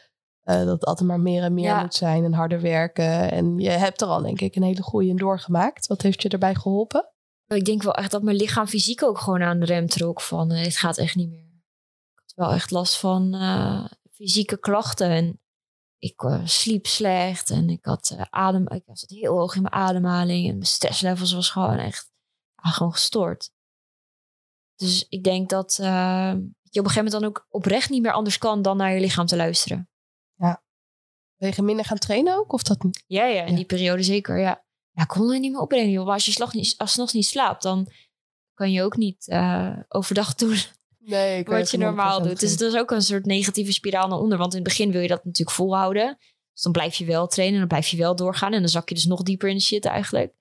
dat 0.42 0.66
het 0.66 0.84
altijd 0.84 1.08
maar 1.08 1.20
meer 1.20 1.42
en 1.42 1.54
meer 1.54 1.76
moet 1.76 1.94
zijn 1.94 2.24
en 2.24 2.32
harder 2.32 2.60
werken. 2.60 3.30
En 3.30 3.58
je 3.58 3.70
hebt 3.70 4.00
er 4.00 4.08
al 4.08 4.22
denk 4.22 4.40
ik 4.40 4.56
een 4.56 4.62
hele 4.62 4.82
goede 4.82 5.08
in 5.08 5.16
doorgemaakt. 5.16 5.86
Wat 5.86 6.02
heeft 6.02 6.22
je 6.22 6.28
erbij 6.28 6.54
geholpen? 6.54 7.08
Ik 7.46 7.64
denk 7.64 7.82
wel 7.82 7.94
echt 7.94 8.10
dat 8.10 8.22
mijn 8.22 8.36
lichaam 8.36 8.66
fysiek 8.66 9.02
ook 9.02 9.18
gewoon 9.18 9.42
aan 9.42 9.60
de 9.60 9.66
rem 9.66 9.86
trok 9.86 10.20
van 10.20 10.50
het 10.50 10.76
gaat 10.76 10.98
echt 10.98 11.14
niet 11.14 11.30
meer. 11.30 11.62
Ik 12.14 12.22
had 12.24 12.32
wel 12.34 12.52
echt 12.52 12.70
last 12.70 12.98
van 12.98 13.36
fysieke 14.10 14.58
klachten 14.58 15.10
en 15.10 15.40
ik 15.98 16.40
sliep 16.44 16.86
slecht 16.86 17.50
en 17.50 17.68
ik 17.68 17.84
had 17.84 18.16
adem, 18.30 18.68
ik 18.68 18.82
zat 18.92 19.10
heel 19.10 19.36
hoog 19.36 19.54
in 19.54 19.62
mijn 19.62 19.74
ademhaling 19.74 20.48
en 20.48 20.52
mijn 20.52 20.66
stresslevels 20.66 21.32
was 21.32 21.50
gewoon 21.50 21.78
echt 21.78 22.16
gewoon 22.62 22.92
gestoord. 22.92 23.50
Dus 24.76 25.06
ik 25.08 25.24
denk 25.24 25.48
dat 25.48 25.78
uh, 25.80 25.86
je 26.62 26.80
op 26.80 26.86
een 26.86 26.90
gegeven 26.90 27.04
moment 27.04 27.12
dan 27.12 27.24
ook 27.24 27.46
oprecht 27.48 27.90
niet 27.90 28.02
meer 28.02 28.12
anders 28.12 28.38
kan 28.38 28.62
dan 28.62 28.76
naar 28.76 28.94
je 28.94 29.00
lichaam 29.00 29.26
te 29.26 29.36
luisteren. 29.36 29.88
Ja. 30.34 30.62
Ben 31.36 31.52
je 31.56 31.62
minder 31.62 31.84
gaan 31.84 31.98
trainen 31.98 32.36
ook? 32.36 32.52
Of 32.52 32.62
dat 32.62 32.82
niet? 32.82 33.04
Ja, 33.06 33.24
ja 33.24 33.42
in 33.42 33.54
die 33.54 33.64
periode 33.64 34.02
zeker. 34.02 34.38
Ja, 34.38 34.64
ja 34.90 35.02
ik 35.02 35.08
kon 35.08 35.32
er 35.32 35.38
niet 35.38 35.52
meer 35.52 35.60
opbrengen. 35.60 36.04
Maar 36.04 36.14
als 36.14 36.24
je 36.24 36.32
slag 36.32 36.52
niet, 36.52 36.74
als 36.76 37.12
niet 37.12 37.26
slaapt, 37.26 37.62
dan 37.62 37.92
kan 38.54 38.72
je 38.72 38.82
ook 38.82 38.96
niet 38.96 39.26
uh, 39.26 39.76
overdag 39.88 40.34
doen 40.44 40.58
nee, 41.08 41.44
wat 41.44 41.70
je 41.70 41.78
normaal 41.78 42.22
doet. 42.22 42.40
Dus 42.40 42.50
het 42.50 42.60
is 42.60 42.76
ook 42.76 42.90
een 42.90 43.02
soort 43.02 43.24
negatieve 43.24 43.72
spiraal 43.72 44.08
naar 44.08 44.18
onder. 44.18 44.38
Want 44.38 44.54
in 44.54 44.58
het 44.58 44.68
begin 44.68 44.92
wil 44.92 45.00
je 45.00 45.08
dat 45.08 45.24
natuurlijk 45.24 45.56
volhouden. 45.56 46.16
Dus 46.52 46.62
dan 46.62 46.72
blijf 46.72 46.94
je 46.94 47.04
wel 47.04 47.26
trainen, 47.26 47.58
dan 47.58 47.68
blijf 47.68 47.88
je 47.88 47.96
wel 47.96 48.16
doorgaan. 48.16 48.52
En 48.52 48.60
dan 48.60 48.68
zak 48.68 48.88
je 48.88 48.94
dus 48.94 49.04
nog 49.04 49.22
dieper 49.22 49.48
in 49.48 49.56
de 49.56 49.62
shit 49.62 49.84
eigenlijk. 49.84 50.32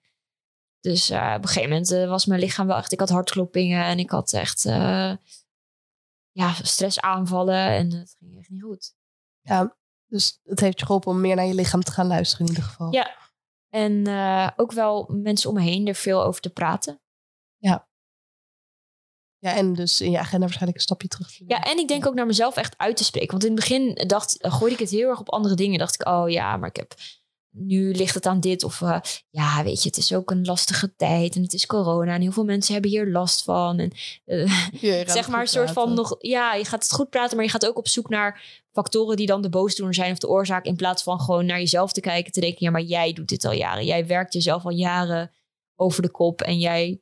Dus 0.79 1.09
uh, 1.09 1.33
op 1.35 1.41
een 1.41 1.47
gegeven 1.47 1.69
moment 1.69 1.91
uh, 1.91 2.07
was 2.07 2.25
mijn 2.25 2.39
lichaam 2.39 2.67
wel 2.67 2.77
echt... 2.77 2.91
Ik 2.91 2.99
had 2.99 3.09
hartkloppingen 3.09 3.83
en 3.83 3.99
ik 3.99 4.09
had 4.09 4.33
echt 4.33 4.65
uh, 4.65 5.15
ja, 6.31 6.53
stressaanvallen. 6.61 7.67
En 7.67 7.91
het 7.91 8.15
ging 8.19 8.37
echt 8.37 8.49
niet 8.49 8.63
goed. 8.63 8.95
Ja, 9.41 9.77
dus 10.05 10.39
het 10.43 10.59
heeft 10.59 10.79
je 10.79 10.85
geholpen 10.85 11.11
om 11.11 11.21
meer 11.21 11.35
naar 11.35 11.45
je 11.45 11.53
lichaam 11.53 11.83
te 11.83 11.91
gaan 11.91 12.07
luisteren 12.07 12.45
in 12.45 12.51
ieder 12.51 12.69
geval. 12.69 12.93
Ja, 12.93 13.15
en 13.69 14.07
ook 14.55 14.71
wel 14.71 15.09
mensen 15.11 15.49
om 15.49 15.55
me 15.55 15.61
heen 15.61 15.87
er 15.87 15.95
veel 15.95 16.23
over 16.23 16.41
te 16.41 16.49
praten. 16.49 17.01
Ja. 17.57 17.87
Ja, 19.39 19.55
en 19.55 19.73
dus 19.73 20.01
in 20.01 20.11
je 20.11 20.19
agenda 20.19 20.39
waarschijnlijk 20.39 20.77
een 20.77 20.83
stapje 20.83 21.07
terug. 21.07 21.39
Ja, 21.47 21.63
en 21.63 21.77
ik 21.77 21.87
denk 21.87 22.07
ook 22.07 22.13
naar 22.13 22.25
mezelf 22.25 22.55
echt 22.55 22.77
uit 22.77 22.97
te 22.97 23.03
spreken. 23.03 23.31
Want 23.31 23.43
in 23.43 23.51
het 23.51 23.59
begin 23.59 24.07
dacht, 24.07 24.35
gooide 24.39 24.75
ik 24.75 24.81
het 24.81 24.89
heel 24.89 25.09
erg 25.09 25.19
op 25.19 25.31
andere 25.31 25.55
dingen. 25.55 25.79
Dacht 25.79 26.01
ik, 26.01 26.07
oh 26.07 26.29
ja, 26.29 26.57
maar 26.57 26.69
ik 26.69 26.75
heb 26.75 26.93
nu 27.57 27.91
ligt 27.91 28.13
het 28.13 28.25
aan 28.25 28.39
dit. 28.39 28.63
Of 28.63 28.81
uh, 28.81 28.99
ja, 29.29 29.63
weet 29.63 29.83
je, 29.83 29.89
het 29.89 29.97
is 29.97 30.13
ook 30.13 30.31
een 30.31 30.45
lastige 30.45 30.95
tijd 30.95 31.35
en 31.35 31.41
het 31.41 31.53
is 31.53 31.65
corona 31.65 32.13
en 32.13 32.21
heel 32.21 32.31
veel 32.31 32.43
mensen 32.43 32.73
hebben 32.73 32.91
hier 32.91 33.07
last 33.07 33.43
van. 33.43 33.79
En 33.79 33.91
uh, 34.25 35.07
zeg 35.07 35.27
maar 35.27 35.41
een 35.41 35.47
soort 35.47 35.71
van 35.71 35.93
nog, 35.93 36.15
ja, 36.19 36.53
je 36.53 36.65
gaat 36.65 36.83
het 36.83 36.93
goed 36.93 37.09
praten, 37.09 37.35
maar 37.35 37.45
je 37.45 37.51
gaat 37.51 37.67
ook 37.67 37.77
op 37.77 37.87
zoek 37.87 38.09
naar 38.09 38.63
factoren 38.71 39.17
die 39.17 39.25
dan 39.25 39.41
de 39.41 39.49
boosdoener 39.49 39.93
zijn 39.93 40.11
of 40.11 40.17
de 40.17 40.29
oorzaak. 40.29 40.65
In 40.65 40.75
plaats 40.75 41.03
van 41.03 41.19
gewoon 41.19 41.45
naar 41.45 41.59
jezelf 41.59 41.91
te 41.91 42.01
kijken, 42.01 42.31
te 42.31 42.39
denken, 42.39 42.65
ja, 42.65 42.71
maar 42.71 42.81
jij 42.81 43.13
doet 43.13 43.29
dit 43.29 43.45
al 43.45 43.51
jaren. 43.51 43.85
Jij 43.85 44.07
werkt 44.07 44.33
jezelf 44.33 44.65
al 44.65 44.71
jaren 44.71 45.31
over 45.75 46.01
de 46.01 46.11
kop 46.11 46.41
en 46.41 46.59
jij, 46.59 47.01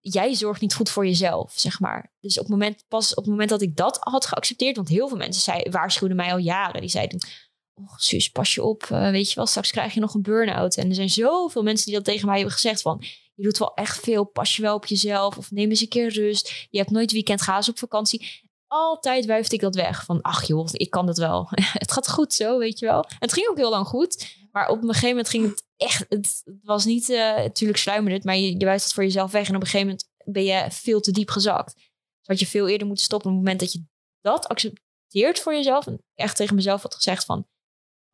jij 0.00 0.34
zorgt 0.34 0.60
niet 0.60 0.74
goed 0.74 0.90
voor 0.90 1.06
jezelf, 1.06 1.52
zeg 1.56 1.80
maar. 1.80 2.12
Dus 2.20 2.36
op 2.38 2.42
het 2.42 2.52
moment, 2.52 2.84
pas 2.88 3.10
op 3.10 3.22
het 3.22 3.32
moment 3.32 3.50
dat 3.50 3.62
ik 3.62 3.76
dat 3.76 3.98
had 4.00 4.26
geaccepteerd, 4.26 4.76
want 4.76 4.88
heel 4.88 5.08
veel 5.08 5.16
mensen 5.16 5.42
zei, 5.42 5.70
waarschuwden 5.70 6.16
mij 6.16 6.32
al 6.32 6.38
jaren, 6.38 6.80
die 6.80 6.90
zeiden 6.90 7.18
oh, 7.80 7.98
zus, 7.98 8.30
pas 8.30 8.54
je 8.54 8.62
op, 8.62 8.88
uh, 8.92 9.10
weet 9.10 9.28
je 9.28 9.34
wel, 9.34 9.46
straks 9.46 9.70
krijg 9.70 9.94
je 9.94 10.00
nog 10.00 10.14
een 10.14 10.22
burn-out. 10.22 10.76
En 10.76 10.88
er 10.88 10.94
zijn 10.94 11.10
zoveel 11.10 11.62
mensen 11.62 11.86
die 11.86 11.94
dat 11.94 12.04
tegen 12.04 12.26
mij 12.26 12.36
hebben 12.36 12.54
gezegd 12.54 12.82
van, 12.82 13.02
je 13.34 13.42
doet 13.42 13.58
wel 13.58 13.74
echt 13.74 14.00
veel, 14.00 14.24
pas 14.24 14.56
je 14.56 14.62
wel 14.62 14.74
op 14.74 14.86
jezelf 14.86 15.36
of 15.36 15.50
neem 15.50 15.68
eens 15.68 15.80
een 15.80 15.88
keer 15.88 16.12
rust. 16.12 16.66
Je 16.70 16.78
hebt 16.78 16.90
nooit 16.90 17.12
weekend, 17.12 17.42
ga 17.42 17.62
op 17.68 17.78
vakantie. 17.78 18.46
Altijd 18.66 19.26
wuifde 19.26 19.54
ik 19.54 19.60
dat 19.60 19.74
weg 19.74 20.04
van, 20.04 20.22
ach 20.22 20.46
joh, 20.46 20.68
ik 20.72 20.90
kan 20.90 21.06
dat 21.06 21.18
wel. 21.18 21.48
het 21.84 21.92
gaat 21.92 22.10
goed 22.10 22.34
zo, 22.34 22.58
weet 22.58 22.78
je 22.78 22.86
wel. 22.86 23.04
het 23.18 23.32
ging 23.32 23.48
ook 23.48 23.56
heel 23.56 23.70
lang 23.70 23.86
goed, 23.86 24.36
maar 24.52 24.68
op 24.68 24.82
een 24.82 24.88
gegeven 24.88 25.08
moment 25.08 25.28
ging 25.28 25.48
het 25.48 25.64
echt, 25.76 26.04
het, 26.08 26.42
was 26.62 26.84
niet, 26.84 27.08
uh, 27.08 27.36
natuurlijk 27.36 27.78
sluimerde 27.78 28.16
het, 28.16 28.24
maar 28.24 28.36
je, 28.36 28.58
je 28.58 28.64
wuift 28.64 28.84
het 28.84 28.92
voor 28.92 29.02
jezelf 29.02 29.30
weg 29.30 29.48
en 29.48 29.54
op 29.54 29.60
een 29.60 29.66
gegeven 29.66 29.86
moment 29.86 30.08
ben 30.24 30.44
je 30.44 30.66
veel 30.70 31.00
te 31.00 31.10
diep 31.10 31.30
gezakt. 31.30 31.74
Dus 31.74 32.26
had 32.26 32.38
je 32.38 32.46
veel 32.46 32.68
eerder 32.68 32.86
moeten 32.86 33.04
stoppen 33.04 33.30
op 33.30 33.36
het 33.36 33.44
moment 33.44 33.60
dat 33.60 33.72
je 33.72 33.84
dat 34.20 34.48
accepteert 34.48 35.40
voor 35.40 35.54
jezelf 35.54 35.86
en 35.86 36.02
echt 36.14 36.36
tegen 36.36 36.54
mezelf 36.54 36.82
had 36.82 36.94
gezegd 36.94 37.24
van, 37.24 37.46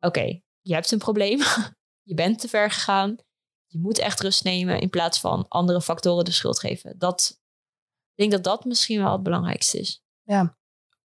oké, 0.05 0.41
je 0.61 0.73
hebt 0.73 0.91
een 0.91 0.97
probleem. 0.97 1.39
je 2.09 2.13
bent 2.13 2.39
te 2.39 2.47
ver 2.47 2.71
gegaan. 2.71 3.15
Je 3.65 3.79
moet 3.79 3.99
echt 3.99 4.19
rust 4.19 4.43
nemen 4.43 4.79
in 4.79 4.89
plaats 4.89 5.19
van 5.19 5.47
andere 5.47 5.81
factoren 5.81 6.25
de 6.25 6.31
schuld 6.31 6.59
geven. 6.59 6.97
Dat, 6.97 7.39
ik 8.13 8.15
denk 8.15 8.31
dat 8.31 8.43
dat 8.43 8.65
misschien 8.65 9.01
wel 9.01 9.11
het 9.11 9.23
belangrijkste 9.23 9.79
is. 9.79 10.03
Ja, 10.23 10.57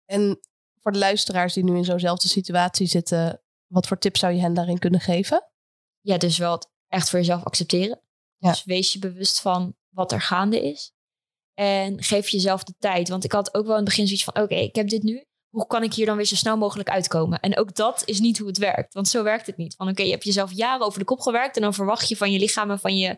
en 0.05 0.39
voor 0.79 0.91
de 0.91 0.97
luisteraars 0.97 1.53
die 1.53 1.63
nu 1.63 1.77
in 1.77 1.85
zo'nzelfde 1.85 2.27
situatie 2.27 2.87
zitten, 2.87 3.41
wat 3.67 3.87
voor 3.87 3.97
tips 3.97 4.19
zou 4.19 4.33
je 4.33 4.41
hen 4.41 4.53
daarin 4.53 4.79
kunnen 4.79 4.99
geven? 4.99 5.51
Ja, 5.99 6.17
dus 6.17 6.37
wel 6.37 6.61
echt 6.87 7.09
voor 7.09 7.19
jezelf 7.19 7.43
accepteren. 7.43 8.01
Ja. 8.37 8.49
Dus 8.49 8.63
wees 8.63 8.93
je 8.93 8.99
bewust 8.99 9.41
van 9.41 9.75
wat 9.89 10.11
er 10.11 10.21
gaande 10.21 10.61
is. 10.61 10.93
En 11.53 12.03
geef 12.03 12.29
jezelf 12.29 12.63
de 12.63 12.75
tijd. 12.77 13.09
Want 13.09 13.23
ik 13.23 13.31
had 13.31 13.53
ook 13.53 13.65
wel 13.65 13.71
in 13.71 13.81
het 13.81 13.89
begin 13.89 14.05
zoiets 14.05 14.23
van: 14.23 14.39
oké, 14.39 14.55
ik 14.55 14.75
heb 14.75 14.89
dit 14.89 15.03
nu 15.03 15.25
hoe 15.51 15.67
kan 15.67 15.83
ik 15.83 15.93
hier 15.93 16.05
dan 16.05 16.15
weer 16.15 16.25
zo 16.25 16.35
snel 16.35 16.57
mogelijk 16.57 16.89
uitkomen? 16.89 17.39
En 17.39 17.57
ook 17.57 17.75
dat 17.75 18.01
is 18.05 18.19
niet 18.19 18.37
hoe 18.37 18.47
het 18.47 18.57
werkt. 18.57 18.93
Want 18.93 19.07
zo 19.07 19.23
werkt 19.23 19.45
het 19.45 19.57
niet. 19.57 19.75
Van 19.75 19.89
oké, 19.89 20.01
je 20.01 20.11
hebt 20.11 20.23
jezelf 20.23 20.51
jaren 20.51 20.85
over 20.85 20.99
de 20.99 21.05
kop 21.05 21.19
gewerkt. 21.19 21.55
En 21.55 21.61
dan 21.61 21.73
verwacht 21.73 22.09
je 22.09 22.17
van 22.17 22.31
je 22.31 22.39
lichaam 22.39 22.71
en 22.71 22.79
van 22.79 22.97
je 22.97 23.17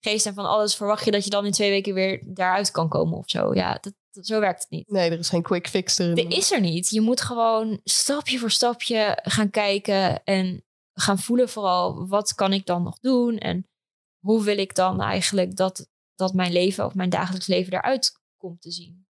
geest 0.00 0.26
en 0.26 0.34
van 0.34 0.44
alles. 0.44 0.76
Verwacht 0.76 1.04
je 1.04 1.10
dat 1.10 1.24
je 1.24 1.30
dan 1.30 1.46
in 1.46 1.52
twee 1.52 1.70
weken 1.70 1.94
weer 1.94 2.22
daaruit 2.24 2.70
kan 2.70 2.88
komen 2.88 3.18
of 3.18 3.30
zo. 3.30 3.54
Ja, 3.54 3.78
dat, 3.80 4.26
zo 4.26 4.40
werkt 4.40 4.60
het 4.60 4.70
niet. 4.70 4.90
Nee, 4.90 5.10
er 5.10 5.18
is 5.18 5.28
geen 5.28 5.42
quick 5.42 5.68
fix 5.68 5.98
erin. 5.98 6.16
Er 6.16 6.36
is 6.36 6.52
er 6.52 6.60
niet. 6.60 6.90
Je 6.90 7.00
moet 7.00 7.20
gewoon 7.20 7.80
stapje 7.84 8.38
voor 8.38 8.50
stapje 8.50 9.18
gaan 9.22 9.50
kijken. 9.50 10.24
En 10.24 10.64
gaan 10.94 11.18
voelen 11.18 11.48
vooral. 11.48 12.06
Wat 12.06 12.34
kan 12.34 12.52
ik 12.52 12.66
dan 12.66 12.82
nog 12.82 12.98
doen? 12.98 13.38
En 13.38 13.68
hoe 14.18 14.42
wil 14.42 14.58
ik 14.58 14.74
dan 14.74 15.00
eigenlijk 15.00 15.56
dat, 15.56 15.88
dat 16.14 16.34
mijn 16.34 16.52
leven 16.52 16.84
of 16.84 16.94
mijn 16.94 17.10
dagelijks 17.10 17.46
leven 17.46 17.72
eruit 17.72 18.20
komt 18.36 18.62
te 18.62 18.70
zien? 18.70 19.03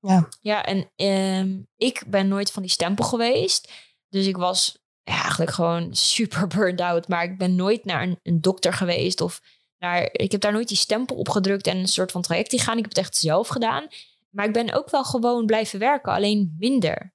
Ja, 0.00 0.28
ja 0.40 0.64
en 0.64 0.90
ehm, 0.96 1.58
ik 1.76 2.04
ben 2.06 2.28
nooit 2.28 2.50
van 2.50 2.62
die 2.62 2.70
stempel 2.70 3.04
geweest. 3.04 3.72
Dus 4.08 4.26
ik 4.26 4.36
was 4.36 4.78
ja, 5.02 5.20
eigenlijk 5.20 5.50
gewoon 5.50 5.94
super 5.94 6.46
burned 6.46 6.80
out. 6.80 7.08
Maar 7.08 7.24
ik 7.24 7.38
ben 7.38 7.54
nooit 7.54 7.84
naar 7.84 8.02
een, 8.02 8.18
een 8.22 8.40
dokter 8.40 8.72
geweest. 8.72 9.20
Of 9.20 9.40
naar, 9.78 10.08
ik 10.12 10.32
heb 10.32 10.40
daar 10.40 10.52
nooit 10.52 10.68
die 10.68 10.76
stempel 10.76 11.16
op 11.16 11.28
gedrukt 11.28 11.66
en 11.66 11.76
een 11.76 11.88
soort 11.88 12.12
van 12.12 12.22
traject 12.22 12.62
gaan. 12.62 12.76
Ik 12.76 12.82
heb 12.82 12.94
het 12.94 13.04
echt 13.04 13.16
zelf 13.16 13.48
gedaan. 13.48 13.86
Maar 14.30 14.46
ik 14.46 14.52
ben 14.52 14.72
ook 14.72 14.90
wel 14.90 15.04
gewoon 15.04 15.46
blijven 15.46 15.78
werken, 15.78 16.12
alleen 16.12 16.54
minder. 16.58 17.14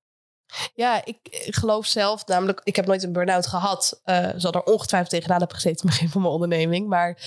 Ja, 0.73 1.05
ik 1.05 1.17
geloof 1.31 1.85
zelf, 1.85 2.25
namelijk, 2.25 2.61
ik 2.63 2.75
heb 2.75 2.85
nooit 2.85 3.03
een 3.03 3.11
burn-out 3.11 3.47
gehad. 3.47 4.01
Uh, 4.05 4.29
zal 4.35 4.51
er 4.51 4.63
ongetwijfeld 4.63 5.11
tegenaan 5.11 5.39
hebben 5.39 5.55
gezeten 5.55 5.81
in 5.81 5.87
het 5.87 5.97
begin 5.97 6.11
van 6.11 6.21
mijn 6.21 6.33
onderneming. 6.33 6.87
Maar 6.87 7.17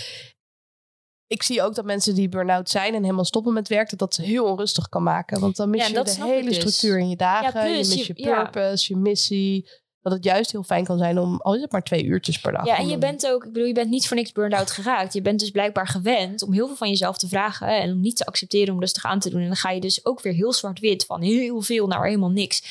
ik 1.28 1.42
zie 1.42 1.62
ook 1.62 1.74
dat 1.74 1.84
mensen 1.84 2.14
die 2.14 2.28
burn-out 2.28 2.70
zijn 2.70 2.94
en 2.94 3.02
helemaal 3.02 3.24
stoppen 3.24 3.52
met 3.52 3.68
werk, 3.68 3.90
dat 3.90 3.98
dat 3.98 4.14
ze 4.14 4.22
heel 4.22 4.44
onrustig 4.44 4.88
kan 4.88 5.02
maken. 5.02 5.40
Want 5.40 5.56
dan 5.56 5.70
mis 5.70 5.86
je 5.86 6.02
de 6.02 6.24
hele 6.24 6.48
dus. 6.48 6.56
structuur 6.56 6.98
in 6.98 7.08
je 7.08 7.16
dagen. 7.16 7.70
je 7.70 7.76
mis 7.76 8.06
je, 8.06 8.14
purpose, 8.14 8.92
je 8.94 9.00
missie. 9.00 9.68
Dat 10.02 10.12
het 10.12 10.24
juist 10.24 10.52
heel 10.52 10.62
fijn 10.62 10.84
kan 10.84 10.98
zijn 10.98 11.18
om, 11.18 11.40
al 11.40 11.54
is 11.54 11.60
het 11.60 11.72
maar 11.72 11.82
twee 11.82 12.04
uurtjes 12.04 12.40
per 12.40 12.52
dag. 12.52 12.66
Ja, 12.66 12.78
en 12.78 12.88
je 12.88 12.98
bent 12.98 13.26
ook, 13.26 13.44
ik 13.44 13.52
bedoel, 13.52 13.68
je 13.68 13.74
bent 13.74 13.90
niet 13.90 14.06
voor 14.06 14.16
niks 14.16 14.32
burn-out 14.32 14.70
geraakt. 14.70 15.12
Je 15.14 15.22
bent 15.22 15.40
dus 15.40 15.50
blijkbaar 15.50 15.86
gewend 15.86 16.42
om 16.42 16.52
heel 16.52 16.66
veel 16.66 16.76
van 16.76 16.88
jezelf 16.88 17.18
te 17.18 17.28
vragen 17.28 17.68
en 17.68 17.92
om 17.92 18.00
niet 18.00 18.16
te 18.16 18.26
accepteren 18.26 18.74
om 18.74 18.80
rustig 18.80 19.04
aan 19.04 19.20
te 19.20 19.30
doen. 19.30 19.40
En 19.40 19.46
dan 19.46 19.56
ga 19.56 19.70
je 19.70 19.80
dus 19.80 20.04
ook 20.04 20.20
weer 20.20 20.32
heel 20.32 20.52
zwart-wit 20.52 21.04
van 21.04 21.20
heel 21.20 21.60
veel 21.62 21.86
naar 21.86 22.04
helemaal 22.04 22.30
niks. 22.30 22.62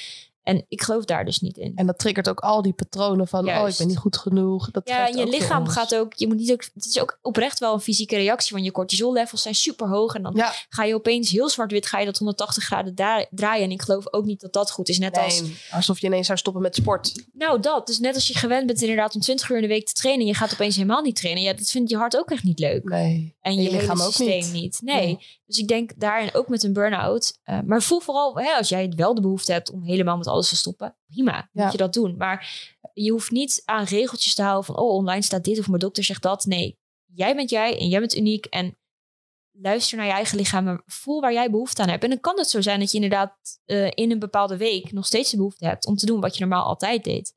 En 0.47 0.65
ik 0.67 0.81
geloof 0.81 1.05
daar 1.05 1.25
dus 1.25 1.39
niet 1.39 1.57
in. 1.57 1.71
En 1.75 1.85
dat 1.85 1.99
triggert 1.99 2.29
ook 2.29 2.39
al 2.39 2.61
die 2.61 2.73
patronen 2.73 3.27
van, 3.27 3.49
oh, 3.49 3.69
ik 3.69 3.77
ben 3.77 3.87
niet 3.87 3.97
goed 3.97 4.17
genoeg. 4.17 4.71
Dat 4.71 4.87
ja, 4.87 5.07
en 5.07 5.17
je 5.17 5.27
lichaam 5.27 5.67
gaat 5.67 5.95
ook, 5.95 6.13
je 6.13 6.27
moet 6.27 6.37
niet 6.37 6.51
ook, 6.51 6.63
het 6.73 6.85
is 6.85 6.99
ook 6.99 7.19
oprecht 7.21 7.59
wel 7.59 7.73
een 7.73 7.79
fysieke 7.79 8.15
reactie, 8.15 8.53
want 8.53 8.65
je 8.65 8.71
cortisol 8.71 9.13
levels 9.13 9.41
zijn 9.41 9.55
super 9.55 9.87
hoog. 9.87 10.15
En 10.15 10.23
dan 10.23 10.41
ga 10.69 10.83
je 10.83 10.93
opeens 10.93 11.31
heel 11.31 11.49
zwart-wit, 11.49 11.85
ga 11.85 11.99
je 11.99 12.05
dat 12.05 12.17
180 12.17 12.63
graden 12.63 12.95
draaien. 13.29 13.63
En 13.63 13.71
ik 13.71 13.81
geloof 13.81 14.13
ook 14.13 14.25
niet 14.25 14.41
dat 14.41 14.53
dat 14.53 14.71
goed 14.71 14.89
is. 14.89 14.99
Net 14.99 15.15
nee, 15.15 15.23
als... 15.23 15.43
Alsof 15.71 15.99
je 15.99 16.07
ineens 16.07 16.25
zou 16.25 16.37
stoppen 16.37 16.61
met 16.61 16.75
sport. 16.75 17.25
Nou, 17.33 17.59
dat. 17.59 17.87
Dus 17.87 17.99
net 17.99 18.15
als 18.15 18.27
je 18.27 18.37
gewend 18.37 18.65
bent 18.65 18.81
inderdaad 18.81 19.15
om 19.15 19.21
20 19.21 19.49
uur 19.49 19.55
in 19.55 19.61
de 19.61 19.67
week 19.67 19.85
te 19.85 19.93
trainen. 19.93 20.21
En 20.21 20.31
je 20.31 20.37
gaat 20.37 20.53
opeens 20.53 20.75
helemaal 20.75 21.01
niet 21.01 21.15
trainen. 21.15 21.43
Ja, 21.43 21.53
dat 21.53 21.69
vindt 21.69 21.89
je 21.89 21.97
hart 21.97 22.17
ook 22.17 22.31
echt 22.31 22.43
niet 22.43 22.59
leuk. 22.59 22.83
Nee. 22.83 23.35
En 23.41 23.61
je, 23.61 23.71
lichaam 23.71 24.01
ook 24.01 24.19
niet. 24.19 24.51
niet. 24.53 24.79
Nee. 24.83 25.19
Dus 25.47 25.57
ik 25.57 25.67
denk 25.67 25.99
daarin 25.99 26.33
ook 26.33 26.47
met 26.47 26.63
een 26.63 26.73
burn-out. 26.73 27.39
Uh, 27.45 27.59
maar 27.61 27.81
voel 27.81 27.99
vooral, 27.99 28.39
hè, 28.39 28.51
als 28.51 28.69
jij 28.69 28.93
wel 28.95 29.15
de 29.15 29.21
behoefte 29.21 29.51
hebt 29.51 29.71
om 29.71 29.83
helemaal 29.83 30.17
met 30.17 30.27
alles 30.27 30.49
te 30.49 30.55
stoppen 30.55 30.97
prima, 31.07 31.49
moet 31.51 31.71
je 31.71 31.77
dat 31.77 31.93
doen. 31.93 32.17
Maar 32.17 32.69
je 32.93 33.11
hoeft 33.11 33.31
niet 33.31 33.61
aan 33.65 33.83
regeltjes 33.83 34.35
te 34.35 34.41
houden 34.41 34.65
van, 34.65 34.77
oh, 34.77 34.93
online 34.93 35.21
staat 35.21 35.43
dit 35.43 35.59
of 35.59 35.67
mijn 35.67 35.79
dokter 35.79 36.03
zegt 36.03 36.21
dat. 36.21 36.45
Nee, 36.45 36.79
jij 37.05 37.35
bent 37.35 37.49
jij 37.49 37.79
en 37.79 37.87
jij 37.87 37.99
bent 37.99 38.15
uniek 38.15 38.45
en 38.45 38.77
luister 39.51 39.97
naar 39.97 40.05
je 40.05 40.11
eigen 40.11 40.37
lichaam 40.37 40.67
en 40.67 40.83
voel 40.85 41.21
waar 41.21 41.33
jij 41.33 41.49
behoefte 41.49 41.81
aan 41.81 41.89
hebt. 41.89 42.03
En 42.03 42.09
dan 42.09 42.19
kan 42.19 42.37
het 42.37 42.49
zo 42.49 42.61
zijn 42.61 42.79
dat 42.79 42.91
je 42.91 42.95
inderdaad 42.95 43.37
uh, 43.65 43.91
in 43.93 44.11
een 44.11 44.19
bepaalde 44.19 44.57
week 44.57 44.91
nog 44.91 45.05
steeds 45.05 45.31
de 45.31 45.37
behoefte 45.37 45.65
hebt 45.65 45.85
om 45.85 45.95
te 45.95 46.05
doen 46.05 46.21
wat 46.21 46.33
je 46.33 46.39
normaal 46.39 46.65
altijd 46.65 47.03
deed. 47.03 47.35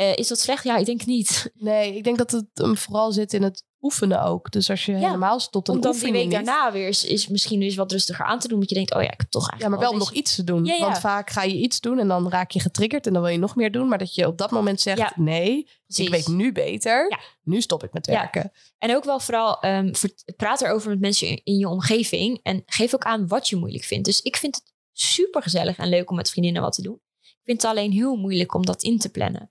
Uh, 0.00 0.16
is 0.16 0.28
dat 0.28 0.38
slecht? 0.38 0.64
Ja, 0.64 0.76
ik 0.76 0.86
denk 0.86 1.04
niet. 1.04 1.50
Nee, 1.54 1.96
ik 1.96 2.04
denk 2.04 2.18
dat 2.18 2.30
het 2.30 2.46
hem 2.54 2.76
vooral 2.76 3.12
zit 3.12 3.32
in 3.32 3.42
het 3.42 3.64
oefenen 3.80 4.22
ook. 4.22 4.50
Dus 4.50 4.70
als 4.70 4.84
je 4.86 4.92
helemaal 4.92 5.40
stopt, 5.40 5.66
dan 5.66 5.74
Om 5.76 5.80
dan 5.82 5.92
die 5.92 6.12
week 6.12 6.22
niet. 6.22 6.32
daarna 6.32 6.72
weer 6.72 6.88
is, 6.88 7.04
is 7.04 7.28
misschien 7.28 7.62
eens 7.62 7.74
wat 7.74 7.92
rustiger 7.92 8.24
aan 8.24 8.38
te 8.38 8.48
doen. 8.48 8.56
Want 8.58 8.68
je 8.68 8.74
denkt, 8.76 8.94
oh 8.94 9.02
ja, 9.02 9.10
ik 9.10 9.20
heb 9.20 9.30
toch 9.30 9.44
Ja, 9.44 9.50
eigenlijk 9.50 9.80
maar 9.82 9.90
wel 9.90 10.00
om 10.00 10.06
nog 10.06 10.16
iets 10.18 10.34
te 10.34 10.44
doen. 10.44 10.64
Ja, 10.64 10.74
ja. 10.74 10.80
Want 10.80 10.98
vaak 10.98 11.30
ga 11.30 11.42
je 11.42 11.54
iets 11.56 11.80
doen 11.80 11.98
en 11.98 12.08
dan 12.08 12.28
raak 12.30 12.50
je 12.50 12.60
getriggerd 12.60 13.06
en 13.06 13.12
dan 13.12 13.22
wil 13.22 13.30
je 13.30 13.38
nog 13.38 13.56
meer 13.56 13.72
doen. 13.72 13.88
Maar 13.88 13.98
dat 13.98 14.14
je 14.14 14.26
op 14.26 14.38
dat 14.38 14.50
moment 14.50 14.80
zegt, 14.80 14.98
Ja. 14.98 15.12
nee, 15.16 15.68
Precies. 15.86 16.04
ik 16.06 16.10
weet 16.12 16.28
nu 16.28 16.52
beter. 16.52 17.06
Ja. 17.10 17.18
Nu 17.42 17.60
stop 17.60 17.84
ik 17.84 17.92
met 17.92 18.06
Ja. 18.06 18.12
werken. 18.12 18.52
En 18.78 18.96
ook 18.96 19.04
wel 19.04 19.20
vooral 19.20 19.60
ehm, 19.60 19.92
praat 20.36 20.60
erover 20.62 20.90
met 20.90 21.00
mensen 21.00 21.28
in, 21.28 21.40
in 21.44 21.56
je 21.58 21.68
omgeving. 21.68 22.40
En 22.42 22.62
geef 22.66 22.94
ook 22.94 23.04
aan 23.04 23.26
wat 23.28 23.48
je 23.48 23.56
moeilijk 23.56 23.84
vindt. 23.84 24.04
Dus 24.04 24.20
ik 24.20 24.36
vind 24.36 24.54
het 24.54 24.72
super 24.92 25.42
gezellig 25.42 25.76
en 25.76 25.88
leuk 25.88 26.10
om 26.10 26.16
met 26.16 26.30
vriendinnen 26.30 26.62
wat 26.62 26.72
te 26.72 26.82
doen. 26.82 27.00
Ik 27.20 27.40
vind 27.44 27.62
het 27.62 27.70
alleen 27.70 27.92
heel 27.92 28.16
moeilijk 28.16 28.54
om 28.54 28.66
dat 28.66 28.82
in 28.82 28.98
te 28.98 29.10
plannen. 29.10 29.50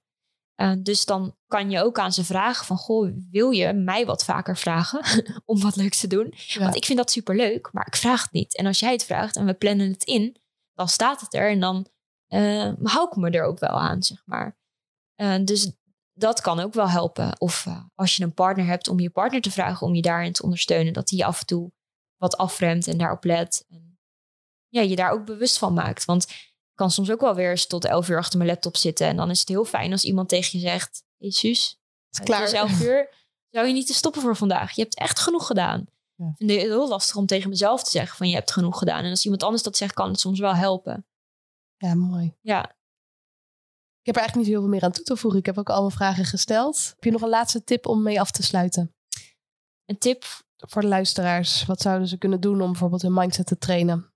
Eh, 0.60 0.74
dus 0.80 1.06
dan 1.06 1.36
kan 1.48 1.70
je 1.70 1.84
ook 1.84 2.00
aan 2.00 2.14
ze 2.14 2.24
vragen 2.24 2.66
van... 2.66 2.78
Goh, 2.78 3.12
wil 3.32 3.50
je 3.50 3.74
mij 3.74 4.06
wat 4.06 4.24
vaker 4.24 4.58
vragen 4.58 5.04
om 5.46 5.62
wat 5.62 5.76
leuks 5.76 6.00
te 6.00 6.08
doen? 6.08 6.34
Ja. 6.36 6.60
Want 6.60 6.76
ik 6.76 6.86
vind 6.86 6.98
dat 6.98 7.12
super 7.12 7.36
leuk, 7.36 7.70
maar 7.72 7.88
ik 7.88 7.96
vraag 7.96 8.22
het 8.22 8.32
niet. 8.32 8.58
En 8.58 8.66
als 8.66 8.80
jij 8.80 8.92
het 8.92 9.06
vraagt 9.06 9.36
en 9.36 9.46
we 9.46 9.54
plannen 9.54 9.92
het 9.92 10.04
in, 10.04 10.38
dan 10.74 10.88
staat 10.88 11.22
het 11.22 11.34
er. 11.34 11.50
En 11.50 11.60
dan 11.60 11.88
eh, 12.28 12.72
hou 12.84 13.08
ik 13.08 13.16
me 13.16 13.30
er 13.30 13.44
ook 13.44 13.60
wel 13.60 13.80
aan, 13.80 14.04
zeg 14.04 14.22
maar. 14.26 14.58
Eh, 15.16 15.36
dus 15.44 15.72
dat 16.14 16.42
kan 16.42 16.60
ook 16.60 16.74
wel 16.74 16.90
helpen. 16.90 17.40
Of 17.42 17.66
eh, 17.66 17.84
als 17.96 18.16
je 18.16 18.24
een 18.24 18.34
partner 18.34 18.66
hebt, 18.66 18.88
om 18.88 19.00
je 19.00 19.10
partner 19.10 19.42
te 19.42 19.52
vragen 19.52 19.88
om 19.88 19.96
je 19.96 20.02
daarin 20.02 20.34
te 20.34 20.44
ondersteunen. 20.44 20.94
Dat 20.94 21.10
hij 21.10 21.20
je 21.20 21.26
af 21.26 21.40
en 21.40 21.46
toe 21.46 21.72
wat 22.18 22.38
afremt 22.38 22.88
en 22.88 22.98
daarop 22.98 23.24
let. 23.24 23.66
En 23.70 24.00
ja, 24.68 24.82
je 24.82 24.96
daar 24.96 25.12
ook 25.12 25.26
bewust 25.26 25.58
van 25.58 25.74
maakt. 25.74 26.06
Want 26.06 26.28
kan 26.80 26.92
soms 26.92 27.12
ook 27.12 27.22
wel 27.22 27.36
weer 27.36 27.50
eens 27.50 27.68
tot 27.68 27.86
elf 27.86 28.10
uur 28.10 28.18
achter 28.18 28.38
mijn 28.38 28.50
laptop 28.50 28.78
zitten. 28.78 29.08
En 29.08 29.16
dan 29.16 29.30
is 29.30 29.40
het 29.40 29.50
heel 29.50 29.66
fijn 29.66 29.92
als 29.92 30.04
iemand 30.04 30.30
tegen 30.30 30.60
je 30.60 30.68
zegt... 30.68 31.04
Hey 31.18 31.32
zus, 31.32 31.80
Het 32.10 32.20
is 32.20 32.26
klaar. 32.26 32.40
het 32.40 32.52
is 32.52 32.58
elf 32.58 32.82
uur. 32.82 33.14
Zou 33.50 33.68
je 33.68 33.74
niet 33.74 33.88
te 33.88 33.94
stoppen 33.94 34.22
voor 34.22 34.36
vandaag? 34.36 34.72
Je 34.72 34.82
hebt 34.82 34.96
echt 34.96 35.20
genoeg 35.20 35.48
gedaan. 35.48 35.86
Ja. 36.16 36.26
Ik 36.28 36.36
vind 36.38 36.52
het 36.52 36.60
heel 36.60 36.88
lastig 36.88 37.16
om 37.16 37.26
tegen 37.26 37.50
mezelf 37.50 37.84
te 37.84 37.90
zeggen 37.90 38.18
van 38.18 38.30
je 38.30 38.36
hebt 38.36 38.52
genoeg 38.52 38.78
gedaan. 38.78 39.04
En 39.04 39.10
als 39.10 39.24
iemand 39.24 39.44
anders 39.44 39.64
dat 39.64 39.78
zegt, 39.78 39.94
kan 39.94 40.10
het 40.10 40.20
soms 40.20 40.40
wel 40.40 40.56
helpen. 40.56 41.06
Ja, 41.78 41.96
mooi. 41.96 42.36
Ja, 42.42 42.64
Ik 44.00 44.06
heb 44.06 44.16
er 44.16 44.22
eigenlijk 44.22 44.36
niet 44.36 44.46
heel 44.48 44.60
veel 44.60 44.70
meer 44.70 44.84
aan 44.84 44.92
toe 44.92 45.04
te 45.04 45.18
voegen. 45.18 45.40
Ik 45.40 45.46
heb 45.46 45.58
ook 45.58 45.70
al 45.70 45.80
mijn 45.82 45.92
vragen 45.92 46.26
gesteld. 46.26 46.92
Heb 46.96 47.04
je 47.04 47.12
nog 47.12 47.22
een 47.22 47.30
laatste 47.30 47.64
tip 47.64 47.86
om 47.88 48.04
mee 48.04 48.20
af 48.20 48.32
te 48.32 48.44
sluiten? 48.44 48.94
een 49.86 49.98
tip. 49.98 50.24
Voor 50.58 50.82
de 50.82 50.88
luisteraars. 50.88 51.66
Wat 51.66 51.82
zouden 51.82 52.08
ze 52.08 52.18
kunnen 52.18 52.42
doen 52.42 52.62
om 52.62 52.72
bijvoorbeeld 52.72 53.02
hun 53.02 53.14
mindset 53.14 53.46
te 53.46 53.58
trainen? 53.58 54.14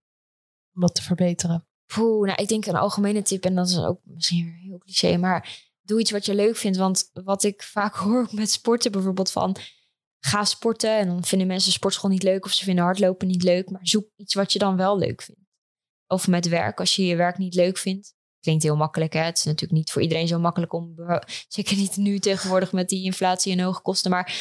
Om 0.75 0.81
dat 0.81 0.95
te 0.95 1.01
verbeteren. 1.01 1.67
Poeh, 1.85 2.27
nou, 2.27 2.41
ik 2.41 2.47
denk 2.47 2.65
een 2.65 2.75
algemene 2.75 3.21
tip, 3.21 3.45
en 3.45 3.55
dat 3.55 3.69
is 3.69 3.77
ook 3.77 3.99
misschien 4.03 4.45
weer 4.45 4.59
heel 4.61 4.77
cliché, 4.77 5.17
maar 5.17 5.71
doe 5.81 5.99
iets 5.99 6.11
wat 6.11 6.25
je 6.25 6.35
leuk 6.35 6.55
vindt. 6.55 6.77
Want 6.77 7.09
wat 7.13 7.43
ik 7.43 7.63
vaak 7.63 7.95
hoor 8.03 8.27
met 8.31 8.51
sporten 8.51 8.91
bijvoorbeeld 8.91 9.31
van 9.31 9.57
ga 10.25 10.43
sporten 10.43 10.97
en 10.97 11.07
dan 11.07 11.23
vinden 11.23 11.47
mensen 11.47 11.71
sportschool 11.71 12.09
niet 12.09 12.23
leuk 12.23 12.45
of 12.45 12.51
ze 12.51 12.63
vinden 12.63 12.83
hardlopen 12.83 13.27
niet 13.27 13.43
leuk, 13.43 13.69
maar 13.69 13.87
zoek 13.87 14.09
iets 14.15 14.33
wat 14.33 14.53
je 14.53 14.59
dan 14.59 14.77
wel 14.77 14.97
leuk 14.97 15.21
vindt. 15.21 15.41
Of 16.07 16.27
met 16.27 16.47
werk, 16.47 16.79
als 16.79 16.95
je 16.95 17.05
je 17.05 17.15
werk 17.15 17.37
niet 17.37 17.55
leuk 17.55 17.77
vindt. 17.77 18.13
Klinkt 18.39 18.63
heel 18.63 18.75
makkelijk, 18.75 19.13
hè? 19.13 19.21
Het 19.21 19.37
is 19.37 19.43
natuurlijk 19.43 19.71
niet 19.79 19.91
voor 19.91 20.01
iedereen 20.01 20.27
zo 20.27 20.39
makkelijk 20.39 20.73
om, 20.73 20.95
zeker 21.47 21.75
niet 21.75 21.97
nu 21.97 22.19
tegenwoordig 22.19 22.71
met 22.71 22.89
die 22.89 23.03
inflatie 23.03 23.51
en 23.51 23.59
hoge 23.59 23.81
kosten, 23.81 24.11
maar 24.11 24.33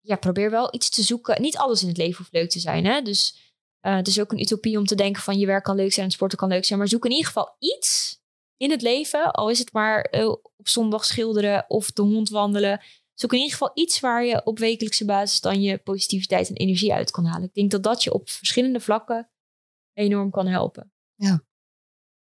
ja, 0.00 0.16
probeer 0.16 0.50
wel 0.50 0.74
iets 0.74 0.90
te 0.90 1.02
zoeken. 1.02 1.42
Niet 1.42 1.56
alles 1.56 1.82
in 1.82 1.88
het 1.88 1.96
leven 1.96 2.16
hoeft 2.16 2.32
leuk 2.32 2.50
te 2.50 2.60
zijn, 2.60 2.84
hè? 2.84 3.02
Dus 3.02 3.51
eh, 3.82 3.96
het 3.96 4.06
is 4.06 4.20
ook 4.20 4.32
een 4.32 4.40
utopie 4.40 4.78
om 4.78 4.86
te 4.86 4.94
denken 4.94 5.22
van 5.22 5.38
je 5.38 5.46
werk 5.46 5.64
kan 5.64 5.76
leuk 5.76 5.92
zijn 5.92 6.06
en 6.06 6.12
sporten 6.12 6.38
kan 6.38 6.48
leuk 6.48 6.64
zijn. 6.64 6.78
Maar 6.78 6.88
zoek 6.88 7.04
in 7.04 7.10
ieder 7.10 7.26
geval 7.26 7.56
iets 7.58 8.20
in 8.56 8.70
het 8.70 8.82
leven. 8.82 9.32
Al 9.32 9.50
is 9.50 9.58
het 9.58 9.72
maar 9.72 10.02
eh, 10.02 10.28
op 10.28 10.68
zondag 10.68 11.04
schilderen 11.04 11.64
of 11.68 11.90
de 11.90 12.02
hond 12.02 12.28
wandelen. 12.28 12.80
Zoek 13.14 13.32
in 13.32 13.38
ieder 13.38 13.52
geval 13.52 13.70
iets 13.74 14.00
waar 14.00 14.24
je 14.24 14.44
op 14.44 14.58
wekelijkse 14.58 15.04
basis 15.04 15.40
dan 15.40 15.62
je 15.62 15.78
positiviteit 15.78 16.48
en 16.48 16.54
energie 16.54 16.92
uit 16.92 17.10
kan 17.10 17.24
halen. 17.24 17.48
Ik 17.48 17.54
denk 17.54 17.70
dat 17.70 17.82
dat 17.82 18.02
je 18.02 18.12
op 18.12 18.30
verschillende 18.30 18.80
vlakken 18.80 19.30
enorm 19.92 20.30
kan 20.30 20.46
helpen. 20.46 20.92
Ja, 21.14 21.44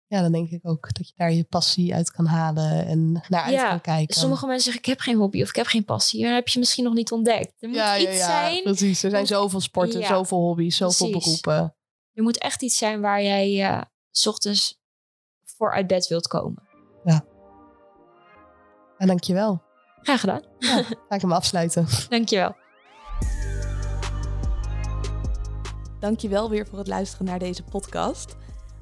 dan 0.09 0.33
denk 0.33 0.51
ik 0.51 0.67
ook 0.67 0.95
dat 0.95 1.09
je 1.09 1.15
daar 1.17 1.33
je 1.33 1.45
passie 1.45 1.95
uit 1.95 2.11
kan 2.11 2.27
halen 2.27 2.87
en 2.87 3.13
naar 3.29 3.43
uit 3.43 3.53
Ja, 3.55 3.69
kan 3.69 3.81
kijken. 3.81 4.15
Sommige 4.15 4.47
mensen 4.47 4.65
zeggen 4.65 4.83
ik 4.83 4.89
heb 4.89 5.01
geen 5.01 5.17
hobby 5.17 5.43
of 5.43 5.49
ik 5.49 5.57
heb 5.57 5.67
geen 5.67 5.85
passie. 5.85 6.21
Maar 6.21 6.29
dat 6.29 6.39
heb 6.39 6.49
je 6.49 6.59
misschien 6.59 6.85
nog 6.85 6.95
niet 6.95 7.13
ontdekt. 7.13 7.53
Er 7.63 7.69
moet 7.69 7.77
ja, 7.77 7.95
ja, 7.95 8.09
iets 8.09 8.19
ja, 8.19 8.27
zijn 8.27 8.63
precies. 8.63 9.03
Er 9.03 9.11
zijn 9.11 9.27
zoveel 9.27 9.61
sporten, 9.61 10.01
Ja, 10.01 10.07
zoveel 10.07 10.39
hobby's, 10.39 10.77
zoveel 10.77 11.11
precies. 11.11 11.41
beroepen. 11.41 11.77
Er 12.13 12.23
moet 12.23 12.39
echt 12.39 12.63
iets 12.63 12.79
zijn 12.79 13.01
waar 13.01 13.23
jij 13.23 13.65
eh, 13.71 13.83
s 14.11 14.27
ochtends 14.27 14.81
voor 15.45 15.73
uit 15.73 15.87
bed 15.87 16.07
wilt 16.09 16.27
komen. 16.27 16.63
En 18.99 19.07
dankjewel. 19.07 19.63
Graag 20.03 20.21
gedaan. 20.21 20.43
Ga 21.09 21.15
ik 21.15 21.21
hem 21.21 21.33
afsluiten. 21.33 21.87
Dankjewel. 22.09 22.57
Dankjewel 26.01 26.51
weer 26.51 26.67
voor 26.67 26.79
het 26.79 26.87
luisteren 26.87 27.27
naar 27.27 27.39
deze 27.39 27.63
podcast. 27.63 28.37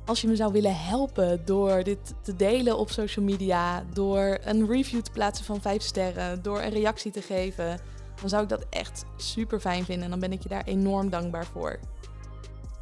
Als 0.04 0.20
je 0.20 0.28
me 0.28 0.36
zou 0.36 0.52
willen 0.52 0.76
helpen 0.76 1.44
door 1.44 1.82
dit 1.82 2.14
te 2.22 2.36
delen 2.36 2.78
op 2.78 2.90
social 2.90 3.24
media, 3.24 3.84
door 3.92 4.38
een 4.44 4.66
review 4.66 5.00
te 5.00 5.10
plaatsen 5.10 5.44
van 5.44 5.60
5 5.60 5.82
sterren, 5.82 6.42
door 6.42 6.60
een 6.60 6.70
reactie 6.70 7.12
te 7.12 7.22
geven, 7.22 7.80
dan 8.20 8.28
zou 8.28 8.42
ik 8.42 8.48
dat 8.48 8.66
echt 8.70 9.04
super 9.16 9.60
fijn 9.60 9.84
vinden 9.84 10.04
en 10.04 10.10
dan 10.10 10.20
ben 10.20 10.32
ik 10.32 10.42
je 10.42 10.48
daar 10.48 10.64
enorm 10.64 11.10
dankbaar 11.10 11.46
voor. 11.46 11.78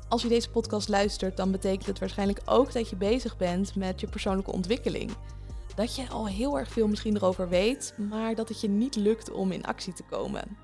Als 0.08 0.22
je 0.22 0.28
deze 0.28 0.50
podcast 0.50 0.88
luistert, 0.88 1.36
dan 1.36 1.50
betekent 1.50 1.86
het 1.86 1.98
waarschijnlijk 1.98 2.40
ook 2.44 2.72
dat 2.72 2.90
je 2.90 2.96
bezig 2.96 3.36
bent 3.36 3.74
met 3.74 4.00
je 4.00 4.06
persoonlijke 4.06 4.52
ontwikkeling. 4.52 5.10
Dat 5.74 5.96
je 5.96 6.08
al 6.08 6.28
heel 6.28 6.58
erg 6.58 6.72
veel 6.72 6.88
misschien 6.88 7.16
erover 7.16 7.48
weet, 7.48 7.94
maar 7.96 8.34
dat 8.34 8.48
het 8.48 8.60
je 8.60 8.68
niet 8.68 8.96
lukt 8.96 9.30
om 9.30 9.52
in 9.52 9.64
actie 9.64 9.92
te 9.92 10.02
komen. 10.10 10.56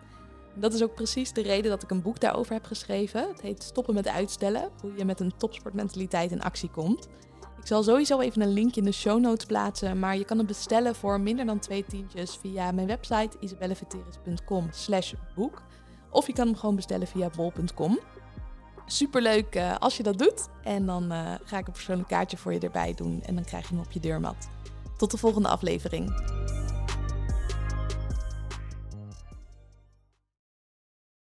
Dat 0.59 0.74
is 0.74 0.82
ook 0.82 0.94
precies 0.94 1.32
de 1.32 1.42
reden 1.42 1.70
dat 1.70 1.82
ik 1.82 1.90
een 1.90 2.02
boek 2.02 2.20
daarover 2.20 2.52
heb 2.52 2.64
geschreven. 2.64 3.28
Het 3.28 3.40
heet 3.40 3.62
Stoppen 3.62 3.94
met 3.94 4.09
uitstellen, 4.09 4.70
hoe 4.80 4.92
je 4.96 5.04
met 5.04 5.20
een 5.20 5.36
topsportmentaliteit 5.36 6.30
in 6.30 6.42
actie 6.42 6.70
komt. 6.70 7.09
Ik 7.61 7.66
zal 7.72 7.82
sowieso 7.82 8.20
even 8.20 8.42
een 8.42 8.52
link 8.52 8.76
in 8.76 8.84
de 8.84 8.92
show 8.92 9.20
notes 9.20 9.46
plaatsen, 9.46 9.98
maar 9.98 10.16
je 10.16 10.24
kan 10.24 10.38
het 10.38 10.46
bestellen 10.46 10.94
voor 10.94 11.20
minder 11.20 11.46
dan 11.46 11.59
twee 11.59 11.84
tientjes 11.88 12.36
via 12.40 12.72
mijn 12.72 12.86
website 12.86 13.36
isabelleveteris.com 13.40 14.68
slash 14.70 15.12
boek. 15.34 15.62
Of 16.11 16.26
je 16.26 16.32
kan 16.32 16.46
hem 16.46 16.57
gewoon 16.57 16.76
bestellen 16.76 17.07
via 17.07 17.30
bol.com. 17.36 17.98
Superleuk 18.86 19.54
eh, 19.54 19.76
als 19.78 19.96
je 19.96 20.02
dat 20.02 20.18
doet. 20.18 20.48
En 20.62 20.86
dan 20.86 21.12
eh, 21.12 21.34
ga 21.44 21.59
ik 21.59 21.66
een 21.66 21.72
persoonlijk 21.72 22.09
kaartje 22.09 22.36
voor 22.36 22.52
je 22.52 22.61
erbij 22.61 22.94
doen 22.94 23.22
en 23.22 23.34
dan 23.34 23.44
krijg 23.44 23.68
je 23.68 23.74
hem 23.74 23.84
op 23.84 23.92
je 23.92 24.00
deurmat. 24.00 24.48
Tot 24.96 25.11
de 25.11 25.16
volgende 25.16 25.48
aflevering. 25.48 26.12